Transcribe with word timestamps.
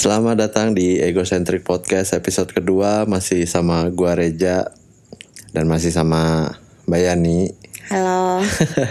Selamat 0.00 0.32
datang 0.32 0.72
di 0.72 0.96
Egocentric 0.96 1.60
Podcast 1.60 2.16
episode 2.16 2.48
kedua 2.56 3.04
masih 3.04 3.44
sama 3.44 3.84
gua 3.92 4.16
Reja 4.16 4.72
dan 5.52 5.68
masih 5.68 5.92
sama 5.92 6.56
Mbak 6.88 7.00
Yani. 7.04 7.52
Halo. 7.92 8.40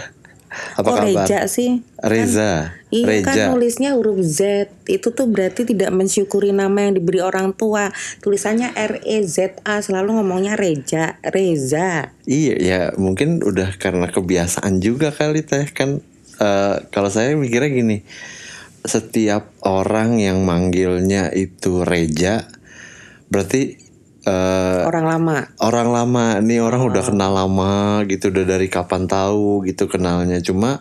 Apa 0.78 0.86
Kok 0.86 0.94
kabar? 1.02 1.26
Reja 1.26 1.50
sih? 1.50 1.82
Reza. 1.98 2.78
Iya 2.94 3.06
Reja. 3.10 3.26
kan 3.26 3.58
nulisnya 3.58 3.98
huruf 3.98 4.22
Z. 4.22 4.70
Itu 4.86 5.10
tuh 5.10 5.26
berarti 5.26 5.66
tidak 5.66 5.90
mensyukuri 5.90 6.54
nama 6.54 6.86
yang 6.86 7.02
diberi 7.02 7.18
orang 7.18 7.58
tua. 7.58 7.90
Tulisannya 8.22 8.70
R 8.78 9.02
E 9.02 9.26
Z 9.26 9.66
A 9.66 9.82
selalu 9.82 10.14
ngomongnya 10.14 10.54
Reja, 10.54 11.18
Reza. 11.26 12.14
Iya 12.22 12.54
ya 12.54 12.80
mungkin 12.94 13.42
udah 13.42 13.74
karena 13.82 14.06
kebiasaan 14.06 14.78
juga 14.78 15.10
kali 15.10 15.42
teh 15.42 15.74
kan 15.74 15.98
eh, 16.38 16.76
kalau 16.94 17.10
saya 17.10 17.34
mikirnya 17.34 17.74
gini 17.74 17.98
setiap 18.84 19.52
orang 19.64 20.16
yang 20.20 20.42
manggilnya 20.48 21.28
itu 21.32 21.84
Reja 21.84 22.48
berarti 23.28 23.76
eh, 24.24 24.82
Orang 24.84 25.06
lama. 25.06 25.36
orang 25.60 25.88
lama. 25.92 26.26
Nih 26.40 26.60
orang 26.60 26.88
udah 26.88 27.02
kenal 27.04 27.32
lama 27.32 28.04
gitu 28.08 28.28
udah 28.32 28.44
dari 28.44 28.68
kapan 28.68 29.06
tahu 29.08 29.64
gitu 29.68 29.86
kenalnya. 29.88 30.40
Cuma 30.44 30.80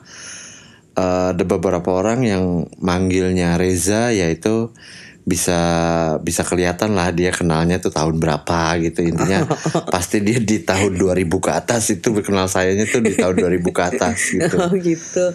eh, 0.97 1.25
ada 1.35 1.43
beberapa 1.43 1.91
orang 1.93 2.23
yang 2.25 2.45
manggilnya 2.79 3.55
Reza 3.59 4.11
yaitu 4.15 4.71
bisa 5.29 5.59
bisa 6.25 6.41
kelihatan 6.41 6.97
lah 6.97 7.13
dia 7.13 7.29
kenalnya 7.29 7.77
tuh 7.77 7.93
tahun 7.93 8.17
berapa 8.17 8.81
gitu 8.81 9.05
intinya 9.05 9.45
pasti 9.93 10.25
dia 10.25 10.41
di 10.41 10.65
tahun 10.65 10.97
2000 10.97 11.29
ke 11.29 11.51
atas 11.53 11.93
itu 11.93 12.09
kenal 12.25 12.49
sayanya 12.49 12.89
tuh 12.89 13.05
di 13.05 13.13
tahun 13.13 13.37
2000 13.37 13.61
ke 13.69 13.81
atas 13.85 14.17
gitu 14.33 14.57
Oh 14.69 14.73
gitu. 14.75 15.25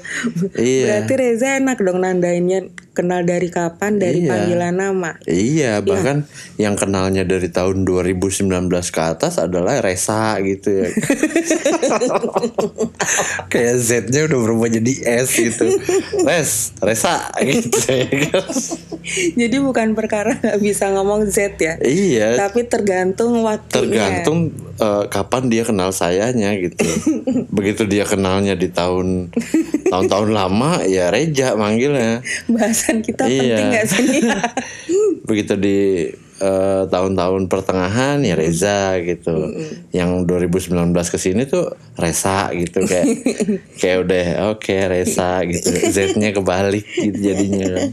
Iya. 0.55 1.07
Berarti 1.07 1.12
Reza 1.16 1.49
enak 1.59 1.79
dong 1.80 2.02
nandainnya 2.02 2.71
kenal 2.95 3.21
dari 3.21 3.48
kapan 3.48 3.98
dari 3.98 4.23
Iya. 4.23 4.30
panggilan 4.30 4.75
nama. 4.75 5.11
Iya, 5.25 5.73
bahkan 5.80 6.23
yang 6.57 6.75
kenalnya 6.75 7.23
dari 7.23 7.48
tahun 7.48 7.83
2019 7.83 8.47
ke 8.88 9.02
atas 9.02 9.37
adalah 9.37 9.79
Resa 9.79 10.38
gitu 10.38 10.71
ya. 10.80 10.88
Kayak 13.51 13.77
Z-nya 13.79 14.21
udah 14.24 14.38
berubah 14.41 14.68
jadi 14.71 14.93
S 15.21 15.35
gitu. 15.35 15.66
Res, 16.23 16.51
Resa 16.79 17.29
gitu. 17.41 17.79
Jadi 19.35 19.57
bukan 19.59 19.93
perkara 19.93 20.35
nggak 20.35 20.59
bisa 20.59 20.88
ngomong 20.90 21.27
Z 21.27 21.59
ya. 21.59 21.74
iya, 21.80 22.38
Tapi 22.38 22.65
tergantung 22.65 23.43
waktunya. 23.43 24.23
tergantung 24.23 24.38
eh, 24.74 25.05
kapan 25.09 25.43
dia 25.46 25.63
kenal 25.63 25.90
sayanya 25.90 26.55
gitu. 26.55 26.87
Begitu 27.57 27.85
dia 27.85 28.05
kenalnya 28.05 28.55
di 28.55 28.68
tahun 28.68 29.29
tahun-tahun 29.85 30.30
lama 30.30 30.83
ya 30.85 31.11
Reja 31.11 31.55
manggilnya. 31.55 32.24
Bahasan 32.85 33.01
kita 33.01 33.24
Iya. 33.24 33.40
penting 33.40 33.66
nggak 33.73 33.87
sih? 33.88 34.07
begitu 35.29 35.57
di 35.57 35.79
eh, 36.37 36.82
tahun-tahun 36.85 37.49
pertengahan 37.49 38.21
ya 38.21 38.37
Reza 38.37 39.01
gitu. 39.01 39.32
Yang 39.88 40.29
2019 40.29 40.68
ke 40.93 41.16
sini 41.16 41.49
tuh 41.49 41.73
Resa 41.96 42.52
gitu 42.52 42.85
kayak 42.85 43.09
kayak 43.80 43.99
udah 44.05 44.24
oke 44.52 44.68
Resa 44.85 45.40
gitu. 45.49 45.73
Z-nya 45.73 46.37
kebalik 46.37 46.85
gitu 46.85 47.16
jadinya. 47.16 47.88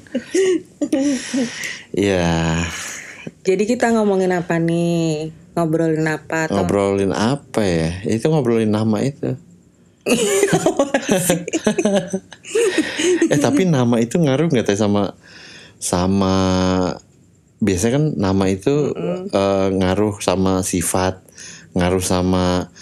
Iya. 1.96 2.68
Jadi 3.42 3.64
kita 3.64 3.96
ngomongin 3.96 4.36
apa 4.36 4.60
nih? 4.60 5.32
Ngobrolin 5.56 6.04
apa? 6.04 6.52
Atau 6.52 6.60
Ngobrolin 6.60 7.16
apa 7.16 7.64
ya? 7.64 8.04
Itu 8.04 8.28
ngobrolin 8.28 8.68
nama 8.68 9.00
itu. 9.00 9.40
eh 13.32 13.40
tapi 13.40 13.70
nama 13.70 14.02
itu 14.02 14.18
ngaruh 14.18 14.50
nggak 14.50 14.74
teh 14.74 14.80
sama 14.80 15.14
sama 15.78 16.36
biasanya 17.62 18.02
kan 18.02 18.06
nama 18.18 18.50
itu 18.50 18.98
eh, 19.30 19.68
ngaruh 19.70 20.18
sama 20.18 20.66
sifat, 20.66 21.22
ngaruh 21.78 22.02
sama 22.02 22.74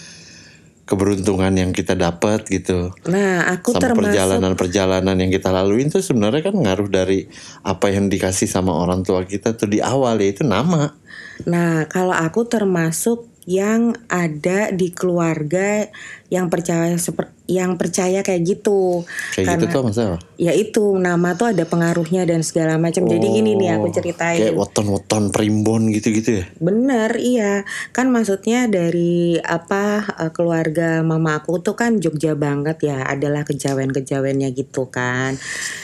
keberuntungan 0.90 1.54
yang 1.54 1.70
kita 1.70 1.94
dapat 1.94 2.50
gitu. 2.50 2.90
Nah, 3.06 3.46
aku 3.46 3.78
Sama 3.78 3.82
termasuk 3.86 4.10
perjalanan-perjalanan 4.10 5.22
yang 5.22 5.30
kita 5.30 5.54
laluin 5.54 5.94
tuh 5.94 6.02
sebenarnya 6.02 6.50
kan 6.50 6.58
ngaruh 6.58 6.90
dari 6.90 7.30
apa 7.62 7.94
yang 7.94 8.10
dikasih 8.10 8.50
sama 8.50 8.74
orang 8.74 9.06
tua 9.06 9.22
kita 9.22 9.54
tuh 9.54 9.70
di 9.70 9.86
awal 9.86 10.18
yaitu 10.18 10.42
nama. 10.42 10.98
Nah, 11.46 11.86
kalau 11.86 12.18
aku 12.18 12.50
termasuk 12.50 13.30
yang 13.50 13.98
ada 14.06 14.70
di 14.70 14.94
keluarga 14.94 15.90
yang 16.30 16.54
percaya 16.54 16.94
seper, 17.02 17.34
yang 17.50 17.82
percaya 17.82 18.22
kayak 18.22 18.46
gitu. 18.46 19.02
Kayak 19.34 19.58
gitu 19.58 19.66
tuh 19.74 19.82
maksudnya? 19.90 20.22
Ya 20.38 20.54
itu 20.54 20.94
nama 21.02 21.34
tuh 21.34 21.50
ada 21.50 21.66
pengaruhnya 21.66 22.30
dan 22.30 22.46
segala 22.46 22.78
macam. 22.78 23.10
Jadi 23.10 23.26
gini 23.26 23.58
nih 23.58 23.76
aku 23.76 23.90
Oh, 23.90 23.96
ceritain. 23.98 24.38
Kayak 24.38 24.56
weton-weton 24.56 25.24
primbon 25.34 25.90
gitu-gitu 25.90 26.30
ya. 26.40 26.46
Bener, 26.62 27.18
iya. 27.18 27.66
Kan 27.90 28.14
maksudnya 28.14 28.70
dari 28.70 29.42
apa 29.42 30.06
eh, 30.06 30.30
keluarga 30.30 31.02
mama 31.02 31.42
aku 31.42 31.58
tuh 31.58 31.74
kan 31.74 31.98
Jogja 31.98 32.38
banget 32.38 32.86
ya, 32.86 33.02
adalah 33.02 33.42
kejawen-kejawennya 33.42 34.54
gitu 34.54 34.94
kan. 34.94 35.34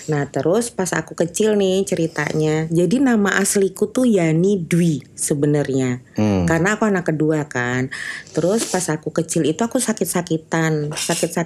Nah, 0.05 0.29
terus 0.29 0.69
pas 0.69 0.93
aku 0.93 1.17
kecil 1.17 1.57
nih 1.57 1.81
ceritanya. 1.81 2.69
Jadi 2.69 3.01
nama 3.01 3.41
asliku 3.41 3.89
tuh 3.89 4.05
Yani 4.05 4.61
Dwi 4.61 5.01
sebenarnya. 5.17 6.05
Hmm. 6.13 6.45
Karena 6.45 6.77
aku 6.77 6.85
anak 6.85 7.09
kedua 7.09 7.49
kan. 7.49 7.89
Terus 8.37 8.69
pas 8.69 8.85
aku 8.93 9.09
kecil 9.09 9.49
itu 9.49 9.65
aku 9.65 9.81
sakit-sakitan, 9.81 10.93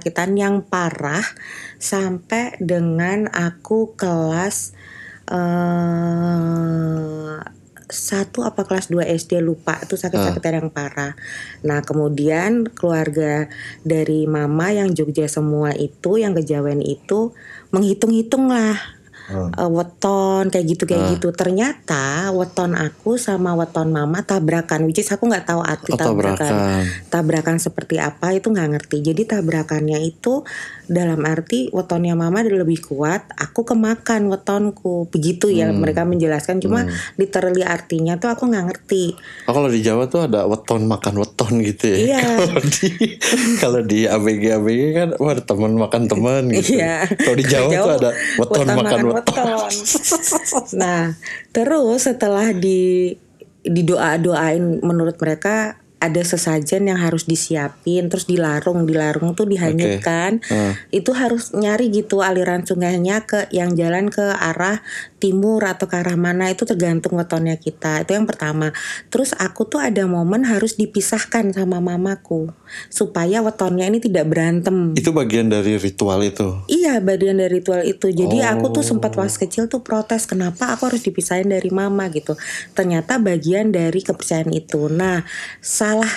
sakit-sakitan 0.09 0.33
yang 0.41 0.65
parah 0.65 1.21
sampai 1.77 2.57
dengan 2.57 3.29
aku 3.29 3.93
kelas 3.93 4.73
eh 5.29 5.37
satu 7.89 8.45
apa 8.45 8.69
kelas 8.69 8.93
2 8.93 9.01
SD 9.01 9.41
lupa 9.41 9.81
itu 9.81 9.97
sakit-sakitan 9.97 10.61
yang 10.61 10.69
parah. 10.69 11.17
Nah, 11.65 11.81
kemudian 11.81 12.69
keluarga 12.69 13.49
dari 13.81 14.29
mama 14.29 14.69
yang 14.69 14.93
Jogja 14.93 15.25
semua 15.25 15.73
itu 15.73 16.21
yang 16.21 16.37
kejawen 16.37 16.85
itu 16.85 17.33
menghitung-hitung 17.73 18.53
lah 18.53 18.77
Hmm. 19.29 19.53
eh, 19.53 19.69
weton 19.69 20.49
kayak 20.49 20.65
gitu 20.65 20.83
kayak 20.89 21.15
gitu. 21.17 21.29
Ternyata 21.31 22.33
weton 22.33 22.73
aku 22.73 23.21
sama 23.21 23.53
weton 23.53 23.93
mama 23.93 24.25
tabrakan, 24.25 24.89
which 24.89 24.99
is 24.99 25.09
aku 25.13 25.29
nggak 25.29 25.45
tahu 25.45 25.61
arti 25.61 25.93
Oh, 25.93 25.97
tabrakan. 25.97 26.49
tabrakan. 26.49 26.83
Tabrakan 27.13 27.57
seperti 27.61 28.01
apa 28.01 28.33
itu 28.33 28.49
nggak 28.49 28.69
ngerti. 28.73 28.97
Jadi 29.05 29.21
tabrakannya 29.29 30.01
itu 30.01 30.41
dalam 30.89 31.21
arti 31.29 31.69
wetonnya 31.69 32.17
mama 32.17 32.41
lebih 32.41 32.81
kuat, 32.81 33.29
aku 33.37 33.61
kemakan 33.61 34.33
wetonku. 34.33 35.05
Begitu 35.13 35.53
ya 35.53 35.69
mereka 35.69 36.01
menjelaskan. 36.03 36.57
Cuma 36.57 36.89
literally 37.21 37.61
artinya 37.61 38.17
tuh 38.17 38.33
aku 38.33 38.49
nggak 38.49 38.65
ngerti. 38.73 39.13
Oh 39.45 39.53
kalau 39.53 39.69
di 39.69 39.85
Jawa 39.85 40.09
tuh 40.09 40.25
ada 40.25 40.49
weton 40.49 40.89
makan 40.89 41.21
weton 41.21 41.61
gitu 41.61 41.85
ya. 41.93 41.97
Iya. 42.17 42.21
Kalau 42.39 42.61
di 42.65 42.89
kalau 43.59 43.81
di 43.85 43.99
ABG 44.09 44.43
ABG 44.57 44.81
kan 44.95 45.09
wah 45.21 45.35
teman 45.37 45.77
makan 45.77 46.01
teman 46.09 46.43
gitu. 46.57 46.79
Iya. 46.81 47.05
Kalau 47.05 47.37
di 47.37 47.45
Jawa, 47.45 47.69
tuh 47.69 47.93
ada 48.01 48.09
weton 48.41 48.65
makan 48.65 48.99
weton. 49.05 49.18
nah, 50.81 51.15
terus 51.51 51.99
setelah 52.05 52.51
di 52.55 53.15
didoa-doain 53.59 54.79
menurut 54.79 55.19
mereka 55.19 55.75
ada 55.99 56.23
sesajen 56.23 56.87
yang 56.87 56.97
harus 56.97 57.27
disiapin 57.27 58.07
terus 58.07 58.23
dilarung 58.25 58.87
dilarung 58.87 59.35
tuh 59.35 59.43
dihanyutkan. 59.45 60.39
Hmm. 60.47 60.73
itu 60.95 61.11
harus 61.11 61.51
nyari 61.51 61.91
gitu 61.91 62.23
aliran 62.23 62.63
sungainya 62.63 63.27
ke 63.27 63.51
yang 63.51 63.75
jalan 63.75 64.07
ke 64.07 64.23
arah 64.23 64.79
timur 65.19 65.67
atau 65.67 65.85
ke 65.91 65.99
arah 65.99 66.15
mana 66.15 66.47
itu 66.47 66.63
tergantung 66.63 67.19
wetonnya 67.19 67.59
kita 67.59 68.07
itu 68.07 68.15
yang 68.15 68.23
pertama. 68.23 68.71
Terus 69.11 69.35
aku 69.35 69.67
tuh 69.67 69.83
ada 69.83 70.07
momen 70.07 70.47
harus 70.47 70.79
dipisahkan 70.79 71.51
sama 71.51 71.83
mamaku 71.83 72.49
supaya 72.87 73.43
wetonnya 73.43 73.85
ini 73.91 73.99
tidak 73.99 74.31
berantem. 74.31 74.95
Itu 74.95 75.11
bagian 75.11 75.51
dari 75.51 75.75
ritual 75.75 76.23
itu. 76.23 76.63
Iya 76.71 77.03
bagian 77.03 77.37
dari 77.37 77.59
ritual 77.59 77.83
itu. 77.83 78.07
Jadi 78.09 78.39
aku 78.39 78.71
tuh 78.71 78.81
sempat 78.85 79.11
Oh. 79.13 79.25
pas 79.25 79.33
kecil 79.35 79.67
tuh 79.67 79.83
protes 79.83 80.23
Kenapa 80.29 80.71
aku 80.77 80.87
harus 80.93 81.01
dipisahin 81.03 81.49
dari 81.49 81.67
mama? 81.73 82.07
gitu. 82.13 82.37
Ternyata 82.77 83.17
bagian 83.19 83.73
dari 83.73 83.99
kepercayaan 83.99 84.53
itu. 84.55 84.87
Nah 84.87 85.25
salah 85.89 86.15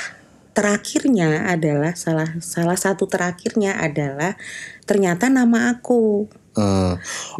terakhirnya 0.52 1.48
adalah 1.48 1.96
Salah 1.96 2.28
salah 2.44 2.76
satu 2.76 3.08
terakhirnya 3.08 3.80
adalah 3.80 4.36
Ternyata 4.84 5.32
nama 5.32 5.72
aku. 5.72 6.28
Eh, 6.52 6.94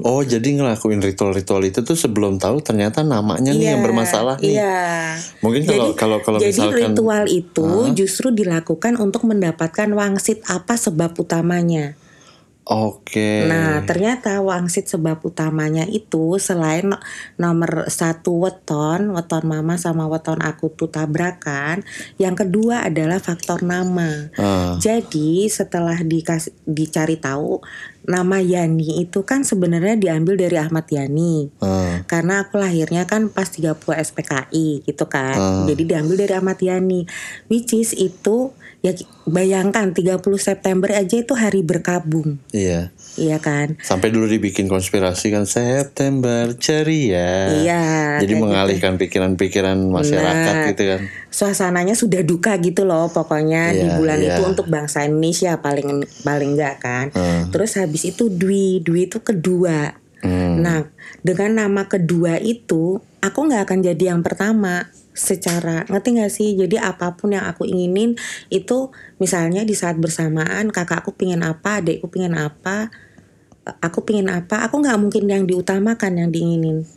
oh 0.09 0.25
jadi 0.25 0.57
ngelakuin 0.57 1.05
ritual-ritual 1.05 1.61
itu 1.69 1.85
tuh 1.85 1.93
sebelum 1.93 2.41
tahu 2.41 2.65
ternyata 2.65 3.05
namanya 3.05 3.53
nih 3.53 3.77
yang 3.77 3.85
bermasalah 3.85 4.41
nih. 4.41 4.57
Iya. 4.57 5.21
Mungkin 5.45 5.69
kalau 5.69 5.93
kalau 5.93 6.19
kalau 6.25 6.41
Jadi 6.41 6.57
misalkan 6.57 6.97
ritual 6.97 7.25
itu 7.29 7.93
justru 7.93 8.33
dilakukan 8.33 8.97
untuk 8.97 9.29
mendapatkan 9.29 9.93
wangsit 9.93 10.41
apa 10.49 10.81
sebab 10.81 11.13
utamanya 11.21 11.93
Oke. 12.63 13.51
Nah, 13.51 13.83
ternyata 13.83 14.39
wangsit 14.39 14.87
sebab 14.87 15.19
utamanya 15.27 15.83
itu 15.83 16.39
selain 16.39 16.95
no- 16.95 17.03
nomor 17.35 17.91
satu 17.91 18.47
weton, 18.47 19.11
weton 19.11 19.45
mama 19.51 19.75
sama 19.75 20.07
weton 20.07 20.39
aku 20.39 20.71
tuh 20.71 20.87
tabrakan. 20.87 21.83
Yang 22.23 22.47
kedua 22.47 22.87
adalah 22.87 23.19
faktor 23.19 23.67
nama. 23.67 24.31
Ah. 24.39 24.79
Jadi 24.79 25.51
setelah 25.51 25.99
dikasih 26.07 26.55
dicari 26.63 27.19
tahu 27.19 27.59
nama 28.03 28.39
Yani 28.39 29.01
itu 29.01 29.23
kan 29.23 29.43
sebenarnya 29.43 29.95
diambil 29.95 30.35
dari 30.35 30.59
Ahmad 30.59 30.87
Yani. 30.87 31.55
Ah, 31.59 32.03
Karena 32.05 32.43
aku 32.43 32.59
lahirnya 32.59 33.07
kan 33.07 33.29
pas 33.29 33.47
30 33.47 33.79
SPKI 33.79 34.83
gitu 34.83 35.05
kan. 35.07 35.67
Jadi 35.67 35.83
diambil 35.87 36.17
dari 36.19 36.35
Ahmad 36.35 36.59
Yani. 36.59 37.07
Which 37.47 37.71
is 37.73 37.95
itu 37.95 38.51
ya 38.83 38.91
bayangkan 39.23 39.95
30 39.95 40.19
September 40.37 40.91
aja 40.91 41.15
itu 41.15 41.33
hari 41.33 41.63
berkabung. 41.63 42.43
iya. 42.51 42.91
Iya 43.13 43.37
kan? 43.37 43.77
Sampai 43.77 44.09
dulu 44.09 44.25
dibikin 44.25 44.73
konspirasi 44.73 45.29
kan 45.29 45.45
September 45.45 46.49
ceria. 46.57 47.61
Iya, 47.61 47.85
Jadi 48.25 48.33
kayak 48.33 48.41
mengalihkan 48.41 48.97
pikiran-pikiran 48.97 49.77
masyarakat 49.77 50.33
Benar. 50.57 50.69
gitu 50.73 50.83
kan. 50.89 51.01
Suasananya 51.29 51.93
sudah 51.93 52.25
duka 52.25 52.57
gitu 52.57 52.89
loh 52.89 53.13
pokoknya 53.13 53.77
di 53.77 53.85
Iya, 53.85 54.01
bulan 54.01 54.17
iya. 54.17 54.33
itu 54.33 54.43
untuk 54.49 54.65
bangsa 54.65 55.05
Indonesia 55.05 55.61
paling 55.61 56.09
paling 56.25 56.57
enggak 56.57 56.81
kan. 56.81 57.13
Hmm. 57.13 57.53
Terus 57.53 57.77
habis 57.77 57.92
itu 58.01 58.33
Dwi, 58.33 58.81
Dwi 58.81 59.13
itu 59.13 59.21
kedua. 59.21 59.93
Hmm. 60.25 60.63
Nah, 60.65 60.89
dengan 61.21 61.67
nama 61.67 61.85
kedua 61.85 62.41
itu 62.41 63.03
aku 63.21 63.39
nggak 63.47 63.69
akan 63.69 63.79
jadi 63.85 64.17
yang 64.17 64.25
pertama 64.25 64.89
secara 65.13 65.85
ngerti 65.93 66.09
nggak 66.17 66.33
sih 66.33 66.57
jadi 66.57 66.89
apa 66.89 67.13
pun 67.21 67.37
yang 67.37 67.45
aku 67.45 67.69
inginin 67.69 68.17
itu 68.49 68.89
misalnya 69.21 69.61
di 69.61 69.77
saat 69.77 70.01
bersamaan 70.01 70.73
kakakku 70.73 71.13
pingin 71.13 71.45
apa 71.45 71.85
adikku 71.85 72.09
pingin 72.09 72.33
apa 72.33 72.89
aku 73.85 74.09
pingin 74.09 74.33
apa 74.33 74.65
aku 74.65 74.81
nggak 74.81 74.97
mungkin 74.97 75.29
yang 75.29 75.45
diutamakan 75.45 76.17
yang 76.17 76.29
diinginin 76.33 76.89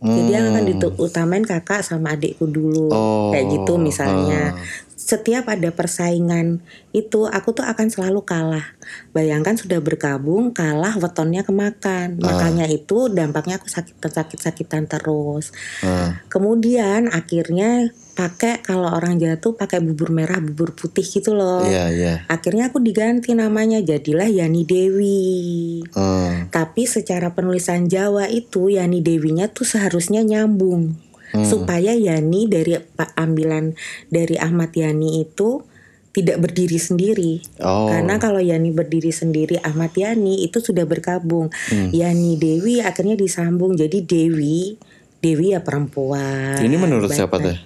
jadi 0.00 0.30
yang 0.32 0.44
akan 0.50 0.64
diutamain 0.64 1.44
kakak 1.44 1.84
sama 1.84 2.16
adikku 2.16 2.48
dulu 2.48 2.88
Oh, 2.90 3.30
kayak 3.36 3.52
gitu 3.52 3.76
misalnya 3.76 4.56
ah. 4.56 4.89
Setiap 5.00 5.48
ada 5.48 5.72
persaingan 5.72 6.60
itu 6.92 7.24
aku 7.24 7.56
tuh 7.56 7.64
akan 7.64 7.88
selalu 7.88 8.20
kalah. 8.20 8.76
Bayangkan 9.16 9.56
sudah 9.56 9.80
bergabung 9.80 10.52
kalah 10.52 10.92
wetonnya 11.00 11.40
kemakan. 11.40 12.20
Makanya 12.20 12.68
itu 12.68 13.08
dampaknya 13.08 13.56
aku 13.56 13.72
sakit 13.72 13.96
sakit 13.96 14.38
sakitan 14.38 14.84
terus. 14.84 15.56
Ah. 15.80 16.20
Kemudian 16.28 17.08
akhirnya 17.08 17.96
pakai 18.12 18.60
kalau 18.60 18.92
orang 18.92 19.16
jatuh 19.16 19.56
pakai 19.56 19.80
bubur 19.80 20.12
merah 20.12 20.36
bubur 20.36 20.76
putih 20.76 21.08
gitu 21.08 21.32
loh. 21.32 21.64
Iya, 21.64 21.84
iya. 21.88 22.14
Akhirnya 22.28 22.68
aku 22.68 22.84
diganti 22.84 23.32
namanya 23.32 23.80
jadilah 23.80 24.28
Yani 24.28 24.68
Dewi. 24.68 25.80
Ah. 25.96 26.44
Tapi 26.52 26.84
secara 26.84 27.32
penulisan 27.32 27.88
Jawa 27.88 28.28
itu 28.28 28.68
Yani 28.68 29.00
Dewinya 29.00 29.48
tuh 29.48 29.64
seharusnya 29.64 30.20
nyambung. 30.20 31.09
Supaya 31.30 31.94
Yani 31.94 32.50
dari 32.50 32.74
ambilan 33.14 33.74
dari 34.10 34.34
Ahmad 34.34 34.74
Yani 34.74 35.22
itu 35.22 35.62
tidak 36.10 36.42
berdiri 36.42 36.74
sendiri. 36.74 37.38
Oh. 37.62 37.86
Karena 37.86 38.18
kalau 38.18 38.42
Yani 38.42 38.74
berdiri 38.74 39.14
sendiri 39.14 39.62
Ahmad 39.62 39.94
Yani 39.94 40.42
itu 40.42 40.58
sudah 40.58 40.82
bergabung. 40.82 41.54
Yani 41.70 42.34
Dewi 42.34 42.82
akhirnya 42.82 43.14
disambung 43.14 43.78
jadi 43.78 44.02
Dewi. 44.02 44.74
Dewi 45.20 45.52
ya 45.54 45.60
perempuan. 45.62 46.58
Ini 46.58 46.76
menurut 46.80 47.12
Baik- 47.12 47.18
siapa 47.20 47.36
baik. 47.38 47.46
teh? 47.46 47.58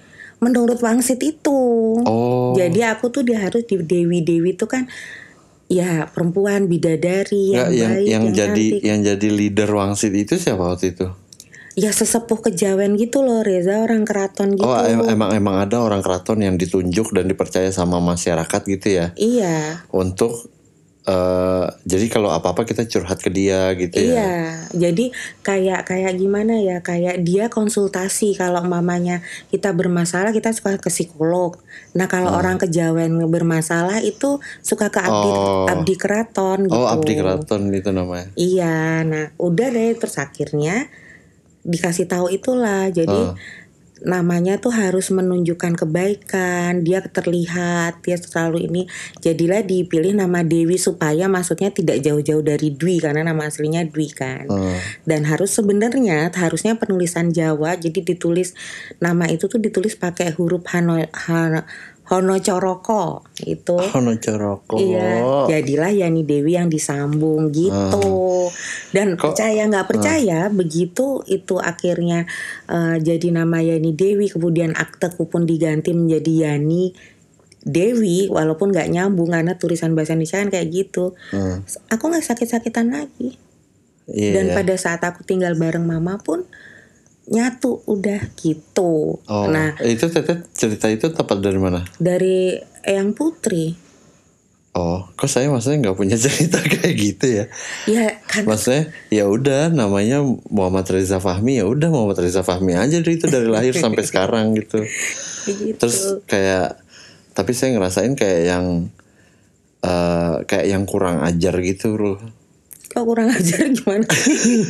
Menurut 0.43 0.77
Wangsit 0.85 1.23
itu. 1.25 1.61
Oh. 2.05 2.53
Jadi 2.53 2.85
aku 2.85 3.09
tuh 3.09 3.25
dia 3.25 3.41
harus 3.41 3.65
di 3.65 3.81
Dewi 3.81 4.21
Dewi 4.21 4.53
itu 4.53 4.69
kan 4.69 4.85
ya 5.65 6.11
perempuan 6.13 6.69
bidadari 6.69 7.57
Nggak, 7.57 7.71
yang, 7.73 7.81
yang 7.81 7.93
baik, 7.97 8.05
yang 8.13 8.25
jadi 8.29 8.67
cantik. 8.69 8.81
yang 8.85 9.01
jadi 9.01 9.29
leader 9.33 9.71
Wangsit 9.73 10.13
itu 10.13 10.37
siapa 10.37 10.61
waktu 10.61 10.93
itu? 10.93 11.09
Ya 11.75 11.91
sesepuh 11.91 12.39
kejawen 12.41 12.95
gitu 12.95 13.27
loh 13.27 13.43
Reza 13.43 13.83
orang 13.83 14.07
keraton 14.07 14.55
gitu. 14.55 14.63
Oh 14.63 14.79
em- 14.79 15.11
emang 15.11 15.35
emang 15.35 15.59
ada 15.59 15.83
orang 15.83 16.01
keraton 16.01 16.39
yang 16.39 16.55
ditunjuk 16.55 17.11
dan 17.11 17.27
dipercaya 17.27 17.67
sama 17.69 17.99
masyarakat 17.99 18.63
gitu 18.65 18.89
ya 18.95 19.07
Iya. 19.15 19.83
untuk 19.91 20.55
eh 21.05 21.67
jadi 21.85 22.07
kalau 22.09 22.33
apa 22.33 22.57
apa 22.57 22.65
kita 22.65 22.89
curhat 22.89 23.21
ke 23.21 23.29
dia 23.29 23.77
gitu 23.77 23.93
ya. 23.93 24.09
Iya, 24.09 24.35
jadi 24.73 25.13
kayak 25.43 25.85
kayak 25.85 26.17
gimana 26.17 26.57
ya? 26.57 26.81
Kayak 26.81 27.21
dia 27.21 27.53
konsultasi 27.53 28.33
kalau 28.33 28.65
mamanya 28.65 29.21
kita 29.51 29.77
bermasalah 29.77 30.33
kita 30.33 30.57
suka 30.57 30.81
ke 30.81 30.89
psikolog. 30.89 31.61
Nah 31.93 32.09
kalau 32.09 32.33
orang 32.33 32.57
kejawen 32.57 33.21
bermasalah 33.21 34.01
itu 34.01 34.41
suka 34.63 34.89
ke 34.89 34.97
abdi 34.97 35.29
Oh. 35.29 35.69
abdi 35.69 35.93
keraton 35.93 36.71
gitu. 36.71 36.73
Oh 36.73 36.89
abdi 36.89 37.13
keraton 37.13 37.69
itu 37.69 37.91
namanya. 37.93 38.33
Iya, 38.33 39.05
nah 39.05 39.27
udah 39.37 39.69
deh 39.69 39.93
terus 40.01 40.17
akhirnya 40.17 40.89
dikasih 41.65 42.07
tahu 42.07 42.29
itulah. 42.31 42.93
Jadi 42.93 43.35
namanya 44.05 44.61
tuh 44.61 44.71
harus 44.71 45.09
menunjukkan 45.09 45.81
kebaikan, 45.81 46.85
dia 46.85 47.01
terlihat, 47.01 48.05
dia 48.05 48.21
selalu 48.21 48.69
ini. 48.69 48.83
Jadilah 49.25 49.65
dipilih 49.65 50.13
nama 50.13 50.45
Dewi 50.45 50.77
supaya 50.77 51.27
maksudnya 51.27 51.73
tidak 51.73 52.05
jauh-jauh 52.05 52.45
dari 52.45 52.77
Dwi 52.77 53.01
karena 53.01 53.25
nama 53.25 53.49
aslinya 53.49 53.83
Dwi 53.89 54.09
kan. 54.13 54.45
Hmm. 54.47 54.79
Dan 55.09 55.25
harus 55.25 55.57
sebenarnya 55.57 56.29
harusnya 56.37 56.77
penulisan 56.77 57.33
Jawa 57.33 57.81
jadi 57.81 58.05
ditulis 58.05 58.53
nama 59.01 59.25
itu 59.27 59.49
tuh 59.49 59.59
ditulis 59.59 59.97
pakai 59.97 60.37
huruf 60.37 60.63
Hano, 60.69 61.01
Hano, 61.11 61.65
Hono 62.05 62.37
Coroko 62.37 63.25
itu. 63.49 63.81
Hono 63.81 64.13
Coroko. 64.21 64.77
Iya, 64.77 65.49
jadilah 65.49 65.89
Yani 65.89 66.21
Dewi 66.29 66.53
yang 66.61 66.69
disambung 66.69 67.49
gitu. 67.49 68.53
Dan 68.93 69.17
percaya 69.17 69.65
nggak 69.65 69.89
percaya, 69.89 70.53
begitu 70.53 71.25
itu 71.25 71.57
akhirnya 71.57 72.29
eh, 72.69 72.97
jadi 73.01 73.29
nama 73.33 73.65
Yani 73.65 73.97
Dewi, 73.97 74.29
kemudian 74.29 74.77
akteku 74.77 75.33
pun 75.33 75.49
diganti 75.49 75.97
menjadi 75.97 76.53
Yani 76.53 76.93
Dewi, 77.65 78.29
walaupun 78.29 78.77
nggak 78.77 78.93
nyambung 78.93 79.33
karena 79.33 79.57
tulisan 79.57 79.97
bahasa 79.97 80.13
Indonesia 80.13 80.45
kan 80.45 80.53
kayak 80.53 80.69
gitu. 80.69 81.17
Hmm. 81.33 81.65
Aku 81.89 82.13
nggak 82.13 82.25
sakit-sakitan 82.29 82.93
lagi. 82.93 83.41
Iya. 84.05 84.37
Dan 84.37 84.53
pada 84.53 84.77
saat 84.77 85.01
aku 85.01 85.25
tinggal 85.25 85.57
bareng 85.57 85.89
mama 85.89 86.21
pun 86.21 86.45
nyatu 87.27 87.81
udah 87.85 88.33
gitu. 88.37 89.17
Oh, 89.19 89.45
Nah 89.47 89.77
itu 89.81 90.05
teteh 90.07 90.45
cerita 90.51 90.87
itu 90.87 91.09
tepat 91.09 91.41
dari 91.41 91.57
mana? 91.57 91.81
dari 91.97 92.57
Eyang 92.83 93.13
Putri, 93.13 93.81
Oh, 94.75 95.07
kok 95.15 95.31
saya 95.31 95.47
maksudnya 95.47 95.87
nggak 95.87 95.97
punya 95.97 96.19
cerita 96.19 96.59
kayak 96.75 96.95
gitu 96.95 97.27
ya? 97.31 97.45
ya 97.87 98.19
kan 98.27 98.43
Maksudnya 98.43 98.91
ya 99.07 99.25
udah 99.25 99.71
namanya 99.71 100.19
Muhammad 100.51 100.83
Reza 100.85 101.17
Fahmi 101.17 101.63
ya 101.63 101.65
udah 101.65 101.89
Muhammad 101.89 102.19
Reza 102.19 102.43
Fahmi 102.43 102.75
aja 102.75 102.99
dari 102.99 103.15
itu 103.15 103.25
dari 103.25 103.47
lahir 103.47 103.71
sampai 103.73 104.03
sekarang 104.11 104.59
gitu. 104.59 104.83
gitu. 105.47 105.79
Terus 105.79 106.19
kayak 106.27 106.83
tapi 107.33 107.55
saya 107.55 107.71
ngerasain 107.73 108.15
kayak 108.15 108.41
yang 108.45 108.67
eh 109.81 110.35
kayak 110.43 110.67
yang 110.67 110.83
kurang 110.85 111.23
ajar 111.23 111.55
gitu 111.63 111.95
loh. 111.95 112.19
Kok 112.95 113.05
kurang 113.11 113.27
ajar 113.35 113.67
gimana? 113.75 114.07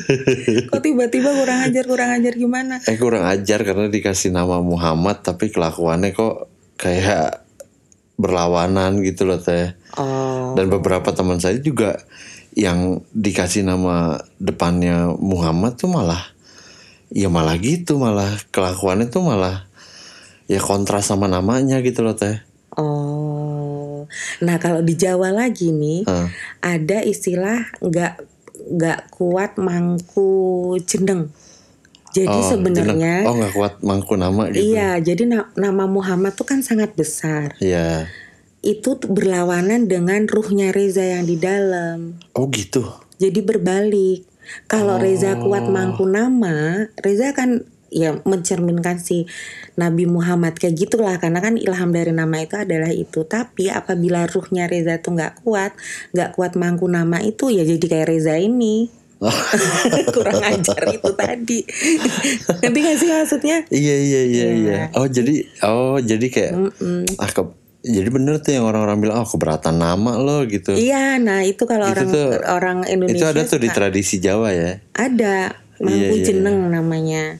Kok 0.73 0.81
tiba-tiba 0.81 1.31
kurang 1.37 1.61
ajar 1.69 1.85
kurang 1.85 2.11
ajar 2.17 2.33
gimana? 2.33 2.81
Eh 2.89 2.97
kurang 2.97 3.29
ajar 3.29 3.61
karena 3.61 3.93
dikasih 3.93 4.33
nama 4.33 4.65
Muhammad 4.65 5.21
tapi 5.21 5.53
kelakuannya 5.53 6.17
kok 6.17 6.49
kayak 6.81 7.45
berlawanan 8.17 9.05
gitu 9.05 9.29
loh 9.29 9.45
teh. 9.45 9.77
Oh, 10.01 10.57
Dan 10.57 10.73
beberapa 10.73 11.13
teman 11.13 11.37
saya 11.37 11.61
juga 11.61 12.01
yang 12.57 13.05
dikasih 13.13 13.67
nama 13.67 14.25
depannya 14.41 15.13
Muhammad 15.21 15.77
tuh 15.77 15.93
malah 15.93 16.33
ya 17.13 17.29
malah 17.29 17.61
gitu 17.61 18.01
malah 18.01 18.41
kelakuannya 18.55 19.13
tuh 19.13 19.21
malah 19.21 19.69
ya 20.49 20.65
kontras 20.65 21.13
sama 21.13 21.29
namanya 21.29 21.85
gitu 21.85 22.01
loh 22.01 22.17
teh. 22.17 22.41
oh. 22.81 23.74
Nah 24.41 24.57
kalau 24.57 24.81
di 24.81 24.95
Jawa 24.95 25.31
lagi 25.31 25.71
nih 25.71 26.05
Hah. 26.05 26.29
ada 26.61 27.01
istilah 27.01 27.69
nggak 27.79 28.13
nggak 28.71 29.01
kuat 29.11 29.57
mangku 29.57 30.33
jeneng. 30.83 31.29
Jadi 32.11 32.31
Oh, 32.31 32.47
sebenarnya 32.47 33.27
oh 33.27 33.35
nggak 33.35 33.53
kuat 33.53 33.75
mangku 33.81 34.15
nama 34.15 34.47
gitu. 34.49 34.63
iya. 34.65 34.97
Jadi 34.97 35.27
na- 35.27 35.51
nama 35.55 35.85
Muhammad 35.85 36.33
tuh 36.33 36.47
kan 36.47 36.63
sangat 36.63 36.95
besar. 36.95 37.59
Iya. 37.59 38.07
Itu 38.61 38.97
berlawanan 38.97 39.85
dengan 39.85 40.25
ruhnya 40.25 40.71
Reza 40.71 41.03
yang 41.03 41.27
di 41.27 41.35
dalam. 41.35 42.17
Oh 42.33 42.47
gitu. 42.49 42.87
Jadi 43.19 43.43
berbalik. 43.43 44.25
Kalau 44.65 44.97
Reza 44.97 45.37
kuat 45.37 45.67
mangku 45.67 46.05
nama, 46.05 46.87
Reza 46.97 47.33
kan 47.33 47.65
ya 47.95 48.19
mencerminkan 48.21 48.99
si 48.99 49.23
Nabi 49.75 50.05
Muhammad 50.05 50.55
kayak 50.55 50.75
gitulah 50.77 51.15
karena 51.17 51.39
kan 51.39 51.55
ilham 51.55 51.89
dari 51.89 52.11
nama 52.11 52.37
itu 52.37 52.55
adalah 52.55 52.91
itu. 52.91 53.23
Tapi 53.23 53.71
apabila 53.71 54.27
ruhnya 54.27 54.67
Reza 54.67 54.99
tuh 54.99 55.15
nggak 55.15 55.41
kuat, 55.41 55.79
nggak 56.11 56.31
kuat 56.33 56.53
mangku 56.55 56.85
nama 56.85 57.23
itu 57.23 57.49
ya 57.49 57.63
jadi 57.63 57.81
kayak 57.81 58.09
Reza 58.09 58.35
ini. 58.35 58.91
Kurang 60.11 60.43
ajar 60.43 60.83
itu 60.91 61.11
tadi. 61.15 61.59
Ngerti 62.61 62.79
gak 62.79 62.97
sih 62.99 63.09
maksudnya? 63.09 63.57
Iya 63.69 63.97
iya 63.97 64.21
iya 64.23 64.27
Iya. 64.27 64.47
iya. 64.53 64.79
Oh 64.93 65.07
jadi 65.07 65.35
oh 65.63 65.97
jadi 65.97 66.27
kayak 66.27 66.53
Mm-mm. 66.53 67.07
ah 67.17 67.31
ke- 67.31 67.55
jadi 67.81 68.09
bener 68.09 68.41
tuh 68.41 68.53
yang 68.53 68.65
orang-orang 68.65 68.97
bilang 68.99 69.17
oh 69.19 69.29
keberatan 69.29 69.77
nama 69.77 70.17
lo 70.17 70.45
gitu. 70.45 70.73
Iya, 70.73 71.17
nah 71.17 71.41
itu 71.41 71.63
kalau 71.63 71.85
Itu 71.87 71.95
orang 71.95 72.09
tuh- 72.11 72.33
orang 72.47 72.79
Indonesia 72.87 73.17
Itu 73.23 73.27
ada 73.31 73.43
tuh 73.47 73.59
di 73.59 73.69
tradisi 73.71 74.17
Jawa 74.19 74.49
ya. 74.51 74.73
ada 74.93 75.53
mangku 75.77 75.93
Iya, 75.93 76.09
iya, 76.15 76.25
jeneng 76.25 76.59
namanya. 76.67 77.39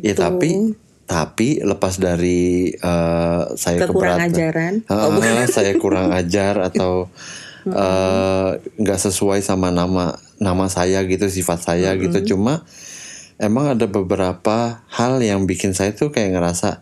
Gitu. 0.00 0.06
Ya 0.06 0.14
tapi 0.16 0.74
tapi 1.04 1.60
lepas 1.60 2.00
dari 2.00 2.72
eh, 2.72 3.42
saya 3.54 3.78
Kekurang 3.84 4.18
keberatan, 4.18 4.32
ajaran. 4.32 4.74
Ah, 4.88 5.46
saya 5.56 5.72
kurang 5.76 6.10
ajar 6.16 6.58
atau 6.64 7.12
eh, 7.68 8.50
nggak 8.58 9.00
sesuai 9.00 9.44
sama 9.44 9.68
nama 9.68 10.16
nama 10.40 10.66
saya 10.72 11.04
gitu 11.04 11.28
sifat 11.28 11.60
saya 11.60 11.92
gitu. 12.00 12.34
Cuma 12.34 12.64
emang 13.36 13.76
ada 13.76 13.84
beberapa 13.84 14.86
hal 14.88 15.20
yang 15.20 15.44
bikin 15.44 15.76
saya 15.76 15.92
tuh 15.92 16.08
kayak 16.08 16.40
ngerasa 16.40 16.80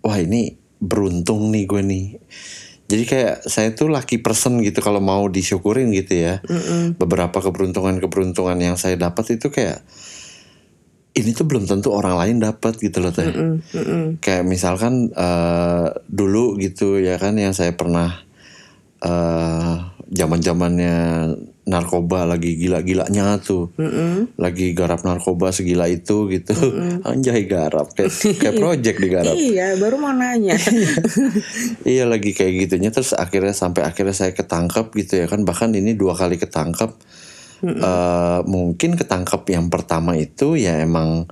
wah 0.00 0.18
ini 0.18 0.56
beruntung 0.80 1.52
nih 1.52 1.64
gue 1.68 1.82
nih. 1.84 2.06
Jadi 2.88 3.04
kayak 3.04 3.34
saya 3.44 3.76
tuh 3.76 3.92
lucky 3.92 4.24
person 4.24 4.64
gitu 4.64 4.80
kalau 4.80 5.04
mau 5.04 5.28
disyukurin 5.28 5.92
gitu 5.92 6.16
ya. 6.16 6.40
Beberapa 6.96 7.44
keberuntungan 7.44 8.00
keberuntungan 8.00 8.56
yang 8.56 8.80
saya 8.80 8.96
dapat 8.96 9.36
itu 9.36 9.52
kayak 9.52 9.84
ini 11.18 11.34
tuh 11.34 11.44
belum 11.44 11.66
tentu 11.66 11.90
orang 11.90 12.14
lain 12.14 12.36
dapat 12.38 12.78
gitu 12.78 13.02
loh 13.02 13.10
teh. 13.10 13.26
Kayak 14.22 14.44
misalkan 14.46 15.10
eh, 15.10 15.86
dulu 16.06 16.54
gitu 16.62 17.02
ya 17.02 17.18
kan 17.18 17.34
yang 17.34 17.52
saya 17.52 17.74
pernah 17.74 18.22
eh 18.98 19.74
zaman 20.08 20.40
zamannya 20.40 20.96
narkoba 21.68 22.24
lagi 22.24 22.56
gila-gilanya 22.56 23.36
tuh. 23.38 23.68
Lagi 24.40 24.72
garap 24.72 25.04
narkoba 25.04 25.52
segila 25.52 25.84
itu 25.86 26.26
gitu. 26.32 26.56
Anjay 27.08 27.44
garap. 27.44 27.92
Kayak 27.92 28.12
kayak 28.40 28.56
project 28.64 28.98
digarap. 28.98 29.36
Iya, 29.36 29.76
baru 29.76 30.00
mau 30.00 30.16
nanya. 30.16 30.56
iya 31.84 32.08
lagi 32.08 32.32
kayak 32.32 32.66
gitunya. 32.66 32.88
Terus 32.88 33.12
akhirnya 33.12 33.52
sampai 33.52 33.84
akhirnya 33.84 34.16
saya 34.16 34.32
ketangkep 34.32 34.96
gitu 34.96 35.20
ya 35.20 35.26
kan. 35.28 35.44
Bahkan 35.44 35.76
ini 35.76 35.92
dua 35.92 36.16
kali 36.16 36.40
ketangkep 36.40 36.90
Eh, 37.62 38.40
mungkin 38.46 38.94
ketangkep 38.94 39.42
yang 39.50 39.66
pertama 39.66 40.14
itu 40.14 40.54
ya 40.54 40.78
emang 40.78 41.26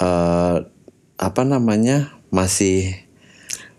eh 0.00 0.56
apa 1.16 1.42
namanya 1.48 2.16
masih 2.28 3.06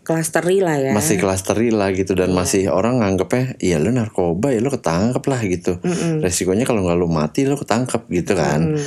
Klasteri 0.07 0.63
lah 0.63 0.79
ya. 0.79 0.95
masih 0.95 1.19
klasteri 1.19 1.67
lah 1.67 1.91
gitu 1.91 2.15
dan 2.15 2.31
masih 2.31 2.71
orang 2.71 3.03
nganggepnya 3.03 3.59
iya 3.59 3.75
lu 3.75 3.91
narkoba 3.91 4.55
ya 4.55 4.63
lu 4.63 4.71
ketangkep 4.71 5.19
lah 5.27 5.41
gitu. 5.43 5.83
Resikonya 6.23 6.63
kalau 6.63 6.87
nggak 6.87 6.95
lu 6.95 7.11
mati 7.11 7.43
lu 7.43 7.59
ketangkep 7.59 8.07
gitu 8.15 8.39
kan. 8.39 8.79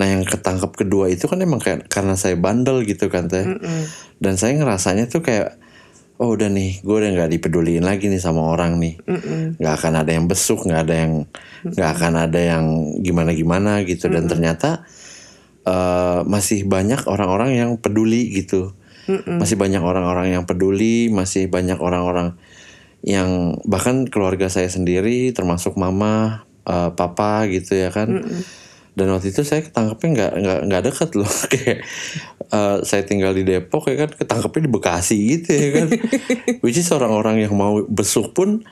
Nah 0.00 0.06
yang 0.08 0.24
ketangkep 0.24 0.72
kedua 0.72 1.12
itu 1.12 1.28
kan 1.28 1.44
emang 1.44 1.60
kayak 1.60 1.92
karena 1.92 2.16
saya 2.16 2.40
bandel 2.40 2.88
gitu 2.88 3.12
kan 3.12 3.28
teh. 3.28 3.44
Dan 4.16 4.40
saya 4.40 4.56
ngerasanya 4.56 5.12
tuh 5.12 5.20
kayak 5.20 5.60
oh 6.22 6.38
udah 6.38 6.46
nih 6.46 6.78
gue 6.86 6.94
udah 6.94 7.10
nggak 7.18 7.30
dipeduliin 7.34 7.82
lagi 7.82 8.06
nih 8.06 8.22
sama 8.22 8.46
orang 8.46 8.78
nih. 8.78 8.94
Nggak 9.58 9.74
akan 9.74 9.92
ada 10.06 10.10
yang 10.14 10.30
besuk 10.30 10.62
nggak 10.62 10.80
ada 10.86 10.94
yang 10.94 11.12
nggak 11.66 11.90
akan 11.98 12.12
ada 12.14 12.40
yang 12.40 12.64
gimana 13.02 13.34
gimana 13.34 13.82
gitu. 13.82 14.06
Dan 14.06 14.30
ternyata 14.30 14.86
eh, 15.66 16.20
masih 16.22 16.62
banyak 16.70 17.10
orang-orang 17.10 17.58
yang 17.58 17.70
peduli 17.82 18.30
gitu. 18.38 18.70
Masih 19.26 19.58
banyak 19.58 19.82
orang-orang 19.82 20.30
yang 20.38 20.46
peduli 20.46 21.10
masih 21.10 21.50
banyak 21.50 21.82
orang-orang 21.82 22.38
yang 23.02 23.58
bahkan 23.66 24.06
keluarga 24.06 24.46
saya 24.46 24.70
sendiri 24.70 25.34
termasuk 25.34 25.74
mama 25.74 26.46
eh, 26.62 26.94
papa 26.94 27.50
gitu 27.50 27.74
ya 27.74 27.90
kan 27.90 28.22
dan 28.92 29.08
waktu 29.08 29.32
itu 29.32 29.40
saya 29.40 29.64
ketangkepnya 29.64 30.08
nggak 30.12 30.32
nggak 30.36 30.60
nggak 30.68 30.82
deket 30.92 31.10
loh. 31.16 31.32
Kayak 31.52 31.78
eh, 32.52 32.76
saya 32.84 33.02
tinggal 33.08 33.32
di 33.32 33.42
Depok 33.48 33.88
ya 33.88 34.04
kan 34.04 34.10
ketangkepnya 34.12 34.62
di 34.68 34.70
Bekasi 34.70 35.16
gitu 35.38 35.50
ya 35.56 35.68
kan. 35.80 35.86
Which 36.64 36.76
is 36.76 36.92
orang-orang 36.92 37.40
yang 37.40 37.56
mau 37.56 37.80
besuk 37.88 38.36
pun 38.36 38.68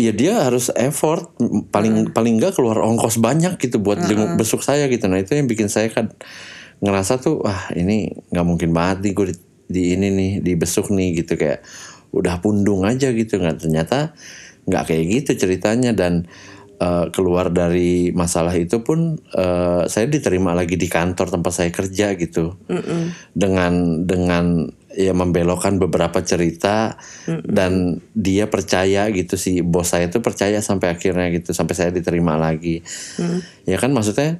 ya 0.00 0.16
dia 0.16 0.40
harus 0.40 0.72
effort. 0.72 1.36
Paling 1.68 2.16
paling 2.16 2.40
nggak 2.40 2.56
keluar 2.56 2.80
ongkos 2.80 3.20
banyak 3.20 3.60
gitu 3.60 3.84
buat 3.84 4.00
jenguk 4.08 4.40
besuk 4.40 4.64
saya 4.64 4.88
gitu. 4.88 5.04
Nah 5.12 5.20
itu 5.20 5.36
yang 5.36 5.44
bikin 5.44 5.68
saya 5.68 5.92
kan 5.92 6.08
ngerasa 6.80 7.20
tuh 7.20 7.44
wah 7.44 7.68
ini 7.76 8.16
nggak 8.32 8.46
mungkin 8.48 8.72
banget 8.72 9.08
nih 9.08 9.12
gue 9.12 9.26
di, 9.28 9.36
di 9.68 9.82
ini 9.92 10.08
nih 10.08 10.32
di 10.40 10.52
besuk 10.56 10.88
nih 10.88 11.20
gitu. 11.20 11.36
Kayak 11.36 11.60
udah 12.16 12.40
pundung 12.40 12.88
aja 12.88 13.12
gitu 13.12 13.36
nggak 13.36 13.60
ternyata 13.60 14.16
nggak 14.64 14.84
kayak 14.88 15.04
gitu 15.20 15.30
ceritanya. 15.36 15.92
Dan 15.92 16.24
eh, 16.84 17.06
keluar 17.08 17.48
dari 17.48 18.12
masalah 18.12 18.52
itu 18.52 18.84
pun 18.84 19.16
eh, 19.32 19.82
saya 19.88 20.06
diterima 20.06 20.52
lagi 20.52 20.76
di 20.76 20.84
kantor 20.84 21.32
tempat 21.32 21.52
saya 21.56 21.70
kerja 21.72 22.12
gitu. 22.20 22.60
Dengan 23.32 24.04
dengan 24.04 24.68
ya 24.94 25.10
membelokkan 25.10 25.82
beberapa 25.82 26.22
cerita 26.22 26.94
dan 27.26 27.98
dia 28.14 28.46
percaya 28.46 29.10
gitu 29.10 29.34
sih 29.34 29.60
bos 29.66 29.90
saya 29.90 30.06
tuh 30.06 30.22
percaya 30.22 30.62
sampai 30.62 30.94
akhirnya 30.94 31.34
gitu 31.34 31.50
sampai 31.50 31.74
saya 31.74 31.90
diterima 31.90 32.38
lagi. 32.38 32.84
Ya 33.66 33.80
kan 33.80 33.90
maksudnya 33.90 34.38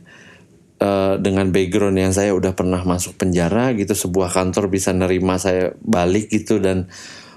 eh, 0.78 1.14
dengan 1.18 1.50
background 1.50 1.98
yang 1.98 2.12
saya 2.14 2.30
udah 2.36 2.54
pernah 2.54 2.84
masuk 2.86 3.18
penjara 3.18 3.74
gitu 3.74 3.96
sebuah 3.96 4.30
kantor 4.30 4.70
bisa 4.70 4.94
nerima 4.94 5.40
saya 5.40 5.74
balik 5.82 6.30
gitu 6.30 6.62
dan 6.62 6.86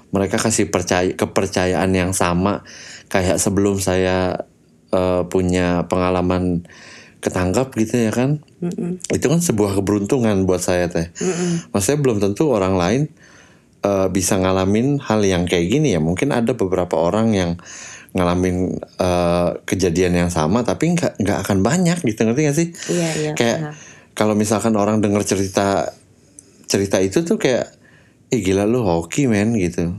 mereka 0.08 0.40
kasih 0.40 0.72
percaya 0.72 1.12
kepercayaan 1.12 1.92
yang 1.92 2.12
sama 2.16 2.64
kayak 3.12 3.36
sebelum 3.36 3.76
saya 3.80 4.48
eh, 4.92 5.22
punya 5.28 5.84
pengalaman 5.86 6.64
ketangkap 7.18 7.74
gitu 7.74 8.08
ya 8.08 8.12
kan? 8.14 8.42
Itu 9.10 9.26
kan 9.26 9.40
sebuah 9.42 9.78
keberuntungan 9.82 10.46
buat 10.46 10.62
saya 10.62 10.86
teh. 10.90 11.10
Maksudnya 11.74 11.98
belum 11.98 12.18
tentu 12.22 12.50
orang 12.50 12.78
lain 12.78 13.02
eh, 13.82 14.08
bisa 14.10 14.38
ngalamin 14.38 15.02
hal 15.02 15.20
yang 15.26 15.44
kayak 15.44 15.66
gini 15.70 15.94
ya. 15.94 16.00
Mungkin 16.00 16.30
ada 16.30 16.54
beberapa 16.54 16.94
orang 16.98 17.34
yang 17.34 17.50
ngalamin 18.14 18.78
eh, 18.80 19.50
kejadian 19.68 20.26
yang 20.26 20.30
sama 20.32 20.64
tapi 20.64 20.94
nggak 20.94 21.20
nggak 21.20 21.38
akan 21.46 21.58
banyak 21.60 21.98
gitu. 22.02 22.24
Ngerti 22.24 22.40
gak 22.46 22.56
sih? 22.56 22.68
Iya, 22.90 23.08
iya. 23.18 23.32
kayak 23.34 23.58
kalau 24.18 24.34
misalkan 24.34 24.74
orang 24.74 24.98
dengar 24.98 25.22
cerita 25.22 25.94
cerita 26.68 27.00
itu 27.00 27.24
tuh 27.24 27.40
kayak 27.40 27.77
Ih 28.28 28.44
gila 28.44 28.68
lu 28.68 28.84
hoki 28.84 29.24
men 29.24 29.56
gitu 29.56 29.96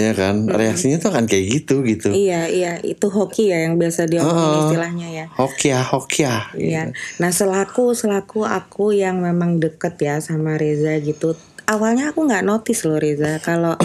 ya 0.00 0.16
kan 0.16 0.48
reaksinya 0.48 0.96
tuh 0.96 1.12
akan 1.12 1.28
kayak 1.28 1.44
gitu 1.60 1.84
gitu 1.84 2.08
Iya, 2.08 2.48
iya, 2.48 2.72
itu 2.80 3.12
hoki 3.12 3.52
ya 3.52 3.68
yang 3.68 3.76
biasa 3.76 4.08
diomongin 4.08 4.72
istilahnya 4.72 5.08
ya. 5.12 5.26
hoki 5.36 5.68
ya 5.76 5.80
hoki 5.84 6.24
ya 6.24 6.48
Iya. 6.56 6.82
Nah, 7.20 7.28
selaku 7.28 7.92
selaku 7.92 8.48
aku 8.48 8.96
yang 8.96 9.20
memang 9.20 9.60
deket 9.60 10.00
ya 10.00 10.16
sama 10.24 10.56
Reza 10.56 10.96
gitu. 11.04 11.36
Awalnya 11.68 12.16
aku 12.16 12.24
nggak 12.24 12.48
notice 12.48 12.88
loh 12.88 12.96
Reza 12.96 13.36
kalau 13.44 13.76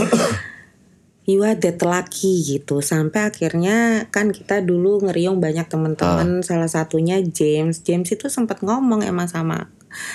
you 1.28 1.44
are 1.44 1.60
that 1.60 1.84
lucky 1.84 2.48
gitu. 2.48 2.80
Sampai 2.80 3.28
akhirnya 3.28 4.08
kan 4.08 4.32
kita 4.32 4.64
dulu 4.64 5.04
ngeriung 5.04 5.44
banyak 5.44 5.68
teman-teman 5.68 6.40
salah 6.48 6.72
satunya 6.72 7.20
James. 7.20 7.84
James 7.84 8.08
itu 8.08 8.32
sempat 8.32 8.64
ngomong 8.64 9.04
emang 9.04 9.28
sama 9.28 9.68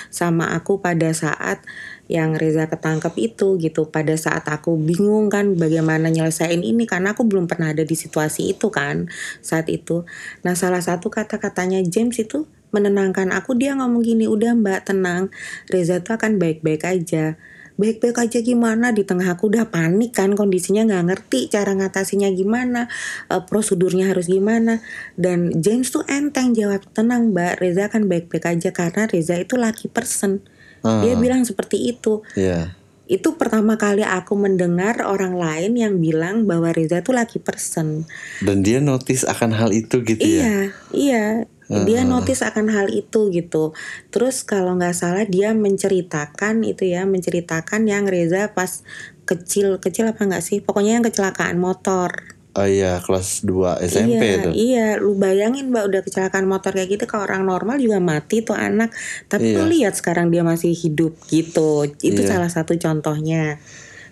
sama 0.09 0.53
aku 0.53 0.79
pada 0.81 1.11
saat 1.13 1.61
yang 2.07 2.35
Reza 2.39 2.71
ketangkep 2.71 3.13
itu 3.19 3.59
gitu. 3.59 3.91
Pada 3.91 4.15
saat 4.15 4.47
aku 4.47 4.79
bingung 4.79 5.27
kan 5.27 5.55
bagaimana 5.59 6.07
nyelesain 6.07 6.63
ini 6.63 6.87
karena 6.87 7.13
aku 7.13 7.27
belum 7.27 7.45
pernah 7.51 7.75
ada 7.75 7.83
di 7.83 7.95
situasi 7.95 8.55
itu 8.55 8.71
kan 8.71 9.11
saat 9.43 9.67
itu. 9.67 10.07
Nah 10.43 10.55
salah 10.55 10.81
satu 10.81 11.11
kata-katanya 11.11 11.83
James 11.83 12.15
itu 12.19 12.47
menenangkan 12.71 13.31
aku. 13.35 13.55
Dia 13.55 13.75
ngomong 13.75 14.03
gini 14.03 14.25
udah 14.27 14.55
mbak 14.55 14.87
tenang. 14.87 15.31
Reza 15.67 15.99
tuh 15.99 16.15
akan 16.15 16.39
baik-baik 16.39 16.83
aja 16.87 17.35
baik-baik 17.77 18.17
aja 18.17 18.41
gimana? 18.41 18.91
Di 18.91 19.05
tengah 19.05 19.37
aku 19.37 19.53
udah 19.53 19.69
panik 19.69 20.17
kan 20.17 20.33
kondisinya 20.33 20.83
nggak 20.83 21.05
ngerti 21.13 21.47
cara 21.53 21.77
ngatasinya 21.77 22.27
gimana 22.33 22.89
eh, 23.29 23.41
prosedurnya 23.45 24.09
harus 24.11 24.27
gimana. 24.27 24.81
Dan 25.13 25.53
James 25.61 25.87
tuh 25.93 26.03
enteng 26.09 26.51
jawab 26.57 26.83
tenang 26.91 27.31
mbak 27.31 27.61
Reza 27.61 27.87
akan 27.87 28.09
baik-baik 28.09 28.45
aja 28.57 28.69
karena 28.73 29.05
Reza 29.07 29.37
itu 29.37 29.55
lucky 29.55 29.87
person. 29.87 30.43
Dia 30.81 31.19
bilang 31.19 31.43
seperti 31.43 31.95
itu. 31.95 32.25
Iya. 32.35 32.73
itu 33.07 33.39
pertama 33.39 33.79
kali 33.79 34.03
aku 34.03 34.35
mendengar 34.35 34.99
orang 35.07 35.39
lain 35.39 35.79
yang 35.79 35.95
bilang 36.03 36.43
bahwa 36.43 36.75
Reza 36.75 36.99
tuh 36.99 37.15
lucky 37.15 37.39
person. 37.39 38.03
Dan 38.43 38.67
dia 38.67 38.83
notice 38.83 39.23
akan 39.23 39.55
hal 39.55 39.71
itu 39.71 40.03
gitu 40.03 40.19
ya? 40.19 40.43
Iya, 40.43 40.59
iya. 40.91 41.25
Dia 41.67 42.07
notice 42.07 42.41
akan 42.47 42.71
hal 42.71 42.87
itu 42.87 43.27
gitu. 43.29 43.75
Terus 44.07 44.47
kalau 44.47 44.79
nggak 44.79 44.95
salah 44.95 45.27
dia 45.27 45.51
menceritakan 45.51 46.63
itu 46.63 46.87
ya, 46.87 47.03
menceritakan 47.03 47.83
yang 47.85 48.07
Reza 48.07 48.55
pas 48.55 48.83
kecil, 49.27 49.75
kecil 49.83 50.07
apa 50.07 50.23
nggak 50.23 50.39
sih? 50.39 50.63
Pokoknya 50.63 50.99
yang 50.99 51.05
kecelakaan 51.05 51.59
motor. 51.59 52.11
oh 52.57 52.65
iya 52.65 52.97
kelas 53.05 53.45
2 53.45 53.85
SMP 53.85 54.17
iya, 54.17 54.41
tuh 54.41 54.53
iya. 54.57 54.87
Lu 54.97 55.13
bayangin 55.13 55.69
mbak 55.69 55.93
udah 55.93 56.01
kecelakaan 56.01 56.49
motor 56.49 56.73
kayak 56.73 56.89
gitu, 56.97 57.05
kalau 57.05 57.29
orang 57.29 57.45
normal 57.45 57.77
juga 57.77 58.01
mati 58.01 58.41
tuh 58.41 58.57
anak. 58.57 58.89
Tapi 59.29 59.53
lu 59.53 59.69
lihat 59.69 59.93
sekarang 59.93 60.33
dia 60.33 60.41
masih 60.41 60.73
hidup 60.73 61.13
gitu. 61.29 61.85
Itu 62.01 62.25
Iya. 62.25 62.33
salah 62.33 62.49
satu 62.49 62.73
contohnya. 62.81 63.61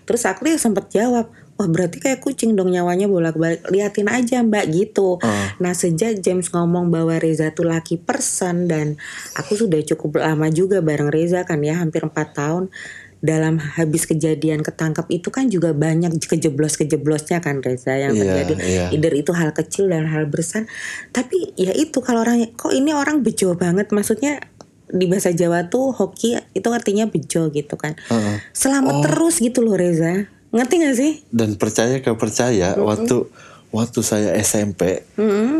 Terus 0.06 0.22
aku 0.30 0.46
dia 0.46 0.54
sempat 0.62 0.86
jawab, 0.94 1.26
wah 1.56 1.68
berarti 1.68 1.98
kayak 1.98 2.20
kucing 2.20 2.52
dong 2.52 2.68
nyawanya 2.68 3.08
bolak-balik. 3.08 3.64
Liatin 3.72 4.08
aja 4.12 4.44
mbak 4.44 4.68
gitu. 4.70 5.16
Nah 5.58 5.72
sejak 5.72 6.20
James 6.20 6.52
ngomong 6.52 6.92
bahwa 6.92 7.16
Reza 7.16 7.50
tuh 7.50 7.64
lucky 7.64 7.96
person 7.96 8.68
dan 8.68 9.00
aku 9.34 9.56
sudah 9.56 9.80
cukup 9.82 10.20
lama 10.20 10.52
juga 10.52 10.84
bareng 10.84 11.08
Reza 11.08 11.42
kan 11.48 11.64
ya 11.64 11.80
hampir 11.80 12.04
4 12.04 12.12
tahun. 12.36 12.68
Dalam 13.16 13.56
habis 13.56 14.04
kejadian 14.04 14.60
ketangkap 14.60 15.08
itu 15.08 15.32
kan 15.32 15.48
juga 15.48 15.72
banyak 15.72 16.20
kejeblos-kejeblosnya 16.20 17.40
kan 17.40 17.64
Reza 17.64 17.96
yang 17.96 18.12
Iya, 18.12 18.20
terjadi. 18.22 18.52
iya. 18.60 18.84
Either 18.92 19.12
itu 19.16 19.32
hal 19.32 19.56
kecil 19.56 19.88
dan 19.88 20.04
hal 20.06 20.28
besar. 20.28 20.68
Tapi 21.10 21.56
ya 21.56 21.72
itu 21.72 22.04
kalau 22.04 22.22
orang 22.22 22.52
kok 22.54 22.76
ini 22.76 22.92
orang 22.92 23.24
bejo 23.24 23.56
banget 23.56 23.88
maksudnya 23.90 24.44
di 24.86 25.08
bahasa 25.10 25.34
Jawa 25.34 25.66
tuh 25.66 25.90
hoki 25.90 26.38
itu 26.54 26.68
artinya 26.70 27.08
bejo 27.08 27.50
gitu 27.50 27.74
kan. 27.74 27.96
Heeh. 28.12 28.38
Selamat 28.52 29.02
terus 29.08 29.40
gitu 29.40 29.64
loh 29.64 29.74
Reza. 29.74 30.28
Ngerti 30.56 30.74
gak 30.80 30.96
sih? 30.96 31.12
dan 31.28 31.60
percaya 31.60 32.00
ke 32.00 32.16
percaya 32.16 32.72
waktu 32.80 33.28
waktu 33.74 34.00
saya 34.00 34.32
SMP 34.40 35.04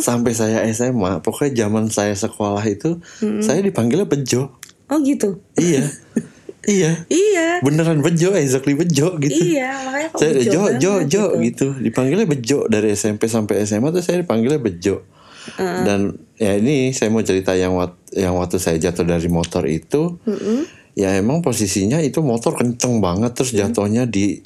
sampai 0.01 0.33
saya 0.33 0.65
SMA, 0.73 1.21
pokoknya 1.21 1.67
zaman 1.67 1.93
saya 1.93 2.17
sekolah 2.17 2.65
itu 2.65 3.03
saya 3.45 3.61
dipanggilnya 3.61 4.09
Bejo. 4.09 4.57
Oh 4.89 4.99
gitu. 5.03 5.43
Iya. 5.59 5.85
iya. 6.79 7.05
Iya. 7.11 7.61
Beneran 7.61 8.01
Bejo, 8.01 8.33
exactly 8.33 8.73
Bejo 8.79 9.19
gitu. 9.21 9.37
Iya, 9.37 9.85
makanya 9.85 10.09
kok 10.15 10.19
Saya 10.23 10.33
bejo 10.33 10.49
Jo 10.49 10.63
Jo 10.79 10.93
banget 11.03 11.11
Jo 11.11 11.25
gitu. 11.35 11.37
gitu. 11.43 11.67
Dipanggilnya 11.83 12.27
Bejo 12.31 12.59
dari 12.71 12.95
SMP 12.95 13.27
sampai 13.29 13.67
SMA 13.67 13.91
tuh 13.93 14.01
saya 14.01 14.23
dipanggilnya 14.23 14.63
Bejo. 14.63 15.03
Dan 15.61 16.17
ya 16.39 16.59
ini 16.59 16.91
saya 16.91 17.11
mau 17.11 17.23
cerita 17.23 17.55
yang 17.55 17.79
wat, 17.79 17.95
yang 18.15 18.35
waktu 18.35 18.59
saya 18.59 18.79
jatuh 18.79 19.07
dari 19.07 19.29
motor 19.29 19.67
itu. 19.67 20.19
Ya 20.97 21.13
emang 21.13 21.45
posisinya 21.45 22.01
itu 22.01 22.25
motor 22.25 22.57
kenceng 22.57 23.05
banget 23.05 23.37
terus 23.37 23.53
jatuhnya 23.53 24.09
di 24.09 24.41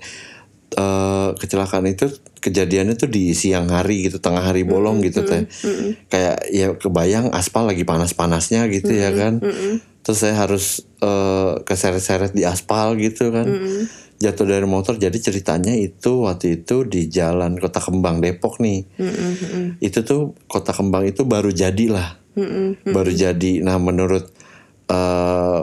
eh, 0.76 1.28
kecelakaan 1.34 1.86
itu 1.90 2.06
kejadiannya 2.40 2.96
tuh 2.96 3.10
di 3.10 3.36
siang 3.36 3.68
hari 3.68 4.08
gitu 4.08 4.22
tengah 4.22 4.40
hari 4.40 4.64
bolong 4.64 5.02
gitu 5.04 5.26
teh. 5.26 5.44
kayak 6.08 6.36
ya 6.50 6.72
kebayang 6.78 7.32
aspal 7.34 7.66
lagi 7.66 7.84
panas-panasnya 7.84 8.70
gitu 8.70 8.92
ya 8.94 9.10
kan. 9.12 9.42
terus 10.00 10.18
saya 10.24 10.34
harus 10.38 10.86
eh, 11.02 11.52
keseret-seret 11.66 12.32
di 12.32 12.46
aspal 12.46 12.96
gitu 12.96 13.28
kan. 13.34 13.46
Jatuh 14.20 14.44
dari 14.44 14.68
motor 14.68 15.00
jadi 15.00 15.16
ceritanya 15.16 15.72
itu 15.72 16.28
waktu 16.28 16.60
itu 16.60 16.84
di 16.84 17.08
jalan 17.08 17.56
Kota 17.56 17.80
Kembang 17.80 18.20
Depok 18.20 18.60
nih. 18.60 18.84
Itu 19.80 20.04
tuh 20.04 20.36
Kota 20.44 20.76
Kembang 20.76 21.08
itu 21.08 21.24
baru 21.24 21.48
jadi 21.48 21.86
lah 21.88 22.20
baru 22.84 23.12
jadi. 23.12 23.64
Nah 23.64 23.76
menurut 23.80 24.28
eh, 24.92 25.60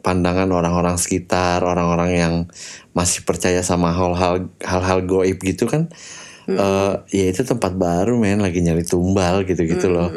pandangan 0.00 0.48
orang-orang 0.48 0.96
sekitar 0.96 1.60
orang-orang 1.60 2.10
yang 2.12 2.34
masih 2.90 3.22
percaya 3.22 3.60
sama 3.60 3.92
hal-hal 3.92 4.48
hal-hal 4.58 5.04
goib 5.04 5.36
gitu 5.38 5.66
kan 5.66 5.92
eh, 6.48 6.92
ya 7.08 7.24
itu 7.28 7.42
tempat 7.42 7.76
baru 7.76 8.16
men 8.16 8.40
lagi 8.40 8.58
nyari 8.58 8.82
tumbal 8.82 9.44
gitu-gitu 9.44 9.86
loh 9.86 10.08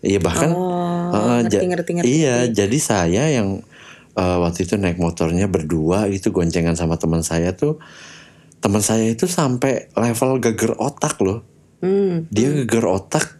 iya 0.00 0.16
bahkan 0.18 0.54
Oh, 0.54 1.10
eh, 1.10 1.42
ngerti, 1.42 1.52
ja- 1.52 1.62
ngerti, 1.68 1.90
ngerti. 1.92 2.08
iya 2.12 2.36
jadi 2.46 2.78
saya 2.78 3.26
yang 3.28 3.66
eh, 4.14 4.36
waktu 4.38 4.62
itu 4.62 4.78
naik 4.78 4.96
motornya 4.96 5.46
berdua 5.46 6.06
gitu 6.06 6.30
goncengan 6.30 6.74
sama 6.74 6.94
teman 6.94 7.20
saya 7.20 7.50
tuh 7.50 7.82
teman 8.56 8.80
saya 8.80 9.04
itu 9.06 9.26
sampai 9.26 9.90
level 9.92 10.38
geger 10.38 10.74
otak 10.76 11.18
loh 11.18 11.42
Hmm. 11.76 12.24
dia 12.32 12.48
geger 12.56 12.88
otak 12.88 13.35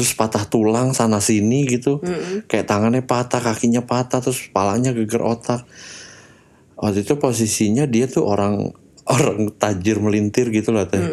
terus 0.00 0.16
patah 0.16 0.48
tulang 0.48 0.96
sana 0.96 1.20
sini 1.20 1.68
gitu. 1.68 2.00
Kayak 2.48 2.72
tangannya 2.72 3.04
patah 3.04 3.44
kakinya 3.44 3.84
patah 3.84 4.24
terus 4.24 4.48
palanya 4.48 4.96
geger 4.96 5.20
otak. 5.20 5.68
Waktu 6.80 7.04
itu 7.04 7.20
posisinya 7.20 7.84
dia 7.84 8.08
tuh 8.08 8.24
orang 8.24 8.72
orang 9.10 9.52
tajir 9.60 10.00
melintir 10.00 10.48
gitu 10.48 10.72
lah 10.72 10.88
teh. 10.88 11.04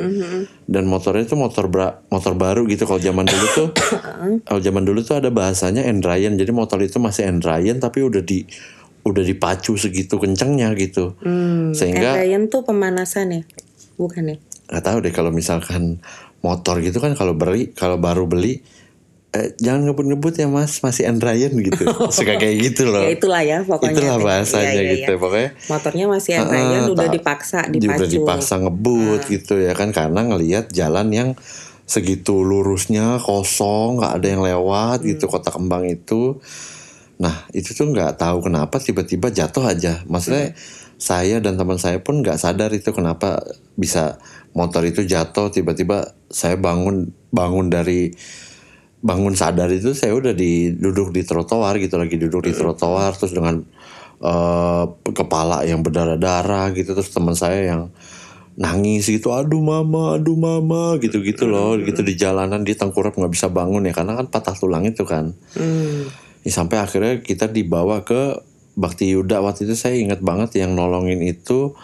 Dan 0.63 0.87
motornya 0.87 1.27
tuh 1.27 1.35
motor 1.35 1.67
bra- 1.67 1.99
motor 2.07 2.39
baru 2.39 2.63
gitu. 2.71 2.87
Kalau 2.87 3.03
zaman 3.03 3.27
dulu 3.27 3.45
tuh 3.51 3.67
kalau 4.47 4.61
zaman 4.63 4.87
dulu 4.87 5.03
tuh 5.03 5.19
ada 5.19 5.27
bahasanya 5.27 5.83
Endrayan 5.83 6.39
jadi 6.39 6.55
motor 6.55 6.79
itu 6.79 6.95
masih 7.03 7.27
Endrayan 7.27 7.83
tapi 7.83 8.07
udah 8.07 8.23
di 8.23 8.47
udah 9.03 9.23
dipacu 9.23 9.75
segitu 9.75 10.15
kencengnya 10.19 10.71
gitu. 10.79 11.15
Hmm. 11.23 11.71
sehingga 11.75 12.19
Ryan 12.19 12.47
tuh 12.47 12.63
pemanasan 12.63 13.35
ya? 13.35 13.41
Bukan 13.99 14.35
ya? 14.35 14.37
nggak 14.67 14.83
tahu 14.83 14.97
deh 14.99 15.13
kalau 15.15 15.31
misalkan 15.31 16.03
motor 16.39 16.79
gitu 16.79 16.97
kan 16.97 17.13
kalau 17.13 17.33
beli 17.33 17.71
kalau 17.71 17.97
baru 17.97 18.25
beli 18.25 18.61
eh, 19.29 19.51
jangan 19.55 19.83
ngebut-ngebut 19.83 20.33
ya 20.35 20.47
mas 20.47 20.79
masih 20.79 21.05
Andrayan 21.05 21.51
gitu 21.53 21.83
suka 22.15 22.35
kayak 22.35 22.55
gitu 22.63 22.87
loh 22.87 23.01
Ya 23.01 23.11
itulah 23.11 23.41
ya 23.41 23.57
pokoknya. 23.61 23.93
itulah 23.93 24.15
teh. 24.15 24.23
bahasanya 24.23 24.69
Iya, 24.69 24.81
iya, 24.81 24.91
gitu 24.95 25.11
iya. 25.11 25.19
pokoknya 25.19 25.49
Motornya 25.67 26.05
masih 26.07 26.31
Ryan 26.39 26.47
eh, 26.79 26.87
udah 26.87 27.07
dipaksa, 27.09 27.59
di- 27.65 27.79
dipacu. 27.79 27.97
udah 27.97 28.07
dipaksa 28.09 28.53
ngebut 28.59 29.21
gitu 29.27 29.53
ya 29.57 29.73
kan 29.73 29.89
karena 29.91 30.21
ngelihat 30.23 30.71
jalan 30.71 31.07
yang 31.09 31.29
segitu 31.83 32.41
lurusnya 32.41 33.15
kosong 33.17 33.97
nggak 33.97 34.13
ada 34.13 34.27
yang 34.27 34.41
lewat 34.41 34.99
Hmm. 34.99 35.07
gitu 35.07 35.25
kota 35.25 35.49
kembang 35.49 35.83
itu 35.85 36.39
nah 37.17 37.33
itu 37.51 37.73
tuh 37.73 37.87
nggak 37.87 38.15
tahu 38.15 38.43
kenapa 38.43 38.77
tiba-tiba 38.77 39.27
jatuh 39.29 39.65
aja 39.65 40.03
maksudnya 40.05 40.51
Hmm. 40.51 40.59
saya 40.97 41.37
dan 41.37 41.55
teman 41.55 41.75
saya 41.75 41.97
pun 41.97 42.19
nggak 42.19 42.35
sadar 42.35 42.69
itu 42.71 42.89
kenapa 42.89 43.39
bisa 43.73 44.17
motor 44.57 44.81
itu 44.89 45.05
jatuh 45.05 45.53
tiba-tiba 45.53 46.17
saya 46.33 46.57
bangun 46.57 47.13
bangun 47.29 47.69
dari 47.69 48.09
bangun 49.05 49.37
sadar 49.37 49.69
itu 49.69 49.93
saya 49.93 50.17
udah 50.17 50.33
di 50.33 50.73
duduk 50.73 51.13
di 51.13 51.21
trotoar 51.21 51.77
gitu 51.77 52.01
lagi 52.01 52.17
duduk 52.17 52.49
di 52.49 52.53
trotoar 52.57 53.13
terus 53.13 53.37
dengan 53.37 53.61
eh, 54.25 54.83
kepala 55.13 55.61
yang 55.69 55.85
berdarah-darah 55.85 56.73
gitu 56.73 56.97
terus 56.97 57.13
teman 57.13 57.37
saya 57.37 57.61
yang 57.69 57.93
nangis 58.57 59.05
gitu 59.05 59.37
aduh 59.37 59.61
mama 59.61 60.17
aduh 60.17 60.33
mama 60.33 60.97
gitu 60.97 61.21
gitu 61.21 61.45
loh 61.45 61.77
gitu 61.77 62.01
di 62.01 62.17
jalanan 62.17 62.65
dia 62.65 62.73
tengkurap 62.73 63.13
nggak 63.13 63.29
bisa 63.29 63.53
bangun 63.53 63.85
ya 63.85 63.93
karena 63.93 64.17
kan 64.17 64.33
patah 64.33 64.57
tulang 64.57 64.81
itu 64.89 65.05
kan. 65.05 65.37
Hmm. 65.53 66.09
Ya, 66.41 66.51
sampai 66.51 66.81
akhirnya 66.81 67.21
kita 67.21 67.53
dibawa 67.53 68.01
ke 68.01 68.41
Bakti 68.73 69.13
Yuda. 69.13 69.45
Waktu 69.45 69.69
itu 69.69 69.77
saya 69.77 70.01
ingat 70.01 70.25
banget 70.25 70.57
yang 70.57 70.73
nolongin 70.73 71.21
itu 71.21 71.77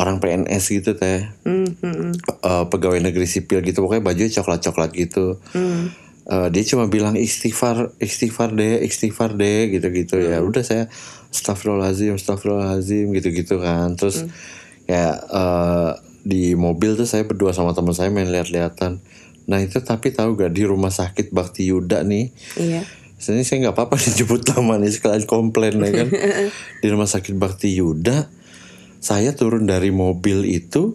orang 0.00 0.16
PNS 0.16 0.64
gitu 0.72 0.96
teh. 0.96 1.28
Hmm, 1.44 1.68
hmm, 1.68 1.94
hmm. 1.94 2.12
Eh, 2.40 2.64
pegawai 2.72 3.04
negeri 3.04 3.28
sipil 3.28 3.60
gitu 3.60 3.84
pokoknya 3.84 4.00
bajunya 4.00 4.32
coklat 4.32 4.64
coklat 4.64 4.90
gitu. 4.96 5.36
Hmm. 5.52 5.92
Eh, 6.24 6.48
dia 6.48 6.62
cuma 6.64 6.88
bilang 6.88 7.20
istighfar 7.20 7.92
istighfar 8.00 8.56
deh 8.56 8.80
istighfar 8.80 9.36
deh 9.36 9.68
gitu 9.76 9.92
gitu 9.92 10.16
ya 10.16 10.40
udah 10.40 10.64
saya 10.64 10.88
astagfirullahalazim 11.28 12.16
astagfirullahalazim 12.16 13.12
gitu 13.12 13.28
gitu 13.36 13.60
kan. 13.60 13.92
Terus 14.00 14.24
kayak 14.88 15.16
eh, 15.28 15.92
di 16.24 16.56
mobil 16.56 16.96
tuh 16.96 17.08
saya 17.08 17.28
berdua 17.28 17.52
sama 17.52 17.76
teman 17.76 17.96
saya 17.96 18.12
main 18.12 18.28
lihat-lihatan 18.28 19.00
nah 19.48 19.58
itu 19.58 19.80
tapi 19.82 20.12
tahu 20.12 20.36
gak 20.36 20.52
di 20.52 20.68
rumah 20.68 20.92
sakit 20.92 21.32
Bakti 21.32 21.72
Yuda 21.72 22.04
nih 22.06 22.30
Iya. 22.60 22.84
Sebenarnya 23.20 23.46
saya 23.52 23.58
nggak 23.68 23.76
apa-apa 23.76 23.96
disebut 24.08 24.40
nama 24.48 24.80
nih 24.80 24.96
sekalian 24.96 25.28
komplain 25.28 25.76
ya 25.76 25.92
kan. 25.92 26.08
Di 26.80 26.88
rumah 26.88 27.04
sakit 27.04 27.36
Bakti 27.36 27.76
Yuda 27.76 28.39
saya 29.00 29.32
turun 29.32 29.64
dari 29.64 29.90
mobil 29.90 30.44
itu 30.44 30.94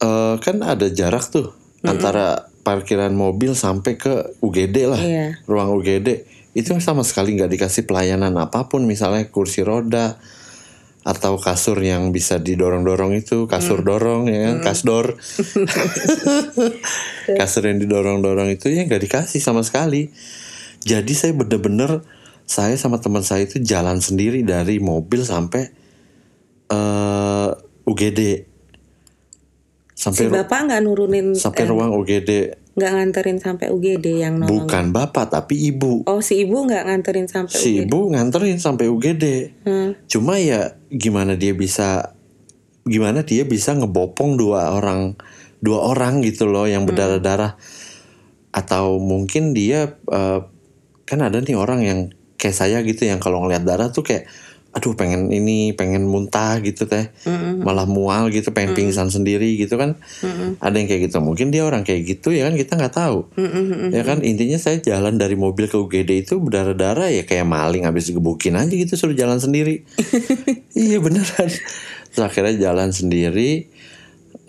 eh 0.00 0.34
kan 0.40 0.56
ada 0.64 0.88
jarak 0.90 1.28
tuh 1.30 1.52
antara 1.84 2.50
parkiran 2.62 3.12
mobil 3.14 3.54
sampai 3.54 3.98
ke 3.98 4.38
UGD 4.40 4.76
lah 4.86 4.98
Iya. 4.98 5.26
ruang 5.46 5.74
UGD 5.78 6.26
itu 6.52 6.68
sama 6.80 7.06
sekali 7.06 7.36
nggak 7.36 7.52
dikasih 7.52 7.86
pelayanan 7.86 8.34
apa 8.36 8.68
pun 8.68 8.84
misalnya 8.84 9.24
kursi 9.30 9.62
roda 9.62 10.18
atau 11.02 11.34
kasur 11.34 11.74
yang 11.82 12.14
bisa 12.14 12.38
didorong-dorong 12.38 13.18
itu 13.18 13.50
kasur 13.50 13.82
dorong 13.82 14.30
ya 14.30 14.54
kan? 14.54 14.70
Kasdor. 14.70 15.18
Kasur 17.38 17.62
yang 17.66 17.82
didorong-dorong 17.82 18.54
itu 18.54 18.70
ya 18.70 18.86
nggak 18.86 19.02
dikasih 19.10 19.42
sama 19.42 19.66
sekali. 19.66 20.14
Jadi 20.82 21.12
saya 21.14 21.32
bener-bener 21.34 22.02
saya 22.46 22.74
sama 22.78 23.02
teman 23.02 23.22
saya 23.26 23.46
itu 23.46 23.58
jalan 23.62 23.98
sendiri 23.98 24.46
dari 24.46 24.78
mobil 24.78 25.26
sampai 25.26 25.74
eh 26.72 27.48
UGD 27.84 28.20
Si 29.92 30.00
sampai 30.02 30.24
ru- 30.26 30.34
bapak 30.34 30.60
nggak 30.66 30.80
nurunin, 30.82 31.26
sampai 31.32 31.62
eh, 31.62 31.68
ruang 31.68 31.92
UGD 31.94 32.30
nggak 32.72 32.90
nganterin 32.90 33.36
sampai 33.36 33.68
UGD 33.68 34.06
yang 34.16 34.40
nolong. 34.40 34.64
bukan 34.64 34.84
bapak 34.90 35.28
tapi 35.28 35.60
ibu. 35.62 36.02
Oh 36.04 36.18
si 36.18 36.40
ibu 36.40 36.64
nggak 36.64 36.88
nganterin 36.88 37.28
sampai 37.28 37.52
si 37.52 37.76
UGD. 37.76 37.84
ibu 37.84 37.98
nganterin 38.08 38.56
sampai 38.56 38.88
UGD 38.88 39.24
Hmm. 39.62 39.90
cuma 40.06 40.40
ya 40.40 40.72
gimana 40.88 41.36
dia 41.36 41.52
bisa 41.52 42.16
gimana 42.82 43.22
dia 43.22 43.44
bisa 43.44 43.70
ngebopong 43.72 44.34
dua 44.34 44.72
orang 44.72 45.14
dua 45.60 45.84
orang 45.84 46.18
gitu 46.20 46.48
loh 46.48 46.64
yang 46.64 46.82
berdarah-darah. 46.82 47.54
Atau 48.50 48.98
mungkin 48.98 49.52
dia 49.52 49.94
eh, 50.02 50.40
kan 51.04 51.18
ada 51.20 51.38
nih 51.38 51.54
orang 51.54 51.80
yang 51.80 52.00
kayak 52.34 52.56
saya 52.56 52.80
gitu 52.80 53.04
yang 53.04 53.16
kalau 53.16 53.38
ngeliat 53.40 53.62
darah 53.62 53.88
tuh 53.88 54.02
kayak 54.02 54.26
aduh 54.72 54.96
pengen 54.96 55.28
ini 55.28 55.76
pengen 55.76 56.08
muntah 56.08 56.56
gitu 56.64 56.88
teh. 56.88 57.12
Malah 57.60 57.84
mual 57.84 58.32
gitu 58.32 58.56
pengen 58.56 58.72
pingsan 58.72 59.12
sendiri 59.12 59.60
gitu 59.60 59.76
kan. 59.76 60.00
Ada 60.64 60.80
yang 60.80 60.88
kayak 60.88 61.12
gitu. 61.12 61.20
Mungkin 61.20 61.52
dia 61.52 61.68
orang 61.68 61.84
kayak 61.84 62.08
gitu 62.08 62.32
ya 62.32 62.48
kan 62.48 62.56
kita 62.56 62.80
nggak 62.80 62.96
tahu. 62.96 63.28
Ya 63.92 64.00
kan 64.00 64.24
intinya 64.24 64.56
saya 64.56 64.80
jalan 64.80 65.20
dari 65.20 65.36
mobil 65.36 65.68
ke 65.68 65.76
UGD 65.76 66.24
itu 66.24 66.40
berdarah-darah 66.40 67.12
ya 67.12 67.28
kayak 67.28 67.44
maling 67.44 67.84
habis 67.84 68.08
digebukin 68.08 68.56
aja 68.56 68.72
gitu 68.72 68.96
suruh 68.96 69.16
jalan 69.16 69.36
sendiri. 69.36 69.84
Iya 70.72 71.04
beneran. 71.04 71.52
Terus 72.08 72.22
akhirnya 72.24 72.56
jalan 72.56 72.96
sendiri. 72.96 73.68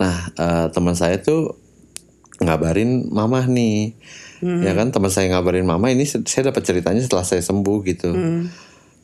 Nah 0.00 0.32
eh, 0.40 0.66
teman 0.72 0.96
saya 0.96 1.20
tuh 1.20 1.52
ngabarin 2.40 3.12
mama 3.12 3.44
nih. 3.44 3.92
Ya 4.44 4.72
kan 4.72 4.88
teman 4.88 5.12
saya 5.12 5.28
ngabarin 5.32 5.68
mama 5.68 5.92
ini 5.92 6.04
saya 6.04 6.48
dapat 6.48 6.64
ceritanya 6.64 7.00
setelah 7.04 7.24
saya 7.24 7.40
sembuh 7.40 7.78
gitu 7.84 8.12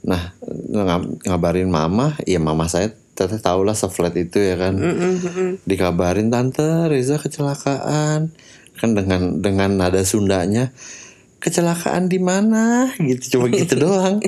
nah 0.00 0.32
ng- 0.42 1.20
ngabarin 1.22 1.68
mama 1.68 2.16
ya 2.24 2.38
mama 2.38 2.66
saya 2.66 2.88
teteh 3.12 3.36
tahu 3.36 3.62
lah 3.62 3.74
seflat 3.74 4.16
itu 4.16 4.40
ya 4.40 4.56
kan 4.56 4.80
dikabarin 5.62 6.28
tante 6.28 6.64
Reza 6.86 7.16
kecelakaan 7.16 8.32
kan 8.74 8.90
dengan 8.90 9.38
dengan 9.38 9.76
nada 9.76 10.00
Sundanya 10.00 10.72
kecelakaan 11.36 12.08
di 12.08 12.16
mana 12.16 12.88
gitu 12.96 13.36
cuma 13.36 13.48
gitu 13.48 13.76
doang 13.84 14.24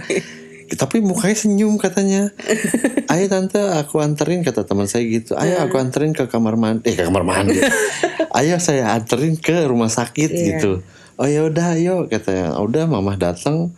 tapi 0.73 1.05
mukanya 1.05 1.37
senyum 1.37 1.77
katanya. 1.77 2.33
Ayo 3.13 3.29
tante 3.29 3.61
aku 3.61 4.01
anterin 4.01 4.41
kata 4.41 4.65
teman 4.65 4.89
saya 4.89 5.05
gitu. 5.05 5.37
Ayo 5.37 5.61
aku 5.61 5.77
anterin 5.77 6.17
ke 6.17 6.25
kamar 6.25 6.57
mandi. 6.57 6.89
Eh 6.89 6.97
ke 6.97 7.05
kamar 7.05 7.29
mandi. 7.29 7.61
Ayo 8.41 8.57
saya 8.57 8.89
anterin 8.89 9.37
ke 9.37 9.69
rumah 9.69 9.93
sakit 9.93 10.33
Iya. 10.33 10.45
gitu. 10.49 10.81
Oh 11.21 11.29
ya 11.29 11.45
udah 11.45 11.77
ayo 11.77 12.09
katanya. 12.09 12.57
Udah 12.57 12.89
mamah 12.89 13.21
datang 13.21 13.77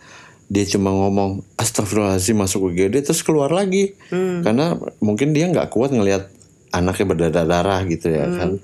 dia 0.55 0.63
cuma 0.71 0.95
ngomong 0.95 1.43
astagfirullahaladzim 1.59 2.39
masuk 2.39 2.71
UGD 2.71 3.03
terus 3.03 3.27
keluar 3.27 3.51
lagi. 3.51 3.99
Karena 4.47 4.79
mungkin 5.03 5.35
dia 5.35 5.51
nggak 5.51 5.67
kuat 5.75 5.91
ngelihat 5.91 6.31
anaknya 6.71 7.05
berdarah-darah 7.11 7.83
gitu 7.91 8.15
ya 8.15 8.31
kan. 8.31 8.63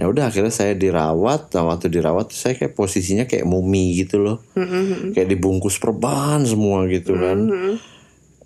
Ya 0.00 0.08
udah 0.08 0.32
akhirnya 0.32 0.48
saya 0.48 0.72
dirawat. 0.72 1.52
Nah 1.52 1.68
waktu 1.68 1.92
dirawat 1.92 2.32
saya 2.32 2.56
kayak 2.56 2.72
posisinya 2.72 3.28
kayak 3.28 3.44
mumi 3.44 4.00
gitu 4.00 4.24
loh. 4.24 4.40
Kayak 5.12 5.28
dibungkus 5.36 5.76
perban 5.76 6.40
semua 6.48 6.88
gitu 6.88 7.12
kan. 7.20 7.38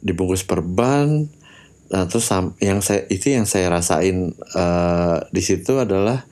dibungkus 0.02 0.42
perban. 0.42 1.30
Nah 1.92 2.02
terus 2.10 2.26
yang 2.58 2.82
saya 2.82 3.06
itu 3.06 3.30
yang 3.30 3.46
saya 3.46 3.70
rasain 3.70 4.34
eh, 4.34 5.16
di 5.30 5.42
situ 5.44 5.78
adalah 5.78 6.26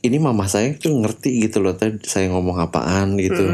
ini 0.00 0.16
mama 0.16 0.48
saya 0.48 0.72
tuh 0.80 0.96
ngerti 0.96 1.44
gitu 1.44 1.60
loh 1.60 1.76
tadi 1.76 2.00
saya 2.08 2.32
ngomong 2.32 2.56
apaan 2.56 3.20
gitu 3.20 3.44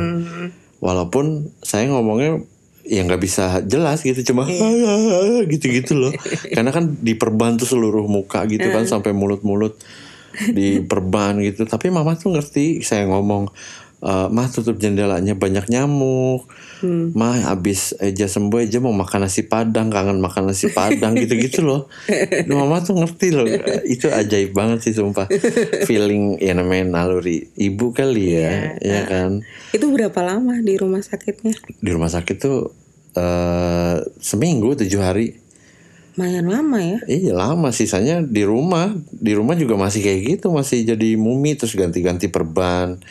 walaupun 0.80 1.52
saya 1.64 1.88
ngomongnya 1.88 2.44
ya 2.86 3.02
nggak 3.02 3.18
bisa 3.18 3.66
jelas 3.66 4.06
gitu 4.06 4.32
cuma 4.32 4.46
gitu-gitu 5.52 5.98
loh. 5.98 6.12
Karena 6.54 6.70
kan 6.70 6.96
diperban 7.02 7.58
tuh 7.58 7.66
seluruh 7.66 8.06
muka 8.06 8.46
gitu 8.46 8.70
kan 8.70 8.86
sampai 8.86 9.10
mulut-mulut 9.10 9.74
diperban 10.54 11.40
gitu. 11.42 11.66
Tapi 11.66 11.90
mama 11.90 12.14
tuh 12.14 12.36
ngerti 12.36 12.84
saya 12.86 13.08
ngomong 13.10 13.50
"Eh, 14.06 14.28
mah 14.30 14.46
tutup 14.46 14.78
jendelanya 14.78 15.34
banyak 15.34 15.66
nyamuk. 15.66 16.46
Mah 16.86 17.50
abis 17.50 17.98
Eja 17.98 18.30
sembuh 18.30 18.62
Eja 18.62 18.78
mau 18.78 18.94
makan 18.94 19.26
nasi 19.26 19.42
padang 19.50 19.90
kangen 19.90 20.22
makan 20.22 20.54
nasi 20.54 20.70
padang 20.70 21.16
gitu-gitu 21.26 21.66
loh. 21.66 21.90
Mama 22.46 22.78
tuh 22.86 23.02
ngerti 23.02 23.34
loh. 23.34 23.50
Itu 23.82 24.06
ajaib 24.14 24.54
banget 24.54 24.86
sih 24.86 24.94
sumpah. 24.94 25.26
Feeling 25.90 26.38
ya 26.38 26.54
namanya 26.54 27.02
naluri 27.02 27.50
ibu 27.58 27.90
kali 27.90 28.38
ya 28.38 28.78
ya 28.78 29.10
kan? 29.10 29.42
Itu 29.74 29.90
berapa 29.90 30.22
lama 30.22 30.62
di 30.62 30.78
rumah 30.78 31.02
sakitnya? 31.02 31.58
di 31.82 31.90
rumah 31.90 32.12
sakit 32.12 32.36
tuh 32.38 32.70
eh 33.18 33.96
seminggu 34.22 34.78
tujuh 34.78 35.02
hari. 35.02 35.42
Lumayan 36.14 36.46
lama 36.46 36.78
ya. 36.78 36.98
Iya 37.10 37.32
lama 37.34 37.74
sisanya 37.74 38.22
di 38.22 38.46
rumah 38.46 38.94
di 39.10 39.34
rumah 39.34 39.58
juga 39.58 39.74
masih 39.74 40.00
kayak 40.06 40.20
gitu. 40.38 40.54
Masih 40.54 40.86
jadi 40.86 41.18
mumi 41.18 41.58
terus 41.58 41.74
ganti-ganti 41.74 42.30
perban 42.30 43.02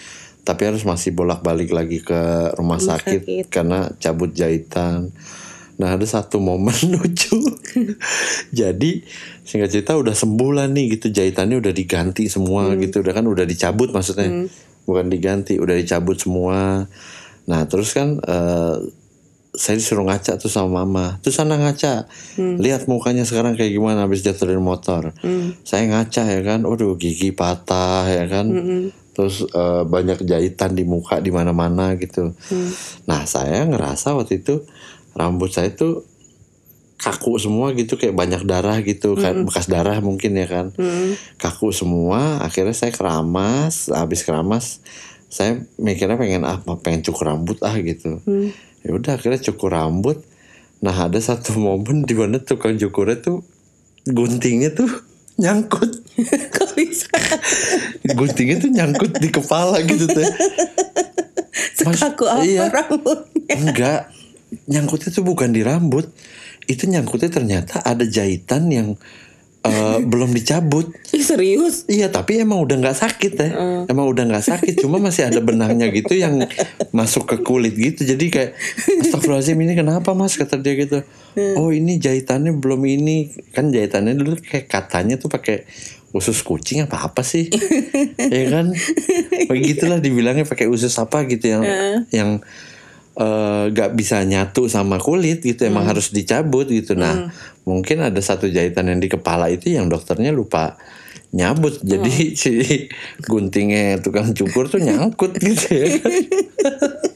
tapi 0.45 0.61
harus 0.69 0.85
masih 0.85 1.11
bolak-balik 1.17 1.73
lagi 1.73 2.05
ke 2.05 2.53
rumah 2.53 2.77
sakit, 2.77 3.21
sakit. 3.25 3.45
karena 3.49 3.89
cabut 3.97 4.29
jahitan. 4.29 5.09
Nah 5.81 5.97
ada 5.97 6.05
satu 6.05 6.37
momen 6.37 6.77
lucu. 6.93 7.41
Jadi 8.53 9.01
singkat 9.41 9.73
cerita 9.73 9.97
udah 9.97 10.13
sembuh 10.13 10.51
lah 10.53 10.69
nih 10.69 10.95
gitu. 10.95 11.09
Jahitannya 11.09 11.57
udah 11.57 11.73
diganti 11.73 12.29
semua 12.29 12.77
gitu. 12.77 13.01
Udah 13.01 13.13
kan 13.17 13.25
udah 13.25 13.43
dicabut 13.43 13.89
maksudnya. 13.89 14.45
Bukan 14.85 15.09
diganti 15.09 15.57
udah 15.57 15.73
dicabut 15.73 16.21
semua. 16.21 16.85
Nah 17.49 17.61
terus 17.65 17.97
kan 17.97 18.21
eh, 18.21 18.75
saya 19.57 19.75
disuruh 19.81 20.05
ngaca 20.05 20.37
tuh 20.37 20.47
sama 20.47 20.85
mama. 20.85 21.17
Tuh 21.25 21.33
sana 21.33 21.57
ngaca. 21.57 22.05
Lihat 22.37 22.85
mukanya 22.85 23.25
sekarang 23.25 23.57
kayak 23.57 23.73
gimana 23.73 24.05
habis 24.05 24.21
jatuh 24.21 24.53
dari 24.53 24.61
motor 24.61 25.09
saya 25.65 25.89
ngaca 25.89 26.23
ya 26.37 26.41
kan. 26.45 26.61
Waduh 26.63 26.95
gigi 27.01 27.33
patah 27.33 28.05
ya 28.05 28.29
kan 28.29 28.45
terus 29.15 29.47
eh, 29.47 29.83
banyak 29.87 30.27
jahitan 30.27 30.75
di 30.75 30.83
muka 30.83 31.23
di 31.23 31.31
mana-mana 31.31 31.95
gitu. 31.95 32.35
Nah 33.07 33.23
saya 33.23 33.63
ngerasa 33.63 34.11
waktu 34.11 34.43
itu 34.43 34.67
rambut 35.15 35.55
saya 35.55 35.71
tuh 35.71 36.03
kaku 36.95 37.39
semua 37.39 37.71
gitu 37.71 37.95
kayak 37.95 38.11
banyak 38.11 38.43
darah 38.43 38.83
gitu. 38.83 39.15
Kan 39.15 39.47
bekas 39.47 39.71
darah 39.71 40.03
mungkin 40.03 40.35
ya 40.35 40.45
kan. 40.51 40.75
Kaku 41.39 41.71
semua 41.71 42.43
akhirnya 42.43 42.75
saya 42.75 42.91
keramas 42.91 43.87
habis 43.87 44.27
keramas 44.27 44.83
saya 45.31 45.63
mikirnya 45.79 46.19
pengen 46.19 46.43
apa 46.43 46.75
pengen 46.83 47.01
cukur 47.07 47.31
rambut 47.31 47.63
ah 47.63 47.75
gitu. 47.79 48.19
Ya 48.83 48.89
udah 48.91 49.15
akhirnya 49.15 49.39
cukur 49.39 49.71
rambut. 49.71 50.19
Nah 50.83 51.07
ada 51.07 51.17
satu 51.23 51.55
momen 51.63 52.03
di 52.03 52.13
mana 52.19 52.43
tukang 52.43 52.75
cukurnya 52.75 53.23
tuh 53.23 53.39
guntingnya 54.05 54.75
tuh 54.75 54.91
nyangkut. 55.35 55.91
Kok 56.55 56.69
bisa? 56.79 57.11
guntingnya 58.15 58.57
tuh 58.63 58.71
nyangkut 58.71 59.11
di 59.19 59.29
kepala 59.31 59.83
gitu 59.83 60.07
Mas, 61.85 61.99
Sekaku 62.01 62.25
apa 62.25 62.43
iya. 62.43 62.71
rambutnya? 62.71 63.55
enggak. 63.55 64.01
Nyangkutnya 64.71 65.09
tuh 65.11 65.23
bukan 65.27 65.51
di 65.51 65.61
rambut. 65.61 66.07
Itu 66.65 66.87
nyangkutnya 66.87 67.29
ternyata 67.29 67.83
ada 67.83 68.07
jahitan 68.07 68.71
yang 68.71 68.87
eh, 69.61 69.97
belum 70.11 70.31
dicabut. 70.31 70.89
Ih, 71.11 71.21
serius? 71.21 71.83
Iya 71.91 72.09
tapi 72.09 72.39
emang 72.39 72.63
udah 72.63 72.79
nggak 72.79 72.97
sakit 72.97 73.33
ya. 73.35 73.49
Emang 73.91 74.07
udah 74.07 74.23
nggak 74.25 74.45
sakit 74.45 74.73
Cuma 74.81 74.97
masih 74.97 75.27
ada 75.29 75.43
benangnya 75.43 75.91
gitu 75.91 76.15
Yang 76.15 76.47
masuk 76.95 77.27
ke 77.27 77.37
kulit 77.43 77.75
gitu. 77.75 78.07
Jadi 78.07 78.31
kayak 78.31 78.51
Astagfirullahaladzim 79.03 79.59
ini 79.59 79.73
kenapa 79.75 80.15
mas? 80.15 80.39
Kata 80.39 80.55
dia 80.57 80.79
gitu 80.79 81.03
Oh 81.59 81.69
ini 81.71 81.99
jahitannya 81.99 82.55
belum 82.55 82.81
ini. 82.87 83.31
Kan 83.51 83.69
jahitannya 83.71 84.15
dulu 84.15 84.39
kayak 84.39 84.71
katanya 84.71 85.19
tuh 85.19 85.27
pakai 85.27 85.67
usus 86.15 86.39
kucing 86.47 86.87
apa 86.87 87.11
apa 87.11 87.21
sih? 87.21 87.51
Ya 88.35 88.43
kan? 88.49 88.71
Begitulah 89.51 89.99
dibilangnya 89.99 90.47
pakai 90.47 90.71
usus 90.71 90.95
apa 90.95 91.27
gitu 91.27 91.51
yang 91.51 91.63
yang 92.09 92.29
eh, 93.19 93.63
nggak 93.71 93.91
bisa 93.95 94.23
nyatu 94.23 94.71
sama 94.71 94.99
kulit 94.99 95.43
gitu 95.43 95.67
emang 95.67 95.85
harus 95.87 96.15
dicabut 96.15 96.71
gitu. 96.71 96.95
Nah 96.95 97.31
mungkin 97.67 98.01
ada 98.01 98.21
satu 98.23 98.47
jahitan 98.47 98.87
yang 98.87 98.99
di 99.03 99.11
kepala 99.11 99.51
itu 99.51 99.75
yang 99.75 99.91
dokternya 99.91 100.31
lupa 100.31 100.79
nyabut. 101.35 101.83
Jadi 101.83 102.35
si 102.39 102.51
guntingnya 103.27 103.99
tukang 103.99 104.31
cukur 104.31 104.71
tuh 104.71 104.79
nyangkut 104.79 105.35
gitu 105.35 105.67
ya 105.75 105.87
kan. 105.99 106.11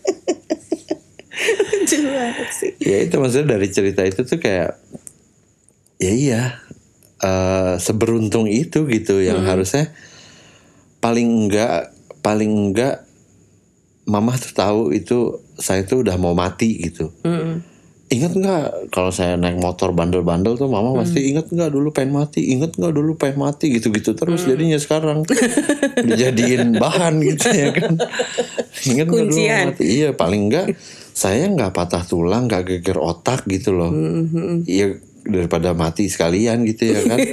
Banget 2.19 2.49
sih. 2.51 2.71
ya 2.83 2.97
itu 2.99 3.15
maksudnya 3.15 3.55
dari 3.55 3.67
cerita 3.71 4.03
itu 4.03 4.27
tuh 4.27 4.35
kayak 4.35 4.75
ya 5.97 6.11
iya 6.11 6.41
eh, 7.19 7.73
seberuntung 7.79 8.51
itu 8.51 8.83
gitu 8.87 9.23
yang 9.23 9.47
harusnya 9.47 9.91
paling 10.99 11.47
enggak 11.47 11.95
paling 12.19 12.51
enggak 12.51 13.07
mama 14.03 14.35
tuh 14.35 14.51
tahu 14.51 14.81
itu 14.91 15.39
saya 15.55 15.87
tuh 15.87 16.03
udah 16.03 16.19
mau 16.19 16.35
mati 16.35 16.75
gitu 16.81 17.13
Mm-mm. 17.23 17.63
Ingat 18.09 18.33
nggak 18.41 18.89
kalau 18.89 19.13
saya 19.13 19.37
naik 19.37 19.61
motor 19.61 19.93
bandel-bandel 19.93 20.57
tuh 20.57 20.65
mama 20.65 20.97
pasti 20.97 21.29
ingat 21.29 21.53
nggak 21.53 21.69
dulu 21.69 21.93
pengen 21.93 22.17
mati, 22.17 22.41
ingat 22.57 22.73
nggak 22.73 22.89
dulu 22.89 23.13
pengen 23.21 23.37
mati 23.37 23.69
gitu-gitu 23.69 24.17
terus 24.17 24.49
jadinya 24.49 24.81
sekarang 24.81 25.29
dijadiin 26.09 26.73
bahan 26.81 27.21
gitu 27.21 27.53
ya 27.53 27.69
kan. 27.69 28.01
Ingat 28.89 29.13
nggak 29.13 29.27
dulu 29.29 29.41
mati? 29.45 29.83
Iya 29.85 30.09
paling 30.17 30.41
nggak 30.49 30.65
saya 31.19 31.51
nggak 31.51 31.75
patah 31.75 32.07
tulang, 32.07 32.47
nggak 32.47 32.63
geger 32.63 32.95
otak 32.95 33.43
gitu 33.51 33.75
loh. 33.75 33.91
Iya 34.63 35.03
daripada 35.27 35.75
mati 35.75 36.07
sekalian 36.07 36.63
gitu 36.63 36.95
ya 36.95 37.03
kan. 37.03 37.19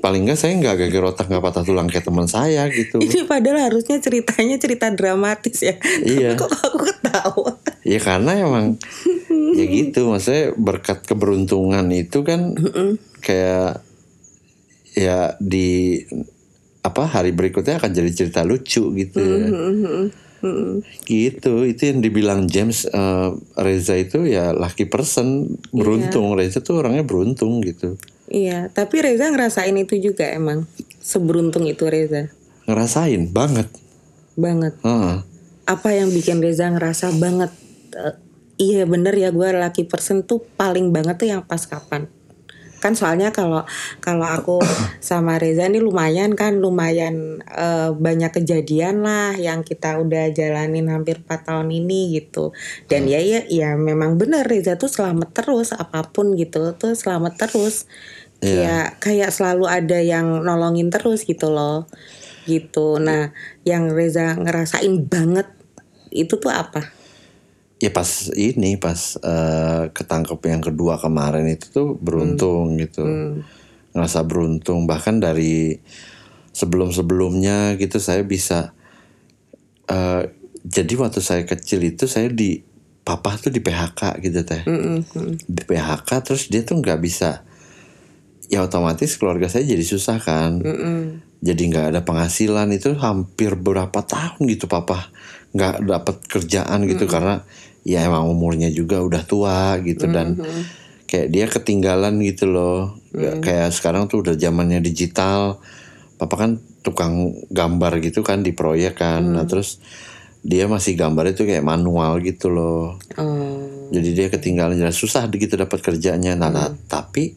paling 0.00 0.24
nggak 0.24 0.38
saya 0.40 0.56
nggak 0.56 0.76
geger 0.80 1.04
otak 1.12 1.28
nggak 1.28 1.44
patah 1.44 1.62
tulang 1.62 1.86
kayak 1.92 2.08
teman 2.08 2.24
saya 2.24 2.64
gitu. 2.72 3.04
Ini 3.04 3.28
padahal 3.28 3.68
harusnya 3.68 4.00
ceritanya 4.00 4.56
cerita 4.56 4.88
dramatis 4.88 5.60
ya. 5.60 5.76
Iya. 6.00 6.34
Tapi 6.34 6.40
kok 6.48 6.50
aku 6.56 6.78
ketawa? 6.88 7.52
Ya 7.84 8.00
karena 8.00 8.32
emang 8.40 8.80
ya 9.60 9.64
gitu 9.68 10.08
maksudnya 10.08 10.56
berkat 10.56 11.04
keberuntungan 11.04 11.84
itu 11.92 12.24
kan 12.24 12.56
kayak 13.20 13.84
ya 14.96 15.36
di 15.36 16.00
apa 16.80 17.04
hari 17.04 17.36
berikutnya 17.36 17.76
akan 17.76 17.92
jadi 17.92 18.10
cerita 18.16 18.40
lucu 18.40 18.88
gitu 18.96 19.20
ya. 19.20 19.48
Gitu 21.04 21.54
itu 21.68 21.82
yang 21.84 22.00
dibilang 22.00 22.48
James 22.48 22.88
eh, 22.88 23.28
Reza 23.60 23.94
itu 23.96 24.24
ya 24.24 24.52
lucky 24.56 24.88
person 24.88 25.56
beruntung 25.70 26.32
Reza 26.36 26.64
tuh 26.64 26.80
orangnya 26.84 27.04
beruntung 27.04 27.60
gitu 27.60 27.96
Iya, 28.30 28.70
tapi 28.70 29.02
Reza 29.02 29.26
ngerasain 29.26 29.74
itu 29.74 29.98
juga 29.98 30.22
emang. 30.30 30.62
Seberuntung 31.02 31.66
itu 31.66 31.82
Reza. 31.90 32.30
ngerasain 32.70 33.26
banget 33.34 33.66
Banget. 34.38 34.78
Heeh. 34.86 35.26
Apa 35.66 35.88
yang 35.90 36.14
bikin 36.14 36.38
Reza 36.38 36.70
ngerasa 36.70 37.10
banget 37.18 37.50
eh, 37.98 38.14
iya 38.60 38.84
bener 38.86 39.16
ya 39.16 39.34
gue 39.34 39.48
laki 39.50 39.88
person 39.88 40.22
tuh 40.22 40.44
paling 40.54 40.92
banget 40.94 41.16
tuh 41.18 41.28
yang 41.32 41.42
pas 41.42 41.64
kapan 41.66 42.06
kan 42.80 42.96
soalnya 42.96 43.28
kalau 43.30 43.62
kalau 44.00 44.24
aku 44.24 44.56
sama 45.04 45.36
Reza 45.36 45.68
nih 45.68 45.84
lumayan 45.84 46.32
kan 46.32 46.58
lumayan 46.58 47.44
eh, 47.44 47.92
banyak 47.92 48.32
kejadian 48.40 49.04
lah 49.04 49.36
yang 49.36 49.60
kita 49.60 50.00
udah 50.00 50.32
jalanin 50.32 50.88
hampir 50.88 51.20
4 51.20 51.46
tahun 51.46 51.68
ini 51.68 52.16
gitu. 52.16 52.56
Dan 52.88 53.06
ya 53.06 53.20
ya 53.20 53.44
ya 53.46 53.76
memang 53.76 54.16
bener 54.16 54.48
Reza 54.48 54.80
tuh 54.80 54.88
selamat 54.88 55.36
terus 55.36 55.76
apa 55.76 56.08
pun 56.08 56.32
gitu 56.34 56.72
tuh 56.74 56.96
selamat 56.96 57.36
terus. 57.36 57.84
Kayak 58.40 58.96
kayak 59.04 59.30
selalu 59.36 59.68
ada 59.68 60.00
yang 60.00 60.40
nolongin 60.40 60.88
terus 60.88 61.28
gitu 61.28 61.52
loh 61.52 61.84
gitu. 62.48 62.96
Nah 62.96 63.36
yang 63.68 63.92
Reza 63.92 64.32
ngerasain 64.40 65.04
banget 65.04 65.44
itu 66.10 66.40
tuh 66.40 66.50
apa 66.50 66.99
ya 67.80 67.90
pas 67.90 68.28
ini 68.36 68.76
pas 68.76 69.16
eh, 69.24 69.84
ketangkep 69.88 70.38
yang 70.52 70.60
kedua 70.60 71.00
kemarin 71.00 71.48
itu 71.48 71.72
tuh 71.72 71.88
beruntung 71.96 72.76
gitu. 72.76 73.02
Ngerasa 73.96 74.20
beruntung. 74.28 74.84
Bahkan 74.84 75.24
dari 75.24 75.80
sebelum 76.52 76.92
sebelumnya 76.92 77.80
gitu 77.80 77.96
saya 77.96 78.20
bisa 78.20 78.76
eh, 79.88 80.28
jadi 80.60 80.92
waktu 81.00 81.24
saya 81.24 81.48
kecil 81.48 81.80
itu 81.88 82.04
saya 82.04 82.28
di 82.28 82.60
papa 83.00 83.40
tuh 83.40 83.48
di 83.48 83.64
PHK 83.64 84.20
gitu 84.20 84.44
teh. 84.44 84.62
Di 85.48 85.62
PHK 85.64 86.10
terus 86.20 86.52
dia 86.52 86.60
tuh 86.60 86.84
nggak 86.84 87.00
bisa 87.00 87.48
ya 88.52 88.66
otomatis 88.66 89.16
keluarga 89.16 89.48
saya 89.48 89.64
jadi 89.64 89.80
susah 89.80 90.20
kan. 90.20 90.60
Jadi 91.40 91.62
nggak 91.72 91.96
ada 91.96 92.00
penghasilan. 92.04 92.68
Itu 92.76 92.92
hampir 93.00 93.56
berapa 93.56 94.04
tahun 94.04 94.44
gitu 94.44 94.68
papa 94.68 95.08
nggak 95.50 95.82
dapat 95.82 96.16
kerjaan 96.30 96.86
gitu 96.86 97.10
karena 97.10 97.42
ya 97.84 98.04
emang 98.04 98.28
umurnya 98.28 98.68
juga 98.68 99.00
udah 99.00 99.22
tua 99.24 99.80
gitu 99.80 100.04
dan 100.10 100.36
kayak 101.10 101.28
dia 101.32 101.46
ketinggalan 101.50 102.20
gitu 102.22 102.46
loh. 102.46 102.94
Nggak 103.10 103.36
kayak 103.42 103.68
sekarang 103.74 104.06
tuh 104.06 104.22
udah 104.22 104.34
zamannya 104.38 104.78
digital. 104.78 105.58
Papa 106.20 106.34
kan 106.36 106.50
tukang 106.84 107.34
gambar 107.48 107.98
gitu 108.04 108.22
kan 108.22 108.46
di 108.46 108.54
proyek 108.54 109.00
kan. 109.02 109.24
Nah 109.24 109.48
terus 109.48 109.82
dia 110.40 110.64
masih 110.64 110.96
gambar 110.96 111.36
itu 111.36 111.44
kayak 111.44 111.66
manual 111.66 112.22
gitu 112.24 112.48
loh. 112.48 112.96
Oh. 113.20 113.60
jadi 113.90 114.10
dia 114.14 114.26
ketinggalan 114.30 114.78
jelas 114.78 114.96
susah 114.96 115.26
gitu 115.28 115.58
dapat 115.58 115.82
kerjanya. 115.82 116.38
Nah, 116.38 116.48
nah, 116.48 116.70
tapi 116.86 117.34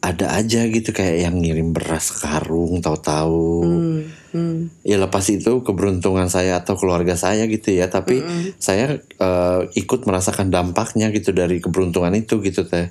ada 0.00 0.36
aja 0.36 0.64
gitu 0.68 0.92
kayak 0.92 1.28
yang 1.28 1.40
ngirim 1.40 1.72
beras 1.72 2.12
karung 2.12 2.84
tahu-tahu. 2.84 3.48
Hmm. 3.64 4.00
Hmm. 4.30 4.70
ya 4.86 4.96
lepas 4.96 5.26
itu 5.30 5.62
keberuntungan 5.66 6.30
saya 6.30 6.62
atau 6.62 6.78
keluarga 6.78 7.18
saya 7.18 7.50
gitu 7.50 7.74
ya 7.74 7.90
tapi 7.90 8.22
saya 8.62 9.02
eh, 9.02 9.60
ikut 9.74 10.06
merasakan 10.06 10.54
dampaknya 10.54 11.10
gitu 11.10 11.34
dari 11.34 11.58
keberuntungan 11.58 12.14
itu 12.14 12.38
gitu 12.42 12.62
teh 12.62 12.86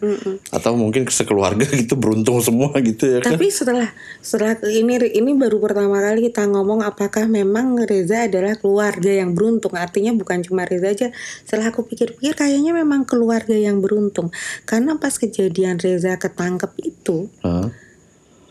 atau 0.52 0.76
mungkin 0.76 1.08
sekeluarga 1.08 1.64
gitu 1.82 1.96
beruntung 1.96 2.44
semua 2.44 2.76
gitu 2.84 3.08
ya 3.08 3.20
kan 3.24 3.36
Tapi 3.40 3.48
setelah 3.52 3.88
setelah 4.20 4.60
ini 4.68 5.00
ini 5.16 5.32
baru 5.36 5.58
pertama 5.64 6.00
kali 6.04 6.32
kita 6.32 6.48
ngomong 6.50 6.84
apakah 6.84 7.30
memang 7.30 7.80
Reza 7.86 8.28
adalah 8.28 8.56
keluarga 8.60 9.12
yang 9.12 9.36
beruntung. 9.38 9.76
Artinya 9.76 10.12
bukan 10.16 10.44
cuma 10.44 10.66
Reza 10.66 10.92
aja. 10.92 11.08
Setelah 11.46 11.72
aku 11.72 11.86
pikir-pikir 11.88 12.36
kayaknya 12.36 12.76
memang 12.76 13.08
keluarga 13.08 13.56
yang 13.56 13.80
beruntung. 13.80 14.34
Karena 14.68 14.98
pas 14.98 15.16
kejadian 15.16 15.80
Reza 15.80 16.18
ketangkep 16.20 16.72
itu, 16.84 17.32
Hah? 17.46 17.72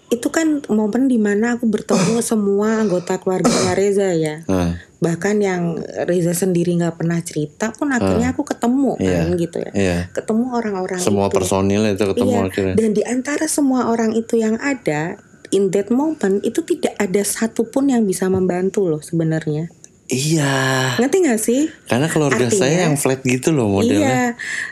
Itu 0.09 0.29
kan 0.29 0.65
momen 0.67 1.05
di 1.05 1.17
mana 1.17 1.55
aku 1.55 1.65
bertemu 1.65 2.19
semua 2.25 2.79
anggota 2.79 3.17
keluarganya 3.17 3.73
Reza 3.73 4.11
ya. 4.11 4.41
Nah, 4.45 4.77
Bahkan 4.99 5.39
yang 5.39 5.79
Reza 6.05 6.33
sendiri 6.33 6.75
nggak 6.75 6.97
pernah 6.97 7.21
cerita 7.21 7.71
pun 7.71 7.87
akhirnya 7.89 8.33
aku 8.33 8.43
ketemu 8.43 8.97
kan 8.97 9.31
Iya. 9.31 9.39
gitu 9.39 9.57
ya. 9.61 9.71
iya 9.73 9.97
Ketemu 10.11 10.45
orang-orang 10.51 10.99
semua 10.99 11.27
itu. 11.27 11.35
personil 11.35 11.87
itu 11.87 12.03
ketemu 12.05 12.35
Iya, 12.35 12.43
akhirnya 12.45 12.75
dan 12.75 12.91
di 12.91 13.03
antara 13.05 13.47
semua 13.47 13.87
orang 13.87 14.11
itu 14.13 14.35
yang 14.35 14.59
ada 14.59 15.15
in 15.49 15.71
that 15.71 15.89
moment 15.89 16.43
itu 16.43 16.61
tidak 16.63 16.99
ada 16.99 17.23
satupun 17.23 17.89
yang 17.89 18.03
bisa 18.03 18.27
membantu 18.27 18.85
loh 18.85 18.99
sebenarnya. 18.99 19.71
iya 20.05 20.97
Ngerti 20.97 21.17
gak 21.23 21.39
sih? 21.39 21.63
karena 21.85 22.09
keluarga 22.09 22.43
Artinya- 22.43 22.59
saya 22.59 22.77
yang 22.85 22.97
flat 22.97 23.23
gitu 23.23 23.49
loh 23.51 23.71
modelnya 23.71 24.03
Iya, 24.03 24.27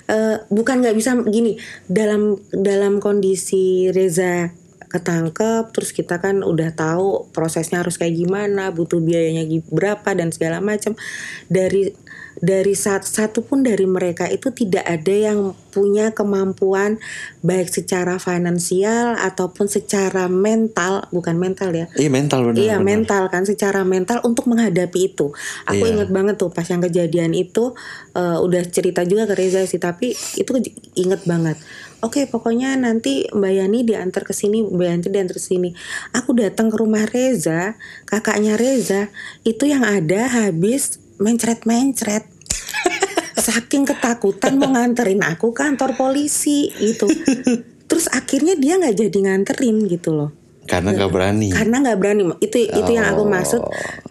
Eh, 0.09 0.37
bukan 0.49 0.81
nggak 0.81 0.96
bisa 0.96 1.14
gini 1.25 1.55
dalam 1.87 2.35
dalam 2.51 2.99
kondisi 2.99 3.88
Reza 3.88 4.51
ketangkep 4.88 5.70
terus 5.70 5.90
kita 5.90 6.16
kan 6.16 6.40
udah 6.40 6.70
tahu 6.72 7.29
prosesnya 7.31 7.81
harus 7.81 7.96
kayak 7.96 8.16
gimana 8.16 8.70
butuh 8.70 8.99
biayanya 8.99 9.42
berapa 9.68 10.07
dan 10.12 10.31
segala 10.31 10.59
macam 10.59 10.94
dari 11.46 11.92
dari 12.37 12.77
sat- 12.77 13.09
satu 13.09 13.40
pun 13.40 13.64
dari 13.64 13.88
mereka 13.88 14.29
itu 14.29 14.53
tidak 14.53 14.85
ada 14.85 15.09
yang 15.09 15.38
punya 15.72 16.12
kemampuan 16.12 17.01
baik 17.40 17.72
secara 17.72 18.20
finansial 18.20 19.16
ataupun 19.16 19.64
secara 19.66 20.29
mental 20.29 21.09
bukan 21.09 21.33
mental 21.35 21.72
ya 21.72 21.88
iya 21.96 22.12
mental 22.12 22.44
benar 22.44 22.61
Iya 22.61 22.77
benar. 22.77 22.85
mental 22.85 23.22
kan 23.29 23.42
secara 23.44 23.85
mental 23.85 24.20
untuk 24.20 24.44
menghadapi 24.46 25.01
itu. 25.07 25.33
Aku 25.64 25.81
Iya. 25.81 25.96
inget 25.96 26.09
banget 26.09 26.37
tuh 26.37 26.53
pas 26.53 26.64
yang 26.64 26.81
kejadian 26.81 27.33
itu 27.33 27.72
eh, 28.12 28.37
udah 28.37 28.62
cerita 28.68 29.01
juga 29.03 29.25
ke 29.25 29.33
Reza 29.33 29.64
sih 29.64 29.81
tapi 29.81 30.12
itu 30.12 30.51
inget 30.94 31.25
banget. 31.25 31.57
Oke 32.07 32.31
pokoknya 32.31 32.79
nanti 32.79 33.27
Mbak 33.35 33.53
Yani 33.59 33.83
diantar 33.83 34.23
ke 34.23 34.31
sini, 34.31 34.62
Mbak 34.62 34.87
Yani 34.87 35.03
diantar 35.11 35.35
ke 35.35 35.42
sini. 35.42 35.75
Aku 36.14 36.38
datang 36.38 36.71
ke 36.71 36.79
rumah 36.79 37.03
Reza, 37.03 37.75
kakaknya 38.07 38.55
Reza 38.55 39.11
itu 39.42 39.66
yang 39.66 39.83
ada 39.83 40.31
habis 40.31 41.03
mencret-mencret. 41.19 42.31
Saking 43.47 43.83
ketakutan 43.90 44.55
mau 44.55 44.71
nganterin 44.71 45.27
aku 45.27 45.51
ke 45.51 45.66
kantor 45.66 45.99
polisi 45.99 46.71
gitu. 46.79 47.11
Terus 47.90 48.07
akhirnya 48.14 48.55
dia 48.55 48.79
nggak 48.79 48.95
jadi 49.03 49.19
nganterin 49.27 49.90
gitu 49.90 50.14
loh 50.14 50.45
karena 50.66 50.90
nggak 50.92 51.11
berani. 51.11 51.48
Karena 51.48 51.76
nggak 51.81 51.98
berani. 51.98 52.22
Itu 52.38 52.57
itu 52.59 52.90
yang 52.90 53.07
aku 53.09 53.22
Oh. 53.22 53.31
maksud 53.31 53.62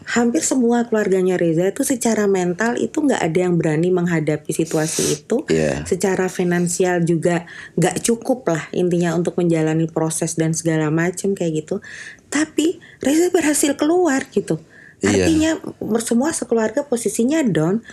hampir 0.05 0.41
semua 0.41 0.85
keluarganya 0.85 1.35
Reza 1.35 1.67
itu 1.67 1.81
secara 1.81 2.25
mental 2.25 2.77
itu 2.77 2.97
nggak 2.97 3.19
ada 3.19 3.39
yang 3.43 3.55
berani 3.55 3.91
menghadapi 3.91 4.49
situasi 4.49 5.21
itu. 5.21 5.43
Iya. 5.47 5.83
secara 5.83 6.25
finansial 6.27 7.03
juga 7.03 7.43
nggak 7.75 8.01
cukup 8.01 8.47
lah 8.47 8.63
intinya 8.71 9.13
untuk 9.13 9.35
menjalani 9.35 9.85
proses 9.85 10.33
dan 10.33 10.55
segala 10.55 10.87
macam 10.89 11.33
kayak 11.33 11.65
gitu. 11.65 11.83
Tapi 12.27 12.79
Reza 12.99 13.29
berhasil 13.29 13.75
keluar 13.75 14.23
gitu. 14.29 14.57
Iya. 15.03 15.27
artinya 15.27 15.51
mer- 15.83 16.01
semua 16.01 16.31
sekeluarga 16.31 16.81
posisinya 16.81 17.43
down. 17.43 17.83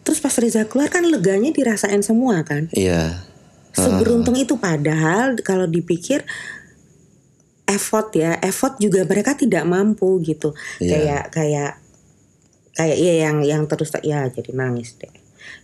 Terus 0.00 0.18
pas 0.18 0.32
Reza 0.36 0.64
keluar 0.64 0.88
kan 0.88 1.02
leganya 1.02 1.50
dirasain 1.50 2.00
semua 2.00 2.40
kan? 2.44 2.68
Iya. 2.70 3.24
Seberuntung 3.70 4.34
itu. 4.34 4.58
Padahal 4.58 5.38
kalau 5.40 5.64
dipikir 5.64 6.26
effort 7.70 8.10
ya. 8.18 8.36
Effort 8.42 8.76
juga 8.82 9.06
mereka 9.06 9.38
tidak 9.38 9.64
mampu 9.64 10.18
gitu. 10.26 10.52
Iya. 10.82 10.90
kayak 10.90 11.24
kayak 11.32 11.72
kayak 12.74 12.96
iya 12.98 13.14
yang 13.28 13.42
yang 13.46 13.62
terus 13.70 13.94
ya 14.02 14.26
jadi 14.26 14.50
nangis 14.54 14.98
deh. 14.98 15.12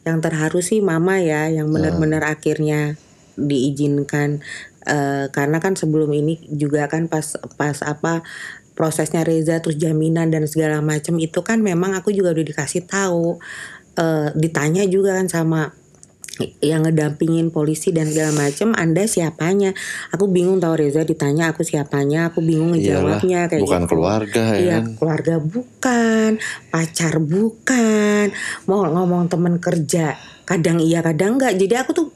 Yang 0.06 0.18
terharu 0.22 0.60
sih 0.62 0.78
mama 0.80 1.18
ya 1.18 1.50
yang 1.50 1.68
benar-benar 1.70 2.22
akhirnya 2.26 2.94
diizinkan. 3.34 4.40
Eh, 4.86 5.26
karena 5.34 5.58
kan 5.58 5.74
sebelum 5.74 6.14
ini 6.14 6.38
juga 6.46 6.86
kan 6.86 7.10
pas 7.10 7.34
pas 7.58 7.74
apa 7.82 8.22
prosesnya 8.78 9.26
Reza 9.26 9.58
terus 9.58 9.80
jaminan 9.80 10.30
dan 10.30 10.46
segala 10.46 10.78
macam 10.84 11.16
itu 11.18 11.40
kan 11.42 11.58
memang 11.58 11.96
aku 11.96 12.14
juga 12.14 12.30
udah 12.30 12.46
dikasih 12.46 12.86
tahu. 12.86 13.40
Eh, 13.96 14.28
ditanya 14.36 14.84
juga 14.86 15.16
kan 15.16 15.26
sama 15.26 15.72
yang 16.60 16.84
ngedampingin 16.84 17.48
polisi 17.48 17.90
dan 17.96 18.12
segala 18.12 18.36
macam 18.36 18.76
Anda 18.76 19.08
siapanya 19.08 19.72
aku 20.12 20.28
bingung 20.28 20.60
tahu 20.60 20.84
Reza 20.84 21.02
ditanya 21.02 21.50
aku 21.50 21.64
siapanya 21.64 22.28
aku 22.28 22.44
bingung 22.44 22.76
iyalah 22.76 23.18
ngejawabnya 23.24 23.40
kayak 23.48 23.62
bukan 23.64 23.82
gitu. 23.82 23.90
keluarga 23.96 24.44
ya 24.56 24.66
Iya, 24.66 24.76
kan 24.82 24.84
keluarga 24.98 25.34
bukan, 25.40 26.30
pacar 26.68 27.14
bukan, 27.22 28.26
mau 28.68 28.84
ngomong 28.84 29.30
temen 29.30 29.56
kerja, 29.62 30.18
kadang 30.44 30.82
iya 30.82 31.00
kadang 31.00 31.38
enggak. 31.38 31.54
Jadi 31.56 31.74
aku 31.78 31.90
tuh 31.94 32.06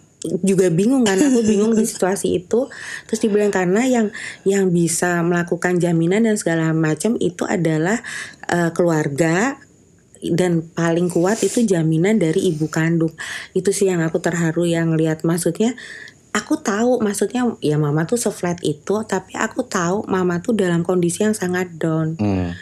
juga 0.44 0.68
bingung 0.68 1.06
kan, 1.06 1.16
aku 1.16 1.40
bingung 1.46 1.72
di 1.72 1.86
situasi 1.92 2.44
itu. 2.44 2.68
Terus 3.08 3.20
dibilang 3.22 3.54
karena 3.54 3.86
yang 3.86 4.06
yang 4.44 4.68
bisa 4.68 5.24
melakukan 5.24 5.80
jaminan 5.80 6.28
dan 6.28 6.36
segala 6.36 6.74
macam 6.76 7.16
itu 7.16 7.46
adalah 7.48 8.02
eh, 8.50 8.70
keluarga 8.74 9.56
dan 10.20 10.64
paling 10.76 11.08
kuat 11.08 11.40
itu 11.40 11.64
jaminan 11.64 12.20
dari 12.20 12.52
ibu 12.52 12.68
kandung. 12.68 13.12
Itu 13.56 13.72
sih 13.72 13.88
yang 13.88 14.04
aku 14.04 14.20
terharu 14.20 14.68
yang 14.68 14.92
lihat 14.94 15.24
maksudnya 15.24 15.72
aku 16.30 16.62
tahu 16.62 17.02
maksudnya 17.02 17.46
ya 17.58 17.76
mama 17.76 18.06
tuh 18.06 18.18
seflat 18.18 18.62
itu 18.62 19.02
tapi 19.06 19.34
aku 19.34 19.66
tahu 19.66 20.06
mama 20.06 20.38
tuh 20.38 20.54
dalam 20.54 20.86
kondisi 20.86 21.26
yang 21.26 21.34
sangat 21.34 21.74
down 21.74 22.14
Hmm. 22.18 22.54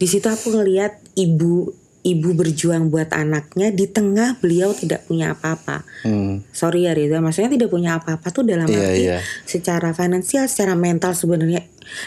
di 0.00 0.06
situ 0.08 0.24
aku 0.24 0.56
ngelihat 0.56 0.96
ibu 1.20 1.68
ibu 2.00 2.32
berjuang 2.32 2.88
buat 2.88 3.12
anaknya 3.12 3.68
di 3.68 3.84
tengah 3.84 4.40
beliau 4.40 4.72
tidak 4.72 5.04
punya 5.04 5.36
apa-apa 5.36 5.84
Hmm. 6.00 6.40
sorry 6.50 6.88
ya 6.88 6.96
Reza 6.96 7.20
maksudnya 7.20 7.52
tidak 7.52 7.68
punya 7.68 8.00
apa-apa 8.00 8.32
tuh 8.32 8.40
dalam 8.40 8.64
Iya, 8.64 8.80
arti 8.80 9.00
iya. 9.04 9.18
secara 9.44 9.92
finansial 9.92 10.48
secara 10.48 10.72
mental 10.72 11.12
sebenarnya 11.12 11.60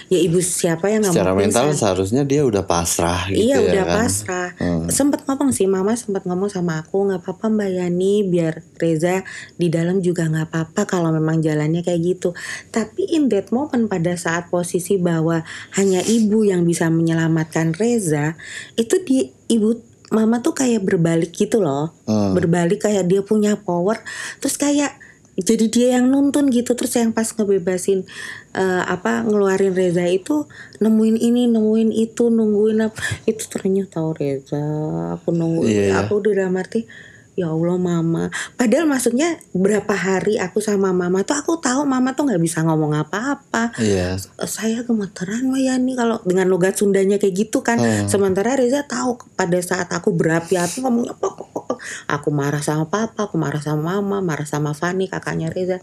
ya 0.08 0.18
ibu 0.18 0.40
siapa 0.40 0.88
yang 0.88 1.04
nggak 1.04 1.14
secara 1.14 1.34
mental 1.36 1.66
pisan? 1.70 1.78
seharusnya 1.78 2.24
dia 2.24 2.42
udah 2.42 2.64
pasrah 2.64 3.28
gitu 3.28 3.38
iya 3.38 3.60
ya 3.60 3.66
udah 3.68 3.84
kan 3.86 3.96
pasrah. 4.02 4.50
Hmm. 4.58 4.88
Sempet 4.88 5.28
ngomong 5.28 5.52
sih 5.52 5.68
mama 5.68 5.94
sempat 5.94 6.24
ngomong 6.24 6.48
sama 6.48 6.80
aku 6.80 7.04
nggak 7.06 7.20
apa-apa 7.22 7.46
Mbak 7.52 7.70
Yani 7.78 8.14
biar 8.26 8.64
Reza 8.80 9.22
di 9.54 9.68
dalam 9.68 10.00
juga 10.00 10.26
nggak 10.26 10.48
apa-apa 10.50 10.82
kalau 10.88 11.12
memang 11.12 11.44
jalannya 11.44 11.84
kayak 11.84 12.00
gitu. 12.02 12.32
Tapi 12.72 13.12
in 13.12 13.28
that 13.28 13.52
moment 13.52 13.86
pada 13.86 14.16
saat 14.16 14.48
posisi 14.48 14.96
bahwa 14.96 15.44
hanya 15.76 16.00
ibu 16.02 16.48
yang 16.48 16.64
bisa 16.64 16.88
menyelamatkan 16.88 17.76
Reza 17.76 18.40
itu 18.74 19.04
di 19.04 19.30
ibu 19.54 19.80
mama 20.14 20.42
tuh 20.46 20.54
kayak 20.54 20.86
berbalik 20.86 21.34
gitu 21.34 21.62
loh. 21.62 21.94
Hmm. 22.06 22.38
Berbalik 22.38 22.86
kayak 22.86 23.10
dia 23.10 23.22
punya 23.26 23.58
power 23.58 23.98
terus 24.42 24.58
kayak 24.60 24.94
jadi 25.34 25.66
dia 25.66 25.88
yang 25.98 26.14
nuntun 26.14 26.54
gitu 26.54 26.78
terus 26.78 26.94
yang 26.94 27.10
pas 27.10 27.26
ngebebasin 27.26 28.06
eh, 28.54 28.84
apa 28.86 29.26
ngeluarin 29.26 29.74
Reza 29.74 30.06
itu 30.06 30.46
nemuin 30.78 31.18
ini 31.18 31.50
nemuin 31.50 31.90
itu 31.90 32.30
nungguin 32.30 32.86
apa 32.86 33.02
itu 33.30 33.50
ternyata 33.50 33.98
tahu 33.98 34.14
Reza 34.14 34.62
aku 35.18 35.34
nungguin 35.34 35.74
Iya, 35.74 35.84
iya. 35.90 35.96
aku 36.06 36.22
udah 36.22 36.32
dalam 36.38 36.54
arti 36.54 36.86
ya 37.34 37.50
Allah 37.50 37.78
mama 37.82 38.30
padahal 38.56 38.86
maksudnya 38.86 39.42
berapa 39.52 39.94
hari 39.94 40.38
aku 40.38 40.62
sama 40.62 40.94
mama 40.94 41.26
tuh 41.26 41.38
aku 41.38 41.58
tahu 41.58 41.84
mama 41.84 42.14
tuh 42.14 42.30
nggak 42.30 42.42
bisa 42.42 42.62
ngomong 42.62 42.94
apa-apa 42.94 43.74
Iya. 43.80 44.20
saya 44.46 44.86
gemeteran 44.86 45.50
Mbak 45.50 45.62
Yani 45.62 45.92
kalau 45.98 46.18
dengan 46.24 46.48
logat 46.50 46.78
Sundanya 46.78 47.18
kayak 47.18 47.36
gitu 47.48 47.66
kan. 47.66 47.80
Hmm. 47.80 48.08
Sementara 48.10 48.56
Reza 48.56 48.86
tahu 48.86 49.18
pada 49.34 49.58
saat 49.60 49.90
aku 49.90 50.14
berapi-api 50.14 50.84
ngomongnya 50.84 51.16
pok, 51.18 51.34
pok, 51.36 51.48
pok, 51.54 51.64
pok. 51.68 51.78
aku 52.08 52.30
marah 52.30 52.62
sama 52.62 52.88
papa, 52.88 53.28
aku 53.28 53.36
marah 53.40 53.62
sama 53.62 53.98
mama, 53.98 54.22
marah 54.22 54.48
sama 54.48 54.72
Fani 54.78 55.10
kakaknya 55.10 55.50
Reza. 55.50 55.80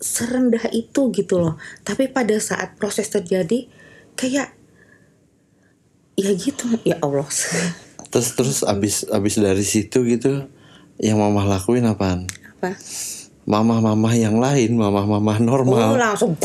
Serendah 0.00 0.64
itu 0.72 1.12
gitu 1.12 1.36
loh. 1.36 1.60
Tapi 1.84 2.08
pada 2.08 2.36
saat 2.40 2.80
proses 2.80 3.12
terjadi 3.12 3.68
kayak 4.16 4.56
ya 6.16 6.30
gitu 6.32 6.64
ya 6.84 6.96
Allah. 7.04 7.28
Terus 8.10 8.28
terus 8.34 8.58
abis 8.66 9.06
abis 9.06 9.34
dari 9.38 9.62
situ 9.62 10.02
gitu 10.02 10.50
yang 10.98 11.22
mama 11.22 11.46
lakuin 11.46 11.86
apaan? 11.86 12.26
Apa? 12.58 12.76
Mamah-mamah 13.50 14.14
yang 14.14 14.36
lain, 14.38 14.76
mamah-mamah 14.78 15.38
Oh, 15.40 15.42
normal. 15.42 15.96
langsung 15.96 16.36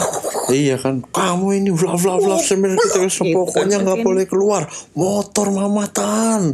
Iya 0.45 0.77
kan, 0.77 1.01
kamu 1.01 1.57
ini 1.57 1.69
bla 1.73 1.97
bla 1.97 2.21
bla 2.21 2.37
sebenarnya 2.37 2.77
kita 2.77 3.33
pokoknya 3.33 3.81
nggak 3.81 3.99
boleh 4.05 4.25
keluar. 4.29 4.69
Motor 4.93 5.49
mama 5.49 5.89
tahan, 5.89 6.53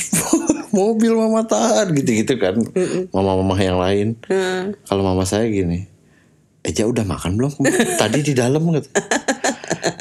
mobil 0.78 1.14
mama 1.14 1.46
tahan, 1.46 1.94
gitu-gitu 1.94 2.34
kan. 2.42 2.58
Mama-mama 3.14 3.54
yang 3.62 3.78
lain. 3.78 4.18
Hmm. 4.26 4.74
Kalau 4.82 5.06
mama 5.06 5.22
saya 5.22 5.46
gini, 5.46 5.86
Eja 6.64 6.90
udah 6.90 7.06
makan 7.06 7.38
belum? 7.38 7.52
Tadi 8.02 8.18
di 8.24 8.34
dalam 8.34 8.66
gitu. 8.74 8.90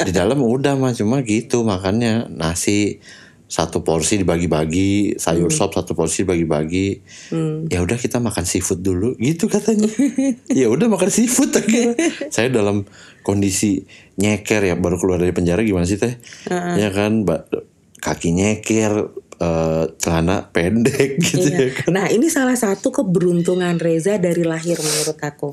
Di 0.07 0.11
dalam 0.15 0.39
udah 0.41 0.73
mah 0.79 0.95
cuma 0.97 1.21
gitu 1.21 1.61
makannya 1.61 2.33
nasi 2.33 2.97
satu 3.47 3.85
porsi 3.85 4.17
dibagi-bagi, 4.17 5.13
sayur 5.21 5.53
sop 5.53 5.77
satu 5.77 5.93
porsi 5.93 6.25
dibagi-bagi. 6.25 6.87
Ya 7.69 7.85
udah 7.85 7.97
kita 8.01 8.17
makan 8.17 8.45
seafood 8.49 8.81
dulu 8.81 9.13
gitu 9.21 9.45
katanya. 9.45 9.89
ya 10.59 10.67
udah 10.73 10.89
makan 10.89 11.09
seafood 11.13 11.53
akhirnya. 11.53 11.93
Saya 12.33 12.49
dalam 12.49 12.89
kondisi 13.21 13.85
nyeker 14.17 14.65
ya 14.65 14.75
baru 14.75 14.97
keluar 14.97 15.21
dari 15.21 15.33
penjara 15.33 15.61
gimana 15.61 15.85
sih 15.85 16.01
teh? 16.01 16.17
Ya 16.51 16.89
kan 16.89 17.23
kaki 18.01 18.35
nyeker 18.35 19.13
eh, 19.37 19.85
celana 20.01 20.49
pendek 20.49 21.17
gitu 21.23 21.47
ya 21.47 21.67
Iya. 21.69 21.89
Nah 21.93 22.05
ini 22.09 22.27
salah 22.27 22.57
satu 22.57 22.89
keberuntungan 22.89 23.77
Reza 23.77 24.17
dari 24.17 24.41
lahir 24.41 24.75
menurut 24.81 25.19
aku. 25.21 25.49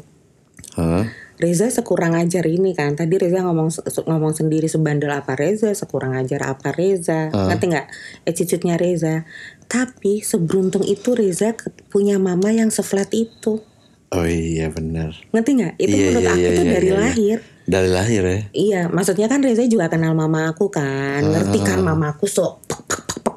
Hah? 0.81 1.05
Reza 1.41 1.73
sekurang 1.73 2.13
ajar 2.13 2.45
ini 2.45 2.77
kan. 2.77 2.93
Tadi 2.93 3.17
Reza 3.17 3.41
ngomong 3.41 3.73
ngomong 3.81 4.33
sendiri 4.37 4.69
sebandel 4.69 5.09
apa 5.17 5.33
Reza, 5.33 5.73
sekurang 5.73 6.13
ajar 6.13 6.45
apa 6.45 6.71
Reza. 6.77 7.33
Ngerti 7.33 7.65
nggak? 7.73 7.87
Attitude-nya 8.29 8.77
Reza. 8.77 9.25
Tapi 9.65 10.21
seberuntung 10.21 10.85
itu 10.85 11.17
Reza 11.17 11.57
punya 11.89 12.21
mama 12.21 12.53
yang 12.53 12.69
seflat 12.69 13.09
itu. 13.17 13.65
Oh 14.13 14.27
iya 14.29 14.69
benar. 14.69 15.17
Ngerti 15.33 15.51
nggak? 15.57 15.75
Itu 15.81 15.95
Iya, 15.97 16.05
menurut 16.13 16.23
iya, 16.23 16.31
aku 16.31 16.41
iya, 16.41 16.51
tuh 16.53 16.65
iya, 16.65 16.73
dari 16.77 16.87
iya, 16.87 16.93
iya. 16.93 17.01
lahir. 17.01 17.39
Dari 17.71 17.89
lahir 17.89 18.23
ya. 18.23 18.41
Iya, 18.53 18.83
maksudnya 18.93 19.27
kan 19.31 19.41
Reza 19.41 19.65
juga 19.65 19.89
kenal 19.89 20.13
mama 20.13 20.53
aku 20.53 20.69
kan. 20.69 21.25
Ngerti 21.25 21.59
kan 21.65 21.81
mama 21.81 22.13
aku 22.13 22.29
sok 22.29 22.69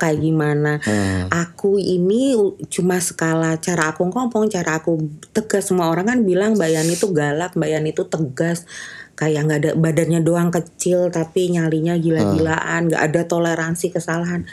kayak 0.03 0.19
gimana. 0.19 0.83
Aku 1.31 1.79
ini 1.79 2.35
cuma 2.67 2.99
skala 2.99 3.55
cara 3.63 3.95
aku 3.95 4.03
ngomong, 4.11 4.51
cara 4.51 4.83
aku 4.83 4.99
tegas. 5.31 5.71
Semua 5.71 5.87
orang 5.87 6.11
kan 6.11 6.19
bilang 6.27 6.59
Mbak 6.59 6.69
Yani 6.75 6.93
itu 6.99 7.07
galak, 7.15 7.55
Mbak 7.55 7.69
Yani 7.71 7.89
itu 7.95 8.03
tegas. 8.03 8.67
Kayak 9.15 9.41
nggak 9.47 9.59
ada 9.63 9.71
badannya 9.79 10.19
doang 10.25 10.51
kecil 10.51 11.07
tapi 11.07 11.53
nyalinya 11.55 11.95
gila-gilaan, 11.95 12.91
nggak 12.91 13.03
ada 13.13 13.21
toleransi 13.23 13.95
kesalahan. 13.95 14.43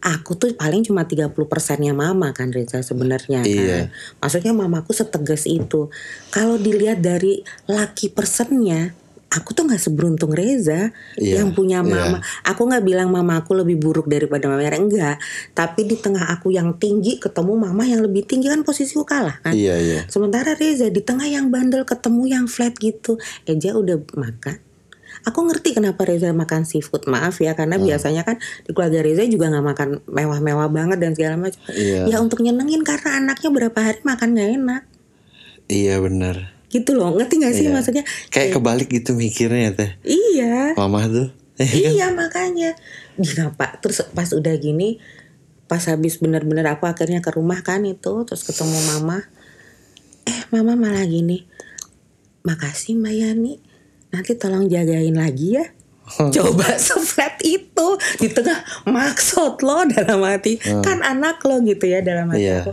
Aku 0.00 0.32
tuh 0.32 0.56
paling 0.56 0.80
cuma 0.80 1.04
30 1.04 1.32
persennya 1.44 1.92
mama 1.92 2.32
kan 2.32 2.48
Reza 2.48 2.80
sebenarnya 2.80 3.44
kan. 3.44 3.52
Iya. 3.52 3.80
Maksudnya 4.16 4.56
mamaku 4.56 4.96
setegas 4.96 5.44
itu. 5.44 5.92
Kalau 6.32 6.56
dilihat 6.56 7.04
dari 7.04 7.44
laki 7.68 8.08
persennya, 8.08 8.96
aku 9.30 9.54
tuh 9.54 9.62
nggak 9.70 9.78
seberuntung 9.78 10.34
Reza 10.34 10.90
Iya, 11.14 11.40
yang 11.42 11.54
punya 11.54 11.80
iya. 11.80 11.86
mama. 11.86 12.18
Aku 12.42 12.66
nggak 12.66 12.82
bilang 12.82 13.08
mama 13.14 13.38
aku 13.38 13.54
lebih 13.54 13.78
buruk 13.78 14.10
daripada 14.10 14.50
mama 14.50 14.60
Yara, 14.60 14.76
enggak. 14.76 15.22
Tapi 15.54 15.86
di 15.86 15.94
tengah 15.94 16.34
aku 16.34 16.50
yang 16.50 16.74
tinggi 16.76 17.22
ketemu 17.22 17.54
mama 17.54 17.86
yang 17.86 18.02
lebih 18.02 18.26
tinggi 18.26 18.50
kan 18.50 18.66
posisiku 18.66 19.06
kalah 19.06 19.38
kan. 19.40 19.54
Iya 19.54 19.74
iya. 19.78 20.00
Sementara 20.10 20.58
Reza 20.58 20.90
di 20.90 20.98
tengah 20.98 21.30
yang 21.30 21.48
bandel 21.48 21.86
ketemu 21.86 22.22
yang 22.26 22.44
flat 22.50 22.74
gitu. 22.76 23.16
Eja 23.46 23.78
udah 23.78 24.02
makan. 24.18 24.58
Aku 25.20 25.44
ngerti 25.44 25.76
kenapa 25.76 26.02
Reza 26.08 26.32
makan 26.32 26.64
seafood. 26.64 27.04
Maaf 27.06 27.38
ya 27.44 27.52
karena 27.54 27.76
Hmm. 27.78 27.86
biasanya 27.86 28.22
kan 28.26 28.40
di 28.66 28.74
keluarga 28.74 28.98
Reza 29.04 29.22
juga 29.30 29.46
nggak 29.52 29.66
makan 29.66 29.88
mewah-mewah 30.10 30.68
banget 30.72 30.98
dan 30.98 31.12
segala 31.14 31.36
macam. 31.38 31.60
Iya. 31.70 32.08
Ya 32.08 32.16
untuk 32.18 32.42
nyenengin 32.42 32.82
karena 32.82 33.20
anaknya 33.20 33.50
berapa 33.52 33.78
hari 33.78 34.00
makan 34.02 34.28
nggak 34.34 34.50
enak. 34.58 34.82
Iya 35.70 36.02
benar. 36.02 36.59
Gitu 36.70 36.94
loh. 36.94 37.12
Ngerti 37.12 37.34
gak 37.38 37.52
sih 37.52 37.66
Iya. 37.66 37.74
maksudnya? 37.74 38.04
Kayak 38.30 38.56
kebalik 38.56 38.88
gitu 38.88 39.12
mikirnya 39.12 39.74
teh. 39.74 39.90
Iya. 40.02 40.72
Mama 40.74 41.04
tuh. 41.04 41.28
iya 41.60 42.08
makanya. 42.10 42.72
Kenapa? 43.14 43.76
Terus 43.78 44.06
pas 44.10 44.30
udah 44.30 44.54
gini 44.56 44.96
pas 45.66 45.86
habis 45.86 46.18
bener-bener 46.18 46.66
aku 46.66 46.82
akhirnya 46.84 47.18
ke 47.18 47.30
rumah 47.30 47.62
kan 47.62 47.86
itu 47.86 48.26
terus 48.26 48.42
ketemu 48.42 48.74
mama 48.90 49.22
eh 50.26 50.42
mama 50.50 50.74
malah 50.74 51.06
gini 51.06 51.46
makasih 52.42 52.98
Mbak 52.98 53.14
Yani 53.14 53.62
nanti 54.10 54.34
tolong 54.34 54.66
jagain 54.66 55.14
lagi 55.14 55.54
ya 55.54 55.70
coba 56.34 56.74
seflat 56.74 57.38
itu 57.46 57.86
di 58.18 58.26
tengah 58.26 58.58
maksud 58.82 59.62
lo 59.62 59.86
dalam 59.86 60.26
hati 60.26 60.58
kan 60.58 61.06
anak 61.06 61.38
lo 61.46 61.62
gitu 61.62 61.86
ya 61.86 62.02
dalam 62.02 62.26
hati 62.26 62.42
Iya. 62.42 62.66
aku 62.66 62.72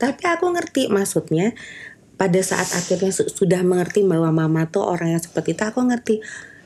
tapi 0.00 0.22
aku 0.24 0.46
ngerti 0.48 0.88
maksudnya 0.88 1.52
pada 2.18 2.42
saat 2.42 2.66
akhirnya 2.74 3.14
su- 3.14 3.30
sudah 3.30 3.62
mengerti 3.62 4.02
bahwa 4.02 4.34
mama 4.34 4.66
tuh 4.66 4.82
orang 4.82 5.14
yang 5.14 5.22
seperti 5.22 5.54
itu 5.54 5.62
aku 5.62 5.80
ngerti 5.86 6.18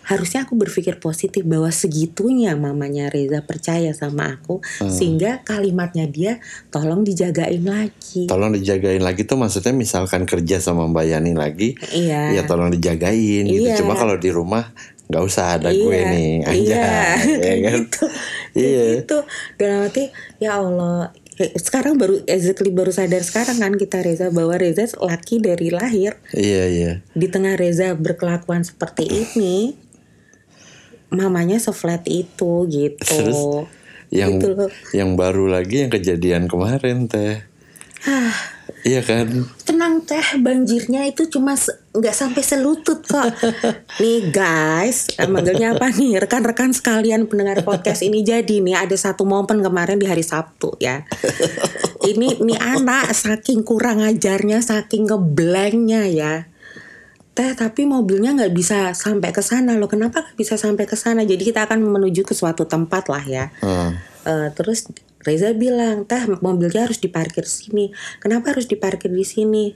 harusnya 0.02 0.42
aku 0.42 0.58
berpikir 0.58 0.98
positif 0.98 1.46
bahwa 1.46 1.70
segitunya 1.70 2.58
mamanya 2.58 3.06
Reza 3.06 3.38
percaya 3.38 3.94
sama 3.94 4.34
aku 4.34 4.58
sehingga 4.90 5.46
kalimatnya 5.46 6.10
dia 6.10 6.42
tolong 6.74 7.06
dijagain 7.06 7.62
lagi 7.62 8.26
Tolong 8.26 8.50
dijagain 8.50 8.98
lagi 8.98 9.22
tuh 9.22 9.38
maksudnya 9.38 9.70
misalkan 9.70 10.26
kerja 10.26 10.58
sama 10.58 10.90
Mbak 10.90 11.06
Yani 11.06 11.32
lagi, 11.38 11.78
iya 11.94 12.34
ya 12.34 12.42
tolong 12.42 12.74
dijagain 12.74 13.46
gitu. 13.46 13.62
Iya. 13.70 13.78
Cuma 13.78 13.94
kalau 13.94 14.18
di 14.18 14.34
rumah 14.34 14.74
nggak 15.06 15.22
usah 15.22 15.60
ada 15.60 15.70
gue 15.70 15.78
Iya, 15.94 16.10
nih, 16.10 16.30
iya, 16.34 16.50
anjay, 16.50 16.74
ya 17.38 17.54
kan? 17.62 17.78
gitu. 17.78 18.02
Iya. 18.58 18.84
Gitu. 19.06 19.18
Dalam 19.54 19.78
arti 19.86 20.04
ya 20.42 20.50
Allah. 20.58 21.14
Eh, 21.38 21.52
Sekarang 21.56 21.96
baru 21.96 22.20
exactly 22.26 22.68
baru 22.68 22.90
sadar 22.90 23.22
sekarang 23.22 23.56
kan 23.56 23.72
kita 23.76 24.02
Reza 24.02 24.28
bahwa 24.28 24.56
Reza 24.56 24.84
laki 24.98 25.40
dari 25.40 25.70
lahir 25.70 26.18
Iya 26.32 26.64
iya. 26.68 26.92
di 27.12 27.26
tengah 27.28 27.56
Reza 27.56 27.94
berkelakuan 27.94 28.64
seperti 28.64 29.08
ini 29.08 29.76
mamanya 31.12 31.60
seflat 31.60 32.08
itu 32.08 32.64
gitu. 32.66 32.96
Terus 33.00 33.40
Yang 34.12 34.32
Gitu 34.32 34.48
loh. 34.52 34.70
yang 34.92 35.16
baru 35.16 35.48
lagi 35.48 35.84
yang 35.84 35.92
kejadian 35.92 36.44
kemarin 36.44 37.08
teh. 37.08 37.40
Iya 38.82 38.98
kan? 39.06 39.46
Tenang 39.62 40.02
teh 40.02 40.42
banjirnya 40.42 41.06
itu 41.06 41.30
cuma 41.30 41.54
nggak 41.94 42.16
sampai 42.16 42.42
selutut 42.42 43.06
kok. 43.06 43.30
nih 44.02 44.34
guys, 44.34 45.06
eh, 45.14 45.30
manggilnya 45.30 45.78
apa 45.78 45.94
nih? 45.94 46.18
Rekan-rekan 46.18 46.74
sekalian 46.74 47.30
pendengar 47.30 47.62
podcast 47.62 48.02
ini 48.02 48.26
jadi 48.26 48.58
nih 48.58 48.74
ada 48.74 48.96
satu 48.98 49.22
momen 49.22 49.62
kemarin 49.62 50.02
di 50.02 50.10
hari 50.10 50.26
Sabtu 50.26 50.74
ya. 50.82 51.06
Ini 52.02 52.42
nih 52.42 52.58
anak 52.58 53.14
saking 53.14 53.62
kurang 53.62 54.02
ajarnya, 54.02 54.58
saking 54.58 55.06
ngeblanknya 55.06 56.02
ya. 56.10 56.34
Teh 57.32 57.54
tapi 57.54 57.86
mobilnya 57.86 58.34
nggak 58.34 58.52
bisa 58.52 58.92
sampai 58.98 59.30
ke 59.30 59.40
sana 59.46 59.78
loh. 59.78 59.86
Kenapa 59.86 60.26
nggak 60.26 60.36
bisa 60.36 60.58
sampai 60.58 60.90
ke 60.90 60.98
sana? 60.98 61.22
Jadi 61.22 61.54
kita 61.54 61.70
akan 61.70 61.86
menuju 61.86 62.26
ke 62.26 62.34
suatu 62.34 62.66
tempat 62.66 63.06
lah 63.06 63.24
ya. 63.24 63.46
Hmm. 63.62 64.11
Eh, 64.22 64.48
terus 64.54 64.86
Reza 65.22 65.54
bilang, 65.54 66.02
teh 66.02 66.18
mobilnya 66.42 66.82
harus 66.82 66.98
diparkir 66.98 67.46
sini. 67.46 67.94
Kenapa 68.18 68.50
harus 68.50 68.66
diparkir 68.66 69.06
di 69.14 69.22
sini? 69.22 69.70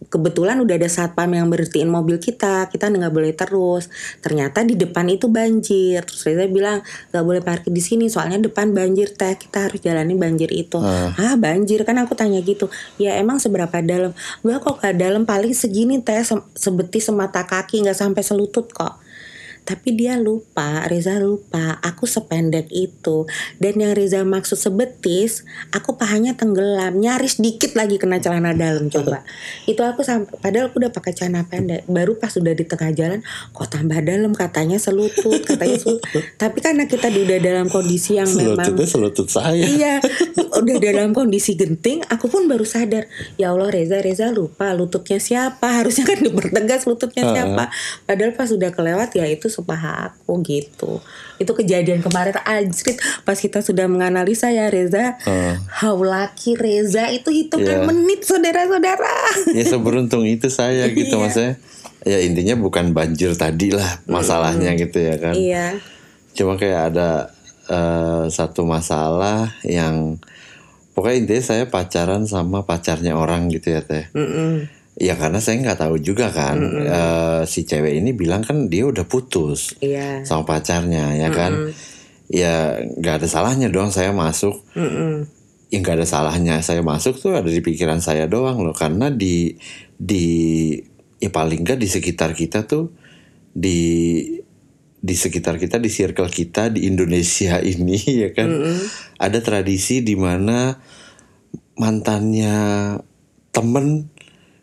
Kebetulan 0.00 0.56
udah 0.64 0.80
ada 0.80 0.88
satpam 0.88 1.28
yang 1.28 1.52
berhentiin 1.52 1.88
mobil 1.88 2.16
kita, 2.16 2.68
kita 2.72 2.88
nggak 2.88 3.12
boleh 3.12 3.32
terus. 3.36 3.88
Ternyata 4.20 4.64
di 4.64 4.76
depan 4.76 5.08
itu 5.08 5.28
banjir. 5.28 6.04
Terus 6.04 6.24
Reza 6.24 6.44
bilang 6.48 6.80
nggak 7.12 7.24
boleh 7.24 7.40
parkir 7.44 7.72
di 7.72 7.80
sini, 7.80 8.08
soalnya 8.08 8.40
depan 8.40 8.72
banjir 8.72 9.12
teh. 9.12 9.36
Kita 9.36 9.68
harus 9.68 9.80
jalani 9.80 10.16
banjir 10.16 10.48
itu. 10.52 10.80
Ah 11.16 11.36
banjir 11.36 11.84
kan 11.84 11.96
aku 12.00 12.12
tanya 12.16 12.40
gitu. 12.40 12.68
Ya 12.96 13.16
emang 13.20 13.40
seberapa 13.40 13.80
dalam? 13.80 14.12
Gak 14.40 14.58
kok 14.64 14.80
gak 14.80 14.96
dalam, 15.00 15.24
paling 15.28 15.52
segini 15.52 16.00
teh 16.00 16.20
se- 16.24 16.48
sebetis 16.56 17.08
semata 17.08 17.44
kaki 17.44 17.84
nggak 17.84 17.96
sampai 17.96 18.20
selutut 18.24 18.72
kok. 18.72 19.00
Tapi 19.66 19.94
dia 19.94 20.18
lupa, 20.18 20.86
Reza 20.88 21.20
lupa, 21.20 21.78
aku 21.84 22.08
sependek 22.08 22.66
itu. 22.72 23.28
Dan 23.60 23.78
yang 23.78 23.92
Reza 23.94 24.24
maksud 24.24 24.56
sebetis, 24.56 25.44
aku 25.70 25.94
pahanya 26.00 26.34
tenggelam, 26.34 26.98
nyaris 26.98 27.38
dikit 27.38 27.76
lagi 27.76 28.00
kena 28.00 28.18
celana 28.18 28.56
dalam 28.56 28.88
coba. 28.88 29.22
itu 29.68 29.82
aku 29.84 30.02
sampai, 30.02 30.34
padahal 30.40 30.72
aku 30.72 30.82
udah 30.82 30.92
pakai 30.92 31.12
celana 31.12 31.46
pendek. 31.46 31.84
Baru 31.86 32.16
pas 32.16 32.32
udah 32.34 32.54
di 32.56 32.64
tengah 32.64 32.90
jalan, 32.96 33.20
kok 33.52 33.68
tambah 33.68 34.00
dalam 34.02 34.32
katanya 34.32 34.80
selutut, 34.80 35.44
katanya 35.44 35.76
selutut. 35.78 36.24
Tapi 36.40 36.58
karena 36.58 36.88
kita 36.88 37.12
udah 37.12 37.38
dalam 37.38 37.66
kondisi 37.68 38.16
yang 38.16 38.30
memang 38.30 38.64
Selututnya 38.64 38.86
selutut 38.88 39.28
saya. 39.28 39.62
Iya, 39.62 39.94
udah 40.56 40.76
dalam 40.80 41.12
kondisi 41.12 41.54
genting, 41.54 42.02
aku 42.08 42.32
pun 42.32 42.48
baru 42.48 42.64
sadar. 42.64 43.06
Ya 43.36 43.52
Allah, 43.52 43.68
Reza, 43.68 44.00
Reza 44.00 44.32
lupa 44.32 44.72
lututnya 44.72 45.20
siapa. 45.20 45.82
Harusnya 45.82 46.08
kan 46.08 46.18
dipertegas 46.22 46.88
lututnya 46.88 47.28
siapa. 47.28 47.68
Padahal 48.08 48.32
pas 48.32 48.48
udah 48.48 48.70
kelewat 48.72 49.12
ya 49.14 49.28
itu 49.28 49.49
sepaha 49.50 50.08
aku 50.08 50.40
gitu. 50.40 51.02
Itu 51.36 51.52
kejadian 51.52 52.00
kemarin 52.00 52.38
anjrit 52.40 52.96
pas 53.22 53.34
kita 53.34 53.60
sudah 53.60 53.84
menganalisa 53.84 54.48
ya 54.48 54.70
Reza. 54.70 55.18
How 55.68 55.98
lucky 55.98 56.54
Reza 56.54 57.10
itu 57.10 57.28
hitungan 57.28 57.82
Iya. 57.82 57.86
menit 57.86 58.22
saudara-saudara. 58.22 59.14
ya 59.52 59.64
seberuntung 59.66 60.24
itu 60.24 60.46
saya 60.46 60.86
gitu 60.88 61.18
Iya. 61.18 61.20
maksudnya. 61.20 61.54
Ya 62.00 62.18
intinya 62.22 62.56
bukan 62.56 62.96
banjir 62.96 63.36
tadi 63.36 63.74
lah 63.74 64.00
masalahnya 64.06 64.72
gitu 64.72 64.96
ya 64.96 65.18
kan. 65.18 65.34
iya. 65.36 65.76
Cuma 66.32 66.54
kayak 66.54 66.94
ada 66.94 67.28
eh, 67.66 68.24
satu 68.26 68.64
masalah 68.64 69.52
yang 69.62 70.16
pokoknya 70.90 71.16
intinya 71.22 71.44
saya 71.44 71.64
pacaran 71.66 72.24
sama 72.24 72.64
pacarnya 72.64 73.14
orang 73.14 73.46
gitu 73.46 73.70
ya 73.70 73.80
teh. 73.80 74.08
Mm-mm. 74.10 74.79
Ya 75.00 75.16
karena 75.16 75.40
saya 75.40 75.56
nggak 75.58 75.80
tahu 75.80 75.96
juga 75.96 76.28
kan 76.28 76.60
eh, 76.60 77.40
si 77.48 77.64
cewek 77.64 77.96
ini 77.96 78.12
bilang 78.12 78.44
kan 78.44 78.68
dia 78.68 78.84
udah 78.84 79.08
putus 79.08 79.72
Iya. 79.80 80.28
sama 80.28 80.44
pacarnya 80.44 81.16
ya 81.16 81.32
kan. 81.32 81.72
Ya 82.28 82.76
nggak 82.84 83.24
ada 83.24 83.26
salahnya 83.26 83.72
dong 83.72 83.88
saya 83.88 84.12
masuk. 84.12 84.60
Mm-mm. 84.76 85.24
Ya 85.72 85.76
nggak 85.80 86.04
ada 86.04 86.06
salahnya 86.06 86.60
saya 86.60 86.84
masuk 86.84 87.16
tuh 87.16 87.32
ada 87.32 87.48
di 87.48 87.64
pikiran 87.64 88.04
saya 88.04 88.28
doang 88.28 88.60
loh 88.60 88.76
karena 88.76 89.08
di 89.08 89.56
di 89.96 90.76
ya 91.16 91.32
paling 91.32 91.64
nggak 91.64 91.80
di 91.80 91.88
sekitar 91.88 92.36
kita 92.36 92.68
tuh 92.68 92.92
di 93.56 94.20
di 95.00 95.14
sekitar 95.16 95.56
kita 95.56 95.80
di 95.80 95.88
circle 95.88 96.28
kita 96.28 96.68
di 96.68 96.84
Indonesia 96.84 97.56
ini 97.72 97.96
ya 98.20 98.36
kan 98.36 98.52
ada 99.16 99.38
tradisi 99.40 100.04
di 100.04 100.12
mana 100.12 100.76
mantannya 101.80 102.56
temen 103.50 104.09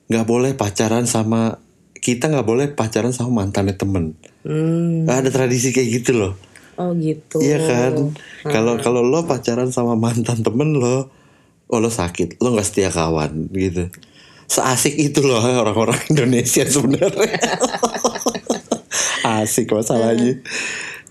nggak 0.08 0.26
boleh 0.28 0.52
pacaran 0.56 1.04
sama 1.04 1.60
kita 2.00 2.32
nggak 2.32 2.48
boleh 2.48 2.68
pacaran 2.72 3.12
sama 3.12 3.44
mantannya 3.44 3.76
temen. 3.76 4.16
Hmm. 4.48 5.04
ada 5.12 5.28
tradisi 5.28 5.76
kayak 5.76 5.90
gitu 6.02 6.12
loh. 6.16 6.34
Oh 6.80 6.96
gitu. 6.96 7.44
Iya 7.44 7.60
kan? 7.60 7.94
Kalau 8.48 8.80
kalau 8.80 9.02
lo 9.04 9.28
pacaran 9.28 9.74
sama 9.76 10.00
mantan 10.00 10.40
temen 10.40 10.78
lo 10.80 11.12
oh 11.68 11.80
lo 11.84 11.92
sakit. 11.92 12.40
Lo 12.40 12.56
nggak 12.56 12.68
setia 12.68 12.90
kawan 12.94 13.52
gitu. 13.52 13.92
Seasik 14.48 14.96
itu 14.96 15.20
loh 15.20 15.44
orang-orang 15.68 16.00
Indonesia 16.08 16.64
sebenarnya. 16.64 17.36
Asik 19.44 19.76
masalahnya. 19.76 20.40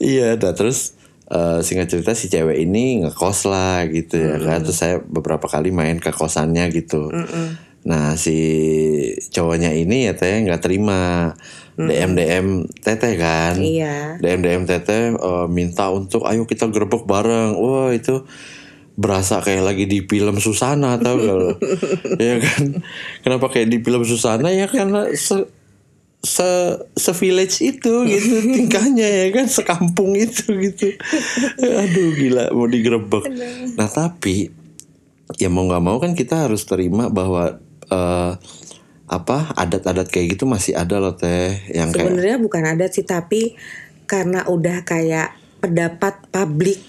Iya 0.00 0.40
dah. 0.40 0.56
Terus 0.56 0.96
eh, 1.28 1.60
singkat 1.60 1.92
cerita 1.92 2.16
si 2.16 2.32
cewek 2.32 2.56
ini 2.56 3.04
ngekos 3.04 3.44
lah 3.50 3.84
gitu 3.90 4.16
ya 4.16 4.40
kan. 4.40 4.64
Terus 4.64 4.78
saya 4.80 4.96
beberapa 5.04 5.44
kali 5.44 5.74
main 5.74 6.00
ke 6.00 6.08
kosannya 6.08 6.72
gitu 6.72 7.12
nah 7.86 8.18
si 8.18 8.36
cowoknya 9.30 9.70
ini 9.70 10.10
ya 10.10 10.12
teh 10.18 10.42
nggak 10.42 10.62
terima. 10.62 11.32
DM 11.76 12.16
DM 12.16 12.46
teteh 12.80 13.20
kan? 13.20 13.60
Iya. 13.60 14.16
DM 14.16 14.40
DM 14.40 14.62
teteh 14.64 15.12
eh, 15.12 15.46
minta 15.52 15.92
untuk 15.92 16.24
ayo 16.24 16.48
kita 16.48 16.72
gerbek 16.72 17.04
bareng. 17.04 17.52
Wah 17.52 17.92
itu 17.92 18.24
berasa 18.96 19.44
kayak 19.44 19.60
lagi 19.60 19.84
di 19.84 20.00
film 20.08 20.40
Susana 20.40 20.96
tau 20.96 21.20
gak 21.20 21.36
lo? 21.36 21.52
Ya 22.16 22.40
kan? 22.40 22.80
Kenapa 23.20 23.52
kayak 23.52 23.68
di 23.68 23.78
film 23.84 24.02
Susana? 24.08 24.48
Ya 24.48 24.64
karena 24.72 25.12
se 25.12 25.44
se 26.24 26.48
se 26.96 27.12
village 27.12 27.60
itu 27.60 27.92
gitu 28.08 28.34
tingkahnya 28.56 29.04
ya 29.04 29.26
kan? 29.36 29.44
Sekampung 29.44 30.16
itu 30.16 30.48
gitu. 30.48 30.96
Aduh 31.60 32.08
gila 32.16 32.56
mau 32.56 32.64
digerebek 32.64 33.28
nah 33.76 33.92
tapi 33.92 34.48
ya 35.36 35.52
mau 35.52 35.68
nggak 35.68 35.84
mau 35.84 36.00
kan 36.00 36.16
kita 36.16 36.48
harus 36.48 36.64
terima 36.64 37.12
bahwa 37.12 37.60
eh, 37.90 38.32
apa 39.06 39.36
adat-adat 39.54 40.10
kayak 40.10 40.34
gitu 40.34 40.50
masih 40.50 40.74
ada 40.74 40.98
loh 40.98 41.14
teh 41.14 41.54
yang 41.70 41.94
kayak 41.94 42.10
Sebenarnya 42.10 42.38
bukan 42.42 42.62
adat 42.66 42.90
sih 42.90 43.06
tapi 43.06 43.54
karena 44.10 44.46
udah 44.50 44.82
kayak 44.82 45.34
pendapat 45.62 46.26
publik 46.30 46.82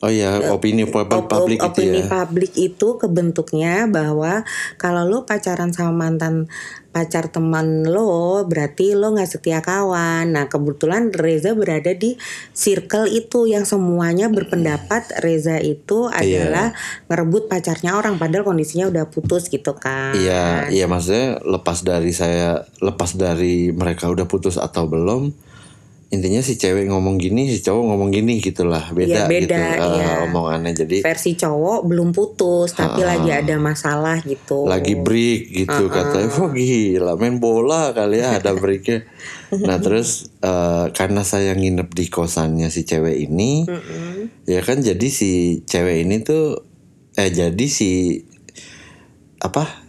oh 0.00 0.08
ya 0.08 0.52
opini 0.52 0.88
publik 0.88 1.28
op- 1.28 1.48
itu 1.48 1.60
opini 1.60 2.00
ya 2.00 2.08
publik 2.08 2.52
itu 2.56 2.96
kebentuknya 2.96 3.84
bahwa 3.84 4.48
kalau 4.80 5.04
lo 5.04 5.28
pacaran 5.28 5.76
sama 5.76 5.92
mantan 6.08 6.48
pacar 6.90 7.30
teman 7.30 7.86
lo 7.86 8.42
berarti 8.50 8.98
lo 8.98 9.14
nggak 9.14 9.30
setia 9.30 9.62
kawan. 9.62 10.34
Nah 10.34 10.50
kebetulan 10.50 11.14
Reza 11.14 11.54
berada 11.54 11.94
di 11.94 12.18
circle 12.50 13.06
itu 13.06 13.46
yang 13.46 13.62
semuanya 13.62 14.26
berpendapat 14.26 15.22
Reza 15.22 15.62
itu 15.62 16.10
Iya. 16.10 16.18
adalah 16.50 16.66
ngerebut 17.06 17.46
pacarnya 17.46 17.94
orang 17.94 18.18
padahal 18.18 18.42
kondisinya 18.42 18.90
udah 18.90 19.06
putus 19.06 19.46
gitu 19.46 19.78
kan. 19.78 20.18
Iya, 20.18 20.66
iya 20.74 20.90
maksudnya 20.90 21.38
lepas 21.46 21.86
dari 21.86 22.10
saya 22.10 22.66
lepas 22.82 23.14
dari 23.14 23.70
mereka 23.70 24.10
udah 24.10 24.26
putus 24.26 24.58
atau 24.58 24.90
belum, 24.90 25.30
intinya 26.10 26.42
si 26.42 26.58
cewek 26.58 26.90
ngomong 26.90 27.22
gini, 27.22 27.46
si 27.46 27.62
cowok 27.62 27.86
ngomong 27.86 28.10
gini 28.10 28.42
gitulah, 28.42 28.90
beda, 28.90 29.24
Iya, 29.24 29.30
beda, 29.30 29.62
gitu 29.62 29.86
eh, 29.86 29.94
iya. 29.94 30.10
omongannya. 30.26 30.72
Jadi 30.74 30.96
Versi 31.06 31.38
cowok 31.38 31.86
belum 31.86 32.10
putus 32.10 32.74
tapi 32.74 33.06
lagi 33.06 33.30
ada 33.30 33.54
masalah 33.62 34.18
gitu. 34.26 34.66
lagi 34.66 34.98
break 34.98 35.54
gitu 35.54 35.86
katanya, 35.86 36.26
wah 36.34 36.50
gila 36.50 37.14
main 37.14 37.38
bola 37.38 37.94
kali 37.94 38.18
ya 38.18 38.42
ada 38.42 38.58
breaknya. 38.58 39.06
nah 39.68 39.78
terus 39.78 40.34
eh, 40.42 40.90
karena 40.90 41.22
saya 41.22 41.54
nginep 41.54 41.94
di 41.94 42.10
kosannya 42.10 42.74
si 42.74 42.82
cewek 42.82 43.30
ini, 43.30 43.70
ya 44.50 44.66
kan 44.66 44.82
jadi 44.82 45.06
si 45.14 45.62
cewek 45.62 46.10
ini 46.10 46.26
tuh, 46.26 46.66
eh 47.14 47.30
jadi 47.30 47.66
si 47.70 48.18
apa 49.38 49.86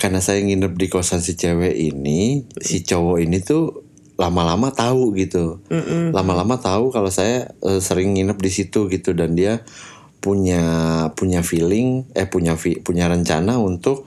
karena 0.00 0.24
saya 0.24 0.40
nginep 0.40 0.72
di 0.76 0.86
kosan 0.88 1.20
si 1.20 1.36
cewek 1.36 1.76
ini 1.76 2.48
si 2.60 2.80
cowok 2.80 3.18
ini 3.20 3.38
tuh 3.44 3.89
lama-lama 4.20 4.68
tahu 4.68 5.16
gitu. 5.16 5.64
Lama-lama 6.12 6.60
tahu 6.60 6.92
kalau 6.92 7.08
saya 7.08 7.56
eh, 7.64 7.80
sering 7.80 8.12
nginep 8.12 8.36
di 8.36 8.50
situ 8.52 8.84
gitu 8.92 9.16
dan 9.16 9.32
dia 9.32 9.64
punya 10.20 10.60
punya 11.16 11.40
feeling 11.40 12.04
eh 12.12 12.28
punya 12.28 12.52
punya 12.84 13.08
rencana 13.08 13.56
untuk 13.56 14.04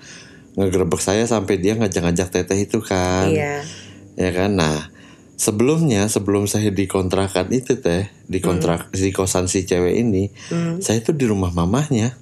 ngegerebek 0.54 1.02
saya 1.02 1.26
sampai 1.26 1.58
dia 1.58 1.74
ngajak-ngajak 1.74 2.30
teteh 2.30 2.70
itu 2.70 2.78
kan. 2.86 3.34
Iya. 3.34 3.66
ya 4.14 4.30
kan? 4.30 4.54
Nah 4.54 4.94
sebelumnya 5.34 6.06
sebelum 6.06 6.46
saya 6.46 6.70
dikontrakan 6.70 7.50
itu 7.50 7.82
teh 7.82 8.06
di 8.30 8.38
kontrak 8.38 8.94
di 8.94 9.10
kosan 9.10 9.50
si 9.50 9.66
cewek 9.66 9.98
ini 9.98 10.30
saya 10.78 11.02
tuh 11.02 11.18
di 11.18 11.26
rumah 11.26 11.50
mamahnya. 11.50 12.22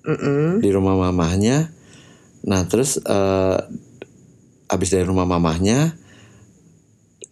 Mm-mm. 0.00 0.64
di 0.64 0.68
rumah 0.72 0.96
mamahnya. 0.96 1.70
Nah 2.48 2.64
terus 2.66 2.98
eh 3.04 3.58
abis 4.70 4.88
dari 4.94 5.04
rumah 5.04 5.26
mamahnya, 5.26 5.98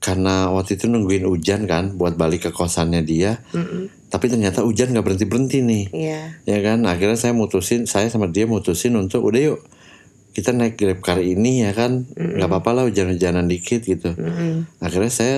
karena 0.08 0.48
waktu 0.48 0.80
itu 0.80 0.88
nungguin 0.88 1.28
hujan 1.28 1.68
kan 1.68 1.92
buat 2.00 2.16
balik 2.16 2.48
ke 2.48 2.50
kosannya 2.56 3.04
dia. 3.04 3.44
Tapi 4.08 4.32
ternyata 4.32 4.64
hujan 4.64 4.96
nggak 4.96 5.04
berhenti 5.04 5.26
berhenti 5.28 5.58
nih, 5.60 5.84
Iya. 5.92 6.20
ya 6.48 6.58
kan? 6.64 6.88
Akhirnya 6.88 7.20
saya 7.20 7.36
mutusin, 7.36 7.84
saya 7.84 8.08
sama 8.08 8.24
dia 8.32 8.48
mutusin 8.48 8.96
untuk 8.96 9.20
udah 9.20 9.52
yuk 9.52 9.60
kita 10.32 10.56
naik 10.56 10.80
grab 10.80 11.04
car 11.04 11.20
ini 11.20 11.60
ya 11.60 11.76
kan, 11.76 12.08
nggak 12.16 12.48
apa-apa 12.48 12.70
lah 12.72 12.82
hujan-hujanan 12.88 13.44
dikit 13.52 13.84
gitu. 13.84 14.16
Mm-mm. 14.16 14.64
Akhirnya 14.80 15.12
saya 15.12 15.36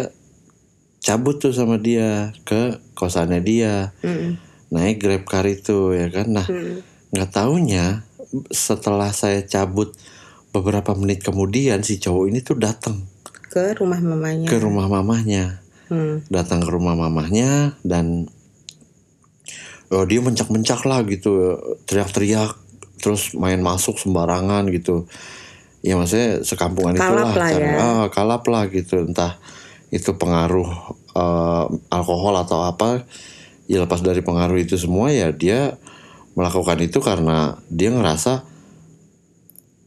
cabut 1.03 1.43
tuh 1.43 1.51
sama 1.51 1.83
dia 1.83 2.31
ke 2.47 2.79
kosannya 2.95 3.43
dia, 3.43 3.91
Mm-mm. 4.07 4.39
naik 4.71 5.03
grab 5.03 5.27
car 5.27 5.51
itu 5.51 5.99
ya 5.99 6.07
kan. 6.15 6.31
Nah 6.31 6.47
nggak 7.11 7.31
taunya 7.35 8.07
setelah 8.55 9.11
saya 9.11 9.43
cabut 9.51 9.99
beberapa 10.55 10.95
menit 10.95 11.27
kemudian 11.27 11.83
si 11.83 11.99
cowok 11.99 12.31
ini 12.31 12.39
tuh 12.47 12.55
datang 12.55 13.10
Ke 13.51 13.75
rumah 13.75 13.99
mamanya. 13.99 14.47
ke 14.47 14.57
rumah 14.57 14.87
mamahnya 14.87 15.59
Hmm. 15.91 16.23
datang 16.31 16.63
ke 16.63 16.71
rumah 16.71 16.95
mamahnya 16.95 17.75
dan 17.83 18.31
oh 19.91 20.07
dia 20.07 20.23
mencak-mencak 20.23 20.87
lah 20.87 21.03
gitu 21.03 21.59
teriak-teriak 21.83 22.55
terus 23.03 23.35
main 23.35 23.59
masuk 23.59 23.99
sembarangan 23.99 24.71
gitu 24.71 25.11
ya 25.83 25.99
maksudnya 25.99 26.47
sekampungan 26.47 26.95
Kalap 26.95 27.35
itulah 27.35 27.35
lah 27.35 27.51
ya. 27.51 27.73
ah, 27.75 28.07
kalap 28.07 28.47
lah 28.47 28.71
gitu 28.71 29.03
entah 29.03 29.35
itu 29.91 30.15
pengaruh 30.15 30.71
eh, 31.11 31.65
alkohol 31.91 32.39
atau 32.39 32.63
apa 32.63 33.03
ya 33.67 33.83
lepas 33.83 33.99
dari 33.99 34.23
pengaruh 34.23 34.63
itu 34.63 34.79
semua 34.79 35.11
ya 35.11 35.35
dia 35.35 35.75
melakukan 36.39 36.79
itu 36.79 37.03
karena 37.03 37.59
dia 37.67 37.91
ngerasa 37.91 38.47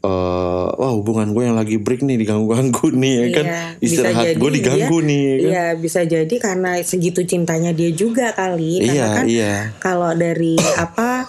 eh 0.04 0.66
wah 0.74 0.92
hubungan 0.92 1.32
gue 1.32 1.42
yang 1.42 1.56
lagi 1.56 1.80
break 1.80 2.04
nih 2.04 2.20
diganggu-ganggu 2.20 2.92
nih 2.92 3.14
ya 3.16 3.28
kan 3.32 3.46
Iya, 3.46 3.60
istirahat 3.80 4.24
jadi 4.26 4.36
gue 4.36 4.50
diganggu 4.52 4.96
dia- 5.00 5.08
nih 5.08 5.22
ya 5.22 5.34
kan? 5.34 5.48
Iya 5.48 5.64
bisa 5.80 6.00
jadi 6.04 6.34
karena 6.36 6.70
segitu 6.84 7.20
cintanya 7.24 7.72
dia 7.72 7.88
juga 7.88 8.30
kali. 8.30 8.80
Karena 8.80 8.92
iya 8.92 9.06
kan 9.10 9.24
iya 9.24 9.54
kalau 9.78 10.12
dari 10.12 10.54
apa 10.76 11.24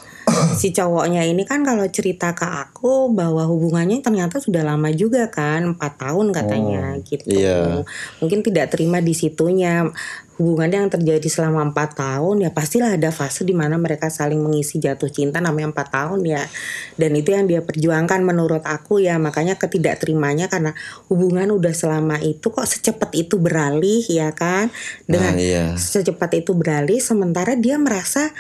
si 0.58 0.74
cowoknya 0.74 1.22
ini 1.22 1.46
kan 1.46 1.62
kalau 1.62 1.86
cerita 1.88 2.34
ke 2.34 2.44
aku 2.44 3.14
bahwa 3.14 3.46
hubungannya 3.46 4.02
ternyata 4.02 4.42
sudah 4.42 4.66
lama 4.66 4.90
juga 4.90 5.30
kan 5.30 5.78
empat 5.78 6.02
tahun 6.02 6.34
katanya 6.34 6.98
gitu 7.06 7.30
iya. 7.30 7.86
mungkin 8.18 8.42
tidak 8.42 8.74
terima 8.74 9.00
di 9.00 9.14
situnya 9.14 9.86
hubungan 10.36 10.68
yang 10.68 10.88
terjadi 10.92 11.24
selama 11.32 11.72
empat 11.72 11.96
tahun 11.96 12.44
ya 12.44 12.52
pastilah 12.52 13.00
ada 13.00 13.10
fase 13.16 13.48
di 13.48 13.56
mana 13.56 13.80
mereka 13.80 14.12
saling 14.12 14.40
mengisi 14.40 14.84
jatuh 14.84 15.08
cinta 15.08 15.40
namanya 15.40 15.72
empat 15.72 15.88
tahun 15.92 16.22
ya. 16.28 16.44
Dan 17.00 17.16
itu 17.16 17.32
yang 17.32 17.48
dia 17.48 17.64
perjuangkan 17.64 18.20
menurut 18.20 18.64
aku 18.68 19.00
ya. 19.00 19.16
Makanya 19.16 19.56
ketidakterimanya 19.56 20.52
karena 20.52 20.76
hubungan 21.08 21.56
udah 21.56 21.72
selama 21.72 22.20
itu 22.20 22.52
kok 22.52 22.68
secepat 22.68 23.16
itu 23.16 23.40
beralih 23.40 24.04
ya 24.12 24.36
kan? 24.36 24.68
Dengan 25.08 25.36
nah 25.36 25.40
iya. 25.40 25.66
secepat 25.80 26.44
itu 26.44 26.52
beralih 26.52 27.00
sementara 27.00 27.56
dia 27.56 27.80
merasa 27.80 28.36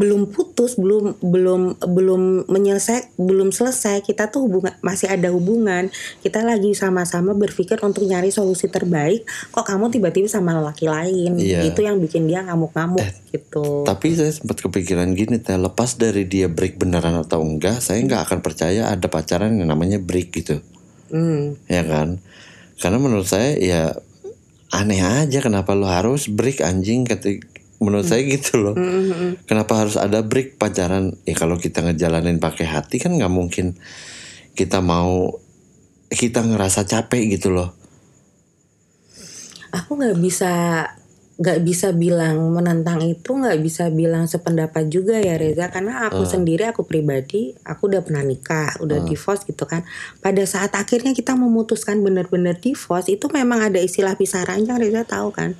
belum 0.00 0.32
putus 0.32 0.80
belum 0.80 1.20
belum 1.20 1.76
belum 1.84 2.48
menyelesai 2.48 3.20
belum 3.20 3.52
selesai 3.52 4.00
kita 4.00 4.32
tuh 4.32 4.48
hubungan 4.48 4.72
masih 4.80 5.12
ada 5.12 5.28
hubungan 5.28 5.92
kita 6.24 6.40
lagi 6.40 6.72
sama-sama 6.72 7.36
berpikir 7.36 7.76
untuk 7.84 8.08
nyari 8.08 8.32
solusi 8.32 8.72
terbaik 8.72 9.28
kok 9.52 9.68
kamu 9.68 9.92
tiba-tiba 9.92 10.32
sama 10.32 10.56
lelaki 10.56 10.88
lain 10.88 11.36
Iya. 11.36 11.66
itu 11.66 11.80
yang 11.84 12.00
bikin 12.00 12.24
dia 12.30 12.40
ngamuk-ngamuk 12.46 13.04
gitu 13.34 13.84
Tapi 13.84 14.14
saya 14.14 14.30
sempat 14.30 14.62
kepikiran 14.62 15.10
gini 15.12 15.42
teh 15.42 15.58
lepas 15.58 15.98
dari 15.98 16.26
dia 16.26 16.46
break 16.46 16.78
beneran 16.78 17.18
atau 17.18 17.42
enggak, 17.42 17.82
saya 17.82 18.02
nggak 18.02 18.30
akan 18.30 18.38
percaya 18.40 18.90
ada 18.90 19.06
pacaran 19.10 19.54
yang 19.58 19.70
namanya 19.70 19.98
break 19.98 20.30
gitu, 20.34 20.62
hmm. 21.10 21.66
ya 21.66 21.82
kan? 21.86 22.22
Karena 22.78 22.98
menurut 22.98 23.26
saya 23.26 23.58
ya 23.58 23.82
aneh 24.70 25.02
aja 25.02 25.42
kenapa 25.42 25.74
lo 25.74 25.90
harus 25.90 26.30
break 26.30 26.62
anjing 26.62 27.02
ketik 27.02 27.49
menurut 27.80 28.06
saya 28.06 28.22
gitu 28.28 28.60
loh. 28.60 28.76
Mm-mm. 28.76 29.40
Kenapa 29.48 29.80
harus 29.80 29.96
ada 29.96 30.20
break 30.20 30.60
pacaran? 30.60 31.16
Ya 31.24 31.34
kalau 31.34 31.56
kita 31.56 31.80
ngejalanin 31.80 32.38
pakai 32.38 32.68
hati 32.68 33.00
kan 33.00 33.16
nggak 33.16 33.32
mungkin 33.32 33.74
kita 34.54 34.84
mau 34.84 35.40
kita 36.12 36.44
ngerasa 36.44 36.84
capek 36.84 37.40
gitu 37.40 37.50
loh. 37.50 37.80
aku 39.70 39.94
nggak 39.94 40.18
bisa 40.18 40.52
nggak 41.40 41.60
bisa 41.64 41.88
bilang 41.96 42.52
menentang 42.52 43.00
itu 43.00 43.32
nggak 43.32 43.64
bisa 43.64 43.88
bilang 43.88 44.28
sependapat 44.28 44.92
juga 44.92 45.16
ya 45.16 45.40
Reza 45.40 45.72
karena 45.72 46.04
aku 46.04 46.28
sendiri 46.28 46.68
aku 46.68 46.84
pribadi 46.84 47.56
aku 47.64 47.88
udah 47.88 48.04
pernah 48.04 48.20
nikah 48.20 48.76
udah 48.84 49.00
divorce 49.08 49.48
gitu 49.48 49.64
kan 49.64 49.80
pada 50.20 50.44
saat 50.44 50.76
akhirnya 50.76 51.16
kita 51.16 51.32
memutuskan 51.32 52.04
benar-benar 52.04 52.60
divorce 52.60 53.08
itu 53.08 53.24
memang 53.32 53.72
ada 53.72 53.80
istilah 53.80 54.20
pisah 54.20 54.44
ranjang 54.44 54.76
Reza 54.84 55.08
tahu 55.08 55.32
kan 55.32 55.56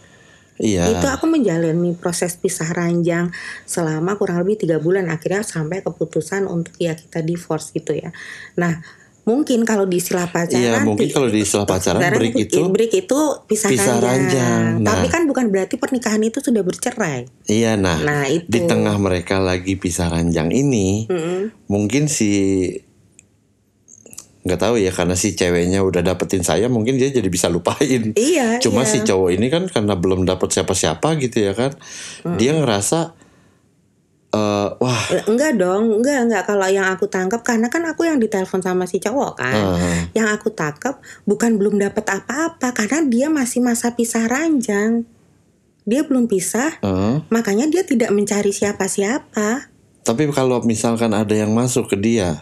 Iya. 0.61 0.93
itu 0.93 1.07
aku 1.09 1.25
menjalani 1.25 1.97
proses 1.97 2.37
pisah 2.37 2.69
ranjang 2.69 3.33
selama 3.65 4.15
kurang 4.15 4.45
lebih 4.45 4.61
tiga 4.61 4.77
bulan 4.77 5.09
akhirnya 5.09 5.41
sampai 5.41 5.81
keputusan 5.81 6.45
untuk 6.45 6.77
ya 6.77 6.93
kita 6.93 7.25
divorce 7.25 7.73
gitu 7.73 7.97
ya 7.97 8.13
nah 8.55 8.77
mungkin 9.21 9.63
kalau 9.63 9.85
di 9.85 10.01
istilah 10.01 10.27
pacaran 10.27 10.59
Iya, 10.59 10.81
mungkin 10.83 11.07
kalau 11.09 11.29
di 11.29 11.45
istilah 11.45 11.69
pacaran 11.69 12.01
break 12.03 12.35
itu 12.41 12.61
break 12.67 12.93
itu 12.99 13.19
pisah, 13.47 13.69
pisah 13.69 13.97
ranjang. 14.01 14.81
Nah. 14.81 14.97
tapi 14.97 15.07
kan 15.07 15.29
bukan 15.29 15.53
berarti 15.53 15.77
pernikahan 15.77 16.19
itu 16.21 16.41
sudah 16.41 16.65
bercerai 16.65 17.29
Iya, 17.47 17.77
nah, 17.77 18.01
Nah, 18.01 18.25
itu. 18.27 18.49
di 18.49 18.61
tengah 18.65 18.97
mereka 18.97 19.39
lagi 19.39 19.77
pisah 19.77 20.09
ranjang 20.09 20.51
ini, 20.51 21.05
Mm-mm. 21.07 21.69
mungkin 21.69 22.09
si 22.09 22.33
nggak 24.41 24.61
tahu 24.61 24.81
ya 24.81 24.89
karena 24.89 25.13
si 25.13 25.37
ceweknya 25.37 25.85
udah 25.85 26.01
dapetin 26.01 26.41
saya, 26.41 26.73
mungkin 26.73 26.97
dia 26.97 27.13
jadi 27.13 27.29
bisa 27.29 27.53
lupain. 27.53 28.17
iya 28.17 28.57
Cuma 28.65 28.83
iya. 28.85 28.91
si 28.91 28.99
cowok 29.05 29.31
ini 29.37 29.47
kan 29.53 29.69
karena 29.69 29.95
belum 29.97 30.25
dapet 30.25 30.49
siapa-siapa 30.49 31.21
gitu 31.21 31.45
ya 31.45 31.53
kan, 31.53 31.77
dia 32.41 32.57
ngerasa 32.57 33.13
eh 34.31 34.69
wah, 34.79 35.03
Eh, 35.11 35.27
enggak 35.27 35.59
dong 35.59 35.99
enggak 35.99 36.23
enggak 36.23 36.43
kalau 36.47 36.71
yang 36.71 36.87
aku 36.87 37.11
tangkap 37.11 37.43
karena 37.43 37.67
kan 37.67 37.83
aku 37.83 38.07
yang 38.07 38.23
ditelepon 38.23 38.63
sama 38.63 38.87
si 38.87 39.03
cowok 39.03 39.43
kan 39.43 39.59
eh, 39.75 40.07
yang 40.15 40.31
aku 40.31 40.55
tangkap 40.55 41.03
bukan 41.27 41.59
belum 41.59 41.83
dapat 41.83 42.07
apa-apa 42.07 42.71
karena 42.71 43.03
dia 43.11 43.27
masih 43.27 43.59
masa 43.59 43.91
pisah 43.99 44.31
ranjang 44.31 45.03
dia 45.83 46.07
belum 46.07 46.31
pisah 46.31 46.79
eh. 46.79 47.27
makanya 47.27 47.67
dia 47.67 47.83
tidak 47.83 48.15
mencari 48.15 48.55
siapa-siapa 48.55 49.67
tapi 50.01 50.27
kalau 50.33 50.65
misalkan 50.65 51.13
ada 51.13 51.35
yang 51.37 51.53
masuk 51.53 51.93
ke 51.93 51.97
dia, 52.01 52.41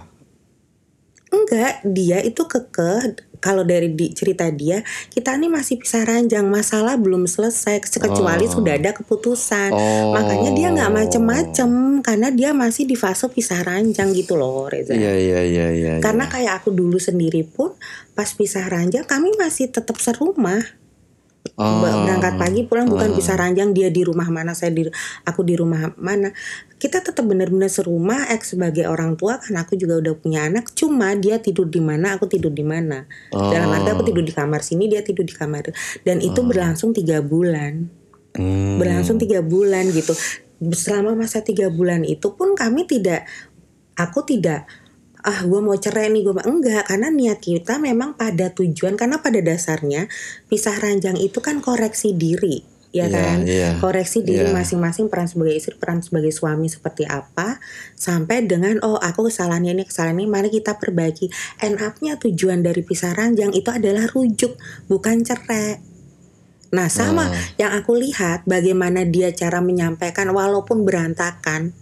Enggak, 1.29 1.85
dia 1.85 2.25
itu 2.25 2.45
kekeh 2.49 3.29
kalau 3.39 3.63
dari 3.63 3.95
di, 3.95 4.11
cerita 4.11 4.51
dia, 4.51 4.83
kita 5.15 5.39
ini 5.39 5.47
masih 5.47 5.79
pisah 5.79 6.03
ranjang, 6.03 6.47
masalah 6.51 6.99
belum 6.99 7.25
selesai 7.31 7.79
kecuali 7.87 8.51
Oh. 8.51 8.53
sudah 8.59 8.75
ada 8.75 8.91
keputusan. 8.91 9.71
Oh. 9.71 10.15
Makanya 10.15 10.51
dia 10.55 10.69
nggak 10.75 10.93
macem-macem 10.93 11.71
karena 12.03 12.29
dia 12.35 12.51
masih 12.51 12.85
di 12.87 12.99
fase 12.99 13.31
pisah 13.31 13.63
ranjang 13.63 14.11
gitu 14.15 14.35
loh, 14.35 14.67
Reza. 14.67 14.95
iya 14.95 15.15
iya 15.15 15.41
iya 15.47 15.67
iya. 15.75 15.93
Karena 16.03 16.27
iya. 16.27 16.33
kayak 16.35 16.53
aku 16.63 16.75
dulu 16.75 16.99
sendiri 16.99 17.47
pun 17.47 17.75
pas 18.15 18.29
pisah 18.35 18.67
ranjang 18.67 19.07
kami 19.07 19.35
masih 19.39 19.71
tetap 19.71 19.99
serumah. 20.03 20.78
Oh. 21.59 21.83
Berangkat 21.83 22.39
pagi 22.39 22.63
pulang 22.71 22.87
bukan 22.87 23.11
Ah. 23.11 23.15
pisah 23.19 23.35
ranjang 23.35 23.75
dia 23.75 23.91
di 23.91 24.07
rumah 24.07 24.31
mana 24.31 24.55
saya 24.55 24.71
di 24.71 24.87
aku 25.27 25.43
di 25.43 25.59
rumah 25.59 25.91
mana 25.99 26.31
kita 26.79 27.03
tetap 27.03 27.27
benar-benar 27.27 27.67
serumah 27.67 28.31
eks 28.31 28.55
sebagai 28.55 28.87
orang 28.87 29.19
tua 29.19 29.43
kan 29.43 29.59
aku 29.59 29.75
juga 29.75 29.99
udah 29.99 30.15
punya 30.15 30.47
anak 30.47 30.71
cuma 30.79 31.19
dia 31.19 31.43
tidur 31.43 31.67
di 31.67 31.83
mana 31.83 32.15
aku 32.15 32.31
tidur 32.31 32.55
di 32.55 32.63
mana 32.63 33.11
dalam 33.35 33.75
arti 33.75 33.91
aku 33.91 34.07
tidur 34.07 34.23
di 34.23 34.31
kamar 34.31 34.63
sini 34.63 34.87
dia 34.87 35.03
tidur 35.03 35.27
di 35.27 35.35
kamar 35.35 35.75
dan 36.07 36.23
itu 36.23 36.39
berlangsung 36.47 36.95
tiga 36.95 37.19
bulan 37.27 37.91
Hmm. 38.39 38.79
berlangsung 38.79 39.19
tiga 39.19 39.43
bulan 39.43 39.91
gitu 39.91 40.15
selama 40.71 41.19
masa 41.19 41.43
tiga 41.43 41.75
bulan 41.75 42.07
itu 42.07 42.39
pun 42.39 42.55
kami 42.55 42.87
tidak 42.87 43.27
aku 43.99 44.23
tidak 44.23 44.71
ah 45.29 45.45
gue 45.45 45.61
mau 45.61 45.77
cerai 45.77 46.09
nih 46.09 46.25
gue 46.25 46.33
enggak 46.41 46.89
karena 46.89 47.13
niat 47.13 47.37
kita 47.39 47.77
memang 47.77 48.17
pada 48.17 48.49
tujuan 48.49 48.97
karena 48.97 49.21
pada 49.21 49.45
dasarnya 49.45 50.09
pisah 50.49 50.81
ranjang 50.81 51.21
itu 51.21 51.45
kan 51.45 51.61
koreksi 51.61 52.17
diri 52.17 52.65
ya 52.89 53.05
Iya, 53.05 53.13
kan 53.13 53.39
iya. 53.45 53.71
koreksi 53.77 54.25
diri 54.25 54.49
Iya. 54.49 54.57
masing-masing 54.57 55.13
peran 55.13 55.29
sebagai 55.29 55.53
istri 55.53 55.77
peran 55.77 56.01
sebagai 56.01 56.33
suami 56.33 56.73
seperti 56.73 57.05
apa 57.05 57.61
sampai 57.93 58.49
dengan 58.49 58.81
oh 58.81 58.97
aku 58.97 59.29
kesalahannya 59.29 59.77
ini 59.77 59.85
kesalahan 59.85 60.17
ini 60.17 60.25
mari 60.25 60.49
kita 60.49 60.81
perbaiki 60.81 61.29
end 61.61 61.77
up-nya 61.85 62.17
tujuan 62.17 62.65
dari 62.65 62.81
pisah 62.81 63.13
ranjang 63.13 63.53
itu 63.53 63.69
adalah 63.69 64.09
rujuk 64.09 64.57
bukan 64.89 65.21
cerai 65.21 65.85
Nah 66.69 66.89
sama 66.89 67.29
Ah. 67.29 67.33
yang 67.57 67.73
aku 67.73 67.97
lihat 67.97 68.45
bagaimana 68.45 69.05
dia 69.05 69.33
cara 69.33 69.61
menyampaikan 69.61 70.29
walaupun 70.29 70.85
berantakan 70.85 71.73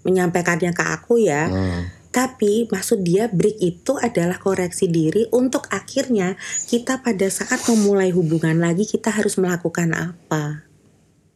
menyampaikannya 0.00 0.72
ke 0.72 0.80
aku 0.80 1.20
ya. 1.20 1.44
Hmm. 1.48 1.82
Tapi 2.10 2.66
maksud 2.66 3.06
dia 3.06 3.30
break 3.30 3.62
itu 3.62 3.94
adalah 3.94 4.42
koreksi 4.42 4.90
diri 4.90 5.30
untuk 5.30 5.70
akhirnya 5.70 6.34
kita 6.66 7.06
pada 7.06 7.30
saat 7.30 7.62
memulai 7.70 8.10
hubungan 8.10 8.58
lagi 8.58 8.82
kita 8.82 9.14
harus 9.14 9.38
melakukan 9.38 9.94
apa. 9.94 10.66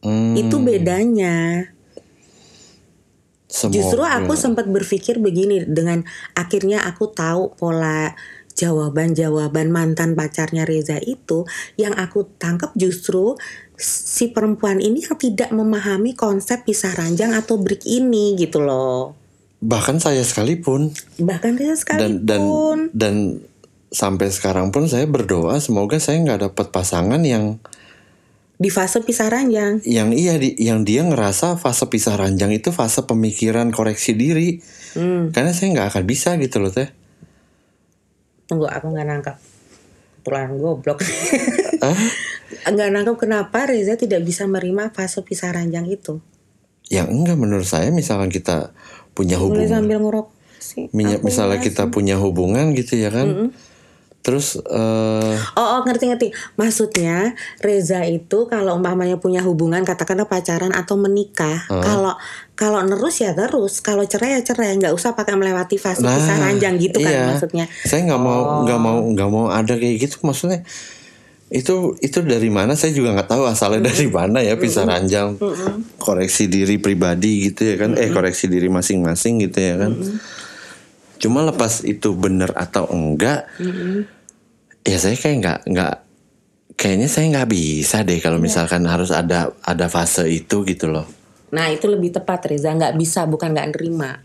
Hmm. 0.03 0.35
Itu 0.35 0.59
bedanya. 0.59 1.71
Semoga- 3.47 3.71
Justru 3.71 4.01
aku 4.03 4.33
sempat 4.35 4.67
berpikir 4.67 5.15
begini 5.23 5.63
dengan 5.63 6.03
akhirnya 6.35 6.83
aku 6.83 7.07
tahu 7.07 7.55
pola 7.55 8.11
jawaban-jawaban 8.55 9.71
mantan 9.71 10.15
pacarnya 10.15 10.63
Reza 10.63 10.99
itu 10.99 11.43
yang 11.75 11.91
aku 11.95 12.35
tangkap 12.39 12.71
justru 12.75 13.35
si 13.75 14.31
perempuan 14.31 14.79
ini 14.79 15.03
yang 15.03 15.19
tidak 15.19 15.51
memahami 15.51 16.15
konsep 16.15 16.63
pisah 16.63 16.95
ranjang 16.95 17.35
atau 17.35 17.59
break 17.59 17.83
ini 17.83 18.35
gitu 18.39 18.63
loh. 18.63 19.15
Bahkan 19.63 19.97
saya 19.99 20.21
sekalipun 20.21 20.91
Bahkan 21.17 21.51
Reza 21.55 21.95
dan 21.95 22.23
dan 22.27 22.41
sekalipun. 22.43 22.79
dan 22.91 23.15
sampai 23.89 24.27
sekarang 24.31 24.75
pun 24.75 24.87
saya 24.91 25.07
berdoa 25.07 25.59
semoga 25.63 25.95
saya 25.99 26.19
nggak 26.21 26.51
dapat 26.51 26.67
pasangan 26.75 27.21
yang 27.23 27.59
di 28.55 28.71
fase 28.71 29.03
pisah 29.03 29.27
ranjang. 29.27 29.83
yang 29.83 30.15
iya 30.15 30.39
di, 30.39 30.55
yang 30.55 30.87
dia 30.87 31.03
ngerasa 31.03 31.59
fase 31.59 31.91
pisah 31.91 32.15
ranjang 32.15 32.55
itu 32.55 32.71
fase 32.71 33.03
pemikiran 33.03 33.71
koreksi 33.71 34.15
diri 34.15 34.59
Hmm, 34.95 35.35
karena 35.35 35.51
saya 35.51 35.75
nggak 35.75 35.87
akan 35.91 36.03
bisa 36.07 36.39
gitu 36.39 36.63
loh 36.63 36.71
teh 36.71 36.87
tunggu 38.47 38.63
aku 38.63 38.95
nggak 38.95 39.07
nangkap. 39.09 39.35
Kebetulan 40.23 40.57
goblok. 40.57 40.97
Nggak 42.71 42.89
nangkap 42.93 43.15
kenapa 43.19 43.69
Reza 43.69 43.93
tidak 43.93 44.25
bisa 44.25 44.45
menerima 44.49 44.89
fase 44.89 45.21
pisah 45.21 45.53
ranjang 45.53 45.85
itu. 45.85 46.21
yang 46.85 47.09
enggak 47.09 47.33
menurut 47.33 47.65
saya 47.65 47.89
misalkan 47.89 48.29
kita 48.29 48.69
punya 49.15 49.39
Boleh 49.39 49.63
hubungan 49.63 49.71
sambil 49.71 49.97
ngerokok 50.03 50.29
sih. 50.59 50.85
Minya- 50.91 51.21
misalnya 51.23 51.57
ngerasa. 51.63 51.67
kita 51.71 51.83
punya 51.89 52.15
hubungan 52.19 52.75
gitu 52.75 52.99
ya 52.99 53.09
kan 53.09 53.49
terus 54.25 54.57
eh 54.57 55.37
Oh, 55.53 55.67
oh 55.77 55.81
ngerti 55.85 56.09
ngerti. 56.09 56.27
Maksudnya 56.57 57.37
Reza 57.61 58.01
itu 58.09 58.49
kalau 58.49 58.73
umpamanya 58.73 59.21
punya 59.21 59.45
hubungan 59.45 59.85
katakanlah 59.85 60.25
pacaran 60.25 60.73
atau 60.73 60.97
menikah, 60.97 61.69
kalau 61.69 62.17
kalau 62.57 62.81
nerus 62.81 63.21
ya 63.21 63.37
terus, 63.37 63.85
kalau 63.85 64.01
cerai 64.09 64.35
ya 64.35 64.41
cerai, 64.41 64.73
nggak 64.81 64.97
usah 64.97 65.13
pakai 65.13 65.37
melewati 65.37 65.77
fase 65.77 66.01
pisah 66.01 66.41
ranjang 66.41 66.81
gitu 66.81 66.97
kan 67.05 67.13
iya. 67.13 67.25
maksudnya. 67.29 67.65
Saya 67.85 68.01
nggak 68.09 68.21
mau 68.25 68.65
nggak 68.65 68.79
mau 68.81 68.97
nggak 69.13 69.29
mau 69.29 69.45
ada 69.53 69.77
kayak 69.77 70.09
gitu 70.09 70.17
maksudnya. 70.25 70.65
Itu 71.45 71.93
itu 72.01 72.25
dari 72.25 72.49
mana 72.49 72.73
saya 72.73 72.91
juga 72.95 73.13
nggak 73.13 73.29
tahu 73.29 73.43
asalnya 73.45 73.93
dari 73.93 74.09
mana 74.09 74.41
ya 74.41 74.57
pisah 74.57 74.89
ranjang. 74.89 75.37
Koreksi 76.01 76.49
diri 76.49 76.81
pribadi 76.81 77.51
gitu 77.51 77.69
ya 77.69 77.75
kan. 77.77 77.93
Eh 77.97 78.09
koreksi 78.09 78.49
diri 78.49 78.65
masing-masing 78.67 79.45
gitu 79.45 79.59
ya 79.61 79.75
kan. 79.77 79.93
Cuma 81.15 81.41
lepas 81.47 81.85
itu 81.87 82.11
benar 82.11 82.51
atau 82.53 82.85
enggak, 82.91 83.47
ya 84.83 84.97
saya 84.99 85.15
kayak 85.15 85.37
nggak 85.41 85.59
nggak 85.71 85.95
kayaknya 86.75 87.07
saya 87.07 87.25
nggak 87.31 87.49
bisa 87.49 88.03
deh 88.03 88.19
kalau 88.19 88.35
misalkan 88.35 88.83
harus 88.83 89.15
ada 89.15 89.55
ada 89.63 89.87
fase 89.87 90.27
itu 90.27 90.67
gitu 90.67 90.91
loh. 90.91 91.07
Nah 91.55 91.71
itu 91.71 91.87
lebih 91.87 92.11
tepat 92.11 92.51
Reza, 92.51 92.75
nggak 92.75 92.99
bisa 92.99 93.23
bukan 93.25 93.55
nggak 93.55 93.69
nerima. 93.73 94.19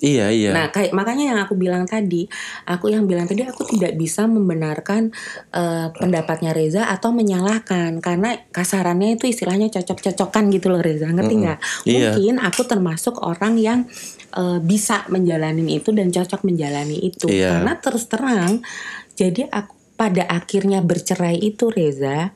Iya 0.00 0.32
iya. 0.32 0.50
Nah, 0.56 0.72
kayak 0.72 0.96
makanya 0.96 1.36
yang 1.36 1.38
aku 1.44 1.52
bilang 1.52 1.84
tadi, 1.84 2.24
aku 2.64 2.88
yang 2.88 3.04
bilang 3.04 3.28
tadi 3.28 3.44
aku 3.44 3.68
tidak 3.68 3.92
bisa 4.00 4.24
membenarkan 4.24 5.12
eh, 5.52 5.88
pendapatnya 5.92 6.56
Reza 6.56 6.88
atau 6.88 7.12
menyalahkan 7.12 8.00
karena 8.00 8.40
kasarannya 8.48 9.20
itu 9.20 9.28
istilahnya 9.28 9.68
cocok-cocokan 9.68 10.48
gitu 10.48 10.72
loh 10.72 10.80
Reza, 10.80 11.12
ngerti 11.12 11.34
nggak? 11.44 11.58
Iya. 11.84 12.16
Mungkin 12.16 12.34
aku 12.40 12.62
termasuk 12.64 13.20
orang 13.20 13.60
yang 13.60 13.84
eh, 14.32 14.58
bisa 14.64 15.04
menjalani 15.12 15.76
itu 15.76 15.92
dan 15.92 16.08
cocok 16.08 16.40
menjalani 16.48 16.96
itu 16.96 17.28
Iya. 17.28 17.60
karena 17.60 17.72
terus 17.76 18.08
terang, 18.08 18.64
jadi 19.12 19.44
aku 19.52 19.76
pada 19.92 20.24
akhirnya 20.24 20.80
bercerai 20.80 21.36
itu 21.36 21.68
Reza 21.68 22.32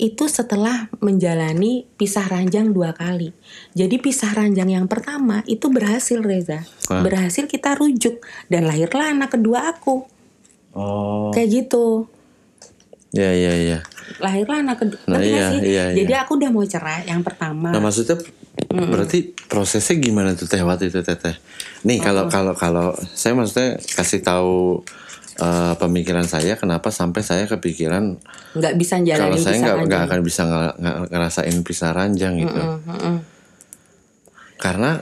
itu 0.00 0.32
setelah 0.32 0.88
menjalani 1.04 1.84
pisah 2.00 2.24
ranjang 2.24 2.72
dua 2.72 2.96
kali. 2.96 3.36
Jadi 3.76 4.00
pisah 4.00 4.32
ranjang 4.32 4.72
yang 4.72 4.88
pertama 4.88 5.44
itu 5.44 5.68
berhasil 5.68 6.16
Reza, 6.24 6.64
berhasil 6.88 7.44
kita 7.44 7.76
rujuk 7.76 8.24
dan 8.48 8.64
lahirlah 8.64 9.12
anak 9.12 9.36
kedua 9.36 9.68
aku 9.68 10.08
oh. 10.72 11.28
kayak 11.36 11.48
gitu. 11.52 12.08
Ya 13.12 13.28
ya 13.36 13.52
ya. 13.60 13.78
Lahirlah 14.22 14.64
anak 14.64 14.80
kedua. 14.80 15.02
Nah, 15.04 15.20
iya, 15.20 15.52
sih? 15.52 15.68
iya, 15.68 15.84
iya. 15.92 15.96
Jadi 16.00 16.12
aku 16.16 16.40
udah 16.40 16.48
mau 16.48 16.64
cerai 16.64 17.04
yang 17.04 17.20
pertama. 17.20 17.68
Nah 17.68 17.82
maksudnya 17.84 18.16
berarti 18.70 19.36
prosesnya 19.52 20.00
gimana 20.00 20.32
tuh 20.32 20.48
teh 20.48 20.64
waktu 20.64 20.88
itu 20.88 21.04
teteh? 21.04 21.36
Nih 21.84 22.00
kalau 22.00 22.30
kalau 22.32 22.56
kalau 22.56 22.96
saya 23.12 23.36
maksudnya 23.36 23.76
kasih 23.98 24.24
tahu 24.24 24.80
eh, 25.40 25.74
pemikiran 25.80 26.26
saya 26.28 26.54
kenapa 26.60 26.92
sampai 26.92 27.24
saya 27.24 27.44
kepikiran 27.48 28.20
nggak 28.54 28.74
bisa 28.76 29.00
kalau 29.00 29.34
jalanin 29.36 29.42
saya 29.42 29.56
nggak 29.56 29.76
nggak 29.76 29.80
ranjang. 29.80 30.04
akan 30.06 30.20
bisa 30.20 30.42
nge- 30.44 30.76
nge- 30.78 31.08
ngerasain 31.10 31.56
pisah 31.64 31.90
ranjang 31.96 32.34
gitu. 32.38 32.60
Mm, 32.60 32.78
mm, 32.84 32.98
mm. 33.00 33.18
Karena 34.60 35.00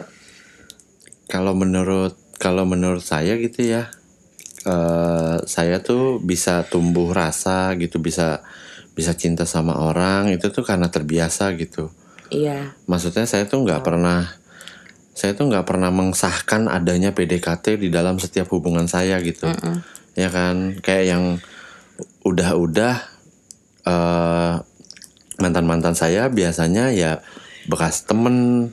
kalau 1.27 1.53
menurut 1.53 2.15
kalau 2.39 2.63
menurut 2.63 3.03
saya 3.03 3.35
gitu 3.37 3.67
ya, 3.67 3.91
eh 4.63 5.37
saya 5.45 5.83
tuh 5.83 6.23
bisa 6.23 6.63
tumbuh 6.71 7.11
rasa 7.11 7.75
gitu, 7.77 7.99
bisa 7.99 8.47
bisa 8.95 9.15
cinta 9.15 9.47
sama 9.47 9.79
orang 9.79 10.31
itu 10.35 10.51
tuh 10.51 10.63
karena 10.63 10.91
terbiasa 10.91 11.55
gitu. 11.59 11.91
Iya. 12.31 12.75
Maksudnya 12.87 13.27
saya 13.27 13.47
tuh 13.47 13.63
nggak 13.67 13.83
pernah 13.83 14.27
saya 15.19 15.35
tuh 15.35 15.51
nggak 15.51 15.67
pernah 15.67 15.91
mengsahkan 15.91 16.71
adanya 16.71 17.11
PDKT 17.11 17.83
di 17.83 17.91
dalam 17.91 18.23
setiap 18.23 18.47
hubungan 18.55 18.87
saya 18.87 19.19
gitu, 19.19 19.51
ya 20.19 20.29
kan? 20.35 20.75
Kayak 20.83 21.05
yang 21.15 21.25
udah-udah 22.27 22.95
eh 23.87 24.55
mantan-mantan 25.39 25.95
saya 25.95 26.27
biasanya 26.27 26.91
ya 26.91 27.23
bekas 27.71 28.03
temen. 28.05 28.69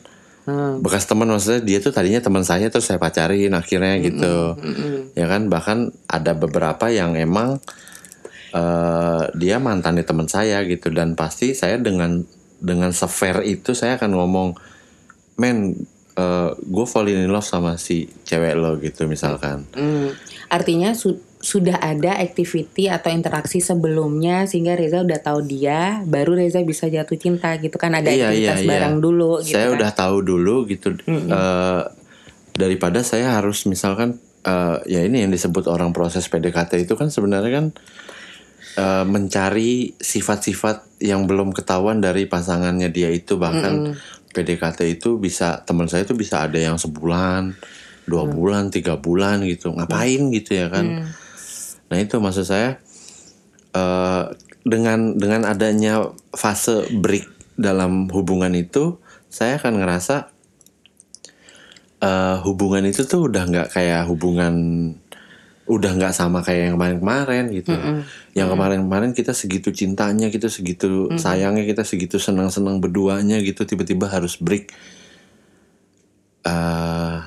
Hmm. 0.45 0.77
bekas 0.77 1.09
teman 1.09 1.25
maksudnya 1.25 1.65
dia 1.65 1.81
tuh 1.81 1.89
tadinya 1.89 2.21
teman 2.21 2.45
saya 2.45 2.69
terus 2.69 2.85
saya 2.85 3.01
pacarin 3.01 3.49
akhirnya 3.57 3.97
gitu. 4.01 4.57
ya 5.17 5.25
kan? 5.25 5.49
Bahkan 5.49 6.05
ada 6.05 6.37
beberapa 6.37 6.89
yang 6.93 7.17
emang 7.17 7.57
eh 8.53 9.23
dia 9.33 9.57
mantannya 9.57 10.05
teman 10.05 10.29
saya 10.29 10.61
gitu. 10.69 10.93
Dan 10.93 11.17
pasti 11.17 11.57
saya 11.57 11.81
dengan 11.81 12.21
dengan 12.61 12.93
sefair 12.93 13.41
itu 13.41 13.73
saya 13.73 13.97
akan 13.97 14.11
ngomong 14.13 14.49
men 15.41 15.73
gue 16.61 16.85
falling 16.87 17.25
in 17.25 17.31
love 17.33 17.43
sama 17.43 17.75
si 17.81 18.07
cewek 18.23 18.53
lo 18.53 18.77
gitu 18.77 19.09
misalkan. 19.09 19.67
Hmm, 19.75 20.13
artinya 20.47 20.95
su- 20.95 21.24
sudah 21.45 21.77
ada 21.77 22.17
activity 22.17 22.89
atau 22.89 23.13
interaksi 23.13 23.61
sebelumnya 23.61 24.49
sehingga 24.49 24.73
Reza 24.73 25.05
udah 25.05 25.21
tahu 25.21 25.45
dia, 25.45 26.01
baru 26.01 26.33
Reza 26.33 26.65
bisa 26.65 26.89
jatuh 26.89 27.21
cinta 27.21 27.53
gitu 27.61 27.77
kan 27.77 27.93
ada 27.93 28.09
Iya, 28.09 28.33
aktivitas 28.33 28.57
iya, 28.57 28.65
iya. 28.65 28.69
bareng 28.73 28.97
dulu 28.97 29.45
gitu 29.45 29.53
saya 29.53 29.69
kan. 29.69 29.77
udah 29.77 29.91
tahu 29.93 30.17
dulu 30.25 30.55
gitu 30.65 30.97
Eh, 31.05 31.81
daripada 32.55 33.05
saya 33.05 33.37
harus 33.37 33.69
misalkan 33.69 34.17
eh, 34.41 34.77
ya 34.89 35.05
ini 35.05 35.21
yang 35.21 35.29
disebut 35.29 35.69
orang 35.69 35.93
proses 35.93 36.25
PDKT 36.25 36.81
itu 36.81 36.97
kan 36.97 37.13
sebenarnya 37.13 37.51
kan 37.53 37.65
eh, 38.75 39.05
mencari 39.05 39.93
sifat-sifat 39.95 40.97
yang 41.05 41.29
belum 41.29 41.53
ketahuan 41.53 42.01
dari 42.01 42.25
pasangannya 42.25 42.89
dia 42.89 43.13
itu. 43.13 43.37
Bahkan 43.37 43.93
PDKT 44.33 44.97
itu 44.97 45.21
bisa 45.21 45.61
teman 45.61 45.85
saya 45.85 46.09
itu 46.09 46.17
bisa 46.17 46.41
ada 46.41 46.57
yang 46.57 46.81
sebulan 46.81 47.53
dua 48.05 48.25
bulan 48.25 48.73
tiga 48.73 48.97
bulan 48.97 49.45
gitu. 49.45 49.69
Ngapain 49.77 50.33
gitu 50.33 50.57
ya 50.57 50.73
kan 50.73 51.05
nah 51.91 51.97
itu 52.01 52.17
maksud 52.17 52.45
saya 52.47 52.81
eh, 53.75 54.23
dengan 54.65 55.13
dengan 55.15 55.45
adanya 55.45 56.09
fase 56.33 56.89
break 56.89 57.29
dalam 57.55 58.09
hubungan 58.11 58.51
itu 58.57 58.97
saya 59.29 59.61
akan 59.61 59.79
ngerasa 59.83 60.15
eh, 62.01 62.37
hubungan 62.43 62.83
itu 62.87 63.05
tuh 63.05 63.29
udah 63.29 63.43
nggak 63.45 63.67
kayak 63.75 64.07
hubungan 64.09 64.53
udah 65.65 65.97
nggak 65.97 66.13
sama 66.13 66.45
kayak 66.45 66.69
yang 66.69 66.73
kemarin-kemarin 66.77 67.49
gitu. 67.49 67.73
Yang 68.37 68.47
kemarin-kemarin 68.53 69.11
kita 69.17 69.33
segitu 69.33 69.73
cintanya 69.73 70.29
kita 70.29 70.45
segitu 70.45 71.09
sayangnya 71.17 71.65
kita 71.65 71.81
segitu 71.81 72.21
senang-senang 72.21 72.77
berduanya 72.77 73.41
gitu 73.41 73.65
tiba-tiba 73.65 74.05
harus 74.05 74.37
break. 74.37 74.69
Eh 76.45 77.17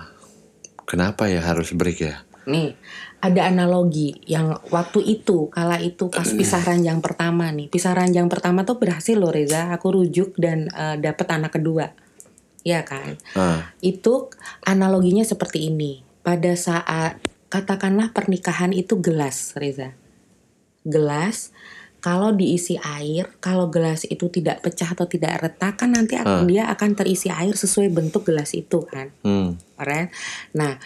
kenapa 0.87 1.27
ya 1.27 1.43
harus 1.43 1.75
break 1.75 1.99
ya? 1.99 2.23
Nih, 2.49 2.79
ada 3.19 3.51
analogi 3.51 4.15
yang 4.31 4.63
waktu 4.71 5.03
itu, 5.03 5.51
kala 5.51 5.83
itu 5.83 6.07
pas 6.07 6.27
pisah 6.27 6.63
ranjang 6.63 7.03
pertama 7.03 7.51
nih. 7.51 7.67
Pisah 7.67 7.91
ranjang 7.91 8.31
pertama 8.31 8.63
tuh 8.63 8.79
berhasil 8.79 9.19
loh 9.19 9.35
Reza, 9.35 9.75
aku 9.75 9.99
rujuk 9.99 10.39
dan 10.39 10.71
eh, 10.71 10.97
dapet 11.03 11.27
anak 11.27 11.59
kedua. 11.59 11.91
Ya 12.63 12.87
kan? 12.87 13.19
ah 13.35 13.75
Itu 13.83 14.31
analoginya 14.63 15.27
seperti 15.27 15.67
ini. 15.67 16.07
Pada 16.23 16.55
saat 16.55 17.19
katakanlah 17.51 18.15
pernikahan 18.15 18.71
itu 18.71 19.01
gelas, 19.03 19.57
Reza. 19.59 19.97
Gelas 20.87 21.51
kalau 21.99 22.31
diisi 22.31 22.79
air, 22.79 23.27
kalau 23.43 23.67
gelas 23.67 24.07
itu 24.07 24.31
tidak 24.31 24.63
pecah 24.63 24.95
atau 24.95 25.11
tidak 25.11 25.43
retak 25.43 25.83
kan 25.83 25.91
nanti 25.91 26.15
akan 26.15 26.47
dia 26.47 26.71
akan 26.71 26.95
terisi 26.95 27.27
air 27.27 27.59
sesuai 27.59 27.91
bentuk 27.91 28.31
gelas 28.31 28.55
itu 28.55 28.87
kan. 28.87 29.11
hmm. 29.27 29.59
Nah, 30.55 30.79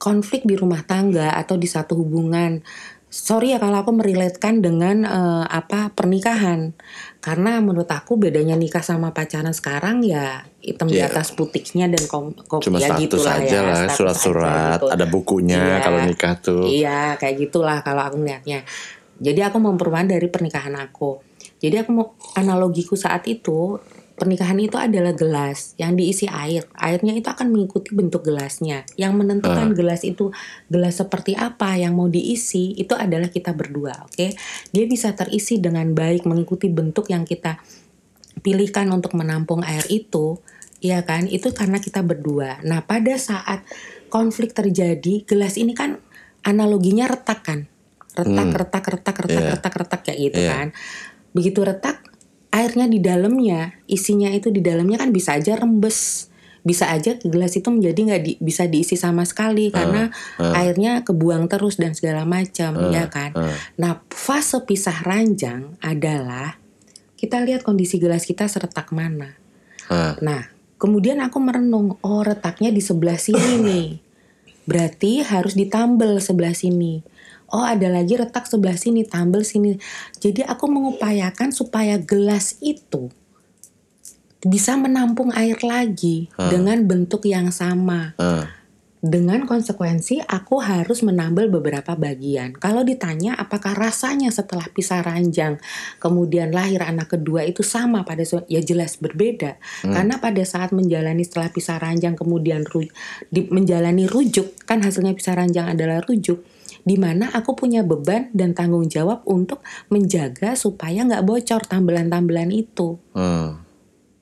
konflik 0.00 0.48
di 0.48 0.56
rumah 0.56 0.80
tangga 0.82 1.36
atau 1.36 1.60
di 1.60 1.68
satu 1.68 1.92
hubungan. 1.94 2.64
Sorry 3.10 3.50
ya 3.50 3.58
kalau 3.58 3.82
aku 3.82 3.90
meriletkan 3.90 4.62
dengan 4.62 5.02
eh, 5.02 5.44
apa 5.44 5.90
pernikahan. 5.92 6.72
Karena 7.20 7.58
menurut 7.60 7.90
aku 7.90 8.16
bedanya 8.16 8.54
nikah 8.56 8.80
sama 8.80 9.12
pacaran 9.12 9.52
sekarang 9.52 10.00
ya 10.00 10.46
hitam 10.64 10.88
di 10.88 10.96
Iya. 11.02 11.10
atas 11.12 11.34
putihnya 11.34 11.90
dan 11.90 12.06
kom, 12.06 12.32
kom- 12.48 12.62
cuma 12.64 12.80
ya 12.80 12.94
status 12.94 13.02
gitulah 13.04 13.34
aja 13.36 13.50
ya, 13.50 13.60
lah 13.66 13.82
surat-surat 13.92 14.78
gitu. 14.80 14.86
ada 14.88 15.04
bukunya 15.04 15.58
Iya. 15.58 15.84
kalau 15.84 16.00
nikah 16.00 16.34
tuh 16.38 16.64
Iya, 16.64 17.18
kayak 17.20 17.34
gitulah 17.36 17.82
kalau 17.82 18.06
aku 18.06 18.16
melihatnya. 18.16 18.64
Jadi 19.20 19.40
aku 19.44 19.60
memperwan 19.60 20.08
dari 20.08 20.30
pernikahan 20.32 20.72
aku. 20.80 21.20
Jadi 21.60 21.76
aku 21.76 21.90
mau 21.92 22.06
analogiku 22.32 22.96
saat 22.96 23.28
itu 23.28 23.76
pernikahan 24.20 24.60
itu 24.60 24.76
adalah 24.76 25.16
gelas 25.16 25.72
yang 25.80 25.96
diisi 25.96 26.28
air. 26.28 26.68
Airnya 26.76 27.16
itu 27.16 27.32
akan 27.32 27.48
mengikuti 27.48 27.96
bentuk 27.96 28.28
gelasnya. 28.28 28.84
Yang 29.00 29.12
menentukan 29.16 29.72
gelas 29.72 30.04
itu 30.04 30.28
gelas 30.68 31.00
seperti 31.00 31.32
apa 31.32 31.80
yang 31.80 31.96
mau 31.96 32.12
diisi 32.12 32.76
itu 32.76 32.92
adalah 32.92 33.32
kita 33.32 33.56
berdua, 33.56 34.04
oke? 34.04 34.36
Dia 34.76 34.84
bisa 34.84 35.16
terisi 35.16 35.56
dengan 35.56 35.96
baik 35.96 36.28
mengikuti 36.28 36.68
bentuk 36.68 37.08
yang 37.08 37.24
kita 37.24 37.56
pilihkan 38.44 38.92
untuk 38.92 39.16
menampung 39.16 39.64
air 39.64 39.88
itu, 39.88 40.36
ya 40.84 41.00
kan? 41.00 41.24
Itu 41.24 41.56
karena 41.56 41.80
kita 41.80 42.04
berdua. 42.04 42.60
Nah, 42.60 42.84
pada 42.84 43.16
saat 43.16 43.64
konflik 44.12 44.52
terjadi, 44.52 45.24
gelas 45.24 45.56
ini 45.56 45.72
kan 45.72 45.96
analoginya 46.44 47.08
retak 47.08 47.40
kan? 47.40 47.60
Retak, 48.12 48.52
retak, 48.52 48.84
retak, 48.84 49.16
retak, 49.24 49.44
Iya. 49.48 49.52
retak, 49.56 49.74
retak 49.80 50.00
kayak 50.04 50.18
gitu 50.18 50.40
Iya. 50.44 50.50
kan. 50.52 50.66
Begitu 51.30 51.62
retak, 51.62 52.09
airnya 52.50 52.84
di 52.84 52.98
dalamnya, 52.98 53.78
isinya 53.86 54.28
itu 54.28 54.50
di 54.50 54.58
dalamnya 54.58 54.98
kan 54.98 55.10
bisa 55.10 55.34
aja 55.34 55.54
rembes, 55.54 56.28
bisa 56.60 56.86
aja 56.86 57.16
gelas 57.16 57.54
itu 57.54 57.66
menjadi 57.66 58.00
nggak 58.04 58.22
di- 58.22 58.38
bisa 58.38 58.66
diisi 58.66 58.92
sama 58.92 59.22
sekali 59.22 59.70
karena 59.70 60.12
airnya 60.52 61.00
kebuang 61.00 61.46
terus 61.46 61.76
dan 61.76 61.94
segala 61.94 62.22
macam 62.24 62.76
ya 62.90 63.06
kan. 63.08 63.30
ah. 63.32 63.56
Nah 63.76 63.92
fase 64.06 64.60
pisah 64.60 65.00
ranjang 65.00 65.78
adalah 65.80 66.60
kita 67.14 67.40
lihat 67.40 67.62
kondisi 67.62 67.96
gelas 67.96 68.24
kita 68.24 68.44
seretak 68.44 68.90
mana. 68.90 69.32
Ah, 69.86 70.16
Nah 70.20 70.42
kemudian 70.76 71.20
aku 71.20 71.38
merenung 71.38 71.96
oh 72.00 72.20
retaknya 72.20 72.68
di 72.68 72.80
sebelah 72.80 73.16
sini 73.16 73.56
nih. 73.66 73.88
Berarti 74.64 75.24
harus 75.24 75.56
ditambel 75.56 76.20
sebelah 76.20 76.52
sini. 76.52 77.00
Oh 77.50 77.66
ada 77.66 77.90
lagi 77.90 78.14
retak 78.14 78.46
sebelah 78.46 78.78
sini, 78.78 79.02
tambel 79.02 79.42
sini. 79.42 79.74
Jadi 80.16 80.46
aku 80.46 80.70
mengupayakan 80.70 81.50
supaya 81.50 81.98
gelas 81.98 82.58
itu 82.62 83.10
bisa 84.40 84.72
menampung 84.72 85.34
air 85.36 85.60
lagi 85.60 86.32
dengan 86.48 86.80
bentuk 86.88 87.28
yang 87.28 87.52
sama. 87.52 88.16
ah. 88.16 88.46
Dengan 89.00 89.48
konsekuensi 89.48 90.20
aku 90.20 90.60
harus 90.60 91.00
menambal 91.00 91.48
beberapa 91.48 91.96
bagian. 91.96 92.52
Kalau 92.52 92.84
ditanya 92.84 93.32
apakah 93.32 93.72
rasanya 93.72 94.28
setelah 94.28 94.68
pisah 94.68 95.00
ranjang 95.00 95.56
kemudian 95.96 96.52
lahir 96.52 96.84
anak 96.84 97.16
kedua 97.16 97.48
itu 97.48 97.64
sama 97.64 98.04
pada 98.04 98.28
su- 98.28 98.44
ya 98.44 98.60
jelas 98.60 99.00
berbeda. 99.00 99.56
Karena 99.80 100.20
pada 100.20 100.44
saat 100.44 100.76
menjalani 100.76 101.24
setelah 101.24 101.48
pisah 101.48 101.80
ranjang 101.80 102.12
kemudian 102.12 102.68
ru- 102.68 102.92
di- 103.32 103.48
menjalani 103.48 104.04
rujuk 104.04 104.52
kan 104.68 104.84
hasilnya 104.84 105.16
pisah 105.16 105.32
ranjang 105.32 105.72
adalah 105.72 106.04
rujuk 106.04 106.44
di 106.82 106.96
mana 106.96 107.28
aku 107.32 107.56
punya 107.56 107.84
beban 107.84 108.32
dan 108.32 108.56
tanggung 108.56 108.88
jawab 108.88 109.22
untuk 109.28 109.60
menjaga 109.92 110.56
supaya 110.56 111.04
nggak 111.04 111.24
bocor 111.24 111.62
tambelan-tambelan 111.66 112.50
itu. 112.50 112.96
ah, 113.14 113.60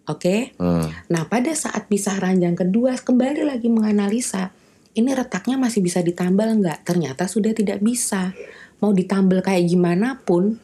Oke? 0.09 0.57
ah. 0.57 0.89
Nah, 1.13 1.29
pada 1.29 1.53
saat 1.53 1.87
pisah 1.87 2.17
ranjang 2.17 2.57
kedua, 2.57 2.97
kembali 2.97 3.45
lagi 3.45 3.69
menganalisa, 3.69 4.51
ini 4.97 5.13
retaknya 5.15 5.61
masih 5.61 5.85
bisa 5.85 6.01
ditambal 6.03 6.49
nggak? 6.59 6.83
Ternyata 6.83 7.29
sudah 7.29 7.53
tidak 7.53 7.79
bisa. 7.85 8.33
Mau 8.81 8.91
ditambal 8.91 9.45
kayak 9.45 9.69
gimana 9.69 10.19
pun, 10.25 10.59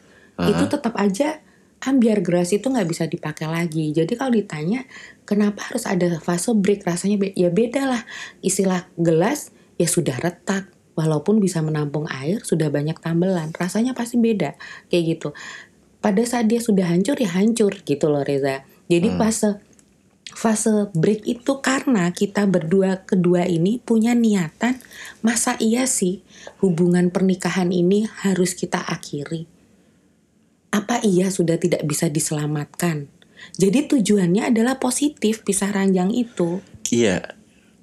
itu 0.51 0.65
tetap 0.67 0.99
aja 0.99 1.39
ambiar 1.85 2.25
gelas 2.25 2.51
itu 2.51 2.67
nggak 2.67 2.89
bisa 2.89 3.05
dipakai 3.07 3.47
lagi. 3.47 3.93
Jadi 3.93 4.19
kalau 4.19 4.33
ditanya, 4.35 4.83
kenapa 5.23 5.71
harus 5.71 5.85
ada 5.87 6.09
fase 6.19 6.51
break? 6.57 6.83
Rasanya 6.83 7.21
be- 7.21 7.37
ya 7.37 7.53
beda 7.53 7.85
lah. 7.87 8.03
Istilah 8.41 8.89
gelas 8.99 9.53
ya 9.79 9.87
sudah 9.87 10.19
retak. 10.19 10.74
Walaupun 10.95 11.43
bisa 11.43 11.59
menampung 11.59 12.07
air, 12.07 12.43
sudah 12.47 12.71
banyak 12.71 12.99
tambelan. 13.03 13.51
Rasanya 13.51 13.93
pasti 13.95 14.19
beda. 14.19 14.55
Kayak 14.91 15.05
gitu. 15.19 15.29
Pada 15.99 16.23
saat 16.23 16.47
dia 16.47 16.63
sudah 16.63 16.87
hancur, 16.87 17.19
ya 17.19 17.31
hancur 17.35 17.75
gitu 17.83 18.07
loh 18.07 18.23
Reza. 18.23 18.63
Jadi 18.87 19.09
fase 19.17 19.59
fase 20.35 20.91
break 20.93 21.25
itu 21.25 21.63
karena 21.63 22.11
kita 22.11 22.45
berdua 22.45 23.07
kedua 23.07 23.47
ini 23.47 23.79
punya 23.79 24.17
niatan 24.17 24.81
masa 25.23 25.55
iya 25.63 25.87
sih 25.87 26.25
hubungan 26.59 27.13
pernikahan 27.15 27.71
ini 27.71 28.09
harus 28.25 28.57
kita 28.59 28.83
akhiri 28.83 29.47
apa 30.75 31.05
iya 31.07 31.31
sudah 31.31 31.55
tidak 31.61 31.87
bisa 31.87 32.11
diselamatkan 32.11 33.07
jadi 33.61 33.87
tujuannya 33.87 34.51
adalah 34.51 34.83
positif 34.83 35.47
pisah 35.47 35.71
ranjang 35.71 36.11
itu 36.11 36.65
Iya, 36.95 37.35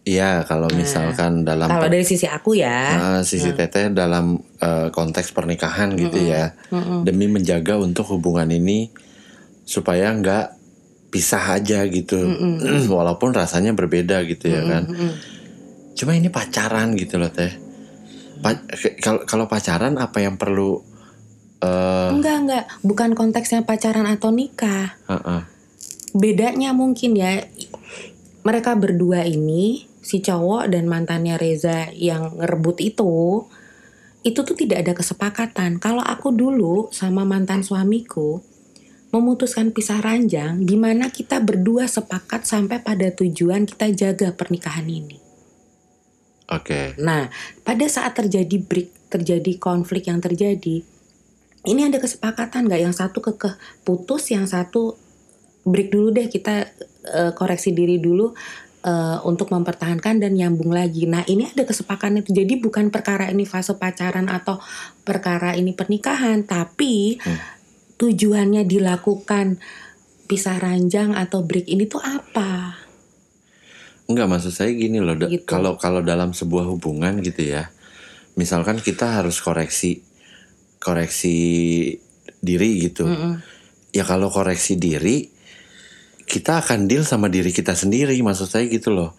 iya 0.03 0.41
kalau 0.41 0.65
misalkan 0.71 1.41
dalam 1.41 1.69
kalau 1.69 1.85
dari 1.85 2.01
sisi 2.01 2.25
aku 2.25 2.53
ya. 2.53 2.79
Ah, 2.91 3.21
sisi 3.21 3.53
teteh 3.53 3.89
dalam 3.89 4.35
eh, 4.57 4.89
konteks 4.89 5.29
pernikahan 5.29 5.93
gitu 5.95 6.17
ya, 6.17 6.57
demi 7.01 7.25
menjaga 7.25 7.77
untuk 7.77 8.09
hubungan 8.09 8.47
ini 8.47 8.89
supaya 9.61 10.09
nggak 10.11 10.45
pisah 11.09 11.53
aja 11.53 11.85
gitu, 11.85 12.17
walaupun 12.89 13.31
rasanya 13.31 13.71
berbeda 13.71 14.25
gitu 14.25 14.47
ya 14.47 14.61
kan. 14.63 14.83
Cuma 15.93 16.13
ini 16.13 16.27
pacaran 16.27 16.95
gitu 16.95 17.19
loh 17.19 17.29
teh. 17.29 17.51
Pa- 18.41 18.63
Kalau 18.97 19.21
kalau 19.23 19.45
pacaran 19.45 19.95
apa 19.95 20.17
yang 20.17 20.35
perlu? 20.35 20.81
eh 21.61 22.09
enggak 22.09 22.37
enggak. 22.41 22.65
Bukan 22.81 23.13
konteksnya 23.13 23.61
pacaran 23.61 24.09
atau 24.09 24.33
nikah. 24.33 24.97
Heeh. 25.05 25.41
bedanya 26.11 26.73
mungkin 26.73 27.13
ya 27.13 27.39
mereka 28.41 28.73
berdua 28.73 29.23
ini 29.23 29.90
si 30.01 30.19
cowok 30.19 30.73
dan 30.73 30.89
mantannya 30.89 31.37
Reza 31.37 31.93
yang 31.93 32.41
ngerebut 32.41 32.77
itu 32.81 33.45
itu 34.21 34.39
tuh 34.41 34.57
tidak 34.57 34.85
ada 34.85 34.93
kesepakatan 34.97 35.81
kalau 35.81 36.01
aku 36.01 36.33
dulu 36.33 36.89
sama 36.93 37.25
mantan 37.25 37.61
suamiku 37.61 38.41
memutuskan 39.13 39.73
pisah 39.73 40.01
ranjang 40.01 40.65
gimana 40.65 41.13
kita 41.13 41.41
berdua 41.41 41.85
sepakat 41.85 42.45
sampai 42.45 42.81
pada 42.81 43.13
tujuan 43.13 43.69
kita 43.69 43.93
jaga 43.93 44.33
pernikahan 44.33 44.85
ini 44.89 45.21
Oke. 46.51 46.99
Nah, 46.99 47.31
pada 47.63 47.87
saat 47.87 48.11
terjadi 48.11 48.59
break, 48.59 49.07
terjadi 49.07 49.55
konflik 49.55 50.11
yang 50.11 50.19
terjadi, 50.19 50.83
ini 51.63 51.81
ada 51.87 51.95
kesepakatan 51.95 52.67
nggak? 52.67 52.81
Yang 52.91 52.95
satu 52.99 53.23
kekeh 53.23 53.55
putus, 53.87 54.27
yang 54.35 54.43
satu 54.43 54.99
break 55.63 55.95
dulu 55.95 56.11
deh 56.11 56.27
kita 56.27 56.67
eh, 57.07 57.31
koreksi 57.31 57.71
diri 57.71 58.03
dulu 58.03 58.35
eh, 58.81 59.17
untuk 59.25 59.53
mempertahankan 59.53 60.17
dan 60.21 60.33
nyambung 60.33 60.73
lagi. 60.73 61.05
Nah, 61.05 61.21
ini 61.25 61.49
ada 61.49 61.63
kesepakatan 61.65 62.25
itu. 62.25 62.33
Jadi 62.33 62.57
bukan 62.57 62.89
perkara 62.89 63.29
ini 63.29 63.45
fase 63.45 63.77
pacaran 63.77 64.27
atau 64.27 64.57
perkara 65.05 65.53
ini 65.53 65.73
pernikahan, 65.73 66.43
tapi 66.45 67.21
tujuannya 68.01 68.65
dilakukan 68.65 69.61
pisah 70.25 70.57
ranjang 70.57 71.13
atau 71.13 71.45
break 71.45 71.69
ini 71.69 71.85
tuh 71.85 72.01
apa? 72.01 72.79
Enggak 74.09 74.27
maksud 74.31 74.51
saya 74.51 74.71
gini 74.73 74.97
loh, 74.97 75.13
Gitu. 75.15 75.45
kalau 75.45 75.77
kalau 75.77 76.01
dalam 76.01 76.33
sebuah 76.33 76.65
hubungan 76.71 77.21
gitu 77.21 77.45
ya, 77.45 77.69
misalkan 78.33 78.81
kita 78.81 79.21
harus 79.21 79.37
koreksi 79.39 80.01
koreksi 80.81 81.37
diri 82.41 82.89
gitu, 82.89 83.05
ya 83.93 84.03
kalau 84.07 84.33
koreksi 84.33 84.79
diri 84.81 85.29
kita 86.31 86.63
akan 86.63 86.87
deal 86.87 87.03
sama 87.03 87.27
diri 87.27 87.51
kita 87.51 87.75
sendiri, 87.75 88.15
maksud 88.23 88.47
saya 88.47 88.63
gitu 88.71 88.95
loh. 88.95 89.11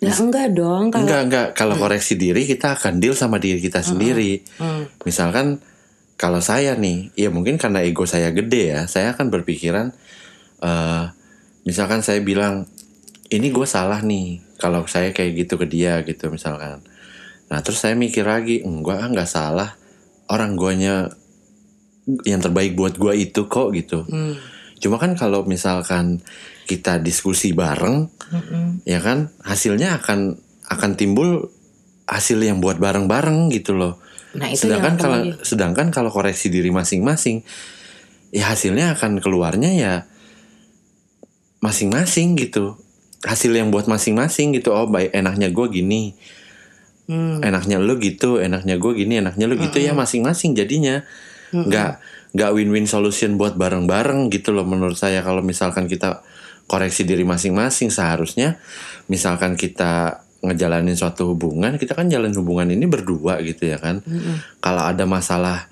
Ya 0.00 0.16
enggak 0.16 0.56
dong 0.56 0.88
kalau 0.88 1.04
Enggak 1.04 1.22
enggak, 1.28 1.48
kalau 1.52 1.76
koreksi 1.76 2.16
diri 2.16 2.48
kita 2.48 2.72
akan 2.72 3.04
deal 3.04 3.12
sama 3.12 3.36
diri 3.36 3.60
kita 3.60 3.84
sendiri. 3.84 4.40
Hmm. 4.56 4.88
Misalkan 5.04 5.60
kalau 6.16 6.40
saya 6.40 6.72
nih, 6.72 7.12
ya 7.12 7.28
mungkin 7.28 7.60
karena 7.60 7.84
ego 7.84 8.08
saya 8.08 8.32
gede 8.32 8.72
ya, 8.72 8.80
saya 8.88 9.12
akan 9.12 9.28
berpikiran, 9.28 9.92
eh 10.64 11.04
misalkan 11.68 12.00
saya 12.00 12.24
bilang 12.24 12.64
ini 13.28 13.52
gue 13.52 13.68
salah 13.68 14.00
nih, 14.00 14.40
kalau 14.56 14.88
saya 14.88 15.12
kayak 15.12 15.44
gitu 15.44 15.60
ke 15.60 15.68
dia 15.68 16.00
gitu 16.08 16.32
misalkan. 16.32 16.80
Nah 17.52 17.60
terus 17.60 17.84
saya 17.84 17.92
mikir 17.92 18.24
lagi, 18.24 18.64
enggak 18.64 18.96
ah, 19.04 19.08
nggak 19.12 19.28
salah, 19.28 19.76
orang 20.32 20.56
guanya 20.56 21.12
yang 22.24 22.40
terbaik 22.40 22.72
buat 22.74 22.96
gua 22.96 23.12
itu 23.12 23.44
kok 23.46 23.76
gitu. 23.76 24.08
Hmm. 24.08 24.40
Cuma 24.80 24.96
kan 24.96 25.12
kalau 25.14 25.44
misalkan 25.44 26.24
kita 26.64 26.98
diskusi 26.98 27.52
bareng, 27.52 28.08
Mm-mm. 28.08 28.82
ya 28.88 28.98
kan 29.04 29.28
hasilnya 29.44 30.00
akan 30.00 30.40
akan 30.66 30.90
timbul 30.96 31.52
hasil 32.08 32.40
yang 32.40 32.58
buat 32.58 32.80
bareng-bareng 32.80 33.52
gitu 33.52 33.76
loh. 33.76 34.00
Nah, 34.34 34.50
itu 34.50 34.66
sedangkan 34.66 34.94
kalau 34.96 35.20
sedangkan 35.42 35.90
kalau 35.90 36.10
koreksi 36.10 36.48
diri 36.48 36.70
masing-masing 36.70 37.42
ya 38.30 38.54
hasilnya 38.54 38.94
akan 38.94 39.18
keluarnya 39.18 39.70
ya 39.74 39.94
masing-masing 41.60 42.38
gitu 42.38 42.78
hasil 43.26 43.52
yang 43.52 43.68
buat 43.68 43.84
masing-masing 43.90 44.56
gitu 44.56 44.72
oh 44.72 44.88
baik 44.88 45.12
enaknya 45.12 45.52
gue 45.52 45.66
gini 45.70 46.02
Hmm. 47.10 47.42
enaknya 47.42 47.82
lu 47.82 47.98
gitu 47.98 48.38
enaknya 48.38 48.78
gue 48.78 48.92
gini 48.94 49.18
enaknya 49.18 49.50
lu 49.50 49.58
gitu 49.58 49.82
ya 49.82 49.98
masing-masing 49.98 50.54
jadinya 50.54 51.02
nggak 51.50 51.98
nggak 52.30 52.50
win-win 52.54 52.86
solution 52.86 53.34
buat 53.34 53.58
bareng-bareng 53.58 54.30
gitu 54.30 54.54
loh 54.54 54.66
menurut 54.66 54.94
saya. 54.94 55.22
Kalau 55.26 55.42
misalkan 55.42 55.90
kita 55.90 56.22
koreksi 56.70 57.02
diri 57.02 57.26
masing-masing 57.26 57.90
seharusnya 57.90 58.62
misalkan 59.10 59.58
kita 59.58 60.22
ngejalanin 60.40 60.94
suatu 60.94 61.34
hubungan 61.34 61.74
kita 61.74 61.98
kan 61.98 62.06
jalan 62.06 62.30
hubungan 62.32 62.70
ini 62.70 62.86
berdua 62.86 63.42
gitu 63.42 63.74
ya 63.74 63.82
kan. 63.82 64.00
Kalau 64.62 64.82
ada 64.86 65.04
masalah 65.04 65.66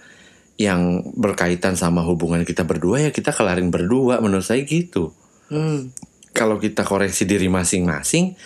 yang 0.59 1.07
berkaitan 1.15 1.79
sama 1.79 2.03
hubungan 2.03 2.43
kita 2.43 2.67
berdua 2.67 3.07
ya 3.07 3.11
kita 3.15 3.31
kelarin 3.31 3.71
berdua. 3.71 4.19
Menurut 4.19 4.45
saya 4.45 4.63
gitu. 4.67 5.15
Hmm. 5.49 5.89
kalau 6.37 6.61
kita 6.61 6.85
koreksi 6.85 7.25
diri 7.25 7.49
masing-masing 7.49 8.37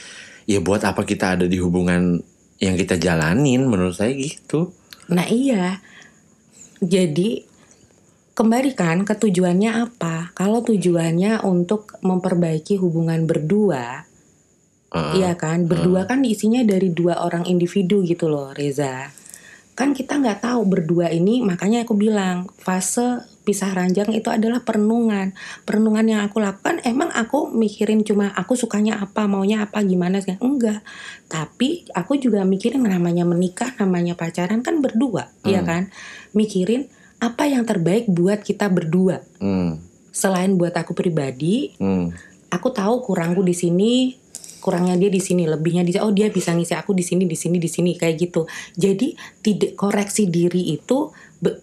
ya 0.47 0.63
buat 0.63 0.87
apa 0.87 1.03
kita 1.03 1.35
ada 1.35 1.51
di 1.51 1.59
hubungan 1.59 2.23
yang 2.63 2.79
kita 2.79 2.95
jalanin? 2.95 3.67
Menurut 3.67 3.99
saya 3.99 4.15
gitu. 4.15 4.71
Nah 5.11 5.27
iya, 5.27 5.83
jadi 6.79 7.43
kembali 8.33 8.72
kan 8.72 9.05
ke 9.05 9.14
tujuannya 9.16 9.70
apa? 9.89 10.33
Kalau 10.33 10.64
tujuannya 10.64 11.45
untuk 11.45 12.01
memperbaiki 12.01 12.80
hubungan 12.80 13.28
berdua, 13.28 14.09
Heeh. 14.93 15.12
iya 15.20 15.37
kan? 15.37 15.68
Berdua 15.68 16.09
kan 16.09 16.24
isinya 16.24 16.64
dari 16.64 16.93
dua 16.93 17.20
orang 17.24 17.45
individu 17.45 18.01
gitu 18.05 18.28
loh, 18.33 18.53
Reza. 18.57 19.12
kan 19.72 19.97
kita 19.97 20.20
nggak 20.20 20.45
tahu 20.45 20.68
berdua 20.68 21.09
ini 21.09 21.41
makanya 21.41 21.89
aku 21.89 21.97
bilang 21.97 22.45
fase 22.61 23.24
pisah 23.43 23.72
ranjang 23.72 24.12
itu 24.12 24.28
adalah 24.28 24.61
perenungan 24.61 25.33
perenungan 25.64 26.05
yang 26.05 26.20
aku 26.28 26.45
lakukan 26.45 26.85
emang 26.85 27.09
aku 27.09 27.49
mikirin 27.49 28.05
cuma 28.05 28.28
aku 28.37 28.53
sukanya 28.53 29.01
apa 29.01 29.24
maunya 29.24 29.64
apa 29.64 29.80
gimana 29.80 30.20
sih 30.20 30.37
enggak 30.45 30.85
tapi 31.26 31.89
aku 31.97 32.20
juga 32.20 32.45
mikirin 32.45 32.85
namanya 32.85 33.24
menikah 33.24 33.72
namanya 33.80 34.12
pacaran 34.12 34.61
kan 34.61 34.85
berdua 34.85 35.33
ya 35.49 35.64
kan 35.64 35.89
mikirin 36.37 36.93
apa 37.23 37.47
yang 37.47 37.62
terbaik 37.62 38.11
buat 38.11 38.43
kita 38.43 38.66
berdua 38.66 39.23
Hmm. 39.39 39.79
selain 40.11 40.59
buat 40.59 40.75
aku 40.75 40.91
pribadi 40.93 41.79
Hmm. 41.79 42.11
aku 42.51 42.75
tahu 42.75 43.07
kurangku 43.07 43.47
di 43.47 43.55
sini 43.55 43.93
kurangnya 44.59 44.95
dia 44.99 45.11
di 45.11 45.23
sini 45.23 45.47
lebihnya 45.47 45.83
di 45.87 45.95
oh 45.99 46.11
dia 46.11 46.31
bisa 46.31 46.55
ngisi 46.55 46.75
aku 46.75 46.95
di 46.95 47.03
sini 47.03 47.27
di 47.27 47.35
sini 47.39 47.59
di 47.59 47.70
sini 47.70 47.95
kayak 47.99 48.14
gitu 48.18 48.47
jadi 48.75 49.14
tidak 49.43 49.75
koreksi 49.75 50.27
diri 50.27 50.75
itu 50.75 51.11
be- 51.39 51.62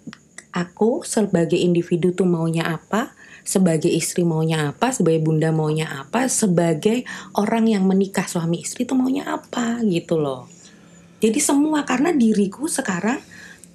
aku 0.52 1.04
sebagai 1.08 1.56
individu 1.56 2.12
tuh 2.12 2.28
maunya 2.28 2.68
apa 2.68 3.16
sebagai 3.48 3.88
istri 3.88 4.28
maunya 4.28 4.76
apa 4.76 4.92
sebagai 4.92 5.24
bunda 5.24 5.50
maunya 5.56 5.88
apa 5.88 6.28
sebagai 6.28 7.08
orang 7.40 7.72
yang 7.72 7.88
menikah 7.88 8.28
suami 8.28 8.62
istri 8.62 8.84
tuh 8.84 9.00
maunya 9.00 9.26
apa 9.32 9.80
gitu 9.88 10.20
loh 10.20 10.52
jadi 11.24 11.40
semua 11.40 11.88
karena 11.88 12.12
diriku 12.12 12.68
sekarang 12.68 13.24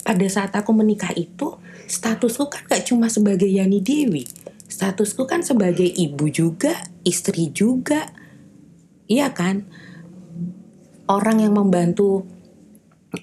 pada 0.04 0.26
saat 0.28 0.52
aku 0.52 0.76
menikah 0.76 1.16
itu 1.16 1.56
statusku 1.86 2.50
kan 2.50 2.64
gak 2.66 2.84
cuma 2.88 3.06
sebagai 3.12 3.46
Yani 3.46 3.84
Dewi. 3.84 4.24
Statusku 4.64 5.28
kan 5.28 5.44
sebagai 5.44 5.86
ibu 5.86 6.26
juga 6.32 6.74
istri 7.06 7.52
juga. 7.52 8.10
Iya 9.06 9.30
kan? 9.36 9.68
Orang 11.04 11.44
yang 11.44 11.52
membantu 11.52 12.24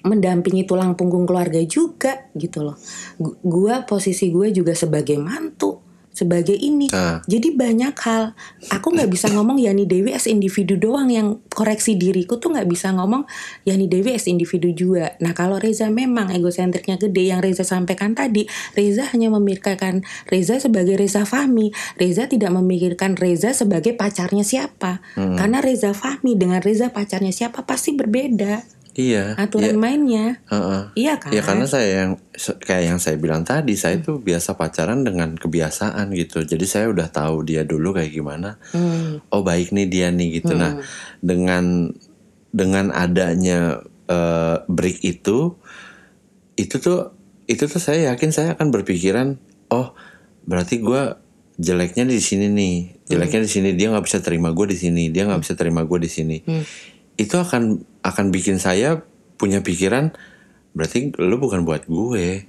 mendampingi 0.06 0.64
tulang 0.64 0.96
punggung 0.96 1.28
keluarga 1.28 1.60
juga 1.66 2.30
gitu 2.32 2.64
loh. 2.64 2.78
Gu- 3.20 3.36
gua 3.44 3.84
posisi 3.84 4.32
gue 4.32 4.48
juga 4.54 4.72
sebagai 4.72 5.20
mantu 5.20 5.81
sebagai 6.22 6.54
ini. 6.54 6.86
Nah. 6.92 7.18
jadi 7.26 7.50
banyak 7.50 7.94
hal. 8.06 8.38
Aku 8.70 8.94
nggak 8.94 9.10
bisa 9.10 9.26
ngomong 9.34 9.58
Yani 9.58 9.90
Dewi 9.90 10.14
as 10.14 10.30
individu 10.30 10.78
doang 10.78 11.10
yang 11.10 11.42
koreksi 11.50 11.98
diriku 11.98 12.38
tuh 12.38 12.54
nggak 12.54 12.70
bisa 12.70 12.94
ngomong 12.94 13.26
Yani 13.66 13.90
Dewi 13.90 14.14
as 14.14 14.30
individu 14.30 14.70
juga. 14.70 15.18
Nah 15.18 15.34
kalau 15.34 15.58
Reza 15.58 15.90
memang 15.90 16.30
egosentriknya 16.30 16.96
gede 17.02 17.34
yang 17.34 17.42
Reza 17.42 17.66
sampaikan 17.66 18.14
tadi 18.14 18.46
Reza 18.78 19.10
hanya 19.10 19.34
memikirkan 19.34 20.06
Reza 20.30 20.62
sebagai 20.62 20.94
Reza 20.94 21.26
Fahmi. 21.26 21.74
Reza 21.98 22.30
tidak 22.30 22.54
memikirkan 22.54 23.18
Reza 23.18 23.50
sebagai 23.50 23.98
pacarnya 23.98 24.46
siapa. 24.46 25.02
Karena 25.16 25.58
Reza 25.58 25.90
Fahmi 25.96 26.38
dengan 26.38 26.62
Reza 26.62 26.94
pacarnya 26.94 27.34
siapa 27.34 27.66
pasti 27.66 27.96
berbeda 27.96 28.81
Iya. 28.92 29.40
aturan 29.40 29.72
iya. 29.72 29.80
mainnya 29.80 30.26
Heeh. 30.52 30.82
iya 31.00 31.14
kan 31.16 31.32
Ya 31.32 31.40
karena 31.40 31.64
saya 31.64 31.88
yang 32.04 32.12
kayak 32.60 32.84
yang 32.92 32.98
saya 33.00 33.16
bilang 33.16 33.40
tadi, 33.40 33.72
saya 33.72 33.96
tuh 34.04 34.20
biasa 34.20 34.52
pacaran 34.52 35.00
dengan 35.00 35.32
kebiasaan 35.32 36.12
gitu. 36.12 36.44
Jadi 36.44 36.64
saya 36.68 36.92
udah 36.92 37.08
tahu 37.08 37.40
dia 37.40 37.64
dulu 37.64 37.96
kayak 37.96 38.12
gimana. 38.12 38.60
Hmm. 38.76 39.24
Oh 39.32 39.40
baik 39.40 39.72
nih 39.72 39.88
dia 39.88 40.08
nih 40.12 40.42
gitu. 40.44 40.52
Nah 40.52 40.76
dengan 41.24 41.96
dengan 42.52 42.92
adanya 42.92 43.80
eh, 44.12 44.56
break 44.68 45.00
itu, 45.00 45.56
itu 46.60 46.76
tuh 46.76 47.16
itu 47.48 47.64
tuh 47.64 47.80
saya 47.80 48.12
yakin 48.12 48.28
saya 48.28 48.48
akan 48.60 48.68
berpikiran, 48.68 49.40
oh 49.72 49.96
berarti 50.44 50.84
gua 50.84 51.16
jeleknya 51.56 52.04
di 52.08 52.20
sini 52.20 52.48
nih, 52.48 52.76
jeleknya 53.08 53.40
di 53.44 53.50
sini 53.50 53.68
dia 53.76 53.92
nggak 53.92 54.04
bisa 54.04 54.18
terima 54.24 54.50
gue 54.50 54.72
di 54.72 54.78
sini, 54.78 55.12
dia 55.12 55.28
nggak 55.28 55.42
bisa 55.44 55.54
terima 55.54 55.84
gue 55.84 55.98
di 56.00 56.10
sini. 56.10 56.36
Itu 57.16 57.38
akan 57.38 57.82
akan 58.02 58.26
bikin 58.30 58.58
saya 58.58 59.02
punya 59.36 59.62
pikiran 59.62 60.14
berarti 60.72 61.12
lu 61.20 61.36
bukan 61.36 61.62
buat 61.62 61.84
gue. 61.84 62.48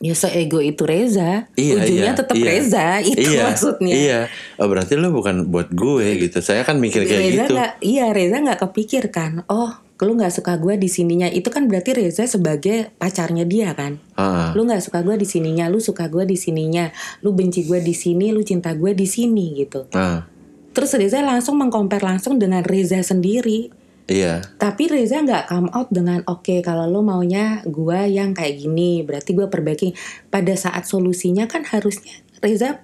ya 0.00 0.16
seego 0.16 0.64
itu 0.64 0.80
Reza 0.88 1.44
Iya, 1.60 1.76
ujungnya 1.76 2.12
iya, 2.12 2.16
tetap 2.16 2.32
iya. 2.32 2.46
Reza 2.48 2.86
itu 3.04 3.30
iya, 3.36 3.42
maksudnya 3.52 3.92
Iya. 3.94 4.20
Oh, 4.56 4.64
berarti 4.64 4.96
lu 4.96 5.12
bukan 5.12 5.52
buat 5.52 5.68
gue 5.68 6.16
gitu. 6.24 6.40
Saya 6.40 6.64
kan 6.64 6.80
mikir 6.80 7.04
kayak 7.04 7.20
Reza 7.20 7.44
gitu. 7.44 7.52
nggak 7.52 7.72
iya 7.84 8.06
Reza 8.08 8.36
nggak 8.40 8.60
kepikir 8.64 9.12
kan 9.12 9.44
oh 9.52 9.76
lu 10.00 10.16
nggak 10.16 10.32
suka 10.32 10.56
gue 10.56 10.80
di 10.80 10.88
sininya 10.88 11.28
itu 11.28 11.52
kan 11.52 11.68
berarti 11.68 11.92
Reza 11.92 12.24
sebagai 12.24 12.88
pacarnya 12.96 13.44
dia 13.44 13.76
kan 13.76 14.00
Ah, 14.16 14.56
lu 14.56 14.64
nggak 14.64 14.80
suka 14.80 15.04
gue 15.04 15.20
di 15.20 15.28
sininya 15.28 15.68
lu 15.68 15.76
suka 15.76 16.08
gue 16.08 16.24
di 16.24 16.40
sininya 16.40 16.88
lu 17.20 17.36
benci 17.36 17.68
gue 17.68 17.84
di 17.84 17.92
sini 17.92 18.32
lu 18.32 18.40
cinta 18.40 18.72
gue 18.72 18.96
di 18.96 19.04
sini 19.04 19.52
gitu 19.60 19.84
ah, 19.92 20.24
terus 20.70 20.94
Reza 20.94 21.22
langsung 21.22 21.58
mengcompare 21.58 22.04
langsung 22.04 22.38
dengan 22.38 22.62
Reza 22.62 23.00
sendiri 23.02 23.70
iya. 24.06 24.42
tapi 24.58 24.86
Reza 24.86 25.22
nggak 25.22 25.50
come 25.50 25.70
out 25.74 25.88
dengan 25.90 26.20
oke 26.26 26.62
kalau 26.62 26.86
lo 26.86 27.00
maunya 27.02 27.62
gue 27.66 28.00
yang 28.10 28.34
kayak 28.34 28.60
gini 28.60 29.02
berarti 29.02 29.34
gue 29.34 29.46
perbaiki 29.46 29.94
pada 30.28 30.54
saat 30.54 30.86
solusinya 30.86 31.50
kan 31.50 31.66
harusnya 31.66 32.22
Reza 32.40 32.82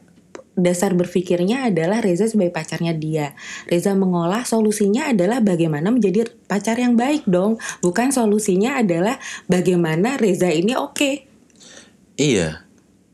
dasar 0.57 0.97
berpikirnya 0.97 1.69
adalah 1.69 2.01
Reza 2.01 2.25
sebagai 2.27 2.53
pacarnya 2.53 2.97
dia 2.97 3.37
Reza 3.69 3.93
mengolah 3.93 4.49
solusinya 4.49 5.13
adalah 5.13 5.45
bagaimana 5.45 5.93
menjadi 5.93 6.25
pacar 6.49 6.81
yang 6.81 6.97
baik 6.97 7.29
dong 7.29 7.61
bukan 7.85 8.09
solusinya 8.09 8.81
adalah 8.81 9.21
bagaimana 9.47 10.17
Reza 10.17 10.49
ini 10.49 10.73
oke 10.73 11.37
Iya. 12.17 12.65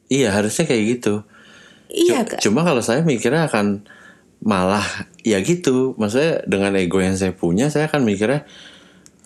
Iya, 0.09 0.29
harusnya 0.31 0.65
kayak 0.65 0.85
gitu. 0.99 1.15
iya. 1.93 2.25
Cuma 2.41 2.65
kalau 2.65 2.81
saya 2.81 3.05
mikirnya 3.05 3.51
akan 3.51 3.85
malah 4.43 4.85
ya 5.23 5.39
gitu. 5.41 5.95
Maksudnya 5.97 6.43
dengan 6.45 6.75
ego 6.77 6.99
yang 6.99 7.15
saya 7.15 7.33
punya, 7.33 7.71
saya 7.71 7.87
akan 7.87 8.03
mikirnya 8.03 8.45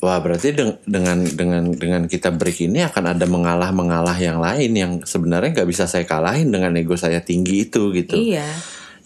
wah 0.05 0.21
berarti 0.21 0.53
deng- 0.53 0.81
dengan 0.85 1.25
dengan 1.25 1.73
dengan 1.73 2.03
kita 2.05 2.29
break 2.37 2.69
ini 2.69 2.85
akan 2.85 3.17
ada 3.17 3.25
mengalah 3.25 3.73
mengalah 3.73 4.17
yang 4.21 4.37
lain 4.45 4.73
yang 4.77 4.93
sebenarnya 5.09 5.57
nggak 5.57 5.69
bisa 5.73 5.89
saya 5.89 6.05
kalahin 6.05 6.53
dengan 6.53 6.77
ego 6.77 6.95
saya 7.01 7.25
tinggi 7.25 7.65
itu 7.69 7.93
gitu. 7.97 8.13
iya 8.13 8.45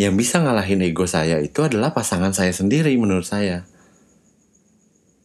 Yang 0.00 0.14
bisa 0.26 0.36
ngalahin 0.42 0.82
ego 0.82 1.06
saya 1.06 1.38
itu 1.38 1.62
adalah 1.62 1.94
pasangan 1.94 2.34
saya 2.34 2.50
sendiri 2.50 2.90
menurut 2.98 3.26
saya. 3.26 3.62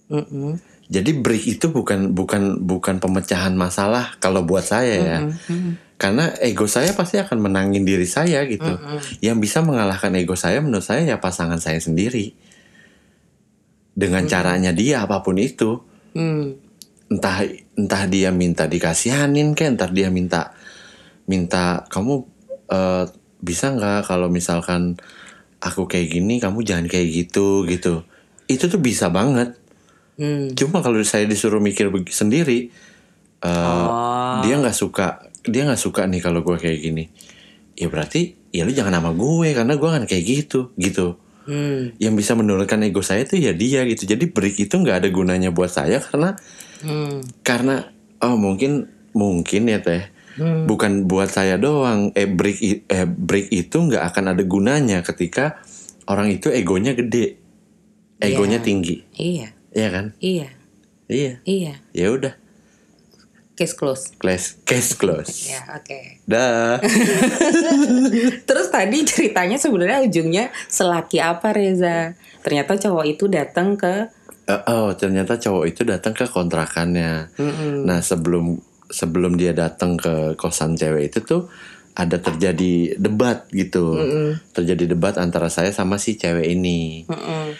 Mm-mm. 0.05 0.61
Jadi 0.85 1.17
break 1.17 1.57
itu 1.57 1.73
bukan 1.73 2.13
bukan 2.13 2.61
bukan 2.61 3.01
pemecahan 3.01 3.57
masalah 3.57 4.13
kalau 4.21 4.45
buat 4.45 4.61
saya 4.61 4.95
ya. 5.01 5.19
Mm-mm. 5.25 5.84
Karena 5.95 6.27
ego 6.43 6.67
saya 6.67 6.91
pasti 6.91 7.15
akan 7.15 7.39
menangin 7.39 7.87
diri 7.87 8.03
saya 8.03 8.43
gitu. 8.43 8.67
Yang 9.23 9.37
bisa 9.47 9.63
mengalahkan 9.63 10.11
ego 10.19 10.35
saya 10.35 10.59
menurut 10.59 10.83
saya 10.83 11.07
ya 11.07 11.17
pasangan 11.23 11.59
saya 11.63 11.79
sendiri. 11.79 12.35
Dengan 13.95 14.27
caranya 14.27 14.75
dia 14.75 15.07
apa 15.07 15.23
pun 15.23 15.39
itu. 15.39 15.79
Mm. 16.11 16.59
Entah 17.15 17.47
entah 17.79 18.03
dia 18.11 18.35
minta 18.35 18.67
dikasihanin 18.67 19.55
kayak 19.55 19.79
entar 19.79 19.89
dia 19.95 20.11
minta 20.11 20.51
minta 21.31 21.87
kamu 21.87 22.27
eh, 22.71 23.05
bisa 23.39 23.71
nggak 23.71 24.09
kalau 24.09 24.27
misalkan 24.27 24.99
aku 25.63 25.87
kayak 25.87 26.11
gini 26.11 26.43
kamu 26.43 26.59
jangan 26.67 26.91
kayak 26.91 27.07
gitu 27.07 27.63
gitu. 27.71 28.03
Itu 28.51 28.67
tuh 28.67 28.83
bisa 28.83 29.07
banget. 29.07 29.55
Mm. 30.19 30.59
Cuma 30.59 30.83
kalau 30.83 30.99
saya 31.07 31.23
disuruh 31.23 31.63
mikir 31.63 31.87
sendiri, 32.11 32.67
eh, 33.39 33.87
Oh. 33.87 34.43
dia 34.43 34.59
nggak 34.59 34.75
suka, 34.75 35.23
dia 35.47 35.65
nggak 35.65 35.81
suka 35.81 36.05
nih 36.09 36.21
kalau 36.21 36.41
gue 36.41 36.57
kayak 36.57 36.79
gini. 36.81 37.05
Ya 37.75 37.91
berarti, 37.91 38.39
ya 38.55 38.63
lu 38.63 38.71
jangan 38.71 38.99
sama 39.03 39.11
gue 39.11 39.51
karena 39.51 39.73
gue 39.75 39.89
kan 39.89 40.03
kayak 40.07 40.23
gitu, 40.23 40.71
gitu. 40.79 41.19
Mm. 41.45 41.99
Yang 42.01 42.13
bisa 42.23 42.31
menurunkan 42.33 42.81
ego 42.87 43.03
saya 43.03 43.27
itu 43.27 43.37
ya 43.37 43.51
dia 43.53 43.85
gitu. 43.85 44.07
Jadi 44.07 44.31
break 44.31 44.55
itu 44.57 44.73
nggak 44.75 45.05
ada 45.05 45.09
gunanya 45.11 45.51
buat 45.51 45.69
saya 45.69 45.99
karena, 46.01 46.39
Mm. 46.81 47.43
karena 47.43 47.91
oh 48.23 48.35
mungkin 48.39 48.89
mungkin 49.11 49.67
ya 49.69 49.79
teh, 49.79 50.11
Hmm. 50.35 50.67
bukan 50.67 51.07
buat 51.07 51.31
saya 51.31 51.55
doang. 51.55 52.11
Eh 52.11 52.27
break 52.27 52.59
eh 52.91 53.07
break 53.07 53.47
itu 53.55 53.75
nggak 53.79 54.03
akan 54.11 54.35
ada 54.35 54.43
gunanya 54.43 54.99
ketika 54.99 55.63
orang 56.11 56.27
itu 56.27 56.51
egonya 56.51 56.91
gede, 56.91 57.39
egonya 58.19 58.59
Iya. 58.59 58.65
tinggi, 58.67 58.95
iya 59.15 59.47
ya 59.71 59.87
kan? 59.91 60.11
iya 60.19 60.51
Iya. 61.07 61.39
iya 61.47 61.73
Ya 61.95 62.07
udah. 62.11 62.35
Case 63.55 63.73
close 63.73 64.11
Case, 64.19 64.59
case 64.67 64.93
close. 64.93 65.49
ya 65.49 65.63
oke 65.71 66.21
Dah. 66.27 66.77
Terus 68.47 68.67
tadi 68.69 69.07
ceritanya 69.07 69.55
sebenarnya 69.55 70.03
ujungnya 70.03 70.51
selaki 70.67 71.23
apa 71.23 71.55
Reza? 71.55 72.13
Ternyata 72.43 72.75
cowok 72.75 73.05
itu 73.07 73.25
datang 73.31 73.79
ke 73.79 74.11
Eh, 74.45 74.61
oh, 74.69 74.93
ternyata 74.93 75.41
cowok 75.41 75.65
itu 75.65 75.81
datang 75.81 76.13
ke 76.13 76.29
kontrakannya. 76.29 77.33
Nah, 77.81 77.97
sebelum 78.05 78.61
sebelum 78.93 79.41
dia 79.41 79.57
datang 79.57 79.97
ke 79.97 80.37
kosan 80.37 80.77
cewek 80.77 81.09
itu 81.09 81.25
tuh 81.25 81.49
ada 81.97 82.21
terjadi 82.21 82.93
debat 83.01 83.49
gitu. 83.49 83.97
Terjadi 84.53 84.93
debat 84.93 85.17
antara 85.17 85.49
saya 85.49 85.73
sama 85.73 85.97
si 85.97 86.13
cewek 86.13 86.45
ini. 86.45 87.09
Mm-mm. 87.09 87.57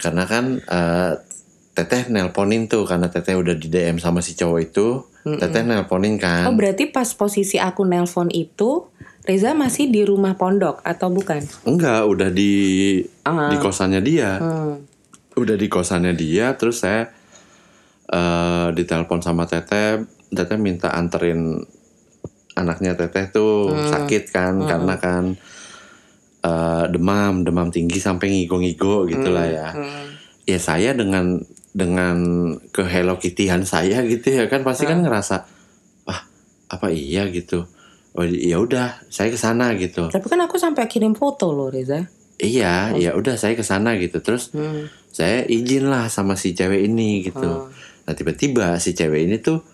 Karena 0.00 0.24
kan 0.24 0.56
eh, 0.56 1.12
Teteh 1.72 2.08
nelponin 2.08 2.64
tuh 2.64 2.88
karena 2.88 3.12
Teteh 3.12 3.36
udah 3.36 3.52
di 3.52 3.68
DM 3.68 4.00
sama 4.00 4.24
si 4.24 4.32
cowok 4.32 4.60
itu. 4.64 5.04
Teteh 5.22 5.62
nelponin 5.62 6.18
kan. 6.18 6.50
Oh 6.50 6.54
berarti 6.54 6.90
pas 6.90 7.06
posisi 7.14 7.54
aku 7.56 7.86
nelpon 7.86 8.26
itu 8.34 8.90
Reza 9.22 9.54
masih 9.54 9.86
di 9.86 10.02
rumah 10.02 10.34
pondok 10.34 10.82
atau 10.82 11.06
bukan? 11.06 11.46
Enggak, 11.62 12.02
udah 12.10 12.26
di 12.34 12.52
Ah. 13.22 13.54
di 13.54 13.56
kosannya 13.58 14.02
dia. 14.02 14.38
Hmm. 14.42 14.82
udah 15.32 15.56
di 15.56 15.64
kosannya 15.64 16.12
dia 16.12 16.52
terus 16.60 16.84
saya 16.84 17.08
eh 18.12 18.68
ditelepon 18.76 19.24
sama 19.24 19.48
Teteh, 19.48 20.04
Teteh 20.28 20.58
minta 20.60 20.92
anterin 20.92 21.56
anaknya 22.52 22.92
Teteh 22.92 23.32
tuh 23.32 23.72
sakit 23.72 24.28
kan 24.28 24.60
karena 24.60 25.00
kan 25.00 25.32
eh, 26.42 26.84
demam, 26.92 27.46
demam 27.46 27.72
tinggi 27.72 27.96
sampai 27.96 28.28
ngigo-ngigo 28.28 29.08
gitu 29.08 29.32
lah 29.32 29.46
ya. 29.48 29.68
Hmm. 29.72 30.18
Ya 30.44 30.58
saya 30.58 30.92
dengan 30.92 31.40
dengan 31.72 32.16
ke 32.68 32.84
Hello 32.84 33.16
Kitty-an 33.16 33.64
saya 33.64 34.04
gitu 34.04 34.28
ya 34.28 34.44
kan 34.46 34.60
pasti 34.60 34.84
kan 34.84 35.00
ngerasa 35.00 35.48
wah 36.04 36.20
apa 36.68 36.92
iya 36.92 37.24
gitu. 37.32 37.64
Oh 38.12 38.24
ya 38.28 38.60
udah 38.60 39.00
saya 39.08 39.32
ke 39.32 39.40
sana 39.40 39.72
gitu. 39.80 40.12
Tapi 40.12 40.26
kan 40.28 40.40
aku 40.44 40.60
sampai 40.60 40.84
kirim 40.84 41.16
foto 41.16 41.48
loh 41.48 41.72
Reza. 41.72 42.04
Iya, 42.36 42.92
ya 42.98 43.16
udah 43.16 43.40
saya 43.40 43.56
ke 43.56 43.64
sana 43.64 43.96
gitu. 43.96 44.20
Terus 44.20 44.52
Hmm. 44.52 44.92
saya 45.08 45.48
izin 45.48 45.88
lah 45.88 46.12
sama 46.12 46.36
si 46.36 46.52
cewek 46.52 46.92
ini 46.92 47.24
gitu. 47.24 47.40
Oh. 47.40 47.72
Nah 48.04 48.12
tiba-tiba 48.12 48.76
si 48.76 48.92
cewek 48.92 49.24
ini 49.24 49.40
tuh 49.40 49.64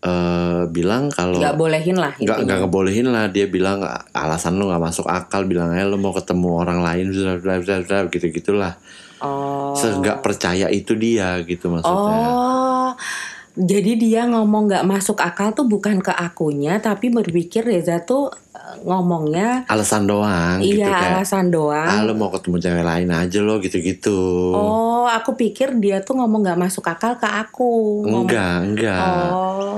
eh 0.00 0.64
bilang 0.72 1.12
kalau 1.12 1.36
Gak 1.36 1.60
bolehin 1.60 1.92
lah 2.00 2.16
nggak 2.16 2.48
nggak 2.48 2.58
ngebolehin 2.64 3.12
lah 3.12 3.28
dia 3.28 3.52
bilang 3.52 3.84
alasan 4.16 4.56
lu 4.56 4.72
nggak 4.72 4.80
masuk 4.80 5.04
akal 5.04 5.44
bilang 5.44 5.76
aja 5.76 5.84
lu 5.84 6.00
mau 6.00 6.16
ketemu 6.16 6.56
orang 6.56 6.80
lain 6.80 7.12
gitu 7.12 8.26
gitulah 8.32 8.80
Oh. 9.20 9.72
seenggak 9.72 10.20
percaya 10.20 10.66
itu 10.68 10.92
dia 10.92 11.38
gitu 11.42 11.68
maksudnya 11.68 12.20
Oh. 12.22 12.90
Jadi 13.52 13.98
dia 13.98 14.24
ngomong 14.24 14.68
gak 14.68 14.86
masuk 14.86 15.18
akal 15.18 15.50
tuh 15.50 15.64
bukan 15.64 15.98
ke 15.98 16.08
akunya 16.08 16.78
tapi 16.78 17.10
berpikir 17.10 17.60
Reza 17.60 17.98
tuh 18.00 18.30
eh, 18.48 18.76
ngomongnya 18.80 19.66
alasan 19.66 20.06
doang 20.06 20.58
gitu 20.60 20.80
iya 20.80 20.88
kayak 20.88 21.12
alasan 21.18 21.50
doang. 21.50 21.84
ah 21.84 22.00
lu 22.00 22.14
mau 22.14 22.30
ketemu 22.30 22.56
cewek 22.58 22.84
lain 22.84 23.10
aja 23.10 23.38
lo 23.38 23.58
gitu-gitu 23.58 24.16
Oh, 24.50 25.04
aku 25.04 25.34
pikir 25.34 25.76
dia 25.76 25.98
tuh 25.98 26.14
ngomong 26.14 26.40
gak 26.42 26.56
masuk 26.58 26.86
akal 26.86 27.14
ke 27.14 27.26
aku. 27.26 28.02
Ngomong- 28.02 28.24
enggak 28.24 28.56
enggak 28.64 29.02
Oh. 29.28 29.76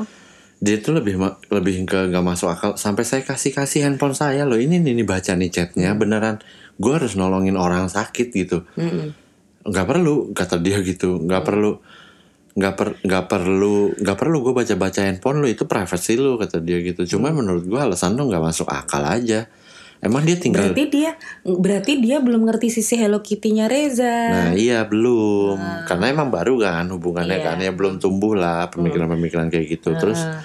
dia 0.57 0.76
tuh 0.78 0.95
lebih 0.95 1.18
lebih 1.49 1.82
ke 1.82 2.07
nggak 2.07 2.22
masuk 2.24 2.49
akal 2.49 2.70
sampai 2.76 3.03
saya 3.03 3.20
kasih 3.20 3.51
kasih 3.51 3.82
handphone 3.82 4.14
saya 4.14 4.45
loh 4.45 4.55
ini 4.55 4.78
nih 4.78 5.03
baca 5.03 5.32
nih 5.32 5.51
chatnya 5.51 5.90
beneran 5.93 6.38
gue 6.74 6.93
harus 6.93 7.14
nolongin 7.14 7.57
orang 7.57 7.88
sakit 7.88 8.30
gitu 8.30 8.62
Mm-mm. 8.76 9.11
Nggak 9.62 9.86
perlu 9.86 10.14
kata 10.34 10.58
dia 10.58 10.78
gitu. 10.82 11.18
Nggak 11.22 11.42
perlu 11.42 11.72
nggak 12.52 12.74
per 12.76 12.88
nggak 13.00 13.24
perlu 13.32 13.96
nggak 13.96 14.18
perlu 14.20 14.36
gue 14.44 14.52
baca 14.52 14.74
baca 14.76 15.00
handphone 15.08 15.40
lu 15.40 15.48
itu 15.48 15.64
privacy 15.64 16.20
lu 16.20 16.36
kata 16.36 16.60
dia 16.60 16.84
gitu. 16.84 17.16
Cuma 17.16 17.32
menurut 17.32 17.64
gue 17.64 17.80
alasan 17.80 18.12
lu 18.12 18.28
nggak 18.28 18.44
masuk 18.44 18.68
akal 18.68 19.00
aja. 19.02 19.48
Emang 20.02 20.26
dia 20.26 20.34
tinggal 20.34 20.74
Berarti 20.74 20.84
dia 20.90 21.14
berarti 21.46 21.92
dia 22.02 22.18
belum 22.18 22.42
ngerti 22.42 22.74
sisi 22.74 22.98
Hello 22.98 23.22
Kitty-nya 23.22 23.70
Reza. 23.70 24.10
nah 24.34 24.50
iya 24.50 24.82
belum. 24.82 25.86
Karena 25.86 26.10
emang 26.10 26.28
baru 26.28 26.58
kan 26.58 26.90
hubungannya 26.90 27.38
Iya. 27.38 27.46
kan 27.46 27.56
ya 27.62 27.70
belum 27.70 28.02
tumbuh 28.02 28.34
lah 28.34 28.66
pemikiran-pemikiran 28.68 29.46
kayak 29.46 29.78
gitu. 29.78 29.94
Terus 29.94 30.18
Ah. 30.20 30.42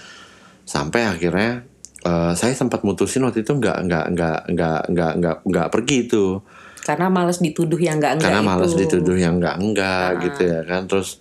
sampai 0.62 1.10
akhirnya 1.10 1.66
eh, 2.00 2.32
saya 2.38 2.54
sempat 2.54 2.86
mutusin 2.86 3.26
waktu 3.26 3.42
itu 3.42 3.52
nggak 3.52 3.78
nggak 3.84 4.06
nggak 4.14 4.40
nggak 4.54 4.82
nggak 4.94 5.14
nggak 5.18 5.38
nggak 5.44 5.68
pergi 5.74 6.06
itu 6.06 6.40
Karena 6.88 7.12
males 7.12 7.44
dituduh 7.44 7.76
yang 7.76 8.00
enggak 8.00 8.16
enggak 8.16 8.32
karena 8.32 8.40
itu. 8.40 8.48
malas 8.48 8.72
dituduh 8.80 9.18
yang 9.20 9.36
enggak 9.44 9.56
enggak 9.60 10.10
gitu 10.24 10.42
ya 10.48 10.62
kan. 10.64 10.88
Terus 10.88 11.20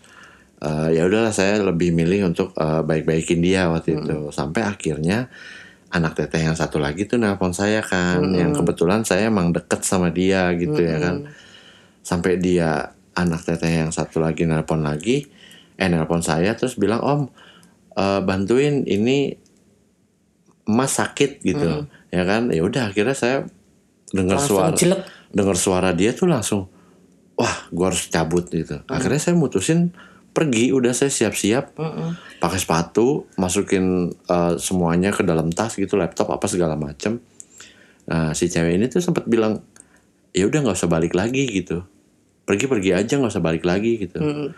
eh, 0.63 0.89
ya 0.95 1.03
udahlah 1.11 1.35
saya 1.35 1.59
lebih 1.59 1.91
milih 1.91 2.31
untuk 2.31 2.55
eh, 2.55 2.83
baik-baikin 2.87 3.43
dia 3.43 3.67
waktu 3.67 3.99
itu. 3.99 4.31
Sampai 4.31 4.63
akhirnya 4.63 5.27
anak 5.91 6.15
teteh 6.15 6.47
yang 6.47 6.55
satu 6.55 6.79
lagi 6.79 7.11
tuh 7.11 7.19
nelpon 7.19 7.51
saya 7.51 7.83
kan. 7.83 8.23
Yang 8.31 8.63
kebetulan 8.63 9.03
saya 9.03 9.27
emang 9.27 9.51
deket 9.51 9.83
sama 9.83 10.15
dia 10.15 10.55
gitu 10.55 10.79
ya 10.79 11.03
kan. 11.03 11.27
Sampai 12.07 12.39
dia 12.39 12.95
anak 13.19 13.43
teteh 13.43 13.83
yang 13.83 13.91
satu 13.91 14.23
lagi 14.23 14.47
nelpon 14.47 14.87
lagi 14.87 15.27
eh 15.77 15.89
nelpon 15.93 16.25
saya 16.25 16.55
terus 16.55 16.79
bilang 16.79 17.03
om 17.03 17.21
eh, 17.99 18.21
bantuin 18.23 18.87
ini 18.87 19.35
emas 20.71 20.95
sakit 20.95 21.43
gitu. 21.43 21.91
Ya 22.15 22.23
kan? 22.23 22.55
Ya 22.55 22.63
udah 22.63 22.95
akhirnya 22.95 23.19
saya 23.19 23.51
dengar 24.15 24.39
suara 24.39 24.71
jelek. 24.79 25.16
Dengar 25.35 25.57
suara 25.59 25.91
dia 25.97 26.15
tuh 26.15 26.29
langsung 26.31 26.69
wah 27.37 27.69
gua 27.75 27.93
harus 27.93 28.09
cabut 28.09 28.47
gitu. 28.49 28.81
Akhirnya 28.89 29.21
saya 29.21 29.35
mutusin 29.37 29.93
pergi 30.37 30.69
udah 30.69 30.93
saya 30.93 31.09
siap-siap 31.09 31.81
Mm-mm. 31.81 32.41
pakai 32.45 32.61
sepatu 32.61 33.25
masukin 33.41 34.13
eh, 34.13 34.55
semuanya 34.61 35.09
ke 35.09 35.25
dalam 35.25 35.49
tas 35.49 35.73
gitu 35.77 35.97
laptop 35.97 36.29
apa 36.33 36.45
segala 36.45 36.77
macem. 36.77 37.21
Nah 38.07 38.37
si 38.37 38.53
cewek 38.53 38.77
ini 38.77 38.87
tuh 38.93 39.01
sempat 39.01 39.25
bilang 39.25 39.65
ya 40.37 40.45
udah 40.45 40.61
nggak 40.61 40.77
usah 40.77 40.93
balik 40.93 41.17
lagi 41.17 41.49
gitu. 41.49 41.85
Pergi-pergi 42.45 42.95
aja 42.95 43.17
nggak 43.17 43.33
usah 43.33 43.45
balik 43.45 43.65
lagi 43.65 43.97
gitu. 43.97 44.21
Mm. 44.21 44.49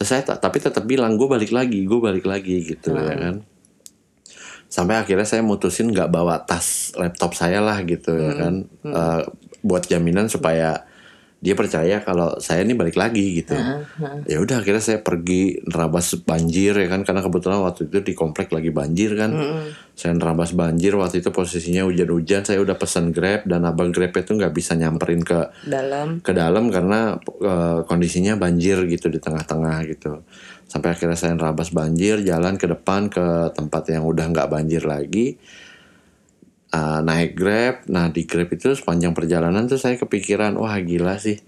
terus 0.00 0.16
saya 0.16 0.24
ta- 0.24 0.40
tapi 0.40 0.64
tetap 0.64 0.88
bilang 0.88 1.20
gue 1.20 1.28
balik 1.28 1.52
lagi 1.52 1.84
gue 1.84 2.00
balik 2.00 2.24
lagi 2.24 2.64
gitu 2.64 2.96
ya 2.96 3.16
kan. 3.20 3.44
Sampai 4.70 4.96
akhirnya 4.96 5.28
saya 5.28 5.44
mutusin 5.44 5.92
nggak 5.92 6.08
bawa 6.08 6.40
tas 6.48 6.96
laptop 6.96 7.36
saya 7.36 7.60
lah 7.60 7.76
gitu 7.84 8.16
ya 8.16 8.32
kan. 8.40 8.54
Eh, 8.86 9.22
buat 9.62 9.86
jaminan 9.86 10.28
supaya 10.28 10.84
dia 11.40 11.56
percaya 11.56 12.04
kalau 12.04 12.36
saya 12.36 12.60
ini 12.68 12.76
balik 12.76 13.00
lagi 13.00 13.40
gitu. 13.40 13.56
Ya 14.28 14.44
udah 14.44 14.60
akhirnya 14.60 14.84
saya 14.84 15.00
pergi 15.00 15.56
nerabas 15.64 16.12
banjir 16.20 16.76
ya 16.76 16.84
kan? 16.92 17.00
Karena 17.00 17.24
kebetulan 17.24 17.64
waktu 17.64 17.88
itu 17.88 18.04
di 18.04 18.12
komplek 18.12 18.52
lagi 18.52 18.68
banjir 18.68 19.16
kan? 19.16 19.32
Saya 19.96 20.12
nerabas 20.20 20.52
banjir 20.52 21.00
waktu 21.00 21.24
itu 21.24 21.32
posisinya 21.32 21.88
hujan-hujan 21.88 22.44
saya 22.44 22.60
udah 22.60 22.76
pesan 22.76 23.16
grab 23.16 23.48
dan 23.48 23.64
abang 23.64 23.88
grab 23.88 24.12
itu 24.12 24.36
nggak 24.36 24.52
bisa 24.52 24.76
nyamperin 24.76 25.24
ke 25.24 25.48
Dalam. 25.64 26.20
ke 26.20 26.36
dalam 26.36 26.68
karena 26.68 27.16
eh, 27.40 27.78
kondisinya 27.88 28.36
banjir 28.36 28.84
gitu 28.84 29.08
di 29.08 29.16
tengah-tengah 29.16 29.80
gitu. 29.88 30.20
Sampai 30.68 30.92
akhirnya 30.92 31.16
saya 31.16 31.32
nerabas 31.40 31.72
banjir 31.72 32.20
jalan 32.20 32.60
ke 32.60 32.68
depan 32.68 33.08
ke 33.08 33.56
tempat 33.56 33.88
yang 33.88 34.04
udah 34.04 34.28
nggak 34.28 34.48
banjir 34.52 34.84
lagi 34.84 35.40
Ah, 36.70 37.02
naik 37.02 37.34
grab. 37.34 37.82
Nah 37.90 38.14
di 38.14 38.22
grab 38.30 38.46
itu 38.54 38.70
sepanjang 38.70 39.10
perjalanan 39.10 39.66
tuh 39.66 39.78
saya 39.78 39.98
kepikiran 39.98 40.54
wah 40.54 40.78
gila 40.78 41.18
sih. 41.18 41.38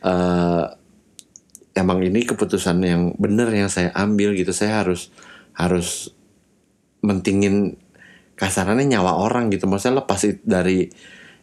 Eh, 0.00 0.64
emang 1.76 2.00
ini 2.00 2.24
keputusan 2.24 2.80
yang 2.80 3.02
bener 3.20 3.52
yang 3.52 3.68
saya 3.68 3.92
ambil 3.92 4.32
gitu. 4.32 4.56
Saya 4.56 4.80
harus 4.80 5.12
harus 5.52 6.16
mentingin 7.04 7.76
kasarannya 8.40 8.88
nyawa 8.88 9.20
orang 9.20 9.52
gitu. 9.52 9.68
Maksudnya 9.68 10.00
lepas 10.00 10.24
it- 10.24 10.44
dari 10.46 10.88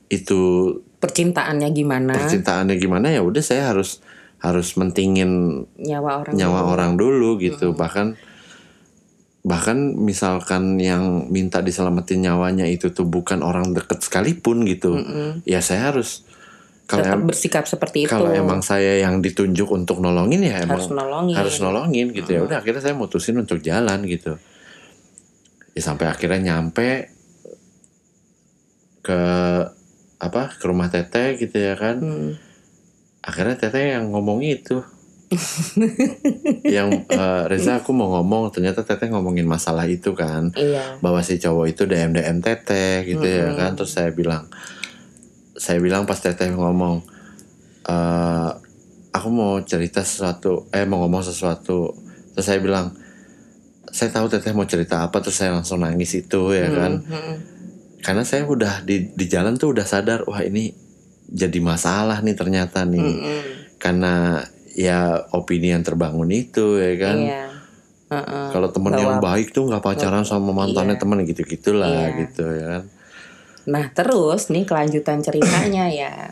itu 0.10 0.42
percintaannya 1.02 1.70
gimana? 1.74 2.14
percintaannya 2.14 2.76
gimana 2.78 3.14
ya 3.14 3.22
udah 3.22 3.42
saya 3.42 3.70
harus 3.70 4.02
harus 4.42 4.74
mentingin 4.78 5.64
nyawa 5.78 6.26
orang. 6.26 6.34
nyawa 6.34 6.60
orang 6.74 6.92
dulu 6.98 7.38
gitu. 7.38 7.74
Bahkan 7.74 8.18
bahkan 9.46 9.94
misalkan 9.94 10.82
yang 10.82 11.30
minta 11.30 11.62
diselamatin 11.62 12.26
nyawanya 12.26 12.66
itu 12.66 12.90
tuh 12.90 13.06
bukan 13.06 13.46
orang 13.46 13.78
deket 13.78 14.02
sekalipun 14.02 14.66
gitu. 14.66 14.98
Ya 15.46 15.62
saya 15.62 15.94
harus 15.94 16.26
kalau 16.90 17.02
Tetap 17.06 17.22
bersikap 17.26 17.66
seperti 17.66 18.06
itu. 18.06 18.14
kalau 18.14 18.30
emang 18.30 18.62
saya 18.62 19.02
yang 19.02 19.22
ditunjuk 19.22 19.70
untuk 19.74 20.02
nolongin 20.02 20.42
ya 20.46 20.62
emang 20.66 20.78
harus 20.78 20.90
nolongin. 20.94 21.34
harus 21.38 21.56
nolongin 21.62 22.08
gitu. 22.14 22.30
Ya 22.30 22.42
udah 22.42 22.58
akhirnya 22.62 22.82
saya 22.82 22.98
mutusin 22.98 23.38
untuk 23.38 23.62
jalan 23.62 24.02
gitu. 24.10 24.38
Ya 25.78 25.82
sampai 25.82 26.10
akhirnya 26.10 26.54
nyampe 26.58 27.14
ke 29.06 29.22
apa 30.18 30.42
ke 30.58 30.64
rumah 30.66 30.90
teteh 30.90 31.38
gitu 31.38 31.58
ya 31.58 31.78
kan. 31.78 32.02
Hmm. 32.02 32.34
akhirnya 33.26 33.58
teteh 33.58 33.98
yang 33.98 34.14
ngomong 34.14 34.46
itu 34.46 34.86
yang 36.76 36.90
eh, 37.10 37.44
Reza 37.50 37.82
aku 37.82 37.92
mau 37.92 38.14
ngomong 38.14 38.54
ternyata 38.54 38.86
teteh 38.86 39.10
ngomongin 39.10 39.50
masalah 39.50 39.90
itu 39.90 40.14
kan. 40.14 40.54
Iya. 40.54 41.02
bahwa 41.02 41.20
si 41.26 41.42
cowok 41.42 41.66
itu 41.66 41.84
DM 41.90 42.14
DM 42.14 42.40
teteh 42.46 43.04
gitu 43.10 43.26
ya 43.26 43.54
kan. 43.58 43.74
Terus 43.74 43.98
saya 43.98 44.14
bilang 44.14 44.48
saya 45.56 45.80
bilang 45.82 46.04
pas 46.06 46.20
teteh 46.20 46.52
ngomong 46.54 47.02
eh 47.86 48.52
aku 49.16 49.28
mau 49.32 49.62
cerita 49.64 50.04
sesuatu 50.04 50.70
eh 50.70 50.86
mau 50.86 51.02
ngomong 51.06 51.26
sesuatu. 51.26 51.94
Terus 52.36 52.46
saya 52.46 52.60
bilang 52.62 52.94
saya 53.90 54.12
tahu 54.12 54.28
teteh 54.30 54.54
mau 54.54 54.68
cerita 54.68 55.02
apa. 55.08 55.18
Terus 55.24 55.42
saya 55.42 55.56
langsung 55.56 55.82
nangis 55.82 56.14
itu 56.14 56.54
ya 56.54 56.70
kan. 56.70 57.02
Mm-mm. 57.02 57.58
karena 58.06 58.22
saya 58.22 58.46
udah 58.46 58.86
di 58.86 59.10
di 59.18 59.26
jalan 59.26 59.58
tuh 59.58 59.74
udah 59.74 59.82
sadar 59.82 60.30
wah 60.30 60.38
ini 60.46 60.70
jadi 61.26 61.58
masalah 61.58 62.22
nih 62.22 62.38
ternyata 62.38 62.86
nih. 62.86 63.02
Mm-mm. 63.02 63.42
karena 63.82 64.46
ya 64.76 65.24
opini 65.32 65.72
yang 65.72 65.82
terbangun 65.82 66.28
itu 66.30 66.76
ya 66.78 66.94
kan 67.00 67.18
Iya. 67.18 67.44
Heeh. 68.06 68.48
kalau 68.54 68.70
teman 68.70 68.94
yang 68.94 69.18
baik 69.18 69.50
tuh 69.50 69.66
nggak 69.66 69.82
pacaran 69.82 70.22
sama 70.22 70.54
mantannya 70.54 70.94
Iya. 70.94 71.02
teman 71.02 71.24
gitu 71.26 71.42
gitulah 71.42 72.12
Iya. 72.12 72.20
gitu 72.28 72.46
ya 72.46 72.68
kan 72.70 72.84
Nah 73.66 73.90
terus 73.90 74.54
nih 74.54 74.62
kelanjutan 74.62 75.26
ceritanya 75.26 75.90
ya 75.90 76.30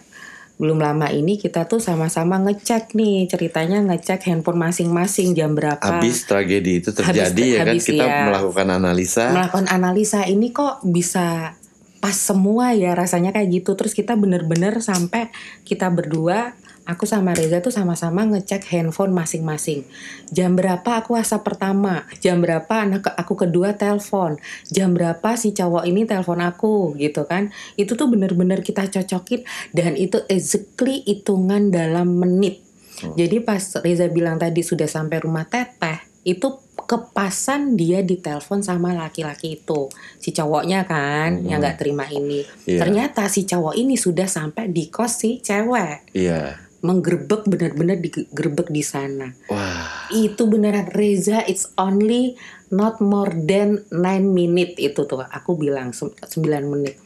belum 0.62 0.78
lama 0.78 1.10
ini 1.10 1.42
kita 1.42 1.66
tuh 1.66 1.82
sama-sama 1.82 2.38
ngecek 2.38 2.94
nih 2.94 3.26
ceritanya 3.26 3.82
ngecek 3.90 4.30
handphone 4.30 4.62
masing-masing 4.62 5.34
jam 5.34 5.58
berapa 5.58 5.82
habis 5.82 6.30
tragedi 6.30 6.78
itu 6.78 6.94
terjadi 6.94 7.42
ya 7.58 7.60
kan 7.66 7.74
habis, 7.74 7.90
kita 7.90 8.06
ya. 8.06 8.30
melakukan 8.30 8.68
analisa 8.70 9.34
melakukan 9.34 9.66
analisa 9.74 10.22
ini 10.30 10.54
kok 10.54 10.86
bisa 10.86 11.58
pas 11.98 12.14
semua 12.14 12.78
ya 12.78 12.94
rasanya 12.94 13.34
kayak 13.34 13.50
gitu 13.50 13.74
terus 13.74 13.98
kita 13.98 14.14
bener-bener 14.14 14.78
sampai 14.78 15.34
kita 15.66 15.90
berdua 15.90 16.54
aku 16.84 17.08
sama 17.08 17.32
Reza 17.32 17.64
tuh 17.64 17.72
sama-sama 17.72 18.28
ngecek 18.28 18.68
handphone 18.72 19.16
masing-masing. 19.16 19.88
Jam 20.30 20.56
berapa 20.60 21.00
aku 21.00 21.16
WhatsApp 21.16 21.48
pertama, 21.48 22.04
jam 22.20 22.44
berapa 22.44 22.74
anak 22.84 23.08
aku 23.16 23.48
kedua 23.48 23.76
telepon, 23.76 24.36
jam 24.68 24.92
berapa 24.92 25.36
si 25.40 25.56
cowok 25.56 25.88
ini 25.88 26.04
telepon 26.04 26.44
aku 26.44 26.96
gitu 27.00 27.24
kan. 27.24 27.50
Itu 27.80 27.96
tuh 27.96 28.12
bener-bener 28.12 28.60
kita 28.62 28.88
cocokin 28.92 29.48
dan 29.72 29.96
itu 29.96 30.22
exactly 30.28 31.04
hitungan 31.08 31.72
dalam 31.72 32.20
menit. 32.20 32.60
Jadi 33.04 33.44
pas 33.44 33.60
Reza 33.84 34.08
bilang 34.08 34.40
tadi 34.40 34.64
sudah 34.64 34.88
sampai 34.88 35.20
rumah 35.20 35.44
teteh, 35.44 36.00
itu 36.24 36.56
kepasan 36.84 37.76
dia 37.80 38.04
ditelepon 38.04 38.64
sama 38.64 38.92
laki-laki 38.92 39.62
itu 39.62 39.88
si 40.20 40.36
cowoknya 40.36 40.84
kan 40.84 41.40
yang 41.46 41.64
nggak 41.64 41.80
terima 41.80 42.08
ini 42.12 42.44
Iya. 42.68 42.84
ternyata 42.84 43.28
si 43.32 43.48
cowok 43.48 43.76
ini 43.78 43.96
sudah 43.96 44.28
sampai 44.28 44.68
di 44.68 44.92
kos 44.92 45.24
si 45.24 45.40
cewek 45.40 46.12
Iya. 46.12 46.60
Menggerebek 46.84 47.48
benar-benar 47.48 47.98
digerebek 47.98 48.68
di 48.68 48.84
sana 48.84 49.32
Wah. 49.48 50.12
itu 50.12 50.44
beneran 50.46 50.92
Reza 50.92 51.40
it's 51.48 51.72
only 51.80 52.36
not 52.70 53.00
more 53.00 53.32
than 53.32 53.88
9 53.88 54.04
minute 54.28 54.76
itu 54.76 55.08
tuh 55.08 55.24
aku 55.24 55.56
bilang 55.56 55.96
sem- 55.96 56.12
9 56.12 56.44
menit 56.68 57.00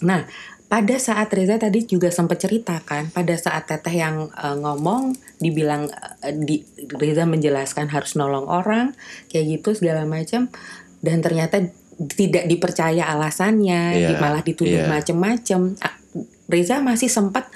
nah 0.00 0.24
pada 0.72 0.96
saat 0.96 1.28
Reza 1.28 1.60
tadi 1.60 1.84
juga 1.84 2.08
sempat 2.08 2.40
cerita 2.40 2.80
kan 2.80 3.12
pada 3.12 3.36
saat 3.36 3.68
Teteh 3.68 3.92
yang 3.92 4.32
eh, 4.32 4.56
ngomong 4.56 5.12
dibilang 5.36 5.92
eh, 6.24 6.32
di, 6.32 6.64
Reza 6.96 7.28
menjelaskan 7.28 7.92
harus 7.92 8.16
nolong 8.16 8.48
orang 8.48 8.96
kayak 9.28 9.60
gitu 9.60 9.76
segala 9.76 10.08
macam 10.08 10.48
dan 11.04 11.20
ternyata 11.20 11.68
tidak 12.16 12.48
dipercaya 12.48 13.04
alasannya 13.04 14.00
di- 14.00 14.16
malah 14.16 14.40
dituduh 14.40 14.88
iya. 14.88 14.88
macem-macem 14.88 15.76
Reza 16.48 16.80
masih 16.80 17.12
sempat 17.12 17.52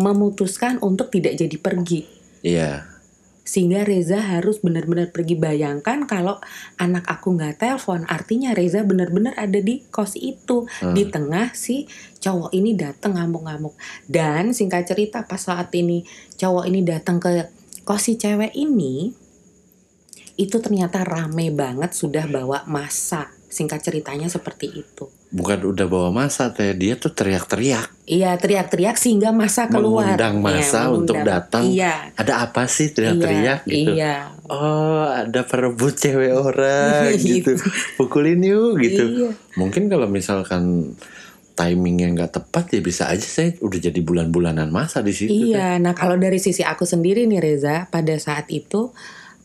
memutuskan 0.00 0.80
untuk 0.80 1.12
tidak 1.12 1.36
jadi 1.36 1.56
pergi. 1.60 2.02
Iya. 2.40 2.88
sehingga 3.50 3.82
Reza 3.82 4.22
harus 4.22 4.62
benar-benar 4.62 5.10
pergi. 5.10 5.34
Bayangkan 5.34 6.06
kalau 6.06 6.38
anak 6.78 7.02
aku 7.10 7.34
nggak 7.34 7.58
telepon 7.58 8.06
artinya 8.06 8.54
Reza 8.54 8.86
benar-benar 8.86 9.34
ada 9.34 9.58
di 9.58 9.82
kos 9.90 10.14
itu. 10.14 10.70
Hmm. 10.78 10.94
di 10.94 11.10
tengah 11.10 11.50
si 11.50 11.90
cowok 12.22 12.54
ini 12.54 12.78
datang 12.78 13.18
ngamuk-ngamuk. 13.18 13.74
Dan 14.06 14.54
singkat 14.54 14.86
cerita 14.86 15.26
pas 15.26 15.42
saat 15.42 15.66
ini 15.74 16.06
cowok 16.38 16.64
ini 16.70 16.86
datang 16.86 17.18
ke 17.18 17.50
kos 17.82 18.06
si 18.06 18.14
cewek 18.14 18.54
ini 18.54 19.10
itu 20.40 20.56
ternyata 20.56 21.04
rame 21.04 21.52
banget 21.52 21.92
sudah 21.92 22.24
bawa 22.30 22.64
masa. 22.64 23.28
Singkat 23.50 23.82
ceritanya 23.82 24.30
seperti 24.30 24.70
itu. 24.70 25.10
Bukan 25.34 25.74
udah 25.74 25.86
bawa 25.90 26.08
masa 26.14 26.54
teh, 26.54 26.70
dia 26.72 26.94
tuh 26.94 27.10
teriak-teriak. 27.10 27.99
Iya 28.10 28.34
teriak-teriak 28.34 28.98
sehingga 28.98 29.30
masa 29.30 29.70
keluar 29.70 30.18
Mengundang 30.18 30.36
Iya, 30.36 30.42
massa 30.42 30.80
untuk 30.90 31.14
mengundang. 31.16 31.46
datang. 31.46 31.62
iya 31.64 32.10
Ada 32.18 32.32
apa 32.42 32.66
sih 32.66 32.90
teriak-teriak 32.90 33.60
iya, 33.62 33.70
gitu? 33.70 33.90
iya 33.94 34.14
Oh, 34.50 35.06
ada 35.06 35.46
perebut 35.46 35.94
cewek 35.94 36.34
orang 36.34 37.14
gitu. 37.22 37.54
Pukulin 37.94 38.42
yuk 38.42 38.82
gitu. 38.82 39.04
Iya. 39.06 39.30
Mungkin 39.54 39.86
kalau 39.86 40.10
misalkan 40.10 40.90
timingnya 41.54 42.10
nggak 42.10 42.32
tepat 42.34 42.72
ya 42.72 42.80
bisa 42.80 43.06
aja 43.06 43.22
saya 43.22 43.54
udah 43.60 43.78
jadi 43.78 44.00
bulan-bulanan 44.00 44.66
masa 44.68 45.04
di 45.04 45.12
situ. 45.12 45.30
Iya, 45.30 45.76
nah 45.76 45.92
kalau 45.92 46.16
dari 46.16 46.40
sisi 46.40 46.64
aku 46.64 46.82
sendiri 46.82 47.28
nih 47.28 47.38
Reza, 47.38 47.86
pada 47.86 48.16
saat 48.16 48.50
itu 48.50 48.90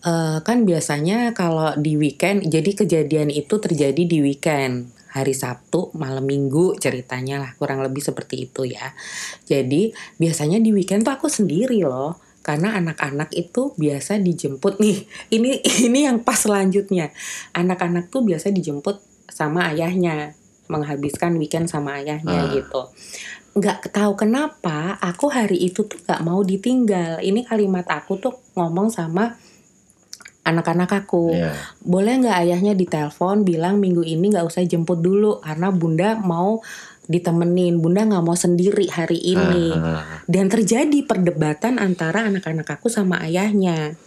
eh, 0.02 0.38
kan 0.42 0.64
biasanya 0.64 1.36
kalau 1.36 1.76
di 1.76 2.00
weekend, 2.00 2.48
jadi 2.48 2.72
kejadian 2.74 3.30
itu 3.30 3.60
terjadi 3.60 4.00
di 4.00 4.18
weekend 4.24 4.95
hari 5.16 5.32
Sabtu 5.32 5.96
malam 5.96 6.28
Minggu 6.28 6.76
ceritanya 6.76 7.40
lah 7.40 7.52
kurang 7.56 7.80
lebih 7.80 8.04
seperti 8.04 8.52
itu 8.52 8.68
ya. 8.68 8.92
Jadi 9.48 9.96
biasanya 10.20 10.60
di 10.60 10.76
weekend 10.76 11.08
tuh 11.08 11.16
aku 11.16 11.32
sendiri 11.32 11.80
loh. 11.88 12.20
Karena 12.46 12.78
anak-anak 12.78 13.34
itu 13.34 13.74
biasa 13.74 14.22
dijemput 14.22 14.78
nih. 14.84 15.08
Ini 15.32 15.52
ini 15.88 16.00
yang 16.06 16.22
pas 16.22 16.44
selanjutnya. 16.44 17.10
Anak-anak 17.56 18.12
tuh 18.12 18.22
biasa 18.22 18.52
dijemput 18.52 19.00
sama 19.32 19.72
ayahnya, 19.74 20.36
menghabiskan 20.70 21.40
weekend 21.42 21.72
sama 21.72 22.04
ayahnya 22.04 22.46
Ah. 22.46 22.52
gitu 22.54 22.82
nggak 23.56 23.96
tahu 23.96 24.20
kenapa 24.20 25.00
aku 25.00 25.32
hari 25.32 25.56
itu 25.72 25.88
tuh 25.88 25.96
nggak 26.04 26.22
mau 26.28 26.44
ditinggal 26.44 27.24
ini 27.24 27.48
kalimat 27.48 27.88
aku 27.88 28.20
tuh 28.20 28.36
ngomong 28.52 28.92
sama 28.92 29.40
anak-anak 30.46 30.90
aku. 31.06 31.34
Iya. 31.34 31.52
boleh 31.82 32.14
nggak 32.22 32.38
ayahnya 32.46 32.74
ditelepon 32.78 33.42
bilang 33.42 33.82
minggu 33.82 34.06
ini 34.06 34.30
nggak 34.30 34.46
usah 34.46 34.62
jemput 34.64 35.02
dulu 35.02 35.42
karena 35.42 35.74
bunda 35.74 36.16
mau 36.22 36.62
ditemenin. 37.10 37.82
Bunda 37.82 38.06
nggak 38.06 38.24
mau 38.26 38.38
sendiri 38.38 38.90
hari 38.90 39.18
ini. 39.18 39.74
Ah, 39.74 40.22
dan 40.30 40.50
terjadi 40.50 41.06
perdebatan 41.06 41.82
antara 41.82 42.30
anak-anak 42.30 42.66
aku 42.78 42.90
sama 42.90 43.22
ayahnya. 43.26 43.98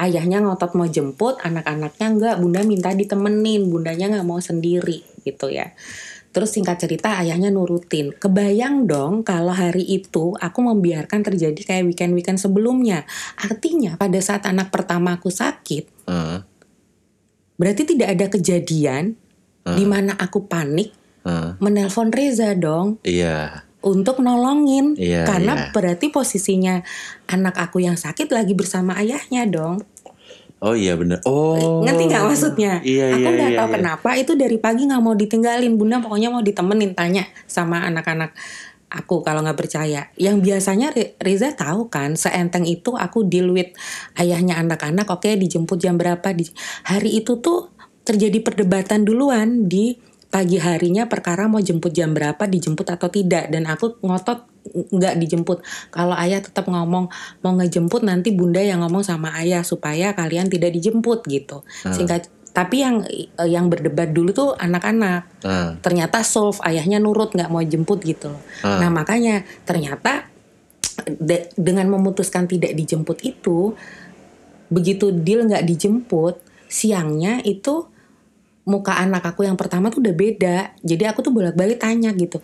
Ayahnya 0.00 0.42
ngotot 0.42 0.74
mau 0.74 0.88
jemput 0.90 1.38
anak-anaknya 1.38 2.06
nggak. 2.18 2.34
Bunda 2.42 2.60
minta 2.66 2.90
ditemenin 2.90 3.70
bundanya 3.70 4.18
nggak 4.18 4.26
mau 4.26 4.42
sendiri 4.42 5.06
gitu 5.22 5.52
ya 5.52 5.70
terus 6.30 6.54
singkat 6.54 6.78
cerita 6.78 7.18
ayahnya 7.18 7.50
nurutin 7.50 8.14
kebayang 8.14 8.86
dong 8.86 9.26
kalau 9.26 9.50
hari 9.50 9.82
itu 9.82 10.38
aku 10.38 10.58
membiarkan 10.62 11.26
terjadi 11.26 11.58
kayak 11.58 11.90
weekend-weekend 11.90 12.38
sebelumnya 12.38 13.02
artinya 13.34 13.98
pada 13.98 14.18
saat 14.22 14.46
anak 14.46 14.70
pertama 14.70 15.18
aku 15.18 15.26
sakit 15.26 15.90
ah, 16.06 16.46
berarti 17.58 17.82
tidak 17.82 18.08
ada 18.14 18.26
kejadian 18.30 19.18
Ah. 19.60 19.76
di 19.76 19.84
mana 19.84 20.16
aku 20.16 20.48
panik 20.48 20.88
ah. 21.20 21.52
menelpon 21.60 22.08
Reza 22.08 22.56
dong 22.56 22.96
Iya. 23.04 23.68
untuk 23.84 24.24
nolongin 24.24 24.96
Iya, 24.96 25.28
karena 25.28 25.52
iya. 25.52 25.64
berarti 25.68 26.08
posisinya 26.08 26.80
anak 27.28 27.60
aku 27.60 27.84
yang 27.84 28.00
sakit 28.00 28.32
lagi 28.32 28.56
bersama 28.56 28.96
ayahnya 28.96 29.44
dong 29.44 29.84
Oh 30.60 30.76
iya 30.76 30.92
bener. 30.92 31.24
Oh. 31.24 31.80
ngerti 31.80 32.04
nggak 32.12 32.24
maksudnya 32.28 32.84
Iya 32.84 33.16
aku 33.16 33.20
iya 33.24 33.30
nggak 33.32 33.50
iya. 33.56 33.58
tahu 33.64 33.68
iya. 33.72 33.74
kenapa 33.80 34.10
itu 34.20 34.32
dari 34.36 34.56
pagi 34.60 34.84
nggak 34.84 35.00
mau 35.00 35.16
ditinggalin 35.16 35.74
bunda 35.80 36.04
pokoknya 36.04 36.28
mau 36.28 36.44
ditemenin 36.44 36.92
tanya 36.92 37.24
sama 37.48 37.80
anak-anak 37.88 38.36
aku 38.90 39.22
kalau 39.22 39.40
nggak 39.40 39.56
percaya 39.56 40.10
yang 40.18 40.42
biasanya 40.42 40.92
Re- 40.92 41.14
Reza 41.22 41.54
tahu 41.54 41.88
kan 41.88 42.18
seenteng 42.18 42.66
itu 42.66 42.92
aku 42.98 43.24
deal 43.24 43.48
with 43.54 43.70
ayahnya 44.18 44.58
anak-anak 44.58 45.06
oke 45.08 45.30
dijemput 45.30 45.78
jam 45.78 45.94
berapa 45.96 46.28
di 46.34 46.44
hari 46.84 47.22
itu 47.22 47.38
tuh 47.38 47.70
terjadi 48.02 48.42
perdebatan 48.42 49.06
duluan 49.06 49.70
di 49.70 49.94
pagi 50.30 50.62
harinya 50.62 51.10
perkara 51.10 51.50
mau 51.50 51.58
jemput 51.58 51.90
jam 51.90 52.14
berapa 52.14 52.46
dijemput 52.46 52.86
atau 52.86 53.10
tidak. 53.10 53.50
Dan 53.50 53.66
aku 53.66 53.98
ngotot 54.00 54.46
nggak 54.94 55.18
dijemput. 55.18 55.66
Kalau 55.90 56.14
ayah 56.14 56.38
tetap 56.38 56.70
ngomong 56.70 57.10
mau 57.42 57.52
ngejemput 57.58 58.06
nanti 58.06 58.30
bunda 58.30 58.62
yang 58.62 58.86
ngomong 58.86 59.02
sama 59.02 59.34
ayah 59.42 59.66
supaya 59.66 60.14
kalian 60.14 60.46
tidak 60.46 60.70
dijemput 60.72 61.26
gitu. 61.26 61.66
Hmm. 61.82 61.92
singkat 61.92 62.30
tapi 62.50 62.82
yang 62.82 63.06
yang 63.46 63.70
berdebat 63.70 64.10
dulu 64.10 64.34
tuh 64.34 64.50
anak-anak. 64.58 65.22
Ah, 65.46 65.78
ternyata 65.82 66.26
solve 66.26 66.58
ayahnya 66.66 66.98
nurut 66.98 67.30
nggak 67.30 67.50
mau 67.50 67.62
jemput 67.62 68.02
gitu 68.02 68.34
loh. 68.34 68.42
Ah. 68.66 68.82
nah 68.82 68.90
makanya 68.90 69.46
ternyata 69.62 70.26
de- 71.06 71.48
dengan 71.54 71.86
memutuskan 71.88 72.50
tidak 72.50 72.74
dijemput 72.74 73.22
itu 73.22 73.74
begitu 74.70 75.10
deal 75.10 75.46
nggak 75.46 75.66
dijemput 75.66 76.38
siangnya 76.70 77.42
itu 77.42 77.90
muka 78.68 78.96
anak 78.96 79.24
aku 79.24 79.48
yang 79.48 79.56
pertama 79.56 79.88
tuh 79.88 80.04
udah 80.04 80.14
beda 80.14 80.58
jadi 80.84 81.10
aku 81.10 81.24
tuh 81.24 81.32
bolak-balik 81.32 81.80
tanya 81.80 82.12
gitu 82.12 82.40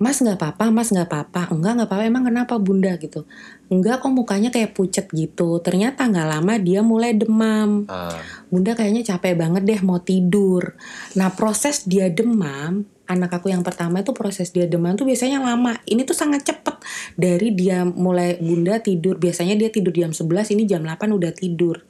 Mas 0.00 0.16
nggak 0.16 0.40
apa-apa, 0.40 0.72
Mas 0.72 0.88
nggak 0.88 1.12
apa-apa, 1.12 1.52
enggak 1.52 1.72
nggak 1.76 1.88
apa-apa, 1.92 2.04
emang 2.08 2.24
kenapa 2.24 2.56
Bunda 2.56 2.96
gitu? 2.96 3.28
Enggak 3.68 4.00
kok 4.00 4.08
mukanya 4.08 4.48
kayak 4.48 4.72
pucet 4.72 5.12
gitu. 5.12 5.60
Ternyata 5.60 6.08
nggak 6.08 6.24
lama 6.24 6.56
dia 6.56 6.80
mulai 6.80 7.12
demam. 7.12 7.84
ah. 7.84 8.16
Bunda 8.48 8.72
kayaknya 8.72 9.04
capek 9.04 9.36
banget 9.36 9.62
deh 9.68 9.80
mau 9.84 10.00
tidur. 10.00 10.72
Nah 11.20 11.28
proses 11.36 11.84
dia 11.84 12.08
demam, 12.08 12.88
anak 13.12 13.44
aku 13.44 13.52
yang 13.52 13.60
pertama 13.60 14.00
itu 14.00 14.16
proses 14.16 14.48
dia 14.56 14.64
demam 14.64 14.96
tuh 14.96 15.04
biasanya 15.04 15.36
lama. 15.36 15.76
Ini 15.84 16.08
tuh 16.08 16.16
sangat 16.16 16.48
cepet. 16.48 16.80
Dari 17.20 17.52
dia 17.52 17.84
mulai 17.84 18.40
bunda 18.40 18.80
tidur, 18.80 19.20
biasanya 19.20 19.52
dia 19.52 19.68
tidur 19.68 19.92
jam 19.92 20.16
11, 20.16 20.56
ini 20.56 20.64
jam 20.64 20.80
8 20.80 21.12
udah 21.12 21.36
tidur. 21.36 21.84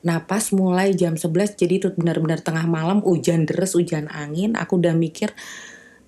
Nah 0.00 0.24
pas 0.24 0.42
mulai 0.56 0.96
jam 0.96 1.16
11 1.16 1.60
jadi 1.60 1.74
itu 1.80 1.88
benar-benar 1.92 2.40
tengah 2.40 2.64
malam 2.64 3.04
hujan 3.04 3.44
deras, 3.44 3.76
hujan 3.76 4.08
angin. 4.08 4.56
Aku 4.56 4.80
udah 4.80 4.96
mikir 4.96 5.32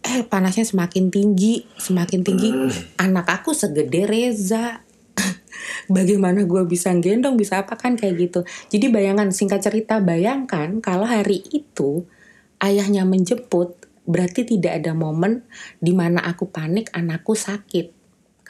eh 0.02 0.26
panasnya 0.26 0.66
semakin 0.66 1.12
tinggi, 1.12 1.62
semakin 1.78 2.20
tinggi. 2.26 2.50
Anak 2.98 3.28
aku 3.28 3.54
segede 3.54 4.08
Reza. 4.08 4.82
Bagaimana 5.94 6.42
gue 6.42 6.62
bisa 6.66 6.90
gendong, 6.98 7.38
bisa 7.38 7.62
apa 7.62 7.78
kan 7.78 7.94
kayak 7.94 8.14
gitu. 8.18 8.40
Jadi 8.72 8.90
bayangan 8.90 9.30
singkat 9.30 9.62
cerita, 9.62 10.02
bayangkan 10.02 10.82
kalau 10.82 11.06
hari 11.06 11.44
itu 11.54 12.02
ayahnya 12.58 13.06
menjemput, 13.06 13.76
berarti 14.08 14.42
tidak 14.42 14.82
ada 14.82 14.96
momen 14.96 15.46
di 15.78 15.94
mana 15.94 16.24
aku 16.26 16.50
panik 16.50 16.90
anakku 16.90 17.38
sakit. 17.38 18.01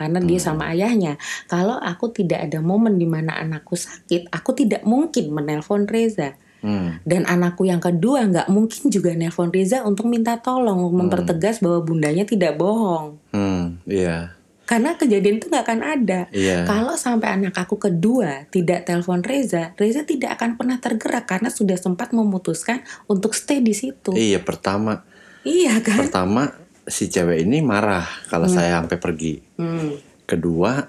Karena 0.03 0.19
dia 0.19 0.41
sama 0.43 0.75
ayahnya. 0.75 1.15
Kalau 1.47 1.79
aku 1.79 2.11
tidak 2.11 2.51
ada 2.51 2.59
momen 2.59 2.99
di 2.99 3.07
mana 3.07 3.39
anakku 3.39 3.79
sakit, 3.79 4.29
aku 4.35 4.53
tidak 4.59 4.83
mungkin 4.83 5.31
menelpon 5.31 5.87
Reza. 5.87 6.35
Hmm. 6.63 7.03
Dan 7.03 7.27
anakku 7.27 7.67
yang 7.67 7.83
kedua 7.83 8.23
nggak 8.27 8.51
mungkin 8.51 8.91
juga 8.91 9.15
nelpon 9.15 9.51
Reza 9.55 9.83
untuk 9.87 10.11
minta 10.11 10.39
tolong, 10.39 10.91
mempertegas 10.91 11.63
bahwa 11.63 11.83
bundanya 11.83 12.27
tidak 12.27 12.59
bohong. 12.59 13.19
Hmm, 13.31 13.83
iya. 13.87 14.35
Karena 14.63 14.95
kejadian 14.95 15.43
itu 15.43 15.51
nggak 15.51 15.65
akan 15.69 15.83
ada. 15.83 16.21
Iya. 16.31 16.65
Kalau 16.65 16.95
sampai 16.95 17.35
anak 17.35 17.59
aku 17.59 17.77
kedua 17.77 18.47
tidak 18.49 18.87
telepon 18.87 19.21
Reza, 19.21 19.75
Reza 19.75 20.07
tidak 20.07 20.39
akan 20.39 20.55
pernah 20.55 20.79
tergerak 20.79 21.27
karena 21.27 21.51
sudah 21.51 21.75
sempat 21.77 22.15
memutuskan 22.15 22.81
untuk 23.11 23.35
stay 23.35 23.59
di 23.59 23.75
situ. 23.75 24.15
Iya, 24.15 24.39
pertama 24.41 25.03
Iya 25.43 25.83
kan? 25.83 26.07
pertama 26.07 26.55
si 26.87 27.11
cewek 27.11 27.47
ini 27.47 27.63
marah 27.63 28.07
kalau 28.31 28.47
saya 28.47 28.79
sampai 28.79 28.99
pergi. 28.99 29.35
Hmm, 29.63 29.91
Kedua, 30.25 30.83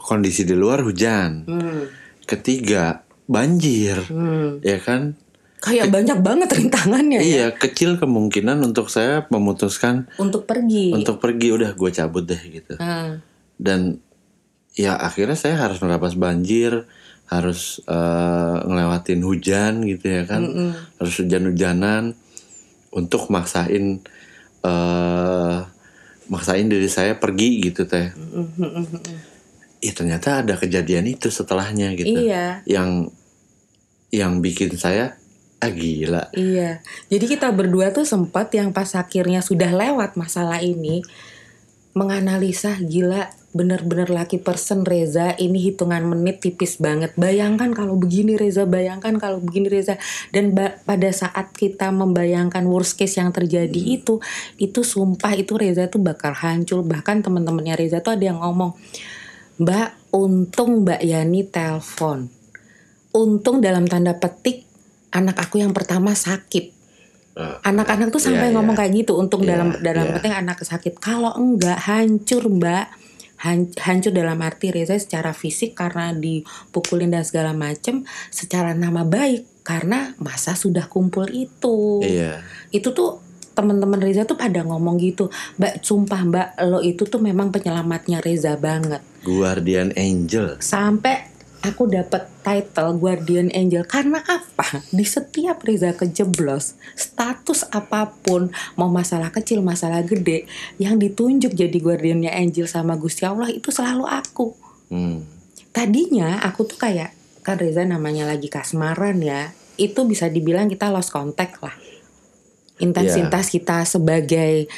kondisi 0.00 0.42
di 0.42 0.54
luar 0.54 0.80
hujan. 0.80 1.44
hmm, 1.44 1.82
Ketiga, 2.24 3.04
banjir. 3.22 4.00
hmm. 4.02 4.62
Ya 4.62 4.78
kan? 4.78 5.14
Kayak 5.56 5.90
banyak 5.90 6.18
banget 6.20 6.48
rintangannya 6.52 7.18
ya 7.18 7.24
Iya, 7.24 7.46
kecil 7.50 7.96
kemungkinan 7.96 8.60
untuk 8.62 8.86
saya 8.86 9.24
memutuskan 9.28 10.06
untuk 10.14 10.44
pergi. 10.44 10.92
untuk 10.92 11.16
pergi 11.16 11.48
udah 11.50 11.72
gue 11.72 11.90
cabut 11.90 12.22
deh 12.22 12.38
gitu. 12.38 12.76
Ah, 12.76 13.18
Dan 13.56 13.98
ya 14.72 14.94
akhirnya 14.94 15.34
saya 15.34 15.56
harus 15.58 15.80
merapas 15.80 16.12
banjir, 16.14 16.86
harus 17.26 17.80
eh, 17.82 18.56
ngelewatin 18.62 19.20
hujan 19.20 19.72
gitu 19.82 20.06
ya 20.06 20.22
kan. 20.24 20.44
Harus 20.96 21.14
hujan-hujanan 21.18 22.14
untuk 22.92 23.26
maksain 23.26 24.04
eh 24.62 25.58
maksain 26.26 26.66
diri 26.66 26.90
saya 26.90 27.18
pergi 27.18 27.62
gitu 27.70 27.86
teh. 27.86 28.10
Ih 29.84 29.92
ternyata 29.92 30.42
ada 30.42 30.56
kejadian 30.56 31.06
itu 31.06 31.30
setelahnya 31.30 31.92
gitu. 31.94 32.26
Iya. 32.26 32.64
Yang 32.66 33.14
yang 34.10 34.40
bikin 34.40 34.74
saya 34.78 35.18
ah 35.56 35.72
gila. 35.72 36.28
Iya, 36.36 36.84
jadi 37.08 37.24
kita 37.24 37.48
berdua 37.48 37.88
tuh 37.88 38.04
sempat 38.04 38.52
yang 38.52 38.76
pas 38.76 38.92
akhirnya 38.92 39.40
sudah 39.40 39.72
lewat 39.72 40.14
masalah 40.20 40.60
ini 40.60 41.00
menganalisa 41.96 42.76
gila 42.76 43.32
bener-bener 43.54 44.10
laki 44.10 44.42
person 44.42 44.82
Reza 44.82 45.32
ini 45.38 45.70
hitungan 45.70 46.02
menit 46.04 46.42
tipis 46.44 46.76
banget. 46.76 47.14
Bayangkan 47.14 47.72
kalau 47.72 47.96
begini 47.96 48.34
Reza, 48.34 48.68
bayangkan 48.68 49.16
kalau 49.16 49.40
begini 49.40 49.70
Reza. 49.72 49.96
Dan 50.34 50.52
pada 50.58 51.10
saat 51.14 51.54
kita 51.54 51.88
membayangkan 51.94 52.66
worst 52.68 53.00
case 53.00 53.16
yang 53.22 53.30
terjadi 53.32 53.80
itu, 53.80 54.18
itu 54.60 54.80
sumpah 54.82 55.32
itu 55.38 55.56
Reza 55.56 55.88
tuh 55.88 56.02
bakal 56.02 56.36
hancur. 56.36 56.84
Bahkan 56.84 57.24
teman-temannya 57.24 57.74
Reza 57.78 58.04
tuh 58.04 58.16
ada 58.18 58.24
yang 58.24 58.42
ngomong, 58.42 58.76
Mbak, 59.56 60.12
untung 60.12 60.84
Mbak 60.84 61.00
Yani 61.00 61.48
telpon. 61.48 62.28
Untung 63.16 63.64
dalam 63.64 63.88
tanda 63.88 64.12
petik 64.12 64.68
anak 65.16 65.40
aku 65.40 65.64
yang 65.64 65.72
pertama 65.72 66.12
sakit. 66.12 66.76
Eh, 67.36 67.56
Anak-anak 67.64 68.12
tuh 68.12 68.20
sampai 68.20 68.48
Iya, 68.48 68.54
ngomong 68.56 68.76
iya. 68.76 68.80
kayak 68.84 68.92
gitu. 68.96 69.12
Untung 69.16 69.44
Iya, 69.44 69.56
dalam 69.56 69.68
dalam 69.80 70.04
iya. 70.08 70.12
penting 70.20 70.34
anak 70.36 70.60
sakit. 70.60 71.00
Kalau 71.00 71.32
enggak 71.36 71.80
hancur 71.84 72.48
mbak, 72.48 72.92
hancur 73.38 74.12
dalam 74.12 74.40
arti 74.40 74.72
Reza 74.72 74.96
secara 74.96 75.36
fisik 75.36 75.76
karena 75.76 76.12
dipukulin 76.12 77.12
dan 77.12 77.24
segala 77.24 77.52
macem. 77.52 78.04
Secara 78.32 78.72
nama 78.72 79.04
baik 79.04 79.64
karena 79.66 80.14
masa 80.22 80.54
sudah 80.54 80.86
kumpul 80.86 81.26
itu. 81.30 82.00
Iya. 82.00 82.40
Itu 82.70 82.94
tuh 82.96 83.20
teman-teman 83.56 83.98
Reza 83.98 84.28
tuh 84.28 84.36
pada 84.36 84.60
ngomong 84.62 85.00
gitu. 85.00 85.32
Mbak, 85.56 85.80
sumpah 85.80 86.20
mbak, 86.28 86.48
lo 86.68 86.84
itu 86.84 87.08
tuh 87.08 87.18
memang 87.18 87.48
penyelamatnya 87.48 88.20
Reza 88.20 88.54
banget. 88.60 89.00
Guardian 89.24 89.96
Angel. 89.96 90.60
Sampai 90.60 91.35
aku 91.62 91.88
dapat 91.88 92.28
title 92.44 92.98
Guardian 93.00 93.48
Angel 93.52 93.84
karena 93.86 94.20
apa? 94.24 94.82
Di 94.92 95.04
setiap 95.06 95.62
Reza 95.64 95.96
kejeblos, 95.96 96.76
status 96.94 97.66
apa 97.72 98.12
pun, 98.22 98.52
mau 98.76 98.90
masalah 98.92 99.32
kecil, 99.32 99.64
masalah 99.64 100.04
gede, 100.04 100.44
yang 100.76 101.00
ditunjuk 101.00 101.52
jadi 101.52 101.78
Guardiannya 101.78 102.32
Angel 102.32 102.68
sama 102.68 102.96
Gusti 102.98 103.24
Allah 103.24 103.48
itu 103.50 103.72
selalu 103.72 104.04
aku. 104.04 104.56
Hmm. 104.92 105.24
Tadinya 105.72 106.40
aku 106.44 106.64
tuh 106.64 106.78
kayak 106.80 107.12
kan 107.46 107.60
Reza 107.60 107.86
namanya 107.86 108.26
lagi 108.26 108.50
kasmaran 108.50 109.22
ya, 109.22 109.54
itu 109.76 110.02
bisa 110.08 110.26
dibilang 110.26 110.66
kita 110.66 110.90
lost 110.90 111.14
contact 111.14 111.62
lah. 111.62 111.76
Intensitas 112.76 113.48
kita 113.48 113.88
sebagai 113.88 114.68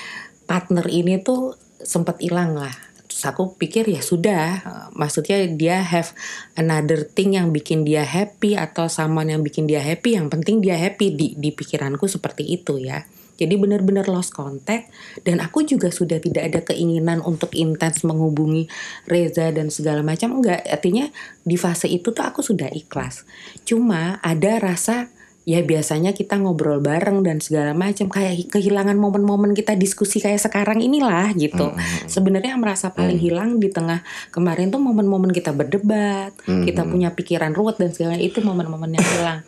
partner 0.47 0.87
ini 0.87 1.19
tuh 1.19 1.55
sempat 1.83 2.19
hilang 2.23 2.55
lah. 2.55 2.88
Terus 3.19 3.35
aku 3.35 3.59
pikir 3.59 3.90
ya 3.90 3.99
sudah, 3.99 4.62
eh, 4.62 4.86
maksudnya 4.95 5.43
dia 5.51 5.82
have 5.82 6.15
another 6.55 7.03
thing 7.03 7.35
yang 7.35 7.51
bikin 7.51 7.82
dia 7.82 8.07
happy 8.07 8.55
atau 8.55 8.86
someone 8.86 9.27
yang 9.35 9.43
bikin 9.43 9.66
dia 9.66 9.82
happy, 9.82 10.15
yang 10.15 10.31
penting 10.31 10.62
dia 10.62 10.78
happy 10.78 11.11
di 11.11 11.35
di 11.35 11.51
pikiranku 11.51 12.07
seperti 12.07 12.47
itu 12.47 12.78
ya. 12.78 13.03
Jadi 13.39 13.55
benar-benar 13.59 14.07
lost 14.07 14.31
contact 14.31 14.95
dan 15.27 15.43
aku 15.43 15.66
juga 15.66 15.90
sudah 15.90 16.23
tidak 16.23 16.47
ada 16.47 16.61
keinginan 16.62 17.19
untuk 17.23 17.55
intens 17.59 18.07
menghubungi 18.07 18.70
Reza 19.11 19.51
dan 19.51 19.70
segala 19.74 20.07
macam 20.07 20.39
enggak. 20.39 20.62
Artinya 20.66 21.11
di 21.43 21.59
fase 21.59 21.90
itu 21.90 22.15
tuh 22.15 22.23
aku 22.23 22.43
sudah 22.43 22.70
ikhlas. 22.70 23.27
Cuma 23.66 24.23
ada 24.23 24.62
rasa 24.62 25.11
ya 25.49 25.65
biasanya 25.65 26.12
kita 26.12 26.37
ngobrol 26.37 26.85
bareng 26.85 27.25
dan 27.25 27.41
segala 27.41 27.73
macam 27.73 28.12
kayak 28.12 28.53
kehilangan 28.53 29.01
momen-momen 29.01 29.57
kita 29.57 29.73
diskusi 29.81 30.20
kayak 30.20 30.45
sekarang 30.45 30.85
inilah 30.85 31.33
gitu. 31.33 31.73
Sebenarnya 32.05 32.53
yang 32.53 32.61
merasa 32.61 32.93
paling 32.93 33.16
hilang 33.16 33.57
di 33.57 33.73
tengah 33.73 34.05
kemarin 34.29 34.69
tuh 34.69 34.77
momen-momen 34.77 35.33
kita 35.33 35.57
berdebat, 35.57 36.37
kita 36.45 36.85
punya 36.85 37.16
pikiran 37.16 37.57
ruwet 37.57 37.81
dan 37.81 37.97
segala 37.97 38.20
itu 38.20 38.45
momen-momen 38.45 38.93
yang 38.93 39.07
hilang. 39.16 39.41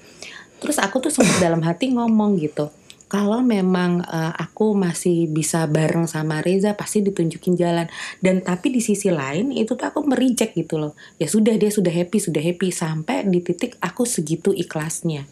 Terus 0.57 0.81
aku 0.81 1.05
tuh 1.05 1.13
sempat 1.13 1.37
dalam 1.37 1.61
hati 1.61 1.93
ngomong 1.93 2.41
gitu. 2.41 2.73
Kalau 3.11 3.45
memang 3.45 4.01
eh, 4.01 4.33
aku 4.41 4.73
masih 4.73 5.29
bisa 5.29 5.69
bareng 5.69 6.09
sama 6.09 6.41
Reza 6.41 6.79
pasti 6.81 7.05
ditunjukin 7.05 7.61
jalan 7.61 7.91
dan 8.25 8.41
tapi 8.41 8.73
di 8.73 8.81
sisi 8.81 9.13
lain 9.13 9.53
itu 9.53 9.77
tuh 9.77 9.85
aku 9.85 10.01
merijek 10.09 10.57
gitu 10.57 10.81
loh. 10.81 10.97
Ya 11.21 11.29
sudah 11.29 11.53
dia 11.61 11.69
sudah 11.69 11.93
happy, 11.93 12.23
sudah 12.23 12.41
happy 12.41 12.73
sampai 12.73 13.29
di 13.29 13.45
titik 13.45 13.77
aku 13.85 14.09
segitu 14.09 14.57
ikhlasnya. 14.57 15.29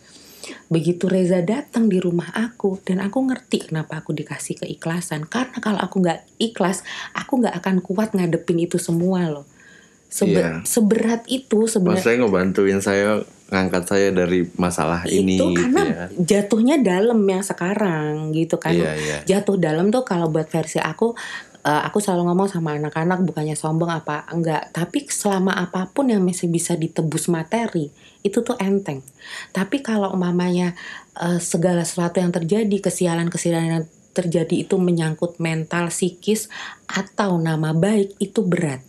Begitu 0.66 1.06
Reza 1.06 1.40
datang 1.40 1.86
di 1.86 1.96
rumah 1.96 2.28
aku 2.30 2.78
dan 2.80 3.00
aku 3.00 3.24
ngerti 3.24 3.66
kenapa 3.66 3.98
aku 3.98 4.12
dikasih 4.12 4.58
keikhlasan 4.58 5.24
karena 5.24 5.58
kalau 5.58 5.78
aku 5.78 6.00
nggak 6.00 6.20
ikhlas 6.38 6.82
aku 7.12 7.40
nggak 7.40 7.54
akan 7.56 7.76
kuat 7.78 8.12
ngadepin 8.12 8.58
itu 8.58 8.76
semua 8.76 9.28
loh. 9.28 9.46
Sebe- 10.08 10.40
Iya. 10.40 10.52
Seberat 10.62 11.24
itu 11.26 11.64
sebenarnya 11.64 12.00
Maksudnya 12.00 12.18
ngebantuin 12.22 12.80
saya 12.80 13.08
ngangkat 13.48 13.84
saya 13.86 14.08
dari 14.08 14.44
masalah 14.54 15.04
ini 15.04 15.36
itu 15.36 15.44
gitu 15.46 15.56
karena 15.58 15.82
ya. 15.84 16.04
jatuhnya 16.18 16.76
dalam 16.78 17.16
yang 17.22 17.40
sekarang 17.40 18.28
gitu 18.30 18.56
kan 18.56 18.72
Iya, 18.72 18.92
iya. 18.92 19.16
jatuh 19.26 19.56
dalam 19.56 19.88
tuh 19.88 20.04
kalau 20.04 20.28
buat 20.28 20.44
versi 20.46 20.76
aku 20.76 21.16
eh, 21.68 21.82
aku 21.84 22.00
selalu 22.00 22.32
ngomong 22.32 22.48
sama 22.48 22.80
anak-anak 22.80 23.20
bukannya 23.28 23.52
sombong 23.52 23.92
apa 23.92 24.24
enggak. 24.32 24.72
Tapi 24.72 25.04
selama 25.12 25.52
apa 25.52 25.84
pun 25.92 26.08
yang 26.08 26.24
masih 26.24 26.48
bisa 26.48 26.72
ditebus 26.72 27.28
materi 27.28 27.92
itu 28.24 28.40
tuh 28.40 28.56
enteng. 28.56 29.04
Tapi 29.52 29.84
kalau 29.84 30.16
mamanya 30.16 30.72
eh, 31.20 31.36
segala 31.38 31.84
sesuatu 31.84 32.24
yang 32.24 32.32
terjadi 32.32 32.76
kesialan-kesialan 32.80 33.68
yang 33.68 33.86
terjadi 34.16 34.66
itu 34.66 34.74
menyangkut 34.80 35.38
mental 35.38 35.92
psikis 35.92 36.48
atau 36.88 37.36
nama 37.38 37.76
baik 37.76 38.16
itu 38.18 38.40
berat. 38.42 38.80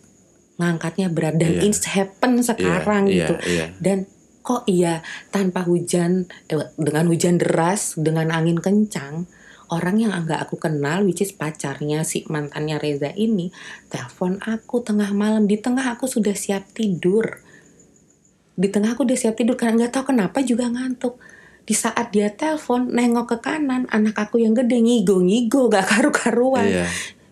Ngangkatnya 0.58 1.12
berat. 1.12 1.36
Dan 1.38 1.60
Iya. 1.60 1.62
it's 1.68 1.84
happen 1.86 2.40
sekarang 2.40 3.06
Iya, 3.06 3.14
gitu. 3.28 3.34
iya, 3.46 3.54
iya. 3.54 3.66
dan 3.78 3.98
kok 4.40 4.64
iya 4.64 5.04
tanpa 5.28 5.68
hujan 5.68 6.24
eh, 6.48 6.66
dengan 6.80 7.04
hujan 7.12 7.36
deras 7.36 7.94
dengan 8.00 8.32
angin 8.32 8.56
kencang 8.56 9.28
orang 9.70 10.02
yang 10.02 10.12
nggak 10.12 10.50
aku 10.50 10.58
kenal 10.58 11.06
which 11.06 11.22
is 11.22 11.30
pacarnya 11.30 12.02
si 12.02 12.26
mantannya 12.26 12.76
Reza 12.76 13.14
ini 13.14 13.54
telepon 13.86 14.42
aku 14.42 14.82
tengah 14.82 15.14
malam. 15.14 15.46
Di 15.46 15.56
tengah 15.62 15.94
aku 15.94 16.10
sudah 16.10 16.34
siap 16.34 16.74
tidur. 16.74 17.38
Di 18.58 18.68
tengah 18.68 18.98
aku 18.98 19.06
udah 19.06 19.18
siap 19.18 19.38
tidur 19.38 19.54
karena 19.54 19.86
nggak 19.86 19.94
tahu 19.94 20.12
kenapa 20.12 20.42
juga 20.42 20.68
ngantuk. 20.68 21.16
Di 21.64 21.74
saat 21.78 22.10
dia 22.10 22.34
telepon 22.34 22.90
nengok 22.90 23.26
ke 23.30 23.36
kanan 23.46 23.86
anak 23.94 24.18
aku 24.18 24.42
yang 24.42 24.58
gede 24.58 24.82
ngigo 24.82 25.22
ngigo 25.22 25.70
gak 25.70 25.86
karu-karuan. 25.86 26.66
Iya. 26.66 26.86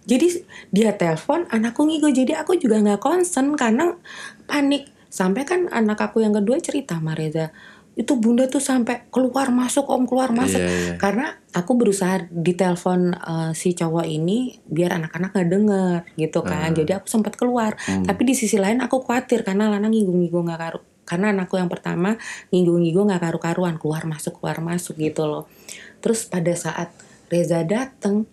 jadi 0.08 0.40
dia 0.72 0.90
telepon 0.96 1.44
anakku 1.50 1.84
ngigo. 1.84 2.08
Jadi 2.08 2.32
aku 2.38 2.56
juga 2.56 2.80
nggak 2.80 3.02
concern 3.02 3.58
karena 3.58 3.98
panik. 4.46 4.88
Sampai 5.08 5.48
kan 5.48 5.66
anak 5.72 5.98
aku 5.98 6.20
yang 6.20 6.36
kedua 6.36 6.60
cerita 6.60 7.00
sama 7.00 7.16
Reza 7.16 7.50
itu 7.98 8.14
bunda 8.14 8.46
tuh 8.46 8.62
sampai 8.62 9.10
keluar 9.10 9.50
masuk 9.50 9.82
om 9.84 10.06
keluar 10.06 10.30
masuk 10.30 10.56
Iya, 10.56 10.70
iya. 10.70 10.94
karena 10.96 11.26
aku 11.50 11.74
berusaha 11.74 12.30
ditelepon 12.30 13.10
eh, 13.12 13.50
si 13.52 13.74
cowok 13.74 14.06
ini 14.06 14.62
biar 14.64 14.96
anak-anak 14.96 15.34
nggak 15.34 15.50
denger 15.50 15.98
gitu 16.14 16.40
kan 16.40 16.70
Hmm. 16.70 16.78
jadi 16.78 16.90
aku 16.96 17.06
sempat 17.06 17.34
keluar 17.34 17.74
tapi 18.04 18.22
di 18.22 18.32
sisi 18.32 18.54
lain 18.54 18.78
aku 18.78 19.02
khawatir 19.02 19.42
karena 19.42 19.66
Lana 19.66 19.86
ngigo-ngigo 19.86 20.38
nggak 20.40 20.60
karu 20.60 20.80
karena 21.02 21.32
anakku 21.32 21.56
yang 21.56 21.66
pertama 21.66 22.14
ngigo-ngigo 22.48 23.02
nggak 23.02 23.18
karu-karuan 23.18 23.76
keluar 23.76 24.04
masuk 24.04 24.38
keluar 24.38 24.60
masuk 24.60 24.94
gitu 24.94 25.24
loh 25.24 25.50
terus 25.98 26.22
pada 26.24 26.54
saat 26.54 26.94
Reza 27.26 27.60
dateng 27.60 28.30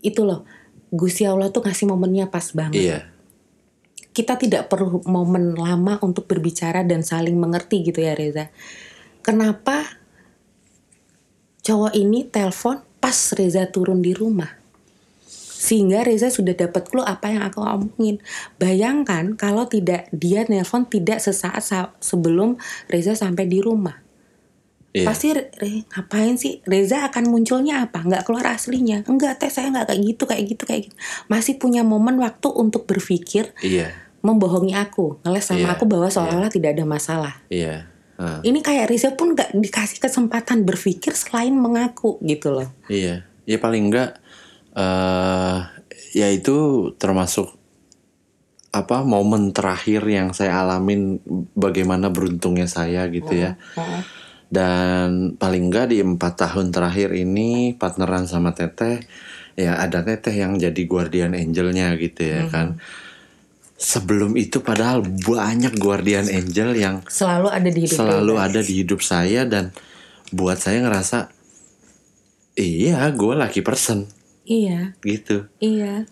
itu 0.00 0.22
loh 0.22 0.48
Gusti 0.88 1.22
Allah 1.22 1.50
tuh 1.50 1.60
ngasih 1.60 1.84
momennya 1.86 2.26
pas 2.26 2.48
banget 2.50 2.80
Iya. 2.80 2.98
Kita 4.18 4.34
tidak 4.34 4.66
perlu 4.66 4.98
momen 5.06 5.54
lama 5.54 6.02
untuk 6.02 6.26
berbicara 6.26 6.82
dan 6.82 7.06
saling 7.06 7.38
mengerti 7.38 7.86
gitu 7.86 8.02
ya 8.02 8.18
Reza. 8.18 8.50
Kenapa 9.22 9.86
cowok 11.62 11.94
ini 11.94 12.26
telepon 12.26 12.82
pas 12.98 13.14
Reza 13.38 13.70
turun 13.70 14.02
di 14.02 14.10
rumah? 14.10 14.58
sehingga 15.58 16.06
Reza 16.06 16.30
sudah 16.30 16.54
dapat 16.54 16.86
clue 16.86 17.02
apa 17.02 17.34
yang 17.34 17.42
aku 17.42 17.58
omongin. 17.58 18.22
Bayangkan 18.62 19.34
kalau 19.34 19.66
tidak 19.66 20.06
dia 20.14 20.46
nelpon 20.46 20.86
tidak 20.86 21.18
sesaat 21.18 21.60
sa- 21.66 21.92
sebelum 21.98 22.54
Reza 22.86 23.18
sampai 23.18 23.50
di 23.50 23.58
rumah. 23.58 23.98
Iya. 24.94 25.10
Pasti 25.10 25.34
Re- 25.34 25.50
Re- 25.58 25.82
ngapain 25.90 26.38
sih 26.38 26.62
Reza 26.62 27.02
akan 27.10 27.34
munculnya 27.34 27.90
apa? 27.90 28.06
Nggak 28.06 28.22
keluar 28.30 28.54
aslinya. 28.54 29.02
Enggak 29.10 29.42
teh 29.42 29.50
saya 29.50 29.74
nggak 29.74 29.90
kayak 29.90 30.00
gitu 30.06 30.22
kayak 30.30 30.44
gitu 30.46 30.62
kayak 30.62 30.82
gitu. 30.88 30.96
Masih 31.26 31.58
punya 31.58 31.82
momen 31.82 32.22
waktu 32.22 32.48
untuk 32.54 32.86
berpikir 32.86 33.50
Iya. 33.58 33.90
Membohongi 34.22 34.74
aku, 34.74 35.22
ngeles 35.22 35.46
sama 35.46 35.62
Iya, 35.62 35.74
aku 35.78 35.84
bahwa 35.86 36.08
seolah-olah 36.10 36.50
tidak 36.50 36.74
ada 36.74 36.84
masalah. 36.84 37.34
Iya. 37.48 37.86
Ah, 38.18 38.42
Ini 38.42 38.58
kayak 38.66 38.90
Reza 38.90 39.14
pun 39.14 39.38
nggak 39.38 39.54
dikasih 39.54 40.02
kesempatan 40.02 40.66
berpikir 40.66 41.14
selain 41.14 41.54
mengaku 41.54 42.18
gitu 42.26 42.50
loh. 42.50 42.68
iya. 42.90 43.22
Ya 43.48 43.56
paling 43.56 43.88
enggak 43.88 44.18
eh 44.76 45.58
ya 46.12 46.28
itu 46.28 46.90
termasuk 47.00 47.56
apa 48.68 49.00
momen 49.00 49.56
terakhir 49.56 50.04
yang 50.04 50.36
saya 50.36 50.60
alamin 50.60 51.22
bagaimana 51.56 52.12
beruntungnya 52.12 52.68
saya 52.68 53.08
gitu 53.08 53.32
ya. 53.32 53.56
Heeh. 53.78 54.02
Dan 54.48 55.36
paling 55.36 55.68
enggak 55.72 55.92
di 55.92 56.00
empat 56.04 56.40
tahun 56.40 56.74
terakhir 56.74 57.12
ini 57.16 57.76
partneran 57.78 58.26
sama 58.28 58.52
Teteh 58.52 59.04
ya 59.56 59.78
ada 59.80 60.04
Teteh 60.04 60.34
yang 60.36 60.58
jadi 60.60 60.82
guardian 60.84 61.32
angelnya 61.38 61.94
gitu 61.96 62.26
ya 62.26 62.50
kan. 62.50 62.76
Sebelum 63.78 64.34
itu 64.34 64.58
padahal 64.58 65.00
banyak 65.00 65.78
guardian 65.78 66.26
angel 66.26 66.74
yang 66.74 67.06
Selalu 67.06 67.46
ada 67.48 67.68
di 67.68 67.80
hidup 67.80 67.94
selalu 67.96 68.32
Reza. 68.34 68.44
ada 68.44 68.60
di 68.60 68.72
hidup 68.74 69.00
saya 69.00 69.40
dan 69.44 69.70
buat 70.28 70.58
saya 70.58 70.82
ngerasa 70.82 71.30
iya 72.54 73.06
gue 73.08 73.34
lucky 73.34 73.62
person 73.62 74.10
Iya. 74.42 74.96
gitu. 75.00 75.44
Iya. 75.58 76.08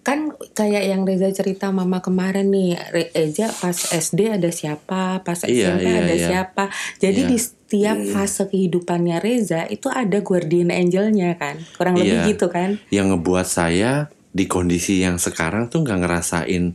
Kan 0.00 0.32
kayak 0.50 0.84
yang 0.84 1.04
Reza 1.04 1.28
cerita 1.30 1.68
mama 1.68 2.00
kemarin 2.00 2.48
nih, 2.48 2.80
Re- 2.90 3.12
Eja 3.14 3.52
pas 3.52 3.76
SD 3.76 4.32
ada 4.32 4.48
siapa, 4.48 5.20
pas 5.20 5.36
Iya, 5.44 5.76
SMP 5.76 5.84
iya, 5.84 5.96
ada 5.98 6.14
iya. 6.14 6.26
siapa. 6.26 6.64
Jadi 6.96 7.20
Iya. 7.20 7.28
di 7.28 7.38
setiap 7.38 7.98
fase 8.06 8.48
kehidupannya 8.48 9.16
Reza 9.18 9.64
itu 9.64 9.86
ada 9.86 10.16
guardian 10.18 10.68
angelnya 10.68 11.36
kan. 11.36 11.60
Kurang 11.72 11.94
lebih 11.94 12.20
Iya. 12.20 12.26
gitu 12.26 12.48
kan. 12.48 12.80
Yang 12.88 13.06
ngebuat 13.14 13.46
saya 13.46 13.92
di 14.28 14.44
kondisi 14.44 14.98
yang 14.98 15.16
sekarang 15.16 15.68
tuh 15.68 15.84
nggak 15.84 16.00
ngerasain 16.00 16.72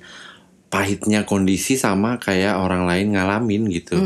pahitnya 0.69 1.25
kondisi 1.25 1.75
sama 1.75 2.21
kayak 2.21 2.61
orang 2.61 2.85
lain 2.85 3.17
ngalamin 3.17 3.69
gitu. 3.73 3.97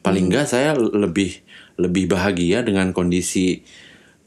Paling 0.00 0.32
nggak 0.32 0.46
saya 0.48 0.72
lebih 0.76 1.44
lebih 1.76 2.08
bahagia 2.08 2.64
dengan 2.64 2.92
kondisi 2.96 3.60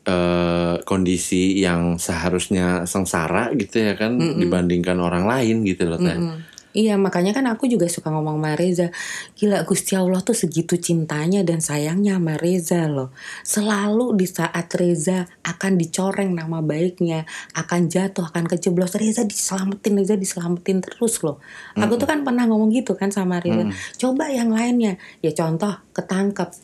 eh, 0.06 0.76
kondisi 0.86 1.58
yang 1.58 1.98
seharusnya 1.98 2.86
sengsara 2.86 3.54
gitu 3.58 3.82
ya 3.82 3.98
kan 3.98 4.18
dibandingkan 4.38 4.98
orang 5.02 5.26
lain 5.26 5.66
gitu 5.66 5.90
loh 5.90 5.98
Teh. 5.98 6.18
Mm. 6.18 6.38
Iya 6.80 6.96
makanya 6.96 7.36
kan 7.36 7.44
aku 7.52 7.68
juga 7.68 7.92
suka 7.92 8.08
ngomong 8.08 8.40
sama 8.40 8.56
Reza 8.56 8.88
Gila 9.36 9.68
Gusti 9.68 10.00
Allah 10.00 10.24
tuh 10.24 10.32
segitu 10.32 10.80
cintanya 10.80 11.44
dan 11.44 11.60
sayangnya 11.60 12.16
sama 12.16 12.40
Reza 12.40 12.88
loh. 12.88 13.12
Selalu 13.44 14.16
di 14.16 14.24
saat 14.24 14.72
Reza 14.80 15.28
akan 15.44 15.76
dicoreng 15.76 16.32
nama 16.32 16.64
baiknya 16.64 17.28
Akan 17.52 17.92
jatuh, 17.92 18.32
akan 18.32 18.48
kejeblos 18.48 18.96
Reza 18.96 19.28
diselamatin, 19.28 20.00
Reza 20.00 20.16
diselamatin 20.16 20.80
terus 20.80 21.20
loh. 21.20 21.44
Aku 21.76 22.00
tuh 22.00 22.08
kan 22.08 22.24
pernah 22.24 22.48
ngomong 22.48 22.72
gitu 22.72 22.96
kan 22.96 23.12
sama 23.12 23.44
Reza 23.44 23.68
Coba 24.00 24.32
yang 24.32 24.56
lainnya. 24.56 24.96
Ya 25.20 25.36
contoh 25.36 25.84
ketangkep. 25.92 26.56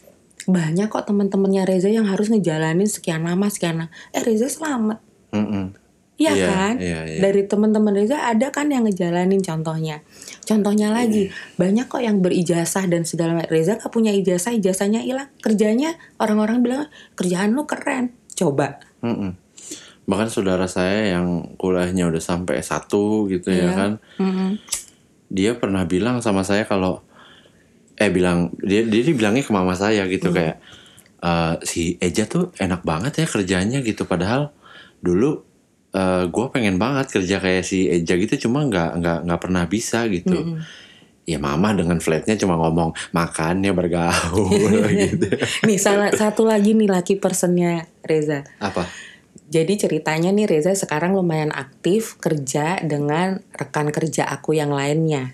Banyak 0.47 0.87
kok 0.95 1.11
teman-temannya 1.11 1.67
Reza 1.67 1.91
yang 1.91 2.07
harus 2.07 2.31
ngejalanin 2.31 2.87
sekian 2.87 3.27
lama 3.27 3.51
sekian 3.51 3.83
lama. 3.83 3.91
Eh 4.15 4.23
Reza 4.23 4.47
selamat, 4.47 5.03
Mm-mm. 5.35 5.84
Iya 6.15 6.31
Iya, 6.31 6.47
kan? 6.47 6.73
iya, 6.79 6.99
iya. 7.03 7.19
Dari 7.19 7.43
teman-teman 7.43 7.91
Reza 7.91 8.23
ada 8.23 8.47
kan 8.47 8.71
yang 8.71 8.87
ngejalanin 8.87 9.43
contohnya. 9.43 9.99
Contohnya 10.41 10.87
lagi, 10.87 11.27
banyak 11.55 11.85
kok 11.85 11.99
yang 11.99 12.23
berijazah 12.23 12.87
dan 12.87 13.03
segala 13.03 13.35
macam. 13.35 13.51
Reza 13.51 13.75
gak 13.75 13.91
punya 13.91 14.15
ijazah, 14.15 14.55
ijazahnya 14.55 15.03
hilang. 15.03 15.27
Kerjanya 15.37 15.91
orang-orang 16.15 16.63
bilang 16.63 16.83
kerjaan 17.13 17.51
lu 17.51 17.67
keren. 17.67 18.15
Coba. 18.31 18.79
Mm-mm. 19.03 19.35
Bahkan 20.05 20.29
saudara 20.29 20.65
saya 20.65 21.13
yang 21.13 21.55
kuliahnya 21.55 22.05
udah 22.05 22.21
sampai 22.21 22.61
satu 22.61 23.27
gitu 23.27 23.49
ya 23.49 23.67
Iya. 23.67 23.71
kan, 23.73 23.91
Mm-mm. 24.15 24.49
dia 25.27 25.51
pernah 25.53 25.83
bilang 25.83 26.21
sama 26.21 26.41
saya 26.41 26.63
kalau 26.63 27.03
eh 27.95 28.07
bilang 28.07 28.51
dia 28.57 28.83
dia 28.83 29.01
bilangnya 29.09 29.41
ke 29.41 29.51
mama 29.51 29.71
saya 29.71 30.03
gitu 30.05 30.27
Hmm. 30.27 30.35
kayak 30.35 30.55
"Eh, 31.17 31.53
si 31.63 31.81
Eja 31.97 32.27
tuh 32.27 32.51
enak 32.55 32.83
banget 32.83 33.17
ya 33.17 33.25
kerjanya 33.25 33.79
gitu 33.79 34.03
padahal 34.03 34.51
dulu 34.99 35.44
gue 36.27 36.45
pengen 36.51 36.75
banget 36.75 37.19
kerja 37.19 37.39
kayak 37.39 37.63
si 37.63 37.87
Eja 37.87 38.19
gitu 38.19 38.47
cuma 38.47 38.67
nggak 38.67 38.99
nggak 38.99 39.19
nggak 39.27 39.41
pernah 39.41 39.63
bisa 39.65 40.03
gitu. 40.11 40.35
Hmm. 40.35 40.59
Ya 41.25 41.41
mama 41.41 41.73
dengan 41.73 41.97
flatnya 41.97 42.37
cuma 42.37 42.53
ngomong 42.59 42.93
makannya 43.09 43.73
bergaul 43.73 44.85
gitu. 45.09 45.25
Nih 45.65 45.79
salah 45.81 46.13
satu 46.13 46.45
lagi 46.45 46.77
nih 46.77 46.91
laki 46.91 47.17
personnya 47.17 47.89
Reza. 48.05 48.45
Apa? 48.61 48.85
Jadi 49.45 49.73
ceritanya 49.77 50.29
nih 50.33 50.45
Reza 50.45 50.73
sekarang 50.75 51.13
lumayan 51.13 51.53
aktif 51.53 52.17
kerja 52.21 52.81
dengan 52.81 53.41
rekan 53.53 53.89
kerja 53.89 54.25
aku 54.29 54.57
yang 54.57 54.73
lainnya. 54.73 55.33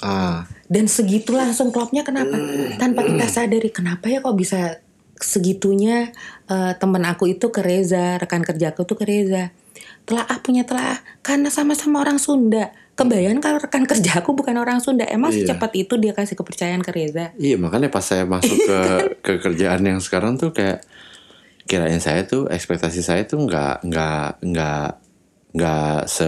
Ah, 0.00 0.48
Dan 0.64 0.88
segitu 0.88 1.36
langsung 1.36 1.68
klopnya 1.68 2.00
kenapa? 2.00 2.32
Tanpa 2.80 3.04
kita 3.04 3.28
sadari 3.28 3.68
kenapa 3.68 4.08
ya 4.08 4.24
kok 4.24 4.32
bisa 4.32 4.80
segitunya 5.20 6.08
eh, 6.48 6.72
temen 6.80 7.04
aku 7.04 7.28
itu 7.28 7.52
ke 7.52 7.60
Reza, 7.60 8.16
rekan 8.16 8.40
kerja 8.40 8.72
aku 8.72 8.88
tuh 8.88 8.96
ke 8.96 9.04
Reza. 9.04 9.52
Telaah 10.10 10.38
punya 10.42 10.66
telaah 10.66 10.98
karena 11.22 11.46
sama-sama 11.48 12.02
orang 12.02 12.18
Sunda. 12.18 12.74
Kebayang 12.92 13.38
kalau 13.38 13.56
rekan 13.56 13.86
kerja 13.86 14.18
aku 14.18 14.34
bukan 14.34 14.58
orang 14.58 14.82
Sunda. 14.82 15.06
Emang 15.06 15.30
Iya. 15.30 15.46
secepat 15.46 15.70
itu 15.72 15.94
dia 15.96 16.10
kasih 16.10 16.34
kepercayaan 16.34 16.82
ke 16.82 16.90
Reza? 16.90 17.30
Iya 17.38 17.56
makanya 17.56 17.88
pas 17.88 18.02
saya 18.02 18.26
masuk 18.26 18.58
ke 18.58 18.78
ke 19.24 19.32
kerjaan 19.38 19.80
yang 19.80 20.02
sekarang 20.02 20.34
tuh 20.34 20.50
kayak 20.50 20.82
kirain 21.64 22.02
saya 22.02 22.26
tuh 22.26 22.50
ekspektasi 22.50 23.00
saya 23.00 23.22
tuh 23.22 23.46
nggak 23.46 23.86
nggak 23.86 24.42
nggak 24.42 24.88
nggak 25.50 25.98
se 26.06 26.26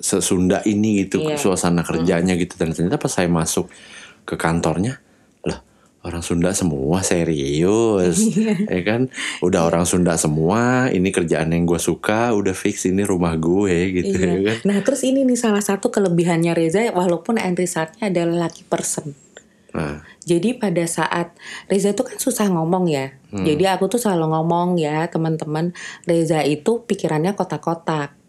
sesunda 0.00 0.64
ini 0.64 1.04
gitu 1.04 1.20
Iya. 1.20 1.36
suasana 1.36 1.84
kerjanya 1.84 2.32
gitu 2.34 2.56
dan 2.56 2.72
ternyata 2.72 2.96
pas 2.96 3.12
saya 3.12 3.28
masuk 3.28 3.68
ke 4.24 4.36
kantornya 4.36 4.96
orang 6.00 6.24
Sunda 6.24 6.56
semua 6.56 7.04
serius 7.04 8.32
ya 8.72 8.80
kan 8.82 9.12
udah 9.44 9.68
orang 9.68 9.84
Sunda 9.84 10.16
semua 10.16 10.88
ini 10.88 11.12
kerjaan 11.12 11.52
yang 11.52 11.68
gue 11.68 11.76
suka 11.76 12.32
udah 12.32 12.56
fix 12.56 12.88
ini 12.88 13.04
rumah 13.04 13.36
gue 13.36 14.00
gitu 14.00 14.16
ya 14.16 14.32
Iya. 14.32 14.38
kan 14.48 14.56
Nah 14.64 14.78
terus 14.80 15.04
ini 15.04 15.28
nih 15.28 15.36
salah 15.36 15.60
satu 15.60 15.92
kelebihannya 15.92 16.56
Reza 16.56 16.88
walaupun 16.92 17.36
end 17.36 17.60
resultnya 17.60 18.08
adalah 18.08 18.48
lucky 18.48 18.64
person. 18.64 19.12
nah 19.70 20.02
Jadi 20.26 20.58
pada 20.58 20.82
saat 20.84 21.36
Reza 21.70 21.94
itu 21.94 22.02
kan 22.02 22.18
susah 22.18 22.50
ngomong 22.50 22.90
ya. 22.90 23.14
Hmm. 23.30 23.46
Jadi 23.46 23.64
aku 23.70 23.86
tuh 23.86 24.00
selalu 24.02 24.34
ngomong 24.34 24.76
ya 24.76 25.06
teman-teman 25.08 25.72
Reza 26.04 26.40
itu 26.42 26.84
pikirannya 26.84 27.32
kotak-kotak. 27.36 28.19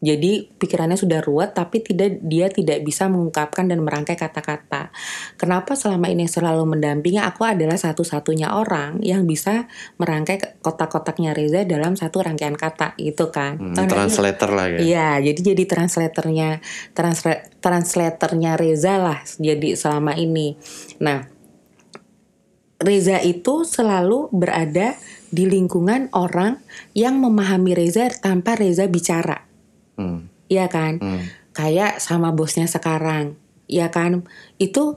Jadi 0.00 0.48
pikirannya 0.56 0.96
sudah 0.96 1.20
ruwet 1.20 1.52
tapi 1.52 1.84
tidak 1.84 2.24
dia 2.24 2.48
tidak 2.48 2.80
bisa 2.80 3.04
mengungkapkan 3.12 3.68
dan 3.68 3.84
merangkai 3.84 4.16
kata-kata. 4.16 4.88
Kenapa 5.36 5.76
selama 5.76 6.08
ini 6.08 6.24
selalu 6.24 6.64
mendampingi 6.64 7.20
aku 7.20 7.44
adalah 7.44 7.76
satu-satunya 7.76 8.56
orang 8.56 9.04
yang 9.04 9.28
bisa 9.28 9.68
merangkai 10.00 10.60
kotak-kotaknya 10.64 11.36
Reza 11.36 11.68
dalam 11.68 12.00
satu 12.00 12.24
rangkaian 12.24 12.56
kata 12.56 12.96
gitu 12.96 13.28
kan. 13.28 13.60
hmm, 13.60 13.76
nggak? 13.76 13.92
translator 13.92 14.48
lah 14.56 14.66
ya 14.72 14.78
Iya, 14.80 15.08
jadi 15.30 15.40
jadi 15.52 15.64
translatornya 15.68 16.64
transla- 16.96 17.44
translatornya 17.60 18.56
Reza 18.56 18.96
lah 18.96 19.20
jadi 19.36 19.76
selama 19.76 20.16
ini. 20.16 20.56
Nah, 21.04 21.28
Reza 22.80 23.20
itu 23.20 23.68
selalu 23.68 24.32
berada 24.32 24.96
di 25.28 25.44
lingkungan 25.44 26.08
orang 26.16 26.56
yang 26.96 27.20
memahami 27.20 27.76
Reza 27.76 28.08
tanpa 28.08 28.56
Reza 28.56 28.88
bicara. 28.88 29.49
Hmm, 30.00 30.18
Iya 30.48 30.66
kan? 30.66 30.96
hmm. 30.96 31.52
Kayak 31.52 32.00
sama 32.00 32.32
bosnya 32.32 32.64
sekarang. 32.64 33.36
Iya 33.68 33.92
kan? 33.92 34.24
Itu 34.56 34.96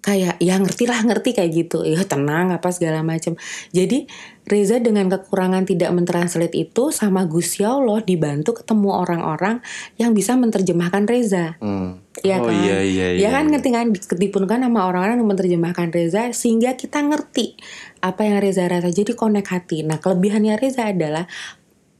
kayak 0.00 0.36
ya 0.36 0.60
ngerti 0.60 0.84
lah 0.84 1.00
ngerti 1.00 1.32
kayak 1.32 1.50
gitu 1.64 1.80
ya 1.80 2.04
tenang 2.04 2.52
apa 2.52 2.68
segala 2.68 3.00
macam 3.00 3.40
jadi 3.72 4.04
Reza 4.44 4.76
dengan 4.76 5.08
kekurangan 5.08 5.64
tidak 5.64 5.88
mentranslate 5.96 6.52
itu 6.52 6.92
sama 6.92 7.24
Gusti 7.24 7.64
Allah 7.64 8.04
dibantu 8.04 8.52
ketemu 8.52 8.92
orang-orang 8.92 9.64
yang 9.96 10.12
bisa 10.12 10.36
menerjemahkan 10.36 11.08
Reza 11.08 11.56
Hmm. 11.56 12.04
Iya 12.20 12.36
oh 12.36 12.52
kan? 12.52 12.52
iya 12.52 12.78
iya 12.84 13.06
Ya 13.16 13.18
iya. 13.26 13.28
kan 13.32 13.48
ngerti 13.48 13.72
kan 13.72 13.86
ditipu 13.96 14.44
kan 14.44 14.60
sama 14.60 14.84
orang-orang 14.84 15.24
yang 15.24 15.30
menerjemahkan 15.32 15.88
Reza 15.88 16.36
sehingga 16.36 16.76
kita 16.76 17.00
ngerti 17.00 17.56
apa 18.04 18.28
yang 18.28 18.44
Reza 18.44 18.68
rasa 18.68 18.92
jadi 18.92 19.16
connect 19.16 19.48
hati. 19.48 19.88
Nah 19.88 19.96
kelebihannya 19.98 20.60
Reza 20.60 20.84
adalah 20.92 21.24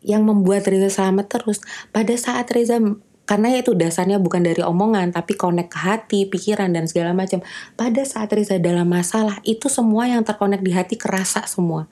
yang 0.04 0.22
membuat 0.22 0.68
Reza 0.68 0.92
selamat 0.92 1.26
terus 1.40 1.64
pada 1.90 2.12
saat 2.14 2.46
Reza 2.52 2.78
karena 3.24 3.56
itu 3.56 3.72
dasarnya 3.72 4.20
bukan 4.20 4.44
dari 4.44 4.60
omongan 4.60 5.16
tapi 5.16 5.32
connect 5.32 5.72
ke 5.72 5.78
hati, 5.80 6.20
pikiran 6.28 6.68
dan 6.76 6.84
segala 6.84 7.16
macam. 7.16 7.40
Pada 7.72 8.04
saat 8.04 8.28
Reza 8.36 8.60
dalam 8.60 8.84
masalah 8.84 9.40
itu 9.48 9.72
semua 9.72 10.04
yang 10.04 10.20
terkonek 10.20 10.60
di 10.60 10.76
hati 10.76 11.00
kerasa 11.00 11.48
semua. 11.48 11.88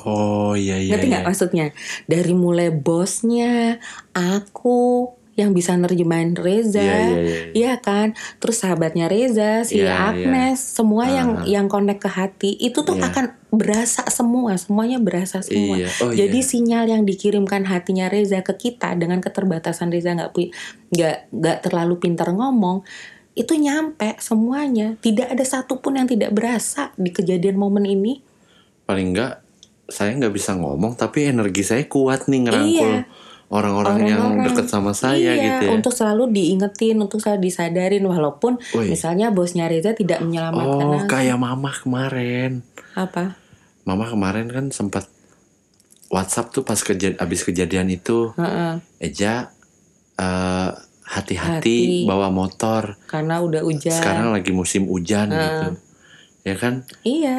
Oh 0.00 0.56
iya 0.56 0.80
iya. 0.80 0.96
Ngerti 0.96 1.06
nggak 1.12 1.24
iya. 1.24 1.28
maksudnya? 1.28 1.66
Dari 2.08 2.32
mulai 2.32 2.72
bosnya, 2.72 3.76
aku 4.16 5.12
yang 5.32 5.56
bisa 5.56 5.72
nerjemahin 5.72 6.36
Reza, 6.36 6.84
Iya, 6.84 6.96
iya, 7.08 7.20
iya. 7.24 7.40
Iya 7.56 7.74
kan? 7.80 8.12
Terus 8.36 8.60
sahabatnya 8.60 9.08
Reza, 9.08 9.64
si 9.64 9.80
Iya, 9.80 10.12
Agnes, 10.12 10.60
semua 10.60 11.08
yang 11.08 11.40
Ah. 11.40 11.48
yang 11.48 11.66
connect 11.72 12.04
ke 12.04 12.10
hati 12.12 12.50
itu 12.60 12.84
tuh 12.84 13.00
Iya. 13.00 13.08
akan 13.08 13.24
berasa 13.48 14.04
semua, 14.12 14.60
semuanya 14.60 15.00
berasa 15.00 15.40
semua. 15.40 15.80
Iya. 15.80 15.88
Oh, 16.04 16.12
Jadi 16.12 16.40
iya. 16.44 16.48
sinyal 16.48 16.84
yang 16.84 17.02
dikirimkan 17.08 17.64
hatinya 17.64 18.12
Reza 18.12 18.44
ke 18.44 18.52
kita 18.54 18.92
dengan 18.92 19.24
keterbatasan 19.24 19.88
Reza 19.88 20.12
nggak 20.12 20.36
nggak 20.92 21.16
nggak 21.32 21.58
terlalu 21.64 21.96
pintar 21.96 22.28
ngomong, 22.36 22.84
itu 23.32 23.56
nyampe 23.56 24.20
semuanya. 24.20 25.00
Tidak 25.00 25.32
ada 25.32 25.44
satupun 25.48 25.96
yang 25.96 26.04
tidak 26.04 26.36
berasa 26.36 26.92
di 27.00 27.08
kejadian 27.08 27.56
momen 27.56 27.88
ini. 27.88 28.20
Paling 28.84 29.16
enggak 29.16 29.40
saya 29.88 30.12
nggak 30.12 30.32
bisa 30.32 30.56
ngomong 30.56 30.96
tapi 30.96 31.28
energi 31.28 31.64
saya 31.64 31.84
kuat 31.84 32.28
nih 32.28 32.48
ngerangkul 32.48 32.92
Iya. 33.00 33.04
Orang-orang 33.52 34.08
yang 34.08 34.20
Orang-orang. 34.32 34.48
deket 34.48 34.66
sama 34.66 34.92
saya 34.92 35.30
iya, 35.30 35.60
gitu 35.60 35.64
ya. 35.68 35.70
untuk 35.70 35.92
selalu 35.92 36.32
diingetin, 36.32 36.96
untuk 36.96 37.20
selalu 37.20 37.44
disadarin 37.44 38.00
walaupun 38.02 38.56
Wih. 38.72 38.88
misalnya 38.88 39.28
bosnya 39.28 39.68
Reza 39.68 39.92
tidak 39.92 40.18
menyelamatkan 40.18 40.72
Oh, 40.82 40.96
langsung. 40.96 41.12
kayak 41.12 41.36
mama 41.36 41.70
kemarin. 41.70 42.64
apa? 42.94 43.36
Mama 43.82 44.04
kemarin 44.06 44.48
kan 44.48 44.68
sempat 44.68 45.04
WhatsApp 46.08 46.48
tuh 46.50 46.62
pas 46.62 46.76
keja 46.76 47.12
abis 47.14 47.40
kejadian 47.42 47.88
itu, 47.88 48.32
Heeh, 48.34 48.80
Eja 48.98 49.48
eh, 50.14 50.70
hati-hati 51.02 51.76
Hati. 51.76 52.04
bawa 52.04 52.28
motor. 52.28 52.96
karena 53.04 53.38
udah 53.38 53.60
hujan. 53.60 53.92
Sekarang 53.92 54.30
lagi 54.30 54.48
musim 54.50 54.86
hujan 54.86 55.28
Heeh. 55.28 55.40
gitu. 55.40 55.68
Ya 56.42 56.54
kan? 56.54 56.74
Iya. 57.02 57.38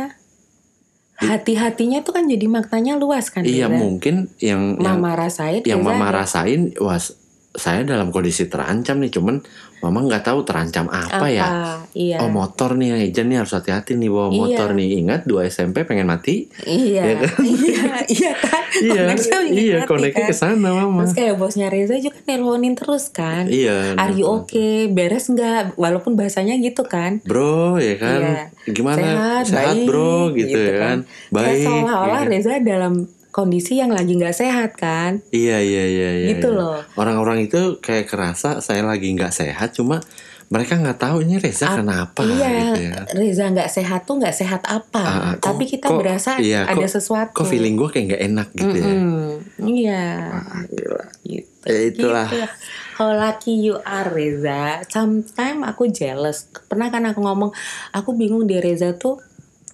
Hati-hatinya 1.13 2.01
tuh 2.01 2.17
kan 2.17 2.25
jadi 2.25 2.49
maknanya 2.49 2.97
luas 2.97 3.29
kan 3.29 3.45
Iya, 3.45 3.69
Reza? 3.69 3.77
mungkin 3.77 4.15
yang 4.41 4.81
yang 4.81 4.97
Mama 4.97 5.13
rasain 5.13 5.61
yang 5.63 5.81
mama 5.85 6.09
rasain 6.09 6.73
was 6.81 7.13
saya 7.53 7.85
dalam 7.85 8.09
kondisi 8.09 8.49
terancam 8.49 8.97
nih 8.97 9.13
cuman 9.13 9.45
mama 9.83 9.99
nggak 10.01 10.23
tahu 10.23 10.39
terancam 10.41 10.87
apa, 10.87 11.27
ya 11.27 11.47
Iya. 11.91 12.17
oh 12.17 12.31
motor 12.31 12.73
nih 12.73 13.03
Eja 13.03 13.21
nih 13.21 13.37
harus 13.37 13.51
hati-hati 13.51 13.93
nih 13.93 14.07
bawa 14.07 14.27
Iya. 14.27 14.39
motor 14.39 14.67
nih 14.71 14.89
ingat 14.97 15.21
dua 15.23 15.43
SMP 15.45 15.83
pengen 15.83 16.07
mati 16.07 16.47
Iya. 16.63 17.03
Iya 17.03 17.15
kan? 17.19 17.35
iya, 17.43 17.83
iya 18.07 18.31
kan? 18.33 18.61
iya 18.73 19.03
iya 19.51 19.77
koneknya 19.83 20.23
kan? 20.23 20.29
ke 20.29 20.33
sana 20.33 20.55
mama 20.71 21.03
Terus 21.03 21.13
kayak 21.13 21.35
bosnya 21.35 21.67
Reza 21.67 21.99
juga 21.99 22.15
nelponin 22.23 22.73
terus 22.73 23.11
kan. 23.11 23.45
iya 23.45 23.93
Are 23.95 24.11
you 24.11 24.23
okay? 24.25 24.87
Beres 24.87 25.27
nggak? 25.27 25.75
Walaupun 25.75 26.15
bahasanya 26.15 26.55
gitu 26.57 26.83
kan. 26.83 27.19
bro 27.21 27.75
ya 27.75 27.95
kan 27.95 28.19
Iya. 28.23 28.43
gimana 28.69 29.03
Sehat, 29.03 29.45
baik, 29.51 29.83
bro 29.83 30.31
gitu, 30.31 30.55
ya 30.55 30.73
kan, 30.79 30.97
Kayak 31.03 31.35
baik 31.35 31.57
seolah-olah 31.61 32.21
gitu. 32.23 32.31
Reza 32.31 32.53
dalam 32.57 32.93
kondisi 33.33 33.75
yang 33.75 33.89
lagi 33.89 34.13
nggak 34.13 34.31
sehat 34.31 34.77
kan. 34.77 35.25
iya 35.29 35.57
iya 35.57 35.83
iya 35.83 36.09
iya 36.15 36.27
Gitu 36.31 36.47
iya. 36.47 36.55
loh. 36.55 36.77
orang-orang 36.95 37.43
itu 37.43 37.75
kayak 37.79 38.05
kerasa 38.05 38.61
saya 38.61 38.85
lagi 38.85 39.09
nggak 39.09 39.33
sehat 39.33 39.73
cuma 39.73 40.05
mereka 40.45 40.77
nggak 40.77 41.01
tahu 41.01 41.25
ini 41.25 41.41
Reza 41.41 41.65
Ap- 41.65 41.81
kenapa 41.81 42.21
iya, 42.23 42.37
gitu 42.69 42.81
ya 42.85 42.99
Reza 43.11 43.49
nggak 43.49 43.67
sehat 43.67 44.05
tuh 44.05 44.21
nggak 44.21 44.35
sehat 44.35 44.61
apa. 44.63 45.01
Ah, 45.01 45.33
kok- 45.33 45.49
Tapi 45.49 45.63
kita 45.65 45.89
kok- 45.89 45.97
berasa 45.97 46.37
iya, 46.37 46.61
ada 46.63 46.77
kok- 46.77 46.93
sesuatu. 46.93 47.33
kok 47.33 47.49
feeling 47.49 47.73
gue 47.73 47.89
kayak 47.89 48.05
nggak 48.07 48.23
enak 48.23 48.47
gitu 48.53 48.75
ya 48.75 48.85
Mm-mm. 48.85 49.27
Iya. 49.59 50.03
Wah, 50.29 50.61
gila. 50.69 51.03
Gitu. 51.23 51.49
Ya, 51.63 51.79
itulah. 51.83 52.27
Gitu. 52.29 52.45
How 52.93 53.09
lucky 53.11 53.53
you 53.57 53.81
are 53.81 54.05
Reza. 54.07 54.85
Sometimes 54.85 55.65
aku 55.65 55.89
jealous. 55.89 56.45
Pernah 56.63 56.87
kan 56.87 57.01
aku 57.03 57.17
ngomong, 57.19 57.49
aku 57.89 58.13
bingung 58.13 58.45
di 58.45 58.59
Reza 58.59 58.93
tuh 58.93 59.17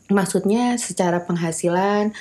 maksudnya 0.08 0.74
secara 0.76 1.22
penghasilan 1.22 2.16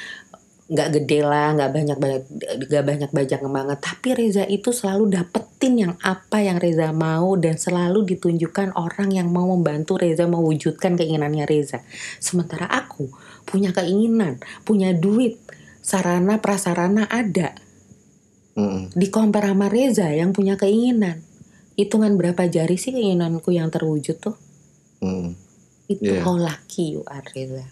nggak 0.68 0.88
gede 1.00 1.20
lah, 1.24 1.56
nggak 1.56 1.70
banyak 1.72 1.98
banyak, 1.98 2.22
nggak 2.68 2.84
banyak 2.84 3.10
banyak 3.10 3.40
banget. 3.40 3.78
Tapi 3.80 4.08
Reza 4.12 4.44
itu 4.44 4.68
selalu 4.68 5.16
dapetin 5.16 5.74
yang 5.80 5.94
apa 6.04 6.44
yang 6.44 6.60
Reza 6.60 6.92
mau 6.92 7.40
dan 7.40 7.56
selalu 7.56 8.04
ditunjukkan 8.04 8.76
orang 8.76 9.08
yang 9.16 9.32
mau 9.32 9.48
membantu 9.48 9.96
Reza 9.96 10.28
mewujudkan 10.28 11.00
keinginannya 11.00 11.48
Reza. 11.48 11.80
Sementara 12.20 12.68
aku 12.68 13.08
punya 13.48 13.72
keinginan, 13.72 14.36
punya 14.68 14.92
duit, 14.92 15.40
sarana 15.80 16.36
prasarana 16.44 17.08
ada 17.08 17.56
Mm-mm. 18.52 18.92
di 18.92 19.08
compare 19.08 19.48
sama 19.56 19.72
Reza 19.72 20.12
yang 20.12 20.36
punya 20.36 20.60
keinginan 20.60 21.24
hitungan 21.78 22.18
berapa 22.18 22.44
jari 22.44 22.76
sih 22.76 22.92
keinginanku 22.92 23.54
yang 23.54 23.72
terwujud 23.72 24.18
tuh 24.20 24.36
Mm. 24.98 25.30
itu 25.86 26.10
Iya. 26.10 26.26
how 26.26 26.34
lucky 26.34 26.98
you 26.98 27.06
are 27.06 27.22
Reza 27.22 27.62